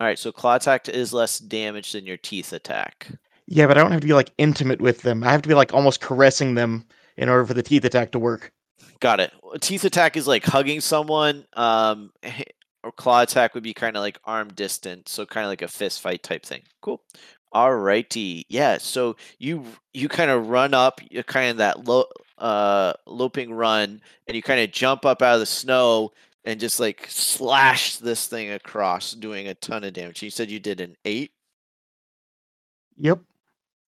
All 0.00 0.06
right. 0.06 0.18
So 0.18 0.30
claw 0.32 0.56
attack 0.56 0.88
is 0.88 1.12
less 1.12 1.38
damage 1.38 1.92
than 1.92 2.06
your 2.06 2.16
teeth 2.16 2.52
attack. 2.52 3.10
Yeah, 3.46 3.66
but 3.66 3.76
I 3.76 3.82
don't 3.82 3.92
have 3.92 4.00
to 4.00 4.06
be 4.06 4.14
like 4.14 4.32
intimate 4.38 4.80
with 4.80 5.02
them. 5.02 5.24
I 5.24 5.32
have 5.32 5.42
to 5.42 5.48
be 5.48 5.54
like 5.54 5.74
almost 5.74 6.00
caressing 6.00 6.54
them 6.54 6.86
in 7.16 7.28
order 7.28 7.44
for 7.44 7.54
the 7.54 7.62
teeth 7.62 7.84
attack 7.84 8.12
to 8.12 8.18
work. 8.18 8.52
Got 9.00 9.20
it. 9.20 9.32
Teeth 9.60 9.84
attack 9.84 10.16
is 10.16 10.26
like 10.26 10.44
hugging 10.44 10.80
someone. 10.80 11.44
Um, 11.54 12.12
or 12.84 12.92
claw 12.92 13.22
attack 13.22 13.54
would 13.54 13.62
be 13.62 13.74
kind 13.74 13.96
of 13.96 14.00
like 14.00 14.18
arm 14.24 14.48
distance, 14.48 15.12
so 15.12 15.26
kind 15.26 15.44
of 15.44 15.50
like 15.50 15.62
a 15.62 15.68
fist 15.68 16.00
fight 16.00 16.22
type 16.22 16.44
thing. 16.44 16.62
Cool. 16.80 17.02
All 17.52 17.74
righty. 17.76 18.46
Yeah. 18.48 18.78
So 18.78 19.16
you 19.38 19.64
you 19.92 20.08
kind 20.08 20.30
of 20.30 20.48
run 20.48 20.74
up, 20.74 21.00
you 21.10 21.22
kind 21.22 21.50
of 21.50 21.56
that 21.58 21.86
low 21.86 22.04
uh 22.38 22.94
loping 23.06 23.52
run, 23.52 24.00
and 24.26 24.34
you 24.36 24.42
kind 24.42 24.60
of 24.60 24.70
jump 24.72 25.04
up 25.04 25.22
out 25.22 25.34
of 25.34 25.40
the 25.40 25.46
snow 25.46 26.12
and 26.44 26.58
just 26.58 26.80
like 26.80 27.06
slash 27.08 27.96
this 27.98 28.26
thing 28.26 28.50
across, 28.52 29.12
doing 29.12 29.48
a 29.48 29.54
ton 29.54 29.84
of 29.84 29.92
damage. 29.92 30.22
You 30.22 30.30
said 30.30 30.50
you 30.50 30.58
did 30.60 30.80
an 30.80 30.96
eight, 31.04 31.32
Yep, 32.98 33.20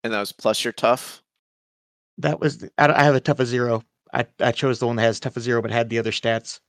and 0.05 0.13
that 0.13 0.21
was 0.21 0.33
plus 0.33 0.65
your 0.65 0.73
tough. 0.73 1.23
that 2.19 2.41
was. 2.41 2.59
The, 2.59 2.71
I, 2.79 2.93
I 2.93 3.05
have 3.05 3.15
a 3.15 3.21
tough 3.21 3.41
of 3.41 3.47
zero. 3.47 3.83
I, 4.13 4.27
I 4.41 4.53
chose 4.53 4.79
the 4.79 4.87
one 4.87 4.97
that 4.97 5.03
has 5.03 5.19
tough 5.21 5.37
of 5.37 5.43
zero, 5.43 5.63
but 5.63 5.71
had 5.71 5.89
the 5.89 5.99
other 5.99 6.11
stats 6.13 6.61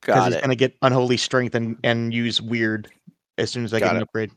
because 0.00 0.14
Got 0.14 0.26
he's 0.26 0.36
it. 0.36 0.40
gonna 0.42 0.56
get 0.56 0.76
unholy 0.82 1.16
strength 1.16 1.54
and 1.54 1.76
and 1.84 2.14
use 2.14 2.40
weird 2.40 2.88
as 3.38 3.50
soon 3.50 3.64
as 3.64 3.74
I 3.74 3.80
Got 3.80 3.88
get 3.88 3.96
an 3.96 4.02
upgrade. 4.02 4.30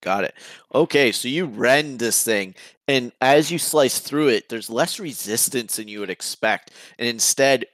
Got 0.00 0.24
it. 0.24 0.34
Okay, 0.74 1.10
so 1.10 1.26
you 1.26 1.46
rend 1.46 1.98
this 1.98 2.22
thing, 2.22 2.54
and 2.86 3.10
as 3.20 3.50
you 3.50 3.58
slice 3.58 3.98
through 3.98 4.28
it, 4.28 4.48
there's 4.48 4.70
less 4.70 5.00
resistance 5.00 5.76
than 5.76 5.88
you 5.88 5.98
would 6.00 6.10
expect, 6.10 6.70
and 6.98 7.08
instead, 7.08 7.64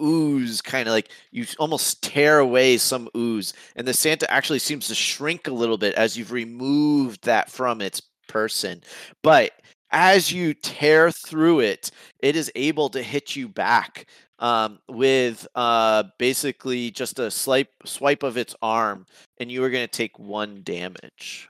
ooze 0.00 0.62
kind 0.62 0.88
of 0.88 0.92
like 0.92 1.10
you 1.30 1.44
almost 1.58 2.02
tear 2.02 2.38
away 2.38 2.78
some 2.78 3.08
ooze, 3.16 3.52
and 3.76 3.86
the 3.86 3.92
Santa 3.92 4.30
actually 4.32 4.60
seems 4.60 4.88
to 4.88 4.94
shrink 4.94 5.46
a 5.46 5.52
little 5.52 5.76
bit 5.76 5.94
as 5.94 6.16
you've 6.16 6.32
removed 6.32 7.24
that 7.24 7.50
from 7.50 7.82
its 7.82 8.00
person. 8.28 8.82
But 9.22 9.52
as 9.90 10.32
you 10.32 10.54
tear 10.54 11.10
through 11.10 11.60
it, 11.60 11.90
it 12.20 12.36
is 12.36 12.52
able 12.54 12.88
to 12.90 13.02
hit 13.02 13.36
you 13.36 13.48
back 13.48 14.06
um, 14.38 14.78
with 14.88 15.46
uh, 15.54 16.04
basically 16.18 16.90
just 16.90 17.18
a 17.18 17.30
swipe 17.30 17.70
swipe 17.84 18.22
of 18.22 18.36
its 18.38 18.54
arm, 18.62 19.06
and 19.38 19.50
you 19.50 19.62
are 19.64 19.70
going 19.70 19.86
to 19.86 19.92
take 19.92 20.18
one 20.18 20.62
damage. 20.62 21.48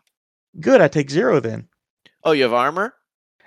Good. 0.60 0.80
I 0.80 0.88
take 0.88 1.10
zero 1.10 1.40
then. 1.40 1.68
Oh, 2.24 2.32
you 2.32 2.42
have 2.42 2.52
armor? 2.52 2.94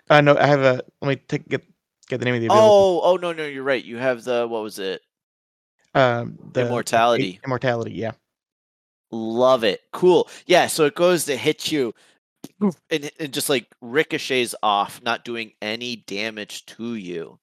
Uh, 0.10 0.22
know 0.22 0.38
I 0.38 0.48
have 0.48 0.62
a. 0.62 0.84
Let 1.02 1.08
me 1.08 1.16
take 1.28 1.48
get 1.48 1.64
get 2.08 2.20
the 2.20 2.26
name 2.26 2.36
of 2.36 2.42
the 2.42 2.48
ability. 2.48 2.68
Oh, 2.68 3.02
oh 3.04 3.16
no, 3.18 3.34
no, 3.34 3.46
you're 3.46 3.64
right. 3.64 3.84
You 3.84 3.98
have 3.98 4.24
the 4.24 4.48
what 4.48 4.64
was 4.64 4.80
it? 4.80 5.02
um, 5.94 6.38
the 6.54 6.66
Immortality. 6.66 7.40
Immortality. 7.44 7.94
Yeah. 7.94 8.12
Love 9.12 9.64
it. 9.64 9.82
Cool. 9.92 10.30
Yeah, 10.46 10.68
so 10.68 10.86
it 10.86 10.96
goes 10.96 11.26
to 11.26 11.36
hit 11.36 11.72
you 11.72 11.94
and 12.90 13.12
it 13.20 13.32
just 13.32 13.50
like 13.50 13.68
ricochets 13.82 14.56
off, 14.64 15.02
not 15.04 15.26
doing 15.26 15.54
any 15.62 15.98
damage 15.98 16.66
to 16.68 16.96
you. 16.96 17.40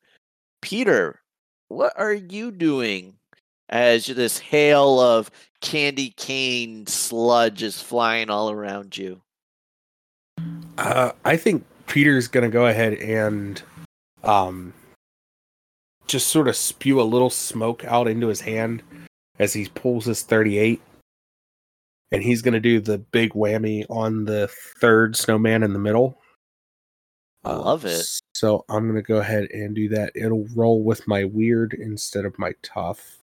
Peter, 0.62 1.20
what 1.68 1.92
are 1.96 2.14
you 2.14 2.50
doing 2.50 3.14
as 3.68 4.06
this 4.06 4.38
hail 4.38 4.98
of 4.98 5.30
candy 5.60 6.10
cane 6.10 6.86
sludge 6.86 7.62
is 7.62 7.80
flying 7.80 8.30
all 8.30 8.50
around 8.50 8.96
you? 8.96 9.20
Uh, 10.78 11.12
I 11.24 11.36
think 11.36 11.64
Peter's 11.86 12.28
gonna 12.28 12.48
go 12.48 12.66
ahead 12.66 12.94
and 12.94 13.60
um 14.24 14.72
just 16.08 16.28
sort 16.28 16.48
of 16.48 16.56
spew 16.56 17.00
a 17.00 17.02
little 17.02 17.30
smoke 17.30 17.84
out 17.84 18.08
into 18.08 18.26
his 18.28 18.40
hand 18.40 18.82
as 19.38 19.52
he 19.52 19.68
pulls 19.68 20.06
his 20.06 20.22
38. 20.22 20.80
And 22.10 22.22
he's 22.22 22.40
going 22.40 22.54
to 22.54 22.60
do 22.60 22.80
the 22.80 22.98
big 22.98 23.32
whammy 23.34 23.84
on 23.90 24.24
the 24.24 24.48
third 24.80 25.14
snowman 25.14 25.62
in 25.62 25.74
the 25.74 25.78
middle. 25.78 26.18
I 27.44 27.52
love 27.52 27.84
it. 27.84 28.04
So 28.34 28.64
I'm 28.68 28.84
going 28.84 28.96
to 28.96 29.02
go 29.02 29.18
ahead 29.18 29.48
and 29.52 29.74
do 29.74 29.88
that. 29.90 30.12
It'll 30.14 30.46
roll 30.56 30.82
with 30.82 31.06
my 31.06 31.24
weird 31.24 31.74
instead 31.74 32.24
of 32.24 32.38
my 32.38 32.54
tough. 32.62 33.18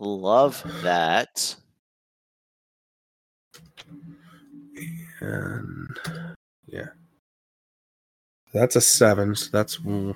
Love 0.00 0.62
that. 0.82 1.54
And 5.20 5.98
yeah. 6.66 6.86
That's 8.52 8.76
a 8.76 8.80
seven. 8.80 9.34
So 9.34 9.48
that's 9.52 9.78
mm, 9.78 10.14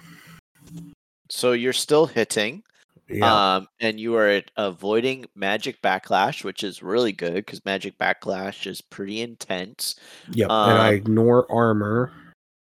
So 1.29 1.53
you're 1.53 1.73
still 1.73 2.07
hitting. 2.07 2.63
yeah. 3.09 3.57
Um, 3.57 3.69
and 3.81 3.99
you 3.99 4.17
are 4.17 4.41
avoiding 4.57 5.27
magic 5.35 5.83
backlash, 5.83 6.45
which 6.45 6.65
is 6.65 6.83
really 6.83 7.13
good 7.13 7.35
because 7.35 7.65
magic 7.65 7.99
backlash 7.99 8.67
is 8.67 8.81
pretty 8.81 9.21
intense. 9.21 9.97
yep. 10.33 10.49
and 10.51 10.79
I 10.79 10.89
um, 10.89 10.95
ignore 10.95 11.51
armor. 11.53 12.13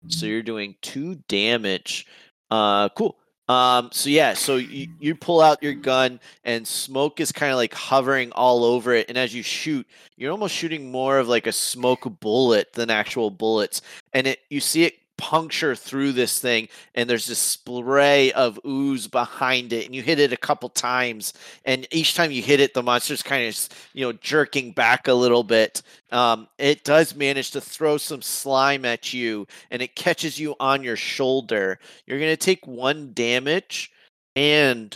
So 0.07 0.27
you're 0.27 0.43
doing 0.43 0.75
two 0.81 1.15
damage. 1.27 2.05
Uh, 2.51 2.89
cool. 2.89 3.17
Um, 3.47 3.89
so 3.91 4.09
yeah, 4.09 4.33
so 4.33 4.55
you, 4.55 4.87
you 4.99 5.15
pull 5.15 5.39
out 5.39 5.61
your 5.61 5.75
gun 5.75 6.19
and 6.43 6.67
smoke 6.67 7.19
is 7.19 7.31
kind 7.31 7.51
of 7.51 7.57
like 7.57 7.73
hovering 7.73 8.31
all 8.31 8.63
over 8.63 8.93
it. 8.93 9.07
And 9.07 9.17
as 9.17 9.35
you 9.35 9.43
shoot, 9.43 9.87
you're 10.17 10.31
almost 10.31 10.55
shooting 10.55 10.91
more 10.91 11.19
of 11.19 11.27
like 11.27 11.45
a 11.45 11.51
smoke 11.51 12.07
bullet 12.19 12.73
than 12.73 12.89
actual 12.89 13.29
bullets. 13.29 13.81
And 14.13 14.27
it 14.27 14.39
you 14.49 14.59
see 14.59 14.85
it 14.85 14.95
puncture 15.17 15.75
through 15.75 16.11
this 16.11 16.39
thing 16.39 16.67
and 16.93 17.09
there's 17.09 17.27
this 17.27 17.39
spray 17.39 18.31
of 18.33 18.59
ooze 18.65 19.07
behind 19.07 19.71
it 19.71 19.85
and 19.85 19.95
you 19.95 20.01
hit 20.01 20.19
it 20.19 20.33
a 20.33 20.37
couple 20.37 20.67
times 20.69 21.33
and 21.63 21.87
each 21.91 22.15
time 22.15 22.31
you 22.31 22.41
hit 22.41 22.59
it 22.59 22.73
the 22.73 22.83
monster's 22.83 23.23
kind 23.23 23.47
of 23.47 23.69
you 23.93 24.05
know 24.05 24.11
jerking 24.13 24.71
back 24.71 25.07
a 25.07 25.13
little 25.13 25.43
bit. 25.43 25.81
Um, 26.11 26.47
it 26.57 26.83
does 26.83 27.15
manage 27.15 27.51
to 27.51 27.61
throw 27.61 27.97
some 27.97 28.21
slime 28.21 28.85
at 28.85 29.13
you 29.13 29.47
and 29.71 29.81
it 29.81 29.95
catches 29.95 30.39
you 30.39 30.55
on 30.59 30.83
your 30.83 30.97
shoulder. 30.97 31.79
You're 32.05 32.19
going 32.19 32.31
to 32.31 32.37
take 32.37 32.67
one 32.67 33.13
damage 33.13 33.91
and 34.35 34.95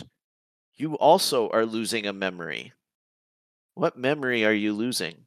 you 0.76 0.94
also 0.94 1.48
are 1.50 1.66
losing 1.66 2.06
a 2.06 2.12
memory. 2.12 2.72
What 3.74 3.96
memory 3.96 4.44
are 4.44 4.52
you 4.52 4.72
losing 4.72 5.24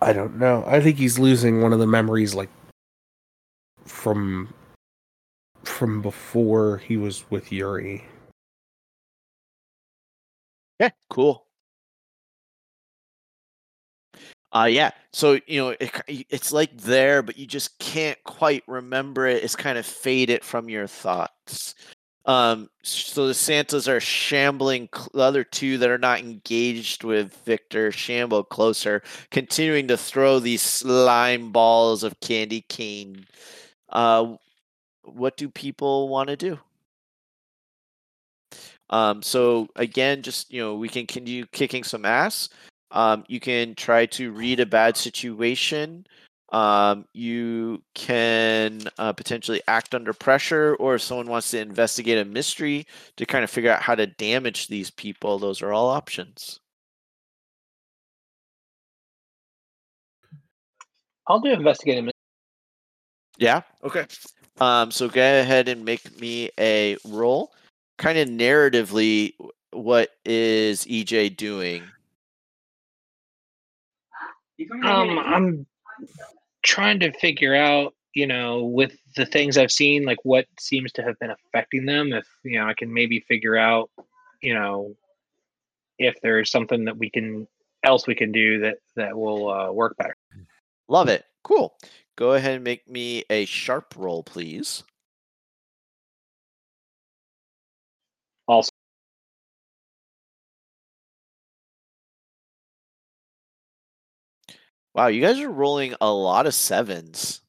I 0.00 0.12
don't 0.12 0.38
know. 0.38 0.64
I 0.66 0.80
think 0.80 0.96
he's 0.96 1.18
losing 1.18 1.60
one 1.60 1.72
of 1.72 1.78
the 1.78 1.86
memories 1.86 2.34
like 2.34 2.50
from 3.84 4.52
from 5.64 6.02
before 6.02 6.78
he 6.78 6.96
was 6.96 7.24
with 7.30 7.50
Yuri. 7.52 8.04
Yeah, 10.80 10.90
cool. 11.10 11.46
Uh 14.52 14.64
yeah. 14.70 14.90
So, 15.12 15.40
you 15.46 15.60
know, 15.60 15.68
it, 15.80 15.92
it's 16.30 16.52
like 16.52 16.76
there 16.78 17.22
but 17.22 17.36
you 17.36 17.46
just 17.46 17.78
can't 17.78 18.18
quite 18.24 18.64
remember 18.66 19.26
it. 19.26 19.42
It's 19.44 19.56
kind 19.56 19.76
of 19.76 19.84
faded 19.84 20.44
from 20.44 20.68
your 20.68 20.86
thoughts. 20.86 21.74
Um 22.28 22.70
so 22.84 23.26
the 23.26 23.34
Santas 23.34 23.88
are 23.88 24.00
shambling 24.00 24.88
the 25.14 25.20
other 25.20 25.44
two 25.44 25.78
that 25.78 25.90
are 25.90 25.98
not 25.98 26.20
engaged 26.20 27.02
with 27.04 27.34
Victor 27.44 27.90
shamble 27.90 28.44
closer, 28.44 29.02
continuing 29.32 29.88
to 29.88 29.96
throw 29.96 30.38
these 30.38 30.62
slime 30.62 31.50
balls 31.52 32.04
of 32.04 32.20
candy 32.20 32.62
cane. 32.68 33.26
Uh 33.88 34.36
what 35.04 35.36
do 35.36 35.48
people 35.50 36.08
want 36.08 36.28
to 36.28 36.36
do? 36.36 36.58
Um, 38.90 39.22
so 39.22 39.68
again, 39.76 40.22
just 40.22 40.52
you 40.52 40.60
know, 40.60 40.74
we 40.74 40.88
can 40.88 41.06
continue 41.06 41.46
kicking 41.52 41.84
some 41.84 42.04
ass. 42.04 42.48
Um, 42.90 43.24
you 43.28 43.40
can 43.40 43.74
try 43.74 44.06
to 44.06 44.32
read 44.32 44.60
a 44.60 44.66
bad 44.66 44.96
situation. 44.96 46.06
Um, 46.50 47.04
you 47.12 47.82
can 47.94 48.88
uh, 48.96 49.12
potentially 49.12 49.60
act 49.68 49.94
under 49.94 50.12
pressure, 50.14 50.74
or 50.76 50.94
if 50.94 51.02
someone 51.02 51.26
wants 51.26 51.50
to 51.50 51.60
investigate 51.60 52.18
a 52.18 52.24
mystery 52.24 52.86
to 53.16 53.26
kind 53.26 53.44
of 53.44 53.50
figure 53.50 53.70
out 53.70 53.82
how 53.82 53.94
to 53.94 54.06
damage 54.06 54.68
these 54.68 54.90
people, 54.90 55.38
those 55.38 55.60
are 55.60 55.72
all 55.72 55.88
options. 55.90 56.60
I'll 61.26 61.40
do 61.40 61.52
investigative. 61.52 62.10
Yeah. 63.36 63.60
Okay. 63.84 64.06
Um, 64.58 64.90
so 64.90 65.08
go 65.08 65.20
ahead 65.20 65.68
and 65.68 65.84
make 65.84 66.18
me 66.20 66.50
a 66.58 66.96
roll. 67.06 67.52
Kind 67.98 68.18
of 68.18 68.28
narratively, 68.28 69.34
what 69.72 70.10
is 70.24 70.84
EJ 70.86 71.36
doing? 71.36 71.82
Um, 74.82 75.18
I'm 75.18 75.66
trying 76.62 77.00
to 77.00 77.12
figure 77.12 77.54
out, 77.54 77.94
you 78.14 78.26
know, 78.26 78.64
with 78.64 78.96
the 79.16 79.26
things 79.26 79.56
I've 79.56 79.72
seen, 79.72 80.04
like 80.04 80.18
what 80.24 80.46
seems 80.58 80.92
to 80.92 81.02
have 81.02 81.18
been 81.18 81.30
affecting 81.30 81.86
them. 81.86 82.12
If 82.12 82.26
you 82.44 82.58
know, 82.58 82.66
I 82.66 82.74
can 82.74 82.92
maybe 82.92 83.20
figure 83.20 83.56
out, 83.56 83.90
you 84.42 84.54
know, 84.54 84.94
if 85.98 86.20
there's 86.22 86.50
something 86.50 86.84
that 86.86 86.96
we 86.96 87.10
can 87.10 87.46
else 87.84 88.06
we 88.06 88.14
can 88.14 88.32
do 88.32 88.60
that 88.60 88.78
that 88.96 89.16
will 89.16 89.50
uh, 89.50 89.70
work 89.70 89.96
better. 89.96 90.16
Love 90.88 91.08
it. 91.08 91.24
Cool. 91.44 91.74
Go 92.16 92.32
ahead 92.32 92.54
and 92.54 92.64
make 92.64 92.88
me 92.88 93.24
a 93.30 93.44
sharp 93.44 93.94
roll, 93.96 94.22
please. 94.22 94.82
Wow, 104.98 105.06
you 105.06 105.20
guys 105.20 105.38
are 105.38 105.48
rolling 105.48 105.94
a 106.00 106.10
lot 106.10 106.48
of 106.48 106.54
sevens. 106.54 107.40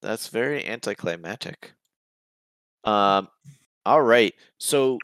That's 0.00 0.28
very 0.28 0.66
anticlimactic. 0.66 1.74
Um, 2.84 3.28
all 3.84 4.00
right. 4.00 4.34
So 4.56 4.98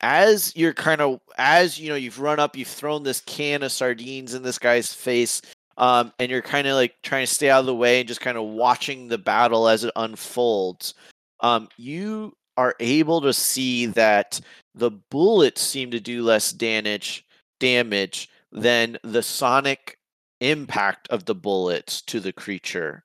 as 0.00 0.52
you're 0.56 0.74
kind 0.74 1.00
of 1.00 1.20
as 1.38 1.78
you 1.78 1.90
know, 1.90 1.94
you've 1.94 2.18
run 2.18 2.40
up, 2.40 2.56
you've 2.56 2.66
thrown 2.66 3.04
this 3.04 3.20
can 3.20 3.62
of 3.62 3.70
sardines 3.70 4.34
in 4.34 4.42
this 4.42 4.58
guy's 4.58 4.92
face, 4.92 5.42
um, 5.76 6.12
and 6.18 6.28
you're 6.28 6.42
kind 6.42 6.66
of 6.66 6.74
like 6.74 6.96
trying 7.04 7.24
to 7.24 7.32
stay 7.32 7.50
out 7.50 7.60
of 7.60 7.66
the 7.66 7.76
way 7.76 8.00
and 8.00 8.08
just 8.08 8.20
kind 8.20 8.36
of 8.36 8.48
watching 8.48 9.06
the 9.06 9.18
battle 9.18 9.68
as 9.68 9.84
it 9.84 9.92
unfolds. 9.94 10.94
Um, 11.38 11.68
you 11.76 12.34
are 12.56 12.74
able 12.80 13.20
to 13.20 13.32
see 13.32 13.86
that 13.86 14.40
the 14.74 14.90
bullets 14.90 15.60
seem 15.60 15.90
to 15.90 16.00
do 16.00 16.22
less 16.22 16.52
damage 16.52 17.24
damage 17.60 18.28
than 18.50 18.98
the 19.02 19.22
sonic 19.22 19.98
impact 20.40 21.08
of 21.08 21.24
the 21.24 21.34
bullets 21.34 22.02
to 22.02 22.20
the 22.20 22.32
creature. 22.32 23.04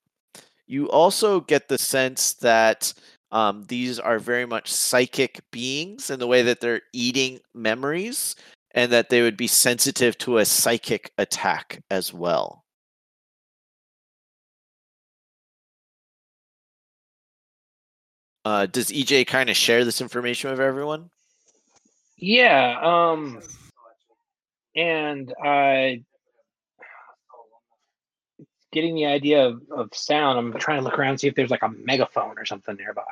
You 0.65 0.90
also 0.90 1.40
get 1.40 1.68
the 1.68 1.78
sense 1.78 2.34
that 2.36 2.94
um, 3.32 3.65
these 3.68 3.99
are 3.99 4.19
very 4.19 4.45
much 4.45 4.72
psychic 4.72 5.40
beings 5.52 6.10
in 6.10 6.19
the 6.19 6.28
way 6.28 6.41
that 6.41 6.60
they're 6.60 6.82
eating 6.94 7.40
memories 7.53 8.36
and 8.72 8.91
that 8.91 9.10
they 9.10 9.22
would 9.22 9.38
be 9.38 9.48
sensitive 9.48 10.18
to 10.19 10.38
a 10.38 10.45
psychic 10.45 11.11
attack 11.18 11.82
as 11.90 12.14
well. 12.14 12.64
Uh, 18.48 18.65
does 18.65 18.88
EJ 18.91 19.28
kind 19.28 19.49
of 19.49 19.57
share 19.57 19.84
this 19.84 19.99
information 19.99 20.49
with 20.49 20.61
everyone? 20.61 21.10
yeah. 22.15 22.80
Um, 22.82 23.41
and 24.74 25.34
I 25.44 26.06
getting 28.72 28.95
the 28.95 29.06
idea 29.06 29.45
of, 29.45 29.61
of 29.69 29.90
sound. 29.94 30.40
I'm 30.40 30.57
trying 30.61 30.80
to 30.80 30.86
look 30.86 30.98
around 30.98 31.10
and 31.10 31.19
see 31.19 31.28
if 31.28 31.36
there's 31.36 31.52
like 31.52 31.61
a 31.61 31.74
megaphone 31.84 32.36
or 32.38 32.45
something 32.45 32.78
nearby. 32.78 33.03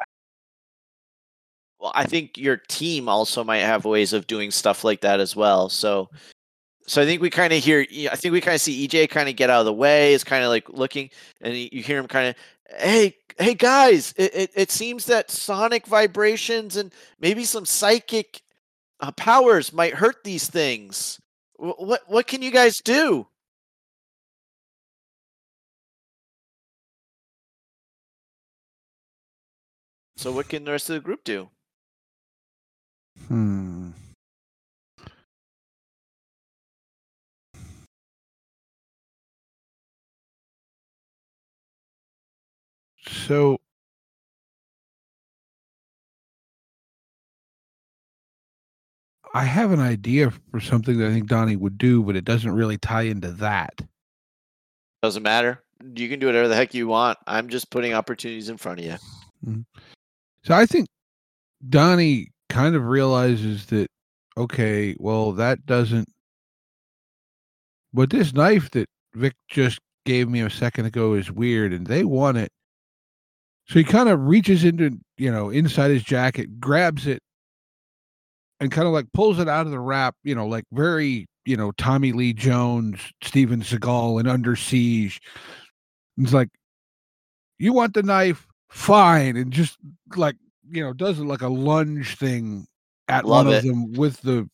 Well, 1.82 1.92
I 1.94 2.06
think 2.06 2.38
your 2.38 2.56
team 2.56 3.10
also 3.10 3.44
might 3.44 3.58
have 3.58 3.84
ways 3.84 4.14
of 4.14 4.28
doing 4.28 4.52
stuff 4.52 4.86
like 4.86 5.02
that 5.02 5.20
as 5.20 5.36
well. 5.36 5.68
So, 5.68 6.10
so 6.88 7.02
I 7.02 7.06
think 7.06 7.22
we 7.22 7.30
kind 7.30 7.52
of 7.52 7.62
hear. 7.62 7.86
I 8.10 8.16
think 8.16 8.32
we 8.32 8.40
kind 8.40 8.56
of 8.56 8.62
see 8.62 8.88
EJ 8.88 9.10
kind 9.10 9.28
of 9.28 9.36
get 9.36 9.50
out 9.50 9.60
of 9.60 9.66
the 9.66 9.74
way. 9.74 10.14
Is 10.14 10.24
kind 10.24 10.46
of 10.46 10.50
like 10.50 10.70
looking, 10.70 11.10
and 11.42 11.54
you 11.54 11.84
hear 11.84 12.00
him 12.00 12.08
kind 12.08 12.30
of, 12.30 12.36
"Hey, 12.70 13.18
hey 13.38 13.54
guys! 13.54 14.14
It, 14.18 14.36
it 14.36 14.52
it 14.56 14.72
seems 14.72 15.06
that 15.06 15.32
sonic 15.32 15.88
vibrations 15.88 16.76
and 16.76 16.94
maybe 17.20 17.44
some 17.46 17.66
psychic 17.66 18.42
uh, 19.00 19.12
powers 19.14 19.74
might 19.74 19.96
hurt 19.96 20.24
these 20.24 20.50
things. 20.50 21.20
Wh- 21.58 21.80
What 21.80 22.02
what 22.08 22.28
can 22.28 22.42
you 22.42 22.52
guys 22.52 22.80
do?" 22.80 23.28
So, 30.18 30.32
what 30.34 30.50
can 30.50 30.66
the 30.66 30.72
rest 30.72 30.90
of 30.90 30.96
the 30.96 31.00
group 31.00 31.24
do? 31.24 31.50
Hmm. 33.28 33.92
So 43.08 43.60
I 49.34 49.44
have 49.44 49.72
an 49.72 49.82
idea 49.82 50.32
for 50.50 50.60
something 50.60 50.98
that 50.98 51.10
I 51.10 51.14
think 51.14 51.28
Donnie 51.28 51.58
would 51.58 51.78
do, 51.78 52.02
but 52.04 52.16
it 52.16 52.26
doesn't 52.26 52.54
really 52.54 52.78
tie 52.78 53.04
into 53.04 53.32
that. 53.34 53.82
Doesn't 55.04 55.24
matter. 55.24 55.62
You 55.94 56.08
can 56.08 56.20
do 56.20 56.28
whatever 56.28 56.48
the 56.48 56.56
heck 56.56 56.74
you 56.74 56.88
want. 56.88 57.18
I'm 57.28 57.50
just 57.50 57.70
putting 57.70 57.94
opportunities 57.94 58.50
in 58.50 58.58
front 58.58 58.80
of 58.80 58.86
you. 58.86 58.96
Mm-hmm. 59.46 59.62
So 60.44 60.54
I 60.54 60.66
think 60.66 60.88
Donnie 61.68 62.30
kind 62.50 62.76
of 62.76 62.86
realizes 62.86 63.66
that 63.68 63.88
okay, 64.38 64.96
well 65.00 65.32
that 65.34 65.66
doesn't 65.66 66.08
but 67.94 68.10
this 68.10 68.34
knife 68.34 68.72
that 68.72 68.90
Vic 69.14 69.34
just 69.48 69.80
gave 70.06 70.30
me 70.30 70.42
a 70.42 70.50
second 70.50 70.86
ago 70.86 71.14
is 71.14 71.32
weird 71.32 71.74
and 71.74 71.88
they 71.88 72.04
want 72.04 72.38
it. 72.38 72.52
So 73.68 73.80
he 73.80 73.84
kind 73.84 74.10
of 74.10 74.20
reaches 74.28 74.64
into, 74.64 75.00
you 75.18 75.32
know, 75.32 75.50
inside 75.50 75.90
his 75.92 76.04
jacket, 76.04 76.60
grabs 76.60 77.08
it 77.08 77.22
and 78.60 78.72
kind 78.72 78.88
of 78.88 78.94
like 78.94 79.06
pulls 79.14 79.40
it 79.40 79.50
out 79.50 79.66
of 79.66 79.72
the 79.72 79.80
wrap, 79.80 80.16
you 80.24 80.36
know, 80.36 80.46
like 80.48 80.66
very, 80.72 81.26
you 81.46 81.58
know, 81.58 81.72
Tommy 81.72 82.12
Lee 82.12 82.34
Jones, 82.34 83.00
Steven 83.24 83.62
Seagal 83.62 84.20
and 84.20 84.30
Under 84.30 84.56
Siege. 84.56 85.20
It's 86.18 86.34
like, 86.34 86.50
you 87.58 87.74
want 87.74 87.94
the 87.96 88.04
knife? 88.04 88.46
Fine. 88.70 89.36
And 89.38 89.52
just 89.52 89.78
like, 90.16 90.36
you 90.70 90.84
know, 90.84 90.94
does 90.94 91.20
it 91.20 91.24
like 91.24 91.42
a 91.42 91.48
lunge 91.48 92.18
thing 92.18 92.68
at 93.08 93.26
Love 93.26 93.46
one 93.46 93.54
it. 93.56 93.58
of 93.58 93.64
them 93.64 93.94
with 93.94 94.22
the 94.22 94.48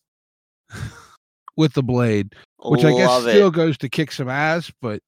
with 1.58 1.74
the 1.74 1.84
blade, 1.84 2.34
which 2.64 2.84
I 2.86 2.92
guess 2.94 3.22
still 3.22 3.48
it. 3.50 3.54
goes 3.54 3.78
to 3.80 3.90
kick 3.90 4.12
some 4.12 4.30
ass, 4.30 4.72
but 4.82 5.02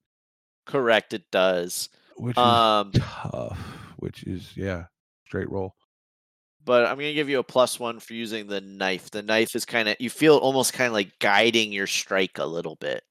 Correct, 0.65 1.13
it 1.13 1.23
does. 1.31 1.89
which 2.17 2.37
is 2.37 2.43
Um, 2.43 2.91
tough, 2.93 3.59
which 4.03 4.23
is 4.23 4.51
yeah, 4.57 4.83
straight 5.25 5.49
roll. 5.49 5.73
but 6.65 6.85
I'm 6.85 6.97
gonna 6.97 7.13
give 7.13 7.29
you 7.29 7.39
a 7.39 7.43
plus 7.43 7.79
one 7.79 7.99
for 7.99 8.13
using 8.13 8.47
the 8.47 8.59
knife. 8.59 9.09
The 9.09 9.23
knife 9.23 9.55
is 9.55 9.63
kind 9.65 9.87
of 9.87 9.95
you 9.99 10.09
feel 10.09 10.35
almost 10.37 10.73
kind 10.73 10.87
of 10.87 10.93
like 10.93 11.17
guiding 11.19 11.71
your 11.71 11.87
strike 11.87 12.37
a 12.37 12.45
little 12.45 12.75
bit. 12.75 13.03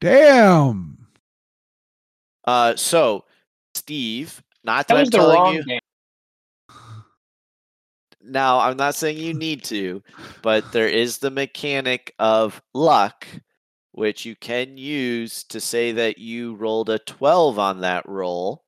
Damn. 0.00 1.06
Uh, 2.44 2.76
so 2.76 3.24
Steve, 3.74 4.42
not 4.64 4.88
that, 4.88 4.94
That 4.94 5.00
I'm 5.06 5.10
telling 5.10 5.54
you. 5.54 5.64
game. 5.64 5.80
Now, 8.26 8.60
I'm 8.60 8.76
not 8.76 8.94
saying 8.94 9.18
you 9.18 9.34
need 9.34 9.64
to, 9.64 10.02
but 10.42 10.72
there 10.72 10.88
is 10.88 11.18
the 11.18 11.30
mechanic 11.30 12.14
of 12.18 12.60
luck, 12.74 13.26
which 13.94 14.24
you 14.26 14.34
can 14.34 14.76
use 14.76 15.44
to 15.44 15.60
say 15.60 15.92
that 15.92 16.18
you 16.18 16.54
rolled 16.56 16.90
a 16.90 16.98
12 16.98 17.60
on 17.60 17.80
that 17.80 18.04
roll 18.08 18.64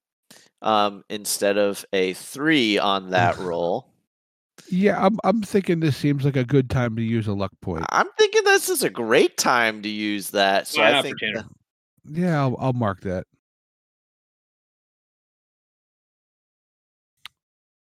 um, 0.62 1.02
instead 1.10 1.58
of 1.58 1.84
a 1.92 2.12
3 2.14 2.78
on 2.78 3.10
that 3.10 3.36
roll. 3.40 3.88
Yeah, 4.70 5.04
I'm 5.04 5.18
I'm 5.22 5.42
thinking 5.42 5.80
this 5.80 5.96
seems 5.96 6.24
like 6.24 6.36
a 6.36 6.44
good 6.44 6.70
time 6.70 6.96
to 6.96 7.02
use 7.02 7.26
a 7.26 7.34
luck 7.34 7.52
point. 7.60 7.84
I'm 7.90 8.08
thinking 8.18 8.42
this 8.44 8.68
is 8.68 8.82
a 8.82 8.90
great 8.90 9.36
time 9.36 9.82
to 9.82 9.88
use 9.88 10.30
that. 10.30 10.66
So 10.66 10.80
Fine 10.80 10.94
I 10.94 11.02
think 11.02 11.18
that- 11.20 11.44
Yeah, 12.04 12.40
I'll, 12.40 12.56
I'll 12.58 12.72
mark 12.72 13.00
that. 13.02 13.26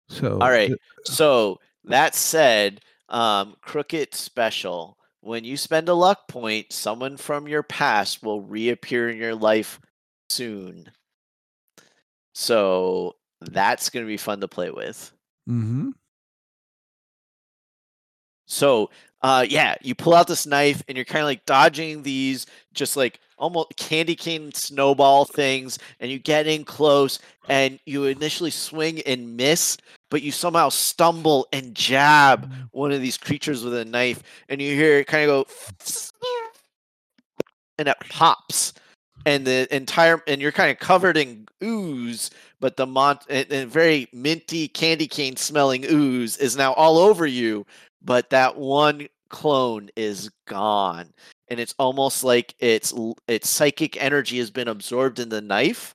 So 0.10 0.40
All 0.42 0.50
right. 0.50 0.68
th- 0.68 0.80
So 1.06 1.60
that 1.86 2.16
said, 2.16 2.82
um, 3.10 3.56
Crooked 3.62 4.14
Special. 4.16 4.97
When 5.28 5.44
you 5.44 5.58
spend 5.58 5.90
a 5.90 5.94
luck 5.94 6.30
point, 6.30 6.72
someone 6.72 7.18
from 7.18 7.50
your 7.50 7.62
past 7.62 8.24
will 8.24 8.40
reappear 8.40 9.10
in 9.10 9.18
your 9.18 9.36
life 9.36 9.78
soon. 10.30 10.90
So 12.34 13.18
that's 13.42 13.90
going 13.90 14.06
to 14.06 14.08
be 14.08 14.16
fun 14.16 14.40
to 14.40 14.48
play 14.48 14.72
with. 14.72 15.12
Mm-hmm. 15.50 15.90
So, 18.46 18.90
uh, 19.22 19.46
yeah, 19.50 19.76
you 19.82 19.96
pull 19.96 20.16
out 20.16 20.28
this 20.28 20.46
knife 20.46 20.82
and 20.88 20.96
you're 20.96 21.04
kind 21.04 21.24
of 21.24 21.28
like 21.28 21.46
dodging 21.46 22.04
these 22.04 22.46
just 22.74 22.96
like 22.96 23.20
almost 23.38 23.76
candy 23.76 24.16
cane 24.16 24.54
snowball 24.54 25.26
things, 25.26 25.78
and 26.00 26.10
you 26.10 26.20
get 26.20 26.48
in 26.48 26.64
close 26.64 27.20
and 27.50 27.80
you 27.86 28.06
initially 28.06 28.52
swing 28.52 29.02
and 29.02 29.36
miss, 29.36 29.78
but 30.10 30.22
you 30.22 30.32
somehow 30.32 30.70
stumble 30.70 31.48
and 31.52 31.76
jab 31.76 32.50
mm-hmm. 32.50 32.64
one 32.72 32.92
of 32.92 33.02
these 33.02 33.18
creatures 33.18 33.64
with 33.64 33.76
a 33.76 33.86
knife, 33.86 34.24
and 34.50 34.62
you 34.62 34.76
hear 34.76 35.00
it 35.00 35.08
kind 35.08 35.30
of 35.30 35.48
go, 35.48 35.54
and 37.78 37.88
it 37.88 37.98
pops. 38.10 38.74
And 39.26 39.46
the 39.46 39.68
entire, 39.76 40.22
and 40.28 40.42
you're 40.42 40.54
kind 40.54 40.72
of 40.72 40.80
covered 40.80 41.18
in 41.18 41.48
ooze, 41.62 42.30
but 42.62 42.78
the 42.78 42.88
mon, 42.88 43.20
and, 43.30 43.52
and 43.52 43.70
very 43.70 44.08
minty 44.14 44.70
candy 44.70 45.08
cane 45.08 45.36
smelling 45.36 45.84
ooze 45.86 46.38
is 46.38 46.56
now 46.56 46.74
all 46.74 46.98
over 46.98 47.26
you 47.26 47.66
but 48.08 48.30
that 48.30 48.58
one 48.58 49.08
clone 49.30 49.90
is 49.96 50.30
gone 50.46 51.14
and 51.50 51.60
it's 51.60 51.76
almost 51.78 52.24
like 52.24 52.56
its 52.60 52.94
its 53.28 53.50
psychic 53.50 54.02
energy 54.02 54.38
has 54.38 54.50
been 54.50 54.70
absorbed 54.70 55.20
in 55.20 55.30
the 55.30 55.42
knife 55.42 55.94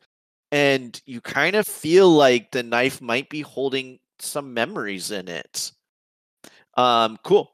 and 0.53 1.01
you 1.07 1.21
kind 1.21 1.57
of 1.57 1.67
feel 1.67 2.09
like 2.11 2.51
the 2.53 2.63
knife 2.63 3.01
might 3.01 3.29
be 3.29 3.41
holding 3.41 3.99
some 4.21 4.55
memories 4.55 5.11
in 5.11 5.27
it 5.27 5.73
um 6.77 7.19
cool 7.25 7.51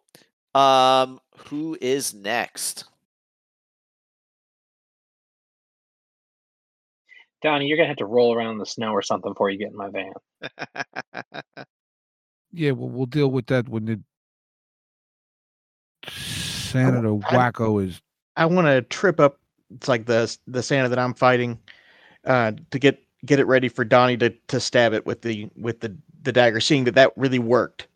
um 0.54 1.18
who 1.48 1.78
is 1.80 2.12
next 2.12 2.84
Donnie, 7.40 7.66
you're 7.66 7.76
gonna 7.76 7.86
have 7.86 7.98
to 7.98 8.04
roll 8.04 8.34
around 8.34 8.50
in 8.54 8.58
the 8.58 8.66
snow 8.66 8.90
or 8.90 9.00
something 9.00 9.30
before 9.32 9.48
you 9.48 9.58
get 9.58 9.70
in 9.70 9.76
my 9.76 9.88
van. 9.90 10.12
Yeah, 12.52 12.70
well, 12.72 12.88
we'll 12.88 13.06
deal 13.06 13.30
with 13.30 13.46
that 13.48 13.68
when 13.68 13.84
the 13.84 14.00
Senator 16.08 17.14
I- 17.14 17.36
Wacko 17.52 17.84
is. 17.86 18.00
I 18.36 18.46
want 18.46 18.66
to 18.66 18.82
trip 18.82 19.20
up. 19.20 19.38
It's 19.70 19.88
like 19.88 20.06
the 20.06 20.34
the 20.46 20.62
Santa 20.62 20.88
that 20.88 20.98
I'm 20.98 21.12
fighting, 21.12 21.58
uh, 22.24 22.52
to 22.70 22.78
get 22.78 23.02
get 23.24 23.40
it 23.40 23.46
ready 23.46 23.68
for 23.68 23.84
Donnie 23.84 24.16
to 24.18 24.30
to 24.48 24.60
stab 24.60 24.92
it 24.92 25.06
with 25.06 25.22
the 25.22 25.48
with 25.56 25.80
the 25.80 25.96
the 26.22 26.32
dagger, 26.32 26.60
seeing 26.60 26.84
that 26.84 26.94
that 26.94 27.12
really 27.16 27.38
worked. 27.38 27.88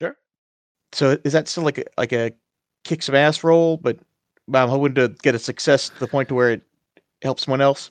Sure. 0.00 0.16
So 0.92 1.18
is 1.24 1.32
that 1.32 1.48
still 1.48 1.64
like 1.64 1.78
a 1.78 1.84
like 1.96 2.12
a 2.12 2.32
kick 2.84 3.02
some 3.02 3.14
ass 3.14 3.42
roll? 3.44 3.76
But 3.76 3.98
I'm 4.52 4.68
hoping 4.68 4.94
to 4.94 5.08
get 5.22 5.34
a 5.34 5.38
success 5.38 5.88
to 5.90 5.98
the 5.98 6.06
point 6.06 6.28
to 6.28 6.34
where 6.34 6.50
it 6.50 6.62
helps 7.22 7.44
someone 7.44 7.60
else. 7.60 7.90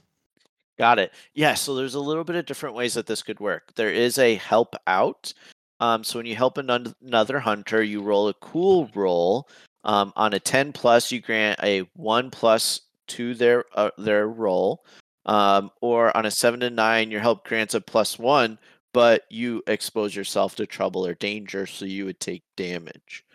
Got 0.77 0.99
it. 0.99 1.11
Yeah, 1.33 1.55
so 1.55 1.73
there's 1.73 1.95
a 1.95 1.99
little 1.99 2.23
bit 2.23 2.35
of 2.35 2.45
different 2.45 2.75
ways 2.75 2.93
that 2.93 3.07
this 3.07 3.23
could 3.23 3.39
work. 3.39 3.73
There 3.75 3.91
is 3.91 4.19
a 4.19 4.35
help 4.35 4.75
out. 4.85 5.33
Um, 5.79 6.03
so 6.03 6.19
when 6.19 6.25
you 6.25 6.35
help 6.35 6.57
anon- 6.57 6.95
another 7.03 7.39
hunter, 7.39 7.81
you 7.81 8.01
roll 8.01 8.27
a 8.27 8.33
cool 8.35 8.89
roll. 8.93 9.47
Um, 9.83 10.11
on 10.15 10.33
a 10.33 10.39
10 10.39 10.73
plus, 10.73 11.11
you 11.11 11.21
grant 11.21 11.59
a 11.63 11.79
1 11.95 12.29
plus 12.29 12.81
to 13.07 13.33
their 13.33 13.65
uh, 13.73 13.91
their 13.97 14.27
roll. 14.27 14.83
Um, 15.25 15.71
or 15.81 16.15
on 16.15 16.25
a 16.25 16.31
7 16.31 16.61
to 16.61 16.69
9, 16.69 17.11
your 17.11 17.19
help 17.19 17.45
grants 17.45 17.73
a 17.73 17.81
plus 17.81 18.17
1, 18.17 18.57
but 18.93 19.23
you 19.29 19.61
expose 19.67 20.15
yourself 20.15 20.55
to 20.55 20.65
trouble 20.65 21.05
or 21.05 21.15
danger, 21.15 21.65
so 21.65 21.83
you 21.83 22.05
would 22.05 22.21
take 22.21 22.43
damage. 22.55 23.25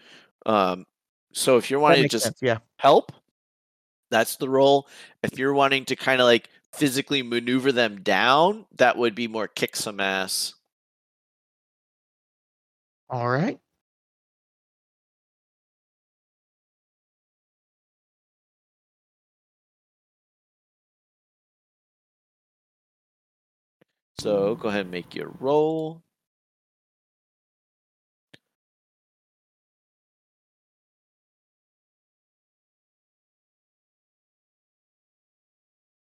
Um, 0.47 0.86
so 1.35 1.59
if 1.59 1.70
you're 1.70 1.81
wanting 1.81 2.05
to 2.05 2.09
just 2.09 2.24
sense. 2.24 2.39
Yeah. 2.40 2.59
help. 2.78 3.12
That's 4.11 4.36
the 4.36 4.49
role. 4.49 4.89
If 5.23 5.39
you're 5.39 5.55
wanting 5.55 5.85
to 5.86 5.97
kind 5.97 6.20
of 6.20 6.27
like 6.27 6.49
physically 6.73 7.23
maneuver 7.23 7.73
them 7.73 8.01
down, 8.03 8.66
that 8.77 8.97
would 8.97 9.15
be 9.15 9.28
more 9.28 9.49
kick 9.49 9.77
some 9.77 10.01
ass. 10.01 10.55
All 13.11 13.28
right. 13.28 13.59
So 24.23 24.55
go 24.55 24.69
ahead 24.69 24.82
and 24.82 24.90
make 24.93 25.16
your 25.16 25.31
roll. 25.40 26.05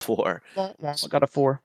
Four. 0.01 0.43
I 1.05 1.09
got 1.09 1.23
a 1.23 1.29
four. 1.29 1.63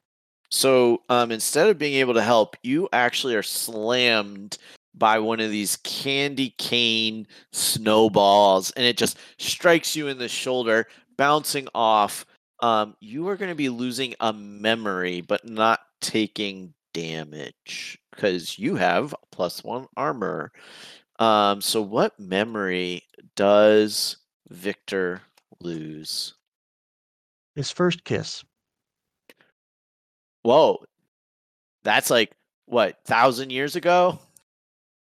So 0.51 1.01
um, 1.09 1.31
instead 1.31 1.69
of 1.69 1.79
being 1.79 1.95
able 1.95 2.13
to 2.13 2.21
help, 2.21 2.55
you 2.61 2.87
actually 2.93 3.35
are 3.35 3.41
slammed 3.43 4.59
by 4.93 5.17
one 5.17 5.39
of 5.39 5.49
these 5.49 5.77
candy 5.77 6.51
cane 6.59 7.27
snowballs, 7.51 8.69
and 8.71 8.85
it 8.85 8.97
just 8.97 9.17
strikes 9.39 9.95
you 9.95 10.07
in 10.07 10.19
the 10.19 10.29
shoulder, 10.29 10.87
bouncing 11.17 11.67
off. 11.73 12.27
Um, 12.61 12.95
you 12.99 13.27
are 13.27 13.37
going 13.37 13.49
to 13.51 13.55
be 13.55 13.69
losing 13.69 14.13
a 14.19 14.33
memory, 14.33 15.21
but 15.21 15.47
not 15.47 15.81
taking 16.01 16.73
damage 16.93 17.99
because 18.11 18.57
you 18.57 18.75
have 18.75 19.13
plus 19.31 19.63
one 19.63 19.87
armor. 19.95 20.51
Um, 21.19 21.61
so 21.61 21.81
what 21.81 22.19
memory 22.19 23.03
does 23.35 24.17
Victor 24.49 25.21
lose? 25.59 26.33
His 27.55 27.71
first 27.71 28.03
kiss. 28.03 28.43
Whoa, 30.43 30.79
that's 31.83 32.09
like 32.09 32.31
what 32.65 33.03
thousand 33.05 33.49
years 33.51 33.75
ago? 33.75 34.19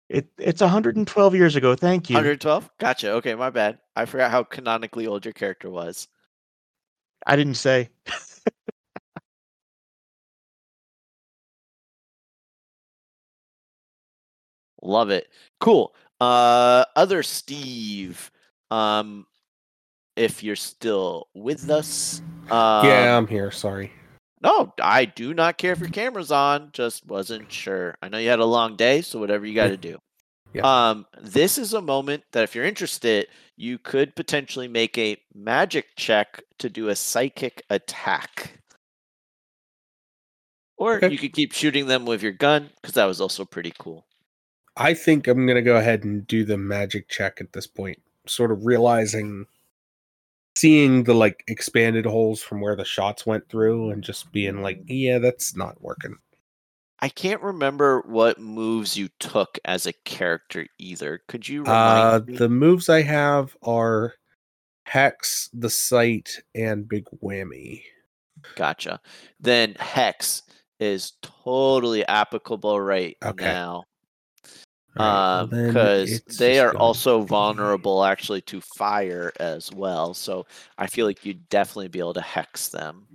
It 0.09 0.27
it's 0.37 0.61
112 0.61 1.35
years 1.35 1.55
ago. 1.55 1.75
Thank 1.75 2.09
you. 2.09 2.15
112? 2.15 2.69
Gotcha. 2.79 3.11
Okay, 3.13 3.35
my 3.35 3.49
bad. 3.49 3.79
I 3.95 4.05
forgot 4.05 4.31
how 4.31 4.43
canonically 4.43 5.07
old 5.07 5.25
your 5.25 5.33
character 5.33 5.69
was. 5.69 6.07
I 7.25 7.35
didn't 7.35 7.55
say. 7.55 7.89
Love 14.87 15.09
it. 15.09 15.27
Cool. 15.59 15.93
Uh 16.19 16.85
other 16.95 17.21
Steve. 17.21 18.31
Um 18.71 19.27
if 20.15 20.41
you're 20.43 20.55
still 20.55 21.27
with 21.35 21.69
us. 21.69 22.21
Um, 22.49 22.87
yeah, 22.87 23.15
I'm 23.15 23.27
here. 23.27 23.51
Sorry. 23.51 23.91
No, 24.41 24.73
I 24.81 25.05
do 25.05 25.33
not 25.33 25.57
care 25.59 25.73
if 25.73 25.79
your 25.79 25.89
camera's 25.89 26.31
on. 26.31 26.69
Just 26.73 27.05
wasn't 27.05 27.51
sure. 27.51 27.95
I 28.01 28.09
know 28.09 28.17
you 28.17 28.29
had 28.29 28.39
a 28.39 28.45
long 28.45 28.75
day, 28.75 29.01
so 29.01 29.19
whatever 29.19 29.45
you 29.45 29.53
got 29.53 29.67
to 29.67 29.77
do. 29.91 29.99
Yeah. 30.53 30.89
Um, 30.89 31.05
this 31.21 31.59
is 31.59 31.73
a 31.73 31.81
moment 31.81 32.23
that 32.31 32.43
if 32.43 32.55
you're 32.55 32.65
interested, 32.65 33.27
you 33.57 33.77
could 33.77 34.15
potentially 34.15 34.67
make 34.67 34.97
a 34.97 35.17
magic 35.35 35.87
check 35.97 36.41
to 36.59 36.69
do 36.69 36.89
a 36.89 36.95
psychic 36.95 37.61
attack. 37.69 38.59
Or 40.77 40.95
Okay. 40.95 41.09
you 41.09 41.17
could 41.19 41.33
keep 41.33 41.51
shooting 41.53 41.85
them 41.85 42.05
with 42.05 42.23
your 42.23 42.31
gun 42.31 42.71
because 42.81 42.95
that 42.95 43.05
was 43.05 43.21
also 43.21 43.45
pretty 43.45 43.73
cool. 43.77 44.06
I 44.77 44.93
think 44.93 45.27
I'm 45.27 45.45
gonna 45.47 45.61
go 45.61 45.77
ahead 45.77 46.03
and 46.03 46.25
do 46.27 46.45
the 46.45 46.57
magic 46.57 47.09
check 47.09 47.41
at 47.41 47.53
this 47.53 47.67
point. 47.67 47.99
Sort 48.27 48.51
of 48.51 48.65
realizing, 48.65 49.45
seeing 50.55 51.03
the 51.03 51.13
like 51.13 51.43
expanded 51.47 52.05
holes 52.05 52.41
from 52.41 52.61
where 52.61 52.75
the 52.75 52.85
shots 52.85 53.25
went 53.25 53.49
through, 53.49 53.89
and 53.91 54.03
just 54.03 54.31
being 54.31 54.61
like, 54.61 54.81
yeah, 54.87 55.17
that's 55.19 55.55
not 55.55 55.81
working. 55.81 56.15
I 56.99 57.09
can't 57.09 57.41
remember 57.43 58.01
what 58.07 58.39
moves 58.39 58.97
you 58.97 59.09
took 59.19 59.59
as 59.65 59.85
a 59.85 59.93
character 60.03 60.65
either. 60.79 61.21
Could 61.27 61.47
you 61.47 61.63
Uh, 61.65 62.19
remind 62.19 62.27
me? 62.27 62.37
the 62.37 62.49
moves 62.49 62.89
I 62.89 63.03
have 63.03 63.55
are 63.61 64.15
Hex, 64.85 65.49
the 65.53 65.69
Sight, 65.69 66.41
and 66.55 66.87
Big 66.89 67.05
Whammy. 67.23 67.83
Gotcha. 68.55 68.99
Then 69.39 69.75
Hex 69.79 70.41
is 70.79 71.13
totally 71.21 72.05
applicable 72.07 72.79
right 72.81 73.15
Okay. 73.23 73.45
now. 73.45 73.83
Um, 74.99 75.49
then 75.49 75.67
because 75.67 76.21
they 76.21 76.59
are 76.59 76.75
also 76.75 77.21
vulnerable 77.21 78.03
actually 78.03 78.41
to 78.41 78.61
fire 78.61 79.31
as 79.39 79.71
well. 79.71 80.13
So 80.13 80.45
I 80.77 80.87
feel 80.87 81.05
like 81.05 81.25
you'd 81.25 81.47
definitely 81.49 81.89
be 81.89 81.99
able 81.99 82.13
to 82.15 82.21
hex 82.21 82.69
them. 82.69 83.05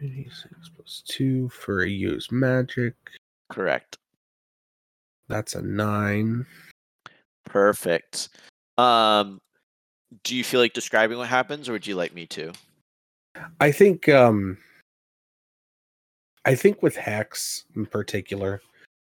86 0.00 0.70
plus 0.76 1.02
2 1.06 1.48
for 1.48 1.82
a 1.82 1.88
use 1.88 2.30
magic. 2.32 2.94
Correct. 3.50 3.96
That's 5.28 5.54
a 5.54 5.62
9. 5.62 6.44
Perfect. 7.44 8.28
Um, 8.78 9.40
do 10.24 10.36
you 10.36 10.44
feel 10.44 10.60
like 10.60 10.72
describing 10.72 11.18
what 11.18 11.28
happens, 11.28 11.68
or 11.68 11.72
would 11.72 11.86
you 11.86 11.94
like 11.94 12.14
me 12.14 12.26
to? 12.26 12.52
I 13.60 13.72
think 13.72 14.08
um 14.08 14.58
I 16.44 16.54
think 16.54 16.82
with 16.82 16.96
Hex 16.96 17.64
in 17.76 17.86
particular, 17.86 18.60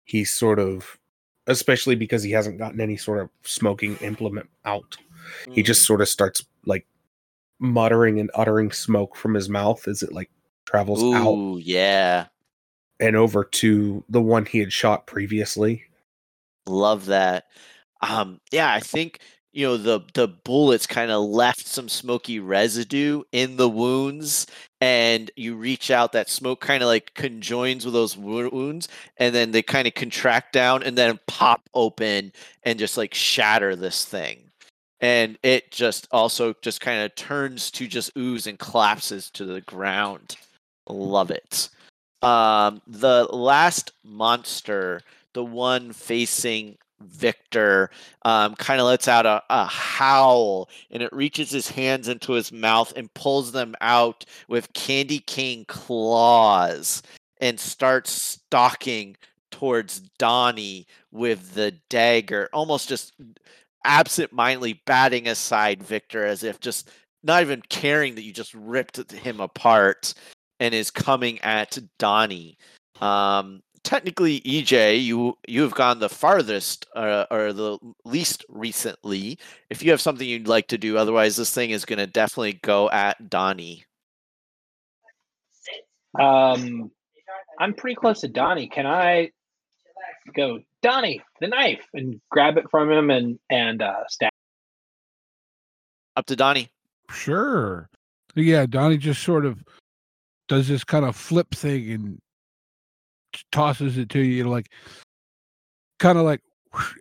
he's 0.05 0.33
sort 0.33 0.59
of 0.59 0.99
especially 1.47 1.95
because 1.95 2.23
he 2.23 2.31
hasn't 2.31 2.59
gotten 2.59 2.81
any 2.81 2.97
sort 2.97 3.21
of 3.21 3.29
smoking 3.43 3.97
implement 3.97 4.49
out. 4.65 4.97
He 5.51 5.63
Mm, 5.63 5.67
just 5.67 5.85
sort 5.85 6.01
of 6.01 6.09
starts 6.09 6.45
like 6.67 6.87
muttering 7.59 8.21
and 8.21 8.31
uttering 8.35 8.73
smoke 8.73 9.17
from 9.17 9.35
his 9.35 9.49
mouth 9.49 9.87
as 9.89 10.03
it 10.03 10.13
like 10.13 10.31
travels 10.67 11.03
out 11.15 11.59
yeah. 11.61 12.27
and 13.01 13.17
over 13.17 13.45
to 13.45 14.05
the 14.09 14.21
one 14.21 14.47
he 14.47 14.59
had 14.59 14.73
shot 14.73 15.07
previously. 15.07 15.85
Love 16.67 17.07
that. 17.07 17.45
Um, 18.01 18.41
yeah, 18.51 18.73
I 18.73 18.81
think 18.81 19.21
you 19.55 19.65
know 19.65 19.77
the 19.77 20.01
the 20.15 20.27
bullets 20.27 20.87
kind 20.87 21.13
of 21.13 21.25
left 21.25 21.67
some 21.67 21.89
smoky 21.89 22.41
residue 22.41 23.23
in 23.31 23.57
the 23.57 23.69
wounds, 23.69 24.49
and 24.81 25.31
you 25.37 25.55
reach 25.55 25.93
out. 25.93 26.13
That 26.13 26.29
smoke 26.29 26.61
kind 26.61 26.83
of 26.83 26.89
like 26.89 27.15
conjoins 27.15 27.85
with 27.85 27.95
those 27.95 28.17
wounds, 28.17 28.89
and 29.17 29.33
then 29.33 29.53
they 29.53 29.63
kind 29.63 29.87
of 29.87 29.95
contract 29.95 30.53
down 30.53 30.83
and 30.83 30.99
then 30.99 31.21
pop 31.29 31.63
open 31.73 32.33
and 32.65 32.79
just 32.79 32.97
like 32.97 33.15
shatter 33.15 33.77
this 33.77 34.05
thing. 34.05 34.51
And 35.01 35.39
it 35.45 35.71
just 35.71 36.09
also 36.11 36.55
just 36.61 36.81
kind 36.81 37.03
of 37.03 37.15
turns 37.15 37.71
to 37.73 37.87
just 37.87 38.11
ooze 38.19 38.49
and 38.49 38.59
collapses 38.59 39.31
to 39.33 39.45
the 39.45 39.61
ground. 39.61 40.37
Love 40.89 41.31
it. 41.31 41.69
Um, 42.23 42.83
the 42.87 43.25
last 43.31 43.93
monster, 44.03 45.03
the 45.33 45.45
one 45.45 45.93
facing 45.93 46.77
Victor, 47.07 47.91
um, 48.25 48.55
kind 48.57 48.81
of 48.81 48.87
lets 48.87 49.09
out 49.09 49.27
a, 49.27 49.43
a 49.51 49.67
howl 49.67 50.69
and 50.91 51.03
it 51.03 51.13
reaches 51.13 51.51
his 51.51 51.69
hands 51.69 52.09
into 52.09 52.33
his 52.33 52.53
mouth 52.53 52.93
and 52.97 53.13
pulls 53.15 53.53
them 53.53 53.75
out 53.81 54.25
with 54.49 54.73
candy 54.73 55.21
cane 55.21 55.65
claws 55.67 57.03
and 57.41 57.59
starts 57.59 58.11
stalking 58.11 59.17
towards 59.51 60.01
Donnie 60.19 60.87
with 61.13 61.55
the 61.55 61.73
dagger, 61.89 62.49
almost 62.53 62.89
just 62.89 63.13
absent-mindedly 63.85 64.83
batting 64.87 65.29
aside 65.29 65.83
Victor 65.83 66.25
as 66.25 66.43
if 66.43 66.59
just 66.61 66.91
not 67.23 67.43
even 67.43 67.63
caring 67.69 68.15
that 68.15 68.23
you 68.23 68.33
just 68.33 68.55
ripped 68.55 69.13
him 69.13 69.41
apart 69.41 70.15
and 70.61 70.75
is 70.75 70.91
coming 70.91 71.41
at 71.41 71.79
Donnie. 71.99 72.57
Um, 73.01 73.63
technically, 73.85 74.41
EJ, 74.41 75.05
you 75.05 75.39
you 75.47 75.63
have 75.63 75.75
gone 75.75 76.01
the 76.01 76.09
farthest 76.09 76.87
uh, 76.97 77.27
or 77.31 77.53
the 77.53 77.79
least 78.05 78.45
recently. 78.49 79.39
If 79.71 79.83
you 79.83 79.91
have 79.93 80.01
something 80.01 80.29
you'd 80.29 80.49
like 80.49 80.67
to 80.69 80.79
do, 80.79 80.97
otherwise 80.99 81.37
this 81.37 81.55
thing 81.55 81.71
is 81.71 81.85
going 81.85 81.99
to 81.99 82.07
definitely 82.07 82.55
go 82.63 82.91
at 82.91 83.31
Donnie. 83.31 83.85
Um, 86.19 86.91
I'm 87.61 87.75
pretty 87.75 87.97
close 87.97 88.21
to 88.21 88.29
Donnie. 88.29 88.69
Can 88.69 88.87
I 88.87 89.31
go, 90.35 90.61
Donnie, 90.83 91.23
the 91.41 91.49
knife, 91.49 91.87
and 91.93 92.21
grab 92.31 92.57
it 92.57 92.65
from 92.71 92.91
him 92.91 93.11
and 93.11 93.39
and 93.51 93.83
uh, 93.83 94.05
stab? 94.09 94.31
Up 96.17 96.27
to 96.27 96.37
Donnie. 96.37 96.71
Sure. 97.11 97.89
Yeah, 98.35 98.67
Donnie 98.67 98.99
just 98.99 99.23
sort 99.23 99.45
of 99.45 99.63
does 100.49 100.69
this 100.69 100.85
kind 100.85 101.05
of 101.05 101.17
flip 101.17 101.55
thing 101.55 101.91
and 101.91 102.19
tosses 103.53 103.99
it 103.99 104.09
to 104.11 104.21
you, 104.21 104.49
like 104.49 104.71
kind 105.99 106.19
of 106.19 106.25
like, 106.25 106.41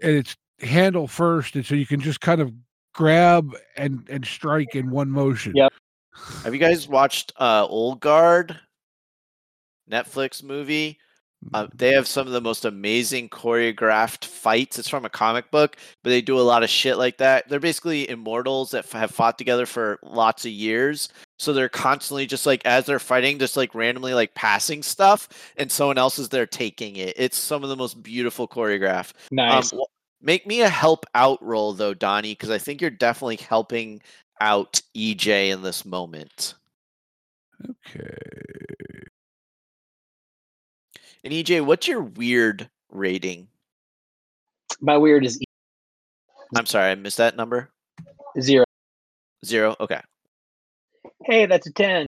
and 0.02 0.16
it's 0.16 0.36
handle 0.60 1.08
first, 1.08 1.56
and 1.56 1.66
so 1.66 1.76
you 1.76 1.86
can 1.86 2.00
just 2.00 2.22
kind 2.22 2.42
of 2.42 2.54
grab 2.94 3.56
and 3.76 4.08
and 4.10 4.26
strike 4.26 4.76
in 4.76 4.90
one 4.90 5.10
motion. 5.10 5.54
Yep. 5.56 5.74
Have 6.44 6.54
you 6.54 6.60
guys 6.60 6.88
watched 6.88 7.34
uh, 7.40 7.66
Old 7.68 8.00
Guard? 8.00 8.60
Netflix 9.90 10.44
movie. 10.44 11.00
Uh, 11.54 11.68
they 11.74 11.92
have 11.94 12.08
some 12.08 12.28
of 12.28 12.34
the 12.34 12.42
most 12.42 12.66
amazing 12.66 13.30
choreographed 13.30 14.26
fights. 14.26 14.80
It's 14.80 14.90
from 14.90 15.06
a 15.06 15.10
comic 15.10 15.50
book, 15.52 15.78
but 16.04 16.10
they 16.10 16.22
do 16.22 16.40
a 16.40 16.42
lot 16.42 16.64
of 16.64 16.70
shit 16.70 16.98
like 16.98 17.18
that. 17.18 17.48
They're 17.48 17.60
basically 17.60 18.10
immortals 18.10 18.72
that 18.72 18.86
f- 18.86 18.92
have 18.94 19.12
fought 19.12 19.38
together 19.38 19.66
for 19.66 20.00
lots 20.04 20.46
of 20.46 20.52
years. 20.52 21.10
So 21.40 21.54
they're 21.54 21.70
constantly 21.70 22.26
just 22.26 22.46
like 22.46 22.66
as 22.66 22.86
they're 22.86 23.00
fighting, 23.00 23.40
just 23.40 23.58
like 23.58 23.76
randomly 23.76 24.14
like 24.14 24.34
passing 24.34 24.82
stuff, 24.84 25.28
and 25.58 25.72
someone 25.72 25.98
else 25.98 26.20
is 26.20 26.30
there 26.30 26.46
taking 26.46 26.96
it. 26.96 27.14
It's 27.18 27.38
some 27.38 27.64
of 27.64 27.70
the 27.70 27.76
most 27.76 28.02
beautiful 28.02 28.48
choreograph. 28.48 29.12
Nice. 29.32 29.74
Um, 29.74 29.82
make 30.22 30.48
me 30.48 30.62
a 30.62 30.70
help 30.70 31.06
out 31.16 31.44
roll 31.44 31.74
though, 31.74 31.94
Donnie, 31.94 32.34
because 32.34 32.50
I 32.50 32.58
think 32.58 32.82
you're 32.82 32.90
definitely 32.90 33.38
helping 33.38 34.02
out 34.40 34.82
EJ 34.96 35.50
in 35.50 35.62
this 35.62 35.86
moment. 35.86 36.56
Okay. 37.70 38.16
And 41.24 41.34
EJ, 41.34 41.66
what's 41.66 41.88
your 41.88 42.02
weird 42.02 42.70
rating? 42.92 43.48
My 44.82 44.98
weird 44.98 45.26
is 45.26 45.40
I'm 46.56 46.66
sorry, 46.66 46.92
I 46.92 46.96
missed 46.96 47.18
that 47.18 47.36
number. 47.36 47.70
zero. 48.40 48.66
Zero. 49.46 49.76
Okay. 49.80 50.02
Hey, 51.26 51.46
that's 51.46 51.68
a 51.68 51.72
ten. 51.74 52.06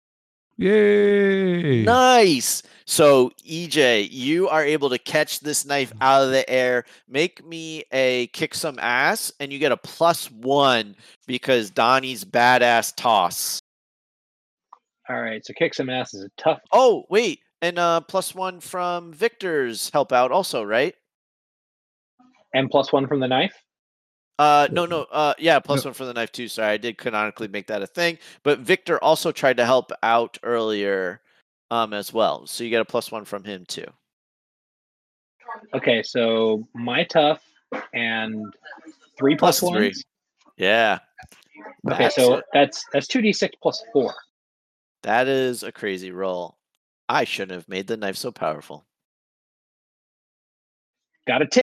Yay! 0.58 1.82
Nice. 1.82 2.62
So, 2.84 3.30
EJ, 3.48 4.08
you 4.10 4.48
are 4.48 4.64
able 4.64 4.90
to 4.90 4.98
catch 4.98 5.40
this 5.40 5.64
knife 5.64 5.92
out 6.00 6.24
of 6.24 6.30
the 6.30 6.48
air. 6.48 6.84
Make 7.08 7.44
me 7.44 7.84
a 7.92 8.26
kick 8.28 8.54
some 8.54 8.78
ass, 8.78 9.32
and 9.40 9.52
you 9.52 9.58
get 9.58 9.72
a 9.72 9.76
plus 9.76 10.30
one 10.30 10.94
because 11.26 11.70
Donnie's 11.70 12.24
badass 12.24 12.94
toss. 12.96 13.60
All 15.08 15.20
right, 15.20 15.44
so 15.44 15.52
kick 15.54 15.74
some 15.74 15.90
ass 15.90 16.14
is 16.14 16.24
a 16.24 16.30
tough. 16.36 16.60
Oh, 16.72 17.04
wait. 17.08 17.40
And 17.62 17.78
uh, 17.78 18.00
plus 18.02 18.34
one 18.34 18.60
from 18.60 19.12
Victor's 19.12 19.88
help 19.90 20.12
out 20.12 20.30
also, 20.32 20.62
right? 20.62 20.94
And 22.52 22.68
plus 22.68 22.92
one 22.92 23.06
from 23.06 23.20
the 23.20 23.28
knife. 23.28 23.54
Uh, 24.38 24.66
no, 24.72 24.84
no, 24.84 25.06
uh, 25.12 25.32
yeah, 25.38 25.58
plus 25.60 25.84
No. 25.84 25.88
one 25.90 25.94
for 25.94 26.04
the 26.04 26.12
knife 26.12 26.32
too. 26.32 26.48
Sorry, 26.48 26.72
I 26.72 26.76
did 26.76 26.98
canonically 26.98 27.48
make 27.48 27.66
that 27.68 27.80
a 27.82 27.86
thing. 27.86 28.18
But 28.42 28.58
Victor 28.58 29.02
also 29.02 29.30
tried 29.30 29.56
to 29.58 29.64
help 29.64 29.92
out 30.02 30.36
earlier, 30.42 31.20
um, 31.70 31.92
as 31.92 32.12
well. 32.12 32.46
So 32.46 32.64
you 32.64 32.70
get 32.70 32.80
a 32.80 32.84
plus 32.84 33.12
one 33.12 33.24
from 33.24 33.44
him 33.44 33.64
too. 33.66 33.86
Okay, 35.74 36.02
so 36.02 36.66
my 36.74 37.04
tough 37.04 37.42
and 37.94 38.52
three 39.18 39.36
plus, 39.36 39.60
Plus 39.60 39.72
three. 39.72 39.86
ones. 39.88 40.04
Yeah. 40.56 40.98
Okay, 41.88 42.04
That's 42.04 42.14
so 42.16 42.36
it. 42.36 42.44
that's 42.52 42.84
that's 42.92 43.06
two 43.06 43.20
d 43.22 43.32
six 43.32 43.54
plus 43.62 43.82
four. 43.92 44.12
That 45.02 45.28
is 45.28 45.62
a 45.62 45.70
crazy 45.70 46.10
roll. 46.10 46.56
I 47.12 47.24
shouldn't 47.24 47.52
have 47.52 47.68
made 47.68 47.86
the 47.86 47.96
knife 47.98 48.16
so 48.16 48.32
powerful. 48.32 48.86
Got 51.26 51.42
a 51.42 51.46
tip, 51.46 51.62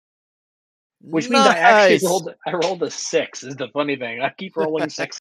which 1.01 1.30
means 1.30 1.45
I 1.45 1.57
actually 1.57 2.07
rolled 2.07 2.34
I 2.45 2.53
rolled 2.53 2.84
a 2.84 2.91
six. 2.91 3.43
Is 3.43 3.55
the 3.55 3.68
funny 3.69 3.95
thing. 3.95 4.22
I 4.22 4.30
keep 4.38 4.55
rolling 4.55 4.89
six. 5.01 5.18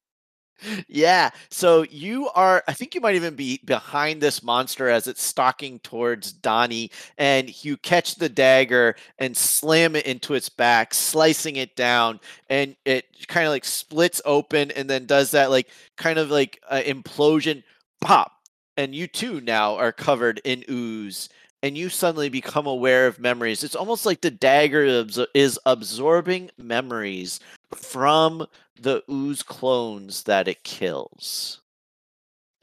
Yeah. 0.87 1.31
So 1.49 1.83
you 1.89 2.29
are, 2.29 2.63
I 2.67 2.73
think 2.73 2.93
you 2.93 3.01
might 3.01 3.15
even 3.15 3.35
be 3.35 3.59
behind 3.65 4.21
this 4.21 4.43
monster 4.43 4.89
as 4.89 5.07
it's 5.07 5.23
stalking 5.23 5.79
towards 5.79 6.31
Donnie, 6.31 6.91
and 7.17 7.65
you 7.65 7.77
catch 7.77 8.15
the 8.15 8.29
dagger 8.29 8.95
and 9.17 9.35
slam 9.35 9.95
it 9.95 10.05
into 10.05 10.35
its 10.35 10.49
back, 10.49 10.93
slicing 10.93 11.55
it 11.55 11.75
down, 11.75 12.19
and 12.47 12.75
it 12.85 13.05
kind 13.27 13.47
of 13.47 13.51
like 13.51 13.65
splits 13.65 14.21
open 14.23 14.69
and 14.71 14.87
then 14.87 15.07
does 15.07 15.31
that 15.31 15.49
like 15.49 15.69
kind 15.97 16.19
of 16.19 16.29
like 16.29 16.61
uh, 16.69 16.81
implosion 16.85 17.63
pop. 18.01 18.40
And 18.77 18.95
you 18.95 19.07
too 19.07 19.41
now 19.41 19.75
are 19.75 19.91
covered 19.91 20.41
in 20.43 20.63
ooze. 20.69 21.29
And 21.63 21.77
you 21.77 21.89
suddenly 21.89 22.29
become 22.29 22.65
aware 22.65 23.05
of 23.05 23.19
memories. 23.19 23.63
It's 23.63 23.75
almost 23.75 24.05
like 24.05 24.21
the 24.21 24.31
dagger 24.31 25.05
is 25.35 25.59
absorbing 25.65 26.49
memories 26.57 27.39
from 27.75 28.47
the 28.79 29.03
ooze 29.09 29.43
clones 29.43 30.23
that 30.23 30.47
it 30.47 30.63
kills. 30.63 31.61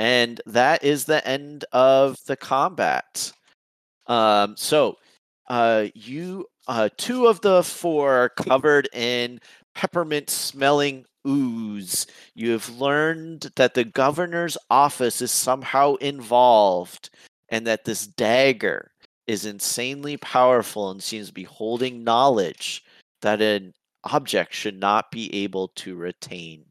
And 0.01 0.41
that 0.47 0.83
is 0.83 1.05
the 1.05 1.27
end 1.27 1.65
of 1.73 2.17
the 2.27 2.37
combat. 2.37 3.33
Um, 4.07 4.57
so 4.57 4.99
uh, 5.49 5.87
you 5.95 6.47
uh, 6.67 6.89
two 6.97 7.27
of 7.27 7.41
the 7.41 7.63
four 7.63 8.13
are 8.13 8.29
covered 8.29 8.89
in 8.93 9.41
peppermint 9.75 10.29
smelling 10.29 11.05
ooze. 11.29 12.07
You 12.35 12.53
have 12.53 12.69
learned 12.71 13.53
that 13.57 13.75
the 13.75 13.85
governor's 13.85 14.57
office 14.71 15.21
is 15.21 15.31
somehow 15.31 15.97
involved 15.97 17.11
and 17.49 17.67
that 17.67 17.85
this 17.85 18.07
dagger 18.07 18.91
is 19.27 19.45
insanely 19.45 20.17
powerful 20.17 20.91
and 20.91 21.03
seems 21.03 21.29
to 21.29 21.35
be 21.35 21.45
holding 21.45 22.03
knowledge 22.03 22.83
that 23.21 23.43
an 23.43 23.75
object 24.05 24.55
should 24.55 24.79
not 24.79 25.11
be 25.11 25.35
able 25.35 25.69
to 25.69 25.95
retain. 25.95 26.65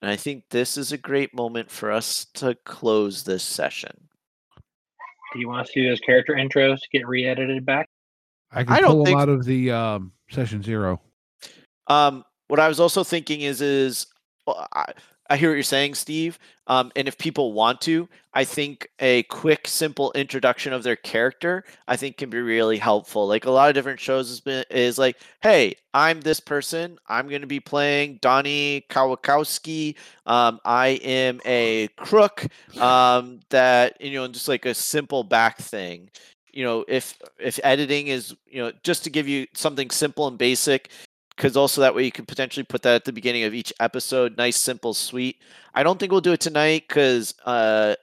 And 0.00 0.10
I 0.10 0.16
think 0.16 0.44
this 0.50 0.76
is 0.76 0.92
a 0.92 0.98
great 0.98 1.34
moment 1.34 1.70
for 1.70 1.90
us 1.90 2.26
to 2.34 2.56
close 2.64 3.22
this 3.22 3.42
session. 3.42 4.08
Do 5.32 5.40
you 5.40 5.48
want 5.48 5.62
us 5.62 5.68
to 5.72 5.82
do 5.82 5.88
those 5.88 6.00
character 6.00 6.34
intros 6.34 6.80
to 6.80 6.88
get 6.92 7.08
re-edited 7.08 7.66
back? 7.66 7.88
I 8.52 8.64
can 8.64 8.72
I 8.72 8.80
don't 8.80 8.90
pull 8.90 8.96
them 8.98 9.06
think- 9.06 9.20
out 9.20 9.28
of 9.28 9.44
the 9.44 9.70
um, 9.72 10.12
session 10.30 10.62
zero. 10.62 11.00
Um, 11.88 12.24
what 12.48 12.60
I 12.60 12.68
was 12.68 12.80
also 12.80 13.04
thinking 13.04 13.42
is, 13.42 13.60
is 13.60 14.06
well, 14.46 14.66
I, 14.74 14.92
I 15.30 15.36
hear 15.36 15.50
what 15.50 15.54
you're 15.54 15.62
saying, 15.62 15.94
Steve. 15.94 16.38
Um, 16.66 16.92
and 16.96 17.08
if 17.08 17.16
people 17.16 17.52
want 17.52 17.80
to, 17.82 18.08
I 18.34 18.44
think 18.44 18.88
a 19.00 19.22
quick, 19.24 19.66
simple 19.66 20.12
introduction 20.12 20.72
of 20.72 20.82
their 20.82 20.96
character, 20.96 21.64
I 21.88 21.96
think, 21.96 22.18
can 22.18 22.30
be 22.30 22.40
really 22.40 22.78
helpful. 22.78 23.26
Like 23.26 23.46
a 23.46 23.50
lot 23.50 23.68
of 23.68 23.74
different 23.74 24.00
shows 24.00 24.28
has 24.28 24.40
been 24.40 24.64
is 24.70 24.98
like, 24.98 25.16
hey, 25.42 25.76
I'm 25.94 26.20
this 26.20 26.40
person. 26.40 26.98
I'm 27.08 27.28
going 27.28 27.40
to 27.40 27.46
be 27.46 27.60
playing 27.60 28.18
Donnie 28.20 28.84
Kawakowski. 28.90 29.96
Um, 30.26 30.60
I 30.64 31.00
am 31.02 31.40
a 31.44 31.88
crook. 31.96 32.46
Um, 32.78 33.40
that 33.50 34.00
you 34.00 34.12
know, 34.12 34.28
just 34.28 34.48
like 34.48 34.66
a 34.66 34.74
simple 34.74 35.22
back 35.22 35.58
thing. 35.58 36.10
You 36.52 36.64
know, 36.64 36.84
if 36.86 37.18
if 37.38 37.58
editing 37.64 38.08
is, 38.08 38.34
you 38.46 38.62
know, 38.62 38.72
just 38.82 39.04
to 39.04 39.10
give 39.10 39.26
you 39.26 39.46
something 39.54 39.90
simple 39.90 40.28
and 40.28 40.38
basic, 40.38 40.90
because 41.36 41.56
also 41.56 41.80
that 41.80 41.94
way 41.94 42.04
you 42.04 42.12
could 42.12 42.28
potentially 42.28 42.64
put 42.64 42.82
that 42.82 42.94
at 42.94 43.04
the 43.04 43.12
beginning 43.12 43.44
of 43.44 43.54
each 43.54 43.72
episode. 43.80 44.36
Nice 44.36 44.60
simple 44.60 44.94
sweet. 44.94 45.36
I 45.74 45.82
don't 45.82 45.98
think 45.98 46.12
we'll 46.12 46.20
do 46.20 46.32
it 46.32 46.40
tonight 46.40 46.84
because 46.88 47.34
uh 47.44 47.94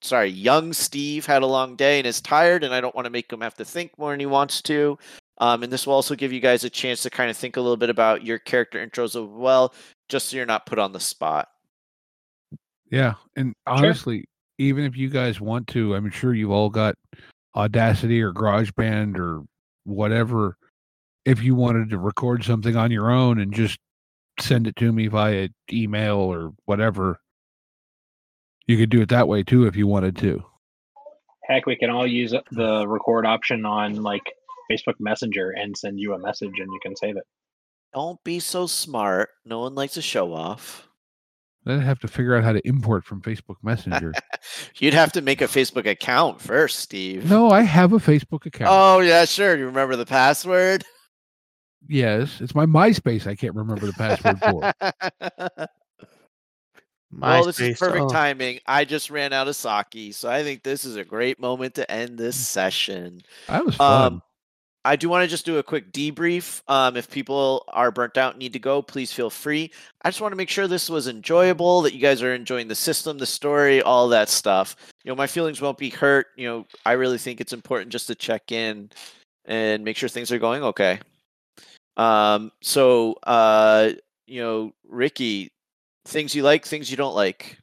sorry 0.00 0.28
young 0.28 0.72
steve 0.72 1.24
had 1.24 1.42
a 1.42 1.46
long 1.46 1.76
day 1.76 1.98
and 1.98 2.08
is 2.08 2.20
tired 2.20 2.64
and 2.64 2.74
i 2.74 2.80
don't 2.80 2.96
want 2.96 3.04
to 3.04 3.10
make 3.10 3.32
him 3.32 3.40
have 3.40 3.54
to 3.54 3.64
think 3.64 3.96
more 3.98 4.10
than 4.10 4.18
he 4.18 4.26
wants 4.26 4.60
to. 4.60 4.98
Um, 5.38 5.62
and 5.64 5.72
this 5.72 5.86
will 5.86 5.94
also 5.94 6.14
give 6.14 6.32
you 6.32 6.40
guys 6.40 6.62
a 6.62 6.70
chance 6.70 7.02
to 7.02 7.10
kind 7.10 7.28
of 7.28 7.36
think 7.36 7.56
a 7.56 7.60
little 7.60 7.76
bit 7.76 7.90
about 7.90 8.24
your 8.24 8.38
character 8.38 8.84
intros 8.84 9.20
as 9.20 9.28
well 9.28 9.74
just 10.08 10.28
so 10.28 10.36
you're 10.36 10.46
not 10.46 10.66
put 10.66 10.78
on 10.78 10.92
the 10.92 11.00
spot. 11.00 11.48
Yeah, 12.90 13.14
and 13.34 13.54
honestly, 13.66 14.26
even 14.58 14.84
if 14.84 14.96
you 14.96 15.08
guys 15.08 15.40
want 15.40 15.66
to, 15.68 15.94
I'm 15.94 16.10
sure 16.10 16.34
you've 16.34 16.50
all 16.50 16.68
got 16.68 16.94
Audacity 17.56 18.22
or 18.22 18.32
GarageBand 18.32 19.18
or 19.18 19.42
whatever. 19.84 20.56
If 21.24 21.42
you 21.42 21.54
wanted 21.54 21.90
to 21.90 21.98
record 21.98 22.44
something 22.44 22.76
on 22.76 22.90
your 22.90 23.10
own 23.10 23.38
and 23.40 23.52
just 23.54 23.78
send 24.40 24.66
it 24.66 24.76
to 24.76 24.92
me 24.92 25.06
via 25.08 25.48
email 25.72 26.16
or 26.16 26.52
whatever, 26.64 27.18
you 28.66 28.76
could 28.76 28.90
do 28.90 29.02
it 29.02 29.08
that 29.10 29.28
way 29.28 29.42
too 29.42 29.66
if 29.66 29.76
you 29.76 29.86
wanted 29.86 30.16
to. 30.18 30.42
Heck, 31.44 31.66
we 31.66 31.76
can 31.76 31.90
all 31.90 32.06
use 32.06 32.32
the 32.50 32.86
record 32.86 33.26
option 33.26 33.64
on 33.66 34.02
like 34.02 34.22
Facebook 34.70 34.94
Messenger 35.00 35.50
and 35.50 35.76
send 35.76 35.98
you 36.00 36.14
a 36.14 36.18
message, 36.18 36.58
and 36.58 36.72
you 36.72 36.78
can 36.82 36.96
save 36.96 37.16
it. 37.16 37.24
don't 37.92 38.22
be 38.24 38.38
so 38.40 38.66
smart 38.66 39.28
no 39.44 39.60
one 39.60 39.74
likes 39.74 39.94
to 39.94 40.02
show 40.02 40.32
off 40.32 40.88
Then 41.64 41.78
I'd 41.80 41.84
have 41.84 41.98
to 42.00 42.08
figure 42.08 42.34
out 42.36 42.44
how 42.44 42.52
to 42.52 42.66
import 42.66 43.04
from 43.04 43.20
Facebook 43.20 43.56
Messenger. 43.62 44.12
you'd 44.78 44.94
have 44.94 45.12
to 45.12 45.20
make 45.20 45.42
a 45.42 45.46
facebook 45.46 45.86
account 45.88 46.40
first 46.40 46.78
steve 46.78 47.28
no, 47.28 47.50
I 47.50 47.62
have 47.62 47.92
a 47.92 47.98
Facebook 47.98 48.46
account. 48.46 48.70
oh 48.72 49.00
yeah 49.00 49.24
sure 49.26 49.56
you 49.58 49.66
remember 49.66 49.96
the 49.96 50.06
password 50.06 50.84
yes, 51.88 52.40
it's 52.40 52.54
my 52.54 52.66
MySpace. 52.66 53.26
I 53.26 53.34
can't 53.34 53.54
remember 53.54 53.86
the 53.86 53.92
password 53.92 54.38
for. 54.40 54.72
well, 57.12 57.44
this 57.44 57.60
is 57.60 57.78
perfect 57.78 58.04
oh. 58.04 58.08
timing. 58.08 58.60
I 58.66 58.84
just 58.84 59.10
ran 59.10 59.32
out 59.32 59.48
of 59.48 59.56
sake, 59.56 60.14
so 60.14 60.30
I 60.30 60.42
think 60.42 60.62
this 60.62 60.84
is 60.84 60.96
a 60.96 61.04
great 61.04 61.40
moment 61.40 61.74
to 61.76 61.90
end 61.90 62.18
this 62.18 62.36
session. 62.36 63.22
That 63.48 63.64
was 63.64 63.76
fun. 63.76 64.12
Um, 64.12 64.22
I 64.84 64.96
do 64.96 65.08
want 65.08 65.22
to 65.22 65.28
just 65.28 65.46
do 65.46 65.58
a 65.58 65.62
quick 65.62 65.92
debrief. 65.92 66.60
Um, 66.66 66.96
if 66.96 67.08
people 67.08 67.64
are 67.68 67.92
burnt 67.92 68.16
out 68.16 68.32
and 68.32 68.40
need 68.40 68.52
to 68.54 68.58
go, 68.58 68.82
please 68.82 69.12
feel 69.12 69.30
free. 69.30 69.70
I 70.02 70.08
just 70.08 70.20
want 70.20 70.32
to 70.32 70.36
make 70.36 70.48
sure 70.48 70.66
this 70.66 70.90
was 70.90 71.06
enjoyable, 71.06 71.82
that 71.82 71.94
you 71.94 72.00
guys 72.00 72.20
are 72.20 72.34
enjoying 72.34 72.66
the 72.66 72.74
system, 72.74 73.18
the 73.18 73.26
story, 73.26 73.80
all 73.80 74.08
that 74.08 74.28
stuff. 74.28 74.74
You 75.04 75.12
know, 75.12 75.16
my 75.16 75.28
feelings 75.28 75.60
won't 75.60 75.78
be 75.78 75.90
hurt. 75.90 76.26
You 76.36 76.48
know, 76.48 76.66
I 76.84 76.92
really 76.92 77.18
think 77.18 77.40
it's 77.40 77.52
important 77.52 77.92
just 77.92 78.08
to 78.08 78.16
check 78.16 78.50
in 78.50 78.90
and 79.44 79.84
make 79.84 79.96
sure 79.96 80.08
things 80.08 80.32
are 80.32 80.38
going 80.38 80.64
okay. 80.64 80.98
Um, 81.96 82.52
so, 82.62 83.14
uh, 83.24 83.92
you 84.26 84.40
know, 84.42 84.72
Ricky, 84.88 85.52
things 86.04 86.34
you 86.34 86.42
like, 86.42 86.64
things 86.64 86.90
you 86.90 86.96
don't 86.96 87.14
like. 87.14 87.58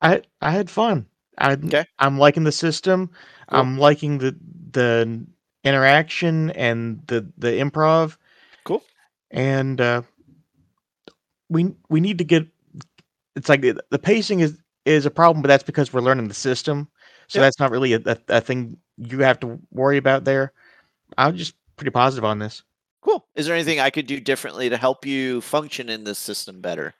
I 0.00 0.22
I 0.40 0.50
had 0.50 0.70
fun. 0.70 1.06
I 1.38 1.56
Okay. 1.64 1.86
I'm 1.98 2.18
liking 2.18 2.44
the 2.44 2.52
system. 2.52 3.10
Cool. 3.50 3.68
I'm 3.68 3.78
liking 3.78 4.18
the 4.18 4.36
the 4.72 5.26
interaction 5.64 6.50
and 6.50 7.02
the 7.06 7.30
the 7.36 7.48
improv. 7.52 8.16
Cool. 8.64 8.82
And 9.30 9.80
uh, 9.80 10.02
we 11.48 11.74
we 11.88 12.00
need 12.00 12.18
to 12.18 12.24
get. 12.24 12.46
It's 13.36 13.48
like 13.48 13.60
the, 13.62 13.80
the 13.90 13.98
pacing 13.98 14.40
is 14.40 14.60
is 14.84 15.06
a 15.06 15.10
problem, 15.10 15.42
but 15.42 15.48
that's 15.48 15.64
because 15.64 15.92
we're 15.92 16.00
learning 16.00 16.28
the 16.28 16.34
system. 16.34 16.88
So 17.28 17.40
Yep. 17.40 17.42
that's 17.42 17.58
not 17.58 17.70
really 17.70 17.94
a, 17.94 18.00
a, 18.06 18.16
a 18.28 18.40
thing 18.40 18.76
you 18.96 19.20
have 19.20 19.40
to 19.40 19.58
worry 19.70 19.96
about 19.98 20.24
there. 20.24 20.52
I'm 21.18 21.36
just 21.36 21.54
pretty 21.76 21.90
positive 21.90 22.24
on 22.24 22.38
this. 22.38 22.62
Cool. 23.00 23.24
Is 23.36 23.46
there 23.46 23.54
anything 23.54 23.78
I 23.80 23.90
could 23.90 24.06
do 24.06 24.18
differently 24.20 24.68
to 24.68 24.76
help 24.76 25.06
you 25.06 25.40
function 25.40 25.88
in 25.88 26.04
this 26.04 26.18
system 26.18 26.60
better? 26.60 26.94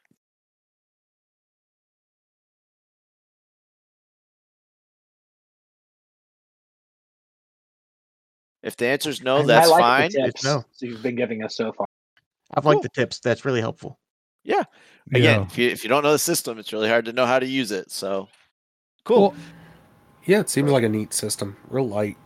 If 8.62 8.76
the 8.76 8.86
answer 8.86 9.10
is 9.10 9.22
no, 9.22 9.38
And 9.38 9.50
I 9.50 9.54
that's 9.60 9.70
like 9.70 9.80
fine. 9.80 10.10
The 10.12 10.26
tips 10.26 10.44
no. 10.44 10.64
so 10.72 10.86
you've 10.86 11.02
been 11.02 11.14
giving 11.16 11.44
us 11.44 11.56
so 11.56 11.72
far. 11.72 11.86
I've 12.54 12.64
liked 12.64 12.82
the 12.82 12.88
tips. 12.88 13.20
That's 13.20 13.44
really 13.44 13.60
helpful. 13.60 13.98
Again, 15.14 15.40
Yeah. 15.40 15.46
if 15.46 15.56
you 15.58 15.68
if 15.68 15.84
you 15.84 15.88
don't 15.88 16.02
know 16.02 16.10
the 16.12 16.18
system, 16.18 16.58
it's 16.58 16.72
really 16.72 16.88
hard 16.88 17.04
to 17.04 17.12
know 17.12 17.26
how 17.26 17.38
to 17.38 17.46
use 17.46 17.70
it. 17.70 17.90
So 17.92 18.28
cool. 19.04 19.20
Well, 19.20 19.34
yeah, 20.24 20.40
it 20.40 20.50
seems 20.50 20.70
like 20.70 20.82
a 20.82 20.88
neat 20.88 21.14
system. 21.14 21.56
Real 21.68 21.88
light. 21.88 22.16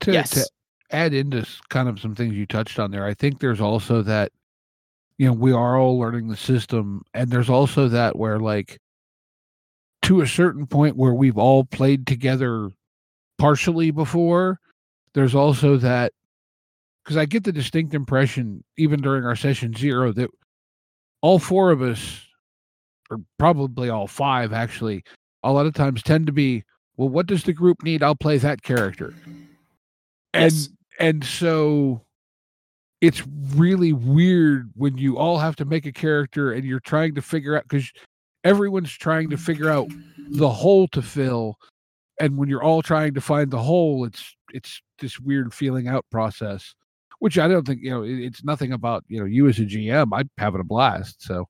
to, 0.00 0.12
Yes. 0.12 0.30
to 0.30 0.46
add 0.90 1.14
into 1.14 1.46
kind 1.68 1.88
of 1.88 2.00
some 2.00 2.14
things 2.14 2.34
you 2.34 2.46
touched 2.46 2.78
on 2.78 2.90
there, 2.90 3.04
I 3.04 3.14
think 3.14 3.40
there's 3.40 3.60
also 3.60 4.02
that, 4.02 4.32
you 5.18 5.26
know, 5.26 5.32
we 5.32 5.52
are 5.52 5.78
all 5.78 5.98
learning 5.98 6.28
the 6.28 6.36
system, 6.36 7.02
and 7.14 7.30
there's 7.30 7.50
also 7.50 7.88
that 7.88 8.16
where 8.16 8.38
like 8.38 8.78
to 10.02 10.20
a 10.20 10.26
certain 10.26 10.66
point 10.66 10.96
where 10.96 11.12
we've 11.14 11.38
all 11.38 11.64
played 11.64 12.06
together 12.06 12.70
partially 13.38 13.90
before, 13.90 14.58
there's 15.14 15.34
also 15.34 15.76
that 15.76 16.12
because 17.02 17.16
I 17.16 17.24
get 17.24 17.44
the 17.44 17.52
distinct 17.52 17.94
impression, 17.94 18.62
even 18.76 19.00
during 19.00 19.24
our 19.24 19.36
session 19.36 19.74
zero, 19.74 20.12
that 20.12 20.30
all 21.22 21.38
four 21.38 21.70
of 21.70 21.82
us, 21.82 22.26
or 23.10 23.18
probably 23.38 23.88
all 23.88 24.06
five 24.06 24.52
actually, 24.52 25.02
a 25.42 25.52
lot 25.52 25.66
of 25.66 25.74
times 25.74 26.02
tend 26.02 26.26
to 26.26 26.32
be, 26.32 26.64
well, 26.96 27.08
what 27.08 27.26
does 27.26 27.44
the 27.44 27.52
group 27.52 27.82
need? 27.82 28.02
I'll 28.02 28.14
play 28.14 28.38
that 28.38 28.62
character. 28.62 29.14
And 30.34 30.52
Yes. 30.52 30.68
And 30.98 31.24
so 31.24 32.02
it's 33.00 33.22
really 33.54 33.92
weird 33.92 34.70
when 34.74 34.98
you 34.98 35.16
all 35.18 35.38
have 35.38 35.54
to 35.56 35.64
make 35.64 35.86
a 35.86 35.92
character 35.92 36.52
and 36.52 36.64
you're 36.64 36.80
trying 36.80 37.14
to 37.14 37.22
figure 37.22 37.56
out 37.56 37.62
because 37.68 37.90
everyone's 38.44 38.92
trying 38.92 39.30
to 39.30 39.36
figure 39.36 39.70
out 39.70 39.86
the 40.30 40.48
hole 40.48 40.88
to 40.88 41.00
fill 41.02 41.56
and 42.20 42.36
when 42.36 42.48
you're 42.48 42.62
all 42.62 42.82
trying 42.82 43.14
to 43.14 43.20
find 43.20 43.50
the 43.50 43.58
hole 43.58 44.04
it's 44.04 44.34
it's 44.52 44.80
this 45.00 45.20
weird 45.20 45.52
feeling 45.54 45.86
out 45.88 46.04
process 46.10 46.74
which 47.20 47.38
i 47.38 47.46
don't 47.48 47.66
think 47.66 47.80
you 47.82 47.90
know 47.90 48.02
it- 48.02 48.18
it's 48.20 48.42
nothing 48.44 48.72
about 48.72 49.04
you 49.08 49.18
know 49.20 49.26
you 49.26 49.48
as 49.48 49.58
a 49.58 49.62
gm 49.64 50.08
i'm 50.12 50.28
having 50.38 50.60
a 50.60 50.64
blast 50.64 51.22
so 51.22 51.46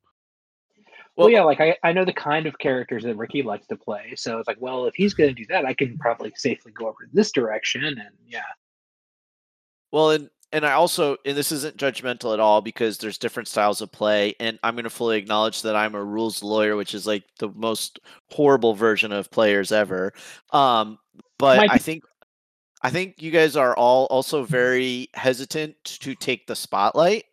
Well, 1.17 1.27
Well- 1.27 1.31
yeah, 1.31 1.43
like 1.43 1.61
I, 1.61 1.77
I 1.83 1.93
know 1.93 2.05
the 2.05 2.13
kind 2.13 2.47
of 2.47 2.59
characters 2.59 3.03
that 3.05 3.17
Ricky 3.17 3.43
likes 3.43 3.67
to 3.69 3.77
play. 3.77 4.15
So 4.17 4.39
it's 4.39 4.47
like, 4.47 4.59
well, 4.61 4.87
if 4.87 4.95
he's 4.95 5.15
going 5.15 5.31
to 5.31 5.35
do 5.35 5.45
that, 5.49 5.65
I 5.65 5.75
can 5.75 5.99
probably 5.99 6.33
safely 6.37 6.71
go 6.73 6.87
over 6.87 7.09
this 7.13 7.33
direction. 7.33 7.83
And 7.85 8.01
yeah, 8.27 8.43
Well, 9.93 10.11
and 10.11 10.29
and 10.53 10.65
I 10.65 10.73
also 10.73 11.17
and 11.25 11.37
this 11.37 11.53
isn't 11.53 11.77
judgmental 11.77 12.33
at 12.33 12.41
all 12.41 12.61
because 12.61 12.99
there's 12.99 13.19
different 13.19 13.49
styles 13.49 13.81
of 13.81 13.93
play, 13.93 14.35
and 14.41 14.59
I'm 14.63 14.75
going 14.75 14.85
to 14.85 14.91
fully 14.91 15.19
acknowledge 15.19 15.63
that 15.63 15.77
I'm 15.77 15.95
a 15.95 16.03
rules 16.03 16.43
lawyer, 16.43 16.77
which 16.77 16.95
is 16.95 17.07
like 17.07 17.25
the 17.39 17.51
most 17.55 18.01
horrible 18.31 18.75
version 18.75 19.13
of 19.13 19.31
players 19.31 19.73
ever. 19.73 20.13
Um, 20.53 20.99
but 21.39 21.59
Mike- 21.59 21.71
I 21.73 21.79
think 21.79 22.05
I 22.83 22.91
think 22.91 23.21
you 23.21 23.31
guys 23.31 23.57
are 23.57 23.77
all 23.77 24.07
also 24.07 24.45
very 24.45 25.09
hesitant 25.15 25.77
to 25.85 26.15
take 26.15 26.47
the 26.47 26.57
spotlight. 26.57 27.25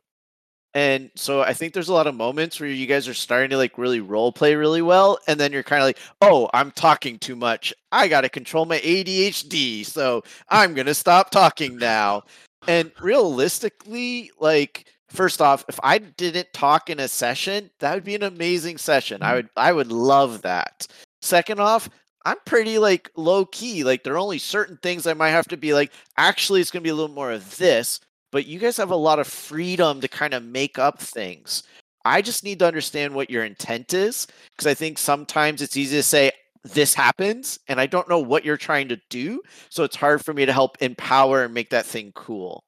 And 0.76 1.10
so 1.16 1.42
I 1.42 1.54
think 1.54 1.74
there's 1.74 1.88
a 1.88 1.94
lot 1.94 2.06
of 2.06 2.16
moments 2.16 2.60
where 2.60 2.70
you 2.70 2.86
guys 2.86 3.08
are 3.08 3.14
starting 3.14 3.50
to 3.52 3.58
like 3.58 3.78
really 3.78 4.02
role 4.02 4.34
play 4.34 4.56
really 4.56 4.82
well, 4.82 5.18
and 5.26 5.40
then 5.40 5.54
you're 5.54 5.64
kind 5.64 5.82
of 5.82 5.88
like, 5.88 6.00
"Oh, 6.22 6.50
I'm 6.54 6.72
talking 6.72 7.18
too 7.18 7.38
much. 7.38 7.74
I 7.94 8.10
got 8.10 8.22
to 8.22 8.30
control 8.30 8.66
my 8.66 8.80
ADHD, 8.80 9.86
so 9.86 10.22
I'm 10.50 10.74
gonna 10.74 10.94
stop 10.94 11.32
talking 11.32 11.78
now." 11.78 12.24
And 12.68 12.92
realistically, 13.00 14.32
like 14.38 14.88
first 15.10 15.42
off, 15.42 15.64
if 15.70 15.80
I 15.82 16.00
didn't 16.00 16.52
talk 16.54 16.90
in 16.90 17.00
a 17.00 17.08
session, 17.08 17.72
that 17.80 17.94
would 17.96 18.04
be 18.04 18.16
an 18.16 18.24
amazing 18.24 18.78
session. 18.78 19.24
I 19.24 19.28
mm-hmm. 19.28 19.36
would 19.36 19.50
I 19.56 19.72
would 19.72 19.92
love 19.94 20.42
that. 20.42 20.88
Second 21.22 21.62
off, 21.62 21.90
I'm 22.26 22.38
pretty 22.46 22.80
like 22.80 23.10
low 23.16 23.46
key. 23.46 23.86
Like 23.86 24.04
there 24.04 24.16
are 24.16 24.18
only 24.18 24.40
certain 24.40 24.78
things 24.84 25.08
I 25.08 25.14
might 25.14 25.30
have 25.30 25.48
to 25.50 25.58
be 25.58 25.74
like, 25.74 25.94
actually 26.18 26.60
it's 26.60 26.72
gonna 26.72 26.84
be 26.84 26.90
a 26.90 26.96
little 26.96 27.16
more 27.16 27.32
of 27.32 27.58
this, 27.58 28.02
but 28.36 28.46
you 28.46 28.60
guys 28.60 28.76
have 28.76 28.92
a 28.92 28.96
lot 28.98 29.18
of 29.18 29.28
freedom 29.28 30.02
to 30.02 30.10
kind 30.10 30.34
of 30.34 30.44
make 30.44 30.78
up 30.78 31.00
things. 31.00 31.64
I 32.04 32.22
just 32.22 32.44
need 32.44 32.60
to 32.60 32.68
understand 32.68 33.16
what 33.16 33.30
your 33.30 33.46
intent 33.46 33.94
is 33.94 34.28
because 34.52 34.68
I 34.68 34.74
think 34.74 34.98
sometimes 34.98 35.62
it's 35.62 35.78
easy 35.78 35.96
to 35.96 36.04
say 36.04 36.34
this 36.66 36.94
happens 36.94 37.58
and 37.70 37.80
I 37.80 37.86
don't 37.86 38.10
know 38.10 38.20
what 38.20 38.44
you're 38.44 38.58
trying 38.58 38.90
to 38.90 39.00
do, 39.10 39.42
so 39.70 39.86
it's 39.86 39.96
hard 39.96 40.26
for 40.26 40.34
me 40.34 40.46
to 40.46 40.52
help 40.52 40.76
empower 40.82 41.46
and 41.46 41.54
make 41.54 41.70
that 41.70 41.86
thing 41.86 42.12
cool. 42.14 42.62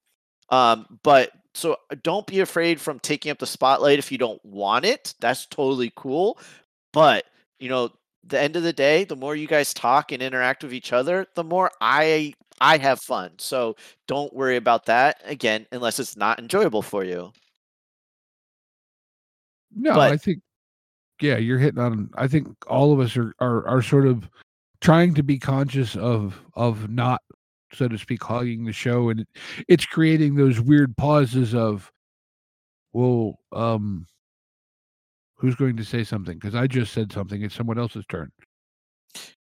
Um, 0.52 0.85
but 1.03 1.31
so 1.53 1.76
uh, 1.91 1.95
don't 2.02 2.26
be 2.26 2.39
afraid 2.39 2.80
from 2.80 2.99
taking 2.99 3.30
up 3.30 3.39
the 3.39 3.45
spotlight 3.45 3.99
if 3.99 4.10
you 4.10 4.18
don't 4.18 4.44
want 4.45 4.85
it. 4.85 5.15
That's 5.19 5.48
totally 5.48 5.91
cool. 5.98 6.39
But 6.94 7.26
you 7.60 7.68
know, 7.68 7.89
the 8.28 8.40
end 8.40 8.56
of 8.56 8.64
the 8.64 8.74
day, 8.74 9.04
the 9.04 9.16
more 9.16 9.36
you 9.36 9.48
guys 9.48 9.74
talk 9.74 10.12
and 10.12 10.22
interact 10.22 10.64
with 10.64 10.74
each 10.74 10.94
other, 10.94 11.26
the 11.36 11.44
more 11.44 11.72
I 11.82 12.34
I 12.60 12.78
have 12.78 12.99
fun. 12.99 13.32
So 13.38 13.76
don't 14.08 14.34
worry 14.34 14.56
about 14.58 14.86
that 14.88 15.22
again, 15.26 15.66
unless 15.72 15.99
it's 15.99 16.18
not 16.18 16.40
enjoyable 16.40 16.82
for 16.82 17.04
you. 17.04 17.32
no 19.76 19.94
But- 19.94 20.12
i 20.12 20.18
think 20.18 20.40
yeah 21.22 21.38
you're 21.38 21.60
hitting 21.60 21.80
on 21.80 22.10
i 22.16 22.28
think 22.28 22.48
all 22.68 22.94
of 22.94 22.99
us 22.99 23.18
are 23.18 23.34
are, 23.40 23.68
are 23.68 23.82
sort 23.82 24.08
of 24.08 24.30
trying 24.82 25.14
to 25.16 25.24
be 25.24 25.38
conscious 25.40 25.95
of 25.95 26.40
of 26.54 26.90
not 26.90 27.22
so 27.74 27.88
to 27.88 27.98
speak 27.98 28.24
hogging 28.24 28.64
the 28.66 28.72
show 28.72 29.10
and 29.10 29.22
it, 29.22 29.28
it's 29.68 29.86
creating 29.86 30.36
those 30.36 30.60
weird 30.60 30.95
pauses 30.95 31.54
of 31.54 31.91
well 32.94 33.40
um 33.52 34.06
who's 35.38 35.56
going 35.56 35.78
to 35.78 35.86
say 35.86 36.04
something 36.04 36.38
because 36.38 36.56
i 36.56 36.68
just 36.68 36.94
said 36.94 37.12
something 37.12 37.42
it's 37.44 37.56
someone 37.56 37.78
else's 37.78 38.06
turn 38.10 38.32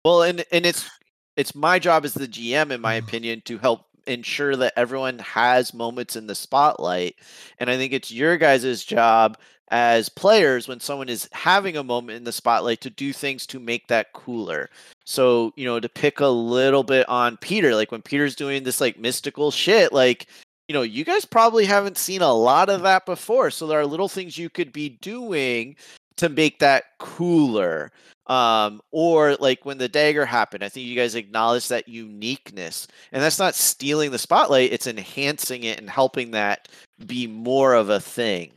Well, 0.04 0.22
and 0.22 0.44
and 0.52 0.64
it's 0.64 0.88
it's 1.36 1.54
my 1.54 1.78
job 1.78 2.04
as 2.04 2.14
the 2.14 2.28
GM, 2.28 2.70
in 2.70 2.80
my 2.80 2.94
opinion, 3.04 3.42
to 3.46 3.58
help 3.58 3.86
ensure 4.06 4.56
that 4.56 4.72
everyone 4.76 5.18
has 5.18 5.74
moments 5.74 6.16
in 6.16 6.26
the 6.26 6.34
spotlight. 6.34 7.16
And 7.58 7.70
I 7.70 7.76
think 7.76 7.92
it's 7.92 8.10
your 8.10 8.36
guys' 8.36 8.84
job 8.84 9.38
as 9.70 10.08
players 10.08 10.66
when 10.66 10.80
someone 10.80 11.08
is 11.08 11.28
having 11.32 11.76
a 11.76 11.84
moment 11.84 12.16
in 12.16 12.24
the 12.24 12.32
spotlight 12.32 12.80
to 12.80 12.90
do 12.90 13.12
things 13.12 13.46
to 13.46 13.60
make 13.60 13.86
that 13.86 14.12
cooler. 14.14 14.68
So, 15.06 15.52
you 15.56 15.64
know, 15.64 15.78
to 15.78 15.88
pick 15.88 16.20
a 16.20 16.26
little 16.26 16.82
bit 16.82 17.08
on 17.08 17.36
Peter, 17.36 17.74
like 17.74 17.92
when 17.92 18.02
Peter's 18.02 18.34
doing 18.34 18.64
this 18.64 18.80
like 18.80 18.98
mystical 18.98 19.50
shit, 19.50 19.92
like 19.92 20.26
you 20.70 20.74
know, 20.74 20.82
you 20.82 21.04
guys 21.04 21.24
probably 21.24 21.64
haven't 21.64 21.98
seen 21.98 22.22
a 22.22 22.32
lot 22.32 22.68
of 22.68 22.82
that 22.82 23.04
before. 23.04 23.50
So 23.50 23.66
there 23.66 23.80
are 23.80 23.84
little 23.84 24.06
things 24.08 24.38
you 24.38 24.48
could 24.48 24.72
be 24.72 24.90
doing 25.00 25.74
to 26.16 26.28
make 26.28 26.60
that 26.60 26.96
cooler 27.00 27.90
um 28.28 28.80
or 28.92 29.34
like 29.40 29.64
when 29.64 29.78
the 29.78 29.88
dagger 29.88 30.26
happened 30.26 30.62
i 30.62 30.68
think 30.68 30.86
you 30.86 30.94
guys 30.94 31.14
acknowledge 31.14 31.66
that 31.66 31.88
uniqueness 31.88 32.86
and 33.10 33.22
that's 33.22 33.38
not 33.38 33.54
stealing 33.54 34.10
the 34.10 34.18
spotlight 34.18 34.70
it's 34.70 34.86
enhancing 34.86 35.64
it 35.64 35.80
and 35.80 35.88
helping 35.88 36.30
that 36.30 36.68
be 37.06 37.26
more 37.26 37.72
of 37.72 37.88
a 37.88 37.98
thing 37.98 38.52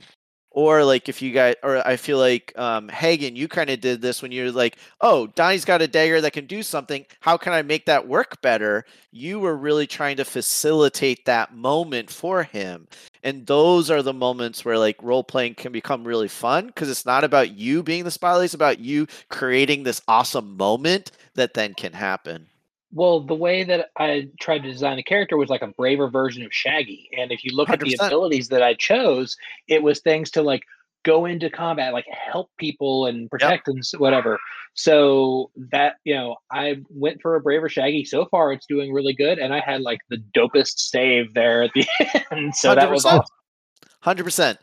or 0.53 0.84
like 0.84 1.09
if 1.09 1.21
you 1.21 1.31
guys 1.31 1.55
or 1.63 1.85
i 1.85 1.95
feel 1.95 2.17
like 2.17 2.53
um 2.57 2.88
hagen 2.89 3.35
you 3.35 3.47
kind 3.47 3.69
of 3.69 3.81
did 3.81 4.01
this 4.01 4.21
when 4.21 4.31
you're 4.31 4.51
like 4.51 4.77
oh 5.01 5.27
donnie's 5.27 5.65
got 5.65 5.81
a 5.81 5.88
dagger 5.88 6.21
that 6.21 6.34
can 6.34 6.45
do 6.45 6.63
something. 6.63 7.05
How 7.19 7.38
can 7.38 7.53
i 7.53 7.61
make 7.61 7.85
that 7.85 8.07
work 8.07 8.41
better? 8.41 8.85
You 9.11 9.39
were 9.39 9.55
really 9.55 9.88
trying 9.88 10.17
to 10.17 10.25
facilitate 10.25 11.25
that 11.25 11.53
moment 11.55 12.09
for 12.09 12.43
him. 12.43 12.88
And 13.23 13.45
those 13.45 13.91
are 13.91 14.01
the 14.01 14.13
moments 14.13 14.65
where 14.65 14.77
like 14.77 15.01
role 15.01 15.23
playing 15.23 15.55
can 15.55 15.71
become 15.71 16.03
really 16.03 16.27
fun 16.27 16.67
because 16.67 16.89
it's 16.89 17.05
not 17.05 17.23
about 17.23 17.51
you 17.51 17.84
being 17.84 18.03
the 18.03 18.11
spotlight 18.11 18.45
it's 18.45 18.53
about 18.53 18.80
you 18.80 19.07
creating 19.30 19.84
this 19.84 20.01
awesome 20.07 20.57
moment 20.57 21.11
that 21.35 21.53
then 21.53 21.73
can 21.73 21.93
happen 21.93 22.47
well, 22.94 23.22
the 23.22 23.34
way 23.34 23.64
that 23.64 23.90
I 23.98 24.30
tried 24.40 24.64
to 24.64 24.72
design 24.72 24.98
the 24.98 25.03
character 25.03 25.36
was 25.36 25.49
like 25.49 25.64
a 25.64 25.68
braver 25.68 26.10
version 26.10 26.44
of 26.44 26.53
Shaggy. 26.53 27.10
And 27.18 27.32
if 27.32 27.44
you 27.44 27.56
look 27.56 27.70
at 27.70 27.80
the 27.80 27.98
abilities 27.99 28.49
that 28.49 28.61
I 28.61 28.76
chose, 28.76 29.36
it 29.68 29.82
was 29.82 29.99
things 29.99 30.30
to 30.32 30.44
like 30.44 30.61
go 31.03 31.26
into 31.26 31.49
combat, 31.49 31.91
like 31.91 32.06
help 32.07 32.52
people 32.57 33.07
and 33.07 33.30
protect 33.32 33.68
and 33.68 33.84
whatever. 33.98 34.40
So 34.76 35.49
that, 35.72 35.95
you 36.03 36.14
know, 36.14 36.38
I 36.52 36.78
went 36.90 37.22
for 37.22 37.36
a 37.36 37.41
braver 37.41 37.68
Shaggy. 37.68 38.06
So 38.06 38.26
far, 38.26 38.53
it's 38.53 38.68
doing 38.68 38.94
really 38.94 39.14
good. 39.14 39.40
And 39.40 39.53
I 39.53 39.60
had 39.60 39.82
like 39.82 39.99
the 40.10 40.24
dopest 40.36 40.78
save 40.78 41.34
there 41.34 41.64
at 41.64 41.72
the 41.74 41.86
end. 42.32 42.56
So 42.56 42.76
that 42.76 42.91
was 42.91 43.06
100%. 43.06 43.20
awesome. 43.20 44.24
100% 44.24 44.57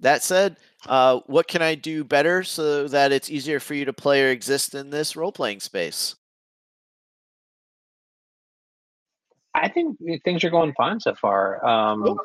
that 0.00 0.22
said 0.22 0.56
uh, 0.86 1.20
what 1.26 1.48
can 1.48 1.62
i 1.62 1.74
do 1.74 2.04
better 2.04 2.42
so 2.42 2.86
that 2.88 3.12
it's 3.12 3.30
easier 3.30 3.58
for 3.58 3.74
you 3.74 3.84
to 3.84 3.92
play 3.92 4.22
or 4.22 4.28
exist 4.28 4.74
in 4.74 4.90
this 4.90 5.16
role-playing 5.16 5.60
space 5.60 6.14
I 9.54 9.68
think 9.68 9.98
things 10.24 10.42
are 10.44 10.50
going 10.50 10.72
fine 10.74 11.00
so 11.00 11.14
far. 11.14 11.64
Um, 11.64 12.02
Cool. 12.02 12.18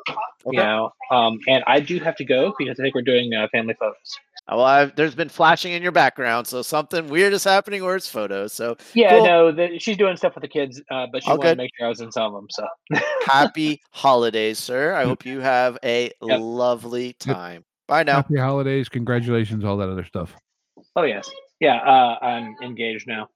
You 0.46 0.52
know, 0.58 0.90
um, 1.10 1.38
and 1.48 1.62
I 1.66 1.80
do 1.80 1.98
have 2.00 2.16
to 2.16 2.24
go 2.24 2.52
because 2.58 2.80
I 2.80 2.82
think 2.82 2.94
we're 2.94 3.02
doing 3.02 3.32
uh, 3.34 3.46
family 3.52 3.74
photos. 3.78 3.94
Uh, 4.48 4.56
well 4.56 4.64
I've, 4.64 4.96
there's 4.96 5.14
been 5.14 5.28
flashing 5.28 5.72
in 5.74 5.82
your 5.82 5.92
background 5.92 6.46
so 6.46 6.62
something 6.62 7.08
weird 7.08 7.34
is 7.34 7.44
happening 7.44 7.82
or 7.82 7.94
it's 7.94 8.08
photos 8.08 8.52
so 8.54 8.76
Yeah, 8.94 9.10
Cool. 9.10 9.24
no, 9.24 9.52
the, 9.52 9.78
she's 9.78 9.98
doing 9.98 10.16
stuff 10.16 10.34
with 10.34 10.42
the 10.42 10.48
kids, 10.48 10.80
uh, 10.90 11.06
but 11.12 11.22
she 11.22 11.30
All 11.30 11.36
wanted 11.38 11.50
to 11.50 11.56
make 11.58 11.70
sure 11.78 11.86
I 11.86 11.90
was 11.90 12.00
in 12.00 12.10
some 12.10 12.34
of 12.34 12.40
them. 12.40 12.48
So 12.50 12.66
happy 13.26 13.80
holidays 13.92 14.58
sir 14.58 14.94
i 14.94 15.04
hope 15.04 15.26
you 15.26 15.40
have 15.40 15.78
a 15.84 16.10
Yep. 16.22 16.40
lovely 16.40 17.12
time 17.12 17.64
bye 17.86 18.02
now 18.02 18.14
happy 18.14 18.38
holidays 18.38 18.88
congratulations 18.88 19.62
all 19.64 19.76
that 19.76 19.88
other 19.90 20.04
stuff 20.04 20.34
Oh 20.96 21.02
yes, 21.02 21.30
yeah. 21.60 21.76
Uh, 21.76 22.18
I'm 22.24 22.56
engaged 22.62 23.06
now. 23.06 23.28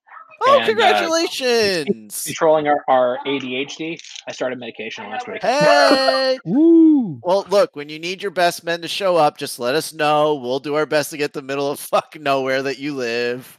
Oh 0.43 0.55
And, 0.55 0.63
uh, 0.63 0.67
congratulations 0.67 2.23
Controlling 2.25 2.69
our, 2.69 2.83
our 2.89 3.19
ADHD. 3.27 3.99
I 4.29 4.33
started 4.33 4.59
medication 4.59 5.05
last 5.11 5.27
week. 5.29 5.43
hey 5.43 6.39
Woo! 6.45 7.19
Well, 7.23 7.47
look, 7.49 7.77
when 7.77 7.89
you 7.89 7.99
need 7.99 8.23
your 8.23 8.31
best 8.31 8.65
men 8.65 8.83
to 8.83 8.89
show 8.89 9.17
up, 9.17 9.39
just 9.39 9.59
let 9.59 9.75
us 9.75 9.93
know. 9.93 10.35
We'll 10.35 10.59
do 10.61 10.75
our 10.75 10.87
best 10.87 11.11
to 11.11 11.17
get 11.17 11.33
the 11.33 11.43
middle 11.43 11.71
of 11.71 11.79
fuck 11.81 12.17
nowhere 12.19 12.63
that 12.63 12.79
you 12.79 12.95
live. 12.95 13.59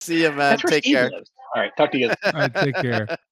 See 0.00 0.22
you, 0.22 0.32
man. 0.32 0.58
Take 0.58 0.84
Steve 0.84 0.94
care. 0.96 1.10
lives. 1.10 1.30
All 1.54 1.62
right, 1.62 1.72
talk 1.76 1.90
to 1.92 1.98
you. 1.98 2.08
guys. 2.08 2.16
All 2.24 2.40
right, 2.40 2.54
take 2.54 2.74
care. 2.76 3.16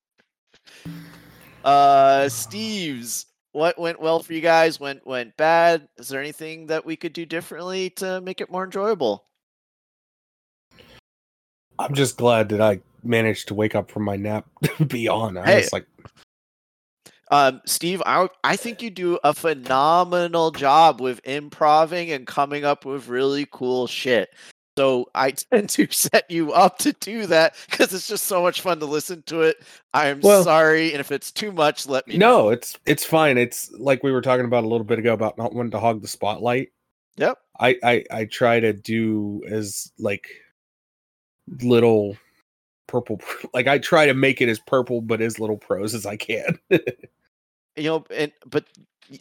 Uh, 1.64 2.28
Steve's. 2.28 3.26
What 3.52 3.78
went 3.78 4.00
well 4.00 4.20
for 4.20 4.32
you 4.32 4.40
guys? 4.40 4.80
Went 4.80 5.06
went 5.06 5.36
bad? 5.36 5.86
Is 5.98 6.08
there 6.08 6.20
anything 6.20 6.66
that 6.66 6.84
we 6.84 6.96
could 6.96 7.12
do 7.12 7.24
differently 7.26 7.90
to 7.90 8.20
make 8.20 8.40
it 8.40 8.50
more 8.50 8.64
enjoyable? 8.64 9.26
I'm 11.82 11.94
just 11.94 12.16
glad 12.16 12.48
that 12.50 12.60
I 12.60 12.80
managed 13.02 13.48
to 13.48 13.54
wake 13.54 13.74
up 13.74 13.90
from 13.90 14.04
my 14.04 14.16
nap. 14.16 14.46
Beyond, 14.86 15.38
I 15.38 15.46
Hey. 15.46 15.56
was 15.56 15.72
like, 15.72 15.86
Um, 17.30 17.60
Steve, 17.66 18.02
I 18.06 18.28
I 18.44 18.56
think 18.56 18.82
you 18.82 18.90
do 18.90 19.18
a 19.24 19.32
phenomenal 19.34 20.50
job 20.50 21.00
with 21.00 21.20
improving 21.24 22.10
and 22.10 22.26
coming 22.26 22.64
up 22.64 22.84
with 22.84 23.08
really 23.08 23.46
cool 23.50 23.86
shit. 23.86 24.30
So 24.78 25.06
I 25.14 25.30
tend 25.52 25.68
to 25.70 25.86
set 25.90 26.30
you 26.30 26.52
up 26.52 26.78
to 26.78 26.92
do 26.94 27.26
that 27.26 27.56
because 27.70 27.92
it's 27.92 28.06
just 28.08 28.24
so 28.24 28.42
much 28.42 28.60
fun 28.60 28.78
to 28.80 28.86
listen 28.86 29.22
to 29.26 29.42
it. 29.42 29.56
I'm 29.94 30.20
Well- 30.20 30.44
sorry, 30.44 30.92
and 30.92 31.00
if 31.00 31.10
it's 31.10 31.30
too 31.32 31.52
much, 31.52 31.86
let 31.86 32.06
me 32.06 32.16
know. 32.16 32.42
no, 32.44 32.48
it's 32.50 32.78
it's 32.86 33.04
fine. 33.04 33.38
It's 33.38 33.70
like 33.72 34.02
we 34.02 34.12
were 34.12 34.22
talking 34.22 34.44
about 34.46 34.64
a 34.64 34.68
little 34.68 34.84
bit 34.84 34.98
ago 34.98 35.12
about 35.14 35.38
not 35.38 35.54
wanting 35.54 35.72
to 35.72 35.80
hog 35.80 36.02
the 36.02 36.08
spotlight. 36.08 36.70
Yep. 37.16 37.38
I 37.60 37.76
I, 37.82 38.04
I 38.10 38.24
try 38.26 38.60
to 38.60 38.72
do 38.72 39.42
as 39.48 39.90
like 39.98 40.26
little 41.62 42.16
purple 42.86 43.20
like 43.54 43.66
I 43.66 43.78
try 43.78 44.06
to 44.06 44.14
make 44.14 44.40
it 44.40 44.48
as 44.48 44.58
purple 44.60 45.00
but 45.00 45.20
as 45.20 45.38
little 45.38 45.56
prose 45.56 45.94
as 45.94 46.06
I 46.06 46.16
can. 46.16 46.58
you 47.76 47.84
know 47.84 48.04
and 48.10 48.32
but 48.46 48.64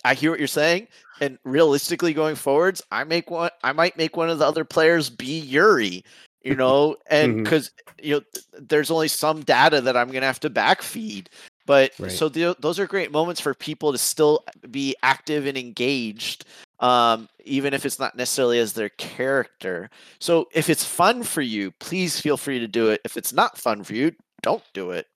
i 0.03 0.14
hear 0.14 0.31
what 0.31 0.39
you're 0.39 0.48
saying 0.48 0.88
and 1.19 1.38
realistically 1.43 2.14
going 2.14 2.35
forwards 2.35 2.81
i 2.91 3.03
make 3.03 3.30
one 3.30 3.49
i 3.64 3.72
might 3.72 3.98
make 3.98 4.18
one 4.18 4.30
of 4.30 4.39
the 4.39 4.45
other 4.45 4.65
players 4.65 5.10
be 5.10 5.39
yuri 5.39 6.03
you 6.43 6.56
know 6.56 6.95
and 7.07 7.34
mm-hmm. 7.34 7.43
because 7.43 7.72
you 8.02 8.15
know 8.15 8.22
th- 8.34 8.45
there's 8.69 8.91
only 8.91 9.07
some 9.07 9.41
data 9.41 9.81
that 9.81 9.98
i'm 9.98 10.10
gonna 10.10 10.26
have 10.26 10.39
to 10.39 10.49
backfeed 10.49 11.27
but 11.68 11.91
Right. 11.99 12.11
so 12.11 12.27
the, 12.27 12.56
those 12.60 12.80
are 12.80 12.88
great 12.88 13.11
moments 13.11 13.39
for 13.39 13.53
people 13.53 13.91
to 13.91 13.98
still 13.98 14.43
be 14.72 14.95
active 15.03 15.45
and 15.45 15.57
engaged 15.57 16.43
um, 16.82 17.30
even 17.45 17.74
if 17.74 17.86
it's 17.86 17.99
not 17.99 18.18
necessarily 18.18 18.60
as 18.60 18.74
their 18.74 18.90
character 18.90 19.90
so 20.20 20.48
if 20.53 20.70
it's 20.70 20.84
fun 20.84 21.24
for 21.24 21.41
you 21.41 21.72
please 21.80 22.20
feel 22.20 22.38
free 22.38 22.60
to 22.60 22.68
do 22.68 22.90
it 22.90 22.99
if 23.06 23.16
it's 23.18 23.32
not 23.32 23.58
fun 23.58 23.84
for 23.84 23.94
you 23.94 24.12
don't 24.41 24.64
do 24.74 24.91
it 24.91 25.08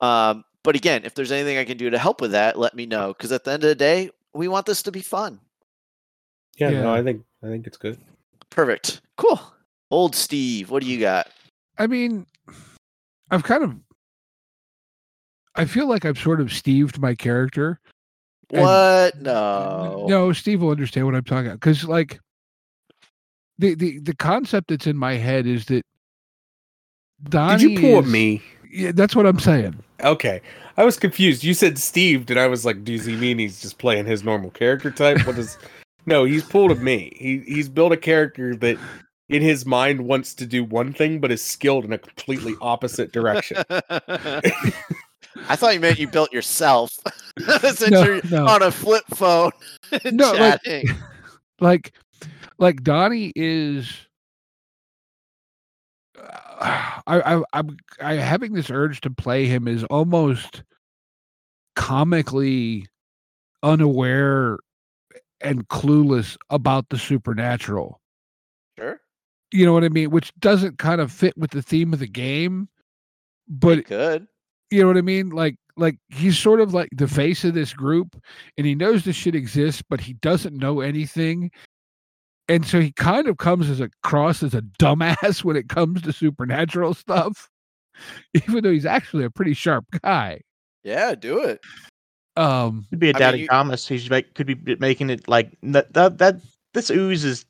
um, 0.00 0.44
but 0.64 0.76
again, 0.76 1.02
if 1.04 1.14
there's 1.14 1.32
anything 1.32 1.58
I 1.58 1.64
can 1.64 1.76
do 1.76 1.90
to 1.90 1.98
help 1.98 2.20
with 2.20 2.32
that, 2.32 2.58
let 2.58 2.74
me 2.74 2.86
know. 2.86 3.08
Because 3.08 3.32
at 3.32 3.44
the 3.44 3.52
end 3.52 3.64
of 3.64 3.68
the 3.68 3.74
day, 3.74 4.10
we 4.34 4.48
want 4.48 4.66
this 4.66 4.82
to 4.82 4.92
be 4.92 5.00
fun. 5.00 5.40
yeah, 6.56 6.70
Yeah. 6.70 6.82
no, 6.82 6.94
I 6.94 7.02
think 7.02 7.24
I 7.42 7.46
think 7.46 7.66
it's 7.66 7.76
good. 7.76 7.98
Perfect. 8.50 9.00
Cool. 9.16 9.40
Old 9.90 10.14
Steve, 10.14 10.70
what 10.70 10.82
do 10.82 10.88
you 10.88 11.00
got? 11.00 11.28
I 11.78 11.86
mean, 11.86 12.26
I've 13.30 13.42
kind 13.44 13.64
of. 13.64 13.74
I 15.54 15.64
feel 15.66 15.86
like 15.86 16.04
I've 16.04 16.18
sort 16.18 16.40
of 16.40 16.52
steved 16.52 16.98
my 16.98 17.14
character. 17.14 17.80
And- 18.52 18.62
What? 18.62 19.20
No. 19.20 20.06
No, 20.08 20.32
Steve 20.32 20.62
will 20.62 20.70
understand 20.70 21.06
what 21.06 21.14
I'm 21.14 21.24
talking 21.24 21.46
about. 21.46 21.60
Because 21.60 21.84
like 21.84 22.20
the, 23.58 23.74
the 23.74 23.98
the 24.00 24.14
concept 24.14 24.68
that's 24.68 24.86
in 24.86 24.96
my 24.96 25.14
head 25.14 25.46
is 25.46 25.66
that 25.66 25.84
Donnie 27.24 27.62
Did 27.62 27.70
you 27.72 27.80
pull 27.80 28.00
is- 28.04 28.10
me? 28.12 28.42
Yeah, 28.70 28.92
that's 28.94 29.14
what 29.14 29.26
I'm 29.26 29.38
saying. 29.38 29.76
Okay. 30.02 30.40
I 30.78 30.84
was 30.84 30.98
confused. 30.98 31.44
You 31.44 31.52
said 31.52 31.78
Steve, 31.78 32.30
and 32.30 32.40
I 32.40 32.46
was 32.46 32.64
like, 32.64 32.82
does 32.84 33.04
he 33.04 33.14
mean 33.14 33.38
he's 33.38 33.60
just 33.60 33.76
playing 33.76 34.06
his 34.06 34.24
normal 34.24 34.50
character 34.50 34.90
type? 34.90 35.26
What 35.26 35.36
is 35.38 35.58
No, 36.06 36.24
he's 36.24 36.42
pulled 36.42 36.72
a 36.72 36.74
me. 36.74 37.12
He 37.16 37.38
he's 37.46 37.68
built 37.68 37.92
a 37.92 37.96
character 37.96 38.56
that 38.56 38.76
in 39.28 39.40
his 39.42 39.64
mind 39.64 40.00
wants 40.06 40.34
to 40.34 40.46
do 40.46 40.64
one 40.64 40.92
thing 40.92 41.20
but 41.20 41.30
is 41.30 41.40
skilled 41.42 41.84
in 41.84 41.92
a 41.92 41.98
completely 41.98 42.54
opposite 42.60 43.12
direction. 43.12 43.62
I 45.48 45.56
thought 45.56 45.74
you 45.74 45.80
meant 45.80 45.98
you 45.98 46.06
built 46.08 46.32
yourself. 46.32 46.98
Since 47.60 47.88
No, 47.90 48.02
you're 48.04 48.20
no. 48.30 48.46
on 48.46 48.62
a 48.62 48.70
flip 48.70 49.04
phone 49.14 49.50
No, 50.12 50.32
like- 50.32 50.62
chatting. 50.62 50.88
Like 51.60 51.92
like 52.58 52.82
Donnie 52.82 53.32
is 53.36 53.88
uh, 56.18 57.00
I, 57.06 57.36
I 57.36 57.42
I'm 57.52 57.76
I 58.00 58.14
having 58.14 58.52
this 58.52 58.70
urge 58.70 59.00
to 59.02 59.10
play 59.10 59.46
him 59.46 59.68
is 59.68 59.84
almost 59.84 60.62
comically 61.76 62.86
unaware 63.62 64.58
and 65.40 65.66
clueless 65.68 66.36
about 66.50 66.88
the 66.88 66.98
supernatural. 66.98 68.00
sure. 68.78 69.00
You 69.52 69.66
know 69.66 69.72
what 69.72 69.84
I 69.84 69.88
mean? 69.88 70.10
Which 70.10 70.32
doesn't 70.38 70.78
kind 70.78 71.00
of 71.00 71.12
fit 71.12 71.36
with 71.36 71.50
the 71.50 71.62
theme 71.62 71.92
of 71.92 71.98
the 71.98 72.06
game, 72.08 72.68
but 73.48 73.84
Good. 73.86 74.26
You 74.72 74.80
know 74.82 74.88
what 74.88 74.96
I 74.96 75.02
mean? 75.02 75.30
Like 75.30 75.56
like 75.76 75.98
he's 76.08 76.38
sort 76.38 76.60
of 76.60 76.74
like 76.74 76.88
the 76.92 77.08
face 77.08 77.44
of 77.44 77.54
this 77.54 77.72
group 77.72 78.16
and 78.56 78.66
he 78.66 78.74
knows 78.74 79.04
this 79.04 79.16
shit 79.16 79.34
exists, 79.34 79.82
but 79.88 80.00
he 80.00 80.14
doesn't 80.14 80.56
know 80.56 80.80
anything. 80.80 81.50
And 82.48 82.66
so 82.66 82.80
he 82.80 82.92
kind 82.92 83.28
of 83.28 83.36
comes 83.38 83.70
as 83.70 83.80
a 83.80 83.90
cross 84.02 84.42
as 84.42 84.54
a 84.54 84.62
dumbass 84.78 85.44
when 85.44 85.56
it 85.56 85.68
comes 85.68 86.02
to 86.02 86.12
supernatural 86.12 86.94
stuff. 86.94 87.48
Even 88.34 88.64
though 88.64 88.72
he's 88.72 88.86
actually 88.86 89.24
a 89.24 89.30
pretty 89.30 89.54
sharp 89.54 89.84
guy. 90.02 90.40
Yeah, 90.82 91.14
do 91.14 91.38
it. 91.42 91.60
Um 92.36 92.86
Could 92.90 92.98
be 92.98 93.08
a 93.08 93.10
I 93.10 93.12
mean, 93.12 93.20
doubting 93.20 93.40
you- 93.42 93.48
Thomas. 93.48 93.86
He's 93.86 94.08
make, 94.08 94.34
could 94.34 94.46
be 94.46 94.76
making 94.76 95.10
it 95.10 95.28
like 95.28 95.56
that. 95.62 95.92
That, 95.92 96.18
that 96.18 96.36
this 96.74 96.90
ooze 96.90 97.44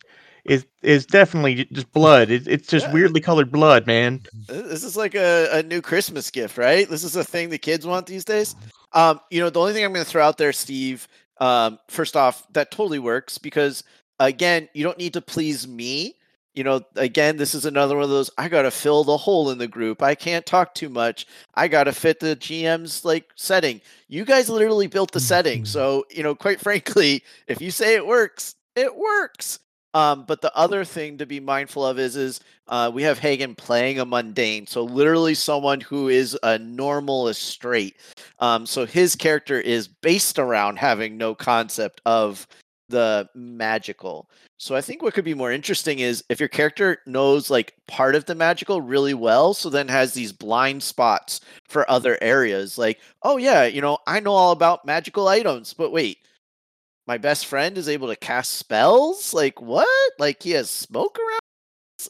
is 0.45 0.63
is 0.63 0.67
is 0.83 1.07
definitely 1.07 1.65
just 1.67 1.93
blood. 1.93 2.31
It, 2.31 2.47
it's 2.49 2.69
just 2.69 2.87
Yeah. 2.87 2.93
weirdly 2.93 3.21
colored 3.21 3.53
blood, 3.53 3.87
man. 3.87 4.21
This 4.49 4.83
is 4.83 4.97
like 4.97 5.15
a, 5.15 5.49
a 5.53 5.63
new 5.63 5.81
Christmas 5.81 6.31
gift, 6.31 6.59
right? 6.59 6.89
This 6.89 7.05
is 7.05 7.15
a 7.17 7.25
thing 7.25 7.49
the 7.51 7.59
kids 7.59 7.87
want 7.87 8.07
these 8.07 8.25
days. 8.25 8.57
Um, 8.93 9.21
you 9.31 9.41
know, 9.41 9.51
the 9.51 9.61
only 9.61 9.73
thing 9.73 9.85
I'm 9.85 9.93
going 9.93 10.05
to 10.05 10.11
throw 10.11 10.25
out 10.25 10.39
there, 10.39 10.53
Steve. 10.53 11.07
Um, 11.41 11.79
first 11.89 12.17
off, 12.17 12.47
that 12.53 12.71
totally 12.71 12.99
works 12.99 13.39
because 13.39 13.85
again, 14.21 14.69
you 14.75 14.85
don't 14.85 14.99
need 14.99 15.13
to 15.15 15.21
please 15.21 15.67
me. 15.67 16.17
You 16.55 16.65
know, 16.65 16.83
again, 16.97 17.39
this 17.39 17.55
is 17.55 17.65
another 17.65 17.95
one 17.95 18.05
of 18.05 18.11
those. 18.11 18.31
I 18.37 18.49
got 18.49 18.63
to 18.63 18.71
fill 18.71 19.05
the 19.05 19.17
hole 19.17 19.51
in 19.51 19.59
the 19.59 19.67
group. 19.67 20.03
I 20.03 20.15
can't 20.15 20.45
talk 20.45 20.75
too 20.75 20.91
much. 20.91 21.27
I 21.55 21.67
got 21.67 21.85
to 21.85 21.93
fit 21.93 22.21
the 22.21 22.37
GM's 22.37 23.05
like 23.07 23.31
setting. 23.37 23.81
You 24.09 24.25
guys 24.27 24.51
literally 24.51 24.87
built 24.87 25.13
the 25.13 25.21
setting, 25.21 25.65
so 25.77 26.05
you 26.11 26.23
know, 26.23 26.35
quite 26.35 26.61
frankly, 26.61 27.23
if 27.47 27.61
you 27.63 27.71
say 27.71 27.95
it 27.95 28.07
works, 28.07 28.57
it 28.77 28.95
works. 28.95 29.61
Um, 29.95 30.25
but 30.27 30.41
the 30.41 30.55
other 30.57 30.85
thing 30.85 31.19
to 31.19 31.27
be 31.27 31.41
mindful 31.41 31.85
of 31.85 31.99
is 31.99 32.17
is 32.17 32.41
uh, 32.69 32.91
we 32.93 33.03
have 33.03 33.19
Hagen 33.19 33.55
playing 33.55 33.99
a 33.99 34.07
mundane, 34.07 34.67
so 34.67 34.85
literally 34.85 35.35
someone 35.35 35.81
who 35.81 36.09
is 36.09 36.39
a 36.43 36.59
normal 36.59 37.29
is 37.29 37.39
straight. 37.39 37.97
Um, 38.39 38.65
so 38.65 38.87
his 38.87 39.15
character 39.15 39.61
is 39.61 39.89
based 39.89 40.39
around 40.39 40.79
having 40.79 41.19
no 41.19 41.35
concept 41.35 42.01
of 42.07 42.47
the 42.89 43.29
magical. 43.35 44.31
So 44.59 44.77
I 44.77 44.81
think 44.81 45.03
what 45.03 45.13
could 45.13 45.25
be 45.25 45.35
more 45.35 45.51
interesting 45.51 45.99
is 45.99 46.23
if 46.29 46.39
your 46.39 46.49
character 46.49 46.99
knows 47.05 47.51
like 47.51 47.75
part 47.89 48.15
of 48.15 48.27
the 48.27 48.35
magical 48.35 48.81
really 48.81 49.15
well, 49.15 49.55
so 49.55 49.69
then 49.69 49.89
has 49.89 50.13
these 50.15 50.33
blind 50.33 50.83
spots 50.83 51.41
for 51.69 51.91
other 51.91 52.17
areas. 52.23 52.79
Like, 52.79 53.01
oh 53.25 53.39
yeah, 53.39 53.65
you 53.65 53.81
know, 53.81 53.99
I 54.07 54.21
know 54.21 54.33
all 54.33 54.53
about 54.53 54.87
magical 54.87 55.27
items, 55.27 55.75
but 55.75 55.91
wait, 55.91 56.19
my 57.07 57.19
best 57.19 57.47
friend 57.47 57.77
is 57.79 57.89
able 57.89 58.09
to 58.09 58.17
cast 58.17 58.55
spells? 58.55 59.35
Like 59.35 59.61
what? 59.61 60.13
Like 60.19 60.43
he 60.43 60.51
has 60.53 60.71
smoke 60.71 61.19
around? 61.19 61.41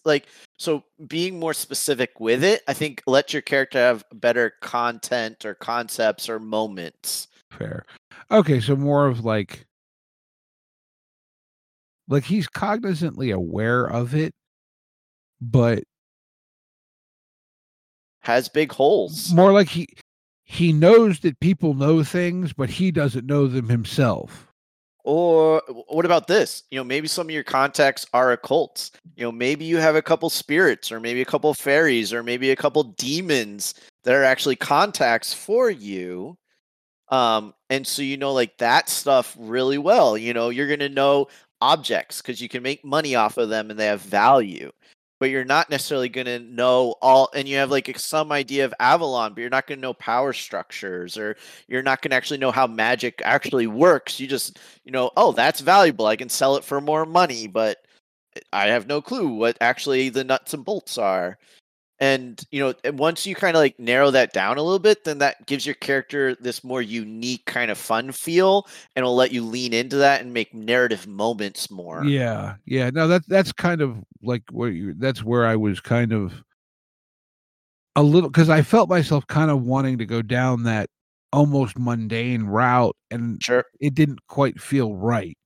Like 0.04 0.26
so 0.58 0.84
being 1.06 1.38
more 1.38 1.52
specific 1.54 2.18
with 2.20 2.42
it, 2.42 2.62
I 2.66 2.72
think 2.72 3.02
let 3.06 3.32
your 3.32 3.42
character 3.42 3.78
have 3.78 4.04
better 4.14 4.54
content 4.62 5.44
or 5.44 5.54
concepts 5.54 6.28
or 6.28 6.38
moments. 6.38 7.28
fair. 7.50 7.84
Okay, 8.30 8.60
so 8.60 8.74
more 8.76 9.06
of 9.06 9.24
like 9.24 9.66
like 12.08 12.24
he's 12.24 12.48
cognizantly 12.48 13.34
aware 13.34 13.84
of 13.86 14.14
it, 14.14 14.32
but 15.40 15.84
Has 18.20 18.48
big 18.48 18.72
holes. 18.72 19.32
more 19.32 19.52
like 19.52 19.68
he 19.68 19.88
he 20.44 20.72
knows 20.72 21.20
that 21.20 21.40
people 21.40 21.74
know 21.74 22.02
things, 22.04 22.52
but 22.52 22.70
he 22.70 22.90
doesn't 22.90 23.26
know 23.26 23.46
them 23.46 23.68
himself. 23.68 24.51
Or 25.04 25.62
what 25.88 26.04
about 26.04 26.28
this? 26.28 26.62
You 26.70 26.78
know, 26.78 26.84
maybe 26.84 27.08
some 27.08 27.26
of 27.26 27.32
your 27.32 27.42
contacts 27.42 28.06
are 28.12 28.36
occults. 28.36 28.92
You 29.16 29.24
know, 29.24 29.32
maybe 29.32 29.64
you 29.64 29.78
have 29.78 29.96
a 29.96 30.02
couple 30.02 30.30
spirits, 30.30 30.92
or 30.92 31.00
maybe 31.00 31.22
a 31.22 31.26
couple 31.26 31.52
fairies, 31.54 32.12
or 32.12 32.22
maybe 32.22 32.50
a 32.50 32.56
couple 32.56 32.84
demons 32.84 33.74
that 34.04 34.14
are 34.14 34.24
actually 34.24 34.56
contacts 34.56 35.34
for 35.34 35.70
you. 35.70 36.36
Um, 37.08 37.52
and 37.68 37.86
so 37.86 38.02
you 38.02 38.16
know, 38.16 38.32
like 38.32 38.56
that 38.58 38.88
stuff 38.88 39.36
really 39.38 39.78
well. 39.78 40.16
You 40.16 40.34
know, 40.34 40.50
you're 40.50 40.68
gonna 40.68 40.88
know 40.88 41.28
objects 41.60 42.22
because 42.22 42.40
you 42.40 42.48
can 42.48 42.62
make 42.62 42.84
money 42.84 43.14
off 43.14 43.38
of 43.38 43.48
them 43.48 43.70
and 43.70 43.78
they 43.78 43.86
have 43.86 44.00
value. 44.00 44.70
But 45.22 45.30
you're 45.30 45.44
not 45.44 45.70
necessarily 45.70 46.08
gonna 46.08 46.40
know 46.40 46.96
all, 47.00 47.30
and 47.32 47.46
you 47.46 47.56
have 47.58 47.70
like 47.70 47.96
some 47.96 48.32
idea 48.32 48.64
of 48.64 48.74
Avalon, 48.80 49.34
but 49.34 49.40
you're 49.40 49.50
not 49.50 49.68
gonna 49.68 49.80
know 49.80 49.94
power 49.94 50.32
structures, 50.32 51.16
or 51.16 51.36
you're 51.68 51.80
not 51.80 52.02
gonna 52.02 52.16
actually 52.16 52.38
know 52.38 52.50
how 52.50 52.66
magic 52.66 53.22
actually 53.24 53.68
works. 53.68 54.18
You 54.18 54.26
just 54.26 54.58
you 54.84 54.90
know, 54.90 55.12
oh, 55.16 55.30
that's 55.30 55.60
valuable. 55.60 56.06
I 56.06 56.16
can 56.16 56.28
sell 56.28 56.56
it 56.56 56.64
for 56.64 56.80
more 56.80 57.06
money, 57.06 57.46
but 57.46 57.78
eh, 58.34 58.40
I 58.52 58.66
have 58.70 58.88
no 58.88 59.00
clue 59.00 59.28
what 59.28 59.56
actually 59.60 60.08
the 60.08 60.24
nuts 60.24 60.54
and 60.54 60.64
bolts 60.64 60.98
are. 60.98 61.38
And 62.02 62.44
you 62.50 62.58
know, 62.58 62.74
and 62.82 62.98
once 62.98 63.26
you 63.28 63.36
kind 63.36 63.56
of 63.56 63.60
like 63.60 63.78
narrow 63.78 64.10
that 64.10 64.32
down 64.32 64.58
a 64.58 64.62
little 64.62 64.80
bit, 64.80 65.04
then 65.04 65.18
that 65.18 65.46
gives 65.46 65.64
your 65.64 65.76
character 65.76 66.34
this 66.34 66.64
more 66.64 66.82
unique 66.82 67.44
kind 67.46 67.70
of 67.70 67.78
fun 67.78 68.10
feel, 68.10 68.66
and 68.96 69.04
will 69.04 69.14
let 69.14 69.30
you 69.30 69.44
lean 69.44 69.72
into 69.72 69.94
that 69.98 70.20
and 70.20 70.34
make 70.34 70.52
narrative 70.52 71.06
moments 71.06 71.70
more. 71.70 72.02
Yeah, 72.04 72.56
yeah. 72.66 72.90
No, 72.92 73.06
that 73.06 73.22
that's 73.28 73.52
kind 73.52 73.80
of 73.80 73.98
like 74.20 74.42
where 74.50 74.68
you. 74.68 74.94
That's 74.94 75.22
where 75.22 75.46
I 75.46 75.54
was 75.54 75.78
kind 75.78 76.12
of 76.12 76.42
a 77.94 78.02
little 78.02 78.30
because 78.30 78.48
I 78.50 78.62
felt 78.62 78.88
myself 78.88 79.24
kind 79.28 79.52
of 79.52 79.62
wanting 79.62 79.98
to 79.98 80.04
go 80.04 80.22
down 80.22 80.64
that 80.64 80.90
almost 81.32 81.78
mundane 81.78 82.42
route, 82.46 82.96
and 83.12 83.40
Sure. 83.40 83.64
it 83.78 83.94
didn't 83.94 84.26
quite 84.26 84.60
feel 84.60 84.96
right. 84.96 85.38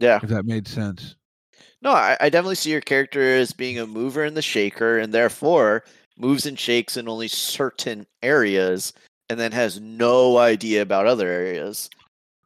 Yeah. 0.00 0.18
If 0.20 0.28
that 0.30 0.44
made 0.44 0.66
sense. 0.66 1.14
No, 1.82 1.92
I, 1.92 2.16
I 2.20 2.28
definitely 2.30 2.56
see 2.56 2.72
your 2.72 2.80
character 2.80 3.22
as 3.36 3.52
being 3.52 3.78
a 3.78 3.86
mover 3.86 4.24
and 4.24 4.36
the 4.36 4.42
shaker, 4.42 4.98
and 4.98 5.14
therefore 5.14 5.84
moves 6.20 6.46
and 6.46 6.58
shakes 6.58 6.96
in 6.96 7.08
only 7.08 7.28
certain 7.28 8.06
areas, 8.22 8.92
and 9.28 9.38
then 9.40 9.52
has 9.52 9.80
no 9.80 10.38
idea 10.38 10.82
about 10.82 11.06
other 11.06 11.28
areas. 11.28 11.88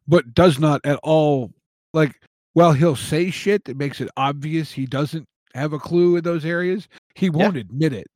but 0.07 0.33
does 0.33 0.59
not 0.59 0.81
at 0.85 0.99
all 1.03 1.51
like 1.93 2.15
well 2.53 2.73
he'll 2.73 2.95
say 2.95 3.31
shit 3.31 3.65
that 3.65 3.75
makes 3.77 3.99
it 3.99 4.09
obvious 4.17 4.71
he 4.71 4.85
doesn't 4.85 5.25
have 5.55 5.73
a 5.73 5.79
clue 5.79 6.15
in 6.15 6.23
those 6.23 6.45
areas 6.45 6.87
he 7.15 7.29
won't 7.29 7.57
admit 7.57 7.91
it 7.93 8.07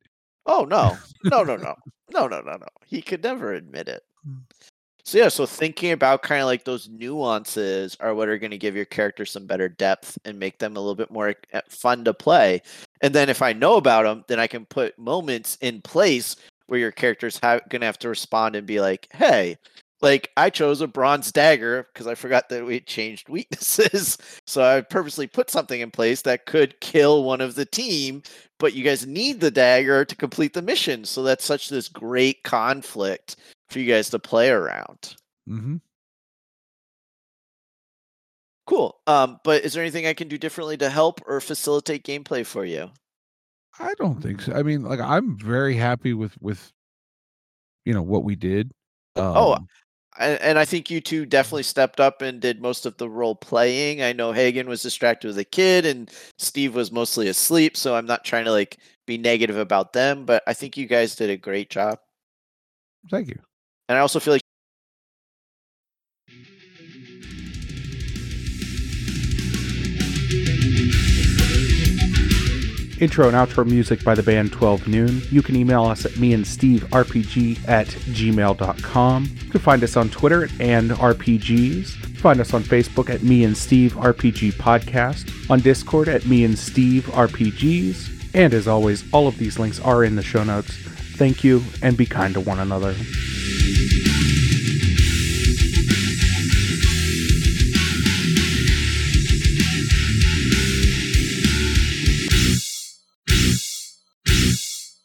Oh 0.46 0.64
no, 0.64 0.96
no, 1.24 1.42
no, 1.42 1.56
no, 1.56 1.74
no, 2.10 2.26
no, 2.28 2.40
no, 2.40 2.56
no. 2.56 2.66
He 2.86 3.02
could 3.02 3.22
never 3.22 3.52
admit 3.52 3.88
it. 3.88 4.02
Hmm. 4.24 4.38
So 5.04 5.18
yeah, 5.18 5.28
so 5.28 5.46
thinking 5.46 5.92
about 5.92 6.22
kind 6.22 6.40
of 6.40 6.46
like 6.46 6.64
those 6.64 6.88
nuances 6.88 7.96
are 8.00 8.14
what 8.14 8.28
are 8.28 8.38
going 8.38 8.50
to 8.50 8.58
give 8.58 8.76
your 8.76 8.84
character 8.84 9.24
some 9.24 9.46
better 9.46 9.68
depth 9.68 10.18
and 10.24 10.38
make 10.38 10.58
them 10.58 10.76
a 10.76 10.80
little 10.80 10.94
bit 10.94 11.10
more 11.10 11.34
uh, 11.52 11.60
fun 11.68 12.04
to 12.04 12.14
play. 12.14 12.62
And 13.00 13.14
then 13.14 13.28
if 13.28 13.42
I 13.42 13.52
know 13.52 13.76
about 13.76 14.04
them, 14.04 14.24
then 14.28 14.38
I 14.38 14.46
can 14.46 14.66
put 14.66 14.98
moments 14.98 15.56
in 15.60 15.80
place 15.82 16.36
where 16.66 16.78
your 16.78 16.92
character's 16.92 17.38
ha- 17.38 17.60
going 17.68 17.80
to 17.80 17.86
have 17.86 17.98
to 18.00 18.08
respond 18.08 18.56
and 18.56 18.66
be 18.66 18.80
like, 18.80 19.08
"Hey, 19.12 19.56
like 20.02 20.30
I 20.36 20.50
chose 20.50 20.80
a 20.80 20.86
bronze 20.86 21.32
dagger 21.32 21.86
because 21.92 22.06
I 22.06 22.14
forgot 22.14 22.48
that 22.48 22.64
we 22.64 22.80
changed 22.80 23.28
weaknesses. 23.30 24.18
So 24.46 24.62
I 24.62 24.80
purposely 24.80 25.26
put 25.26 25.50
something 25.50 25.80
in 25.80 25.90
place 25.90 26.22
that 26.22 26.46
could 26.46 26.80
kill 26.80 27.24
one 27.24 27.40
of 27.40 27.54
the 27.54 27.66
team, 27.66 28.22
but 28.58 28.74
you 28.74 28.84
guys 28.84 29.06
need 29.06 29.40
the 29.40 29.50
dagger 29.50 30.04
to 30.04 30.16
complete 30.16 30.54
the 30.54 30.62
mission. 30.62 31.04
So 31.04 31.22
that's 31.22 31.44
such 31.44 31.68
this 31.68 31.88
great 31.88 32.42
conflict 32.42 33.36
for 33.70 33.78
you 33.78 33.86
guys 33.86 34.10
to 34.10 34.18
play 34.18 34.50
around. 34.50 35.16
hmm 35.46 35.76
Cool. 38.66 39.00
Um, 39.06 39.40
but 39.42 39.64
is 39.64 39.72
there 39.72 39.82
anything 39.82 40.06
I 40.06 40.14
can 40.14 40.28
do 40.28 40.38
differently 40.38 40.76
to 40.76 40.90
help 40.90 41.20
or 41.26 41.40
facilitate 41.40 42.04
gameplay 42.04 42.46
for 42.46 42.64
you? 42.64 42.90
i 43.78 43.94
don't 43.94 44.20
think 44.20 44.42
so 44.42 44.52
i 44.52 44.62
mean 44.62 44.82
like 44.82 45.00
i'm 45.00 45.38
very 45.38 45.76
happy 45.76 46.12
with 46.12 46.36
with 46.40 46.72
you 47.84 47.94
know 47.94 48.02
what 48.02 48.24
we 48.24 48.34
did 48.36 48.70
Oh, 49.16 49.54
Um, 49.54 49.68
And, 50.18 50.40
and 50.40 50.58
I 50.58 50.64
think 50.64 50.90
you 50.90 51.00
two 51.00 51.24
definitely 51.24 51.62
stepped 51.62 52.00
up 52.00 52.20
and 52.20 52.40
did 52.40 52.60
most 52.60 52.84
of 52.84 52.96
the 52.96 53.08
role 53.08 53.34
playing. 53.34 54.02
I 54.02 54.12
know 54.12 54.32
Hagen 54.32 54.68
was 54.68 54.82
distracted 54.82 55.28
with 55.28 55.38
a 55.38 55.44
kid 55.44 55.86
and 55.86 56.10
Steve 56.38 56.74
was 56.74 56.90
mostly 56.92 57.28
asleep, 57.28 57.76
so 57.76 57.94
I'm 57.94 58.06
not 58.06 58.24
trying 58.24 58.44
to 58.44 58.50
like 58.50 58.78
be 59.06 59.18
negative 59.18 59.56
about 59.56 59.92
them, 59.92 60.24
but 60.26 60.42
I 60.46 60.52
think 60.54 60.76
you 60.76 60.86
guys 60.86 61.14
did 61.16 61.30
a 61.30 61.36
great 61.36 61.70
job. 61.70 61.98
thank 63.10 63.28
you 63.28 63.40
And 63.90 63.98
I 63.98 64.02
also 64.02 64.20
feel 64.20 64.34
like 64.34 64.42
Intro 73.00 73.26
and 73.26 73.34
outro 73.34 73.66
music 73.66 74.04
by 74.04 74.14
the 74.14 74.22
band 74.22 74.52
12 74.52 74.86
Noon. 74.86 75.22
You 75.32 75.42
can 75.42 75.56
email 75.56 75.86
us 75.86 76.06
at 76.06 76.16
me 76.18 76.34
and 76.34 76.46
Steve 76.46 76.84
RPG 76.90 77.66
at 77.68 77.88
gmail.com. 77.88 79.24
You 79.24 79.50
can 79.50 79.60
find 79.60 79.82
us 79.82 79.96
on 79.96 80.08
Twitter 80.08 80.44
at 80.44 80.60
and 80.60 80.92
RPGs. 80.92 81.88
Find 82.18 82.38
us 82.38 82.54
on 82.54 82.62
Facebook 82.62 83.10
at 83.12 83.24
Me 83.24 83.42
and 83.42 83.56
Steve 83.56 83.94
RPG 83.94 84.52
Podcast, 84.52 85.50
on 85.50 85.58
Discord 85.58 86.06
at 86.08 86.26
Me 86.26 86.44
and 86.44 86.56
Steve 86.56 87.06
RPGs, 87.06 88.34
and 88.34 88.54
as 88.54 88.68
always, 88.68 89.02
all 89.12 89.26
of 89.26 89.36
these 89.38 89.58
links 89.58 89.80
are 89.80 90.04
in 90.04 90.14
the 90.14 90.22
show 90.22 90.44
notes. 90.44 90.78
Thank 91.20 91.44
you, 91.44 91.62
and 91.82 91.98
be 91.98 92.06
kind 92.06 92.32
to 92.32 92.40
one 92.40 92.60
another. 92.60 92.94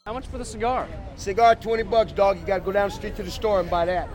How 0.05 0.13
much 0.13 0.25
for 0.27 0.37
the 0.37 0.45
cigar? 0.45 0.87
Cigar, 1.17 1.53
20 1.53 1.83
bucks, 1.83 2.13
dog. 2.13 2.39
You 2.39 2.45
gotta 2.45 2.61
go 2.61 2.71
down 2.71 2.87
the 2.87 2.95
street 2.95 3.17
to 3.17 3.23
the 3.23 3.29
store 3.29 3.59
and 3.59 3.69
buy 3.69 3.83
that. 3.83 4.07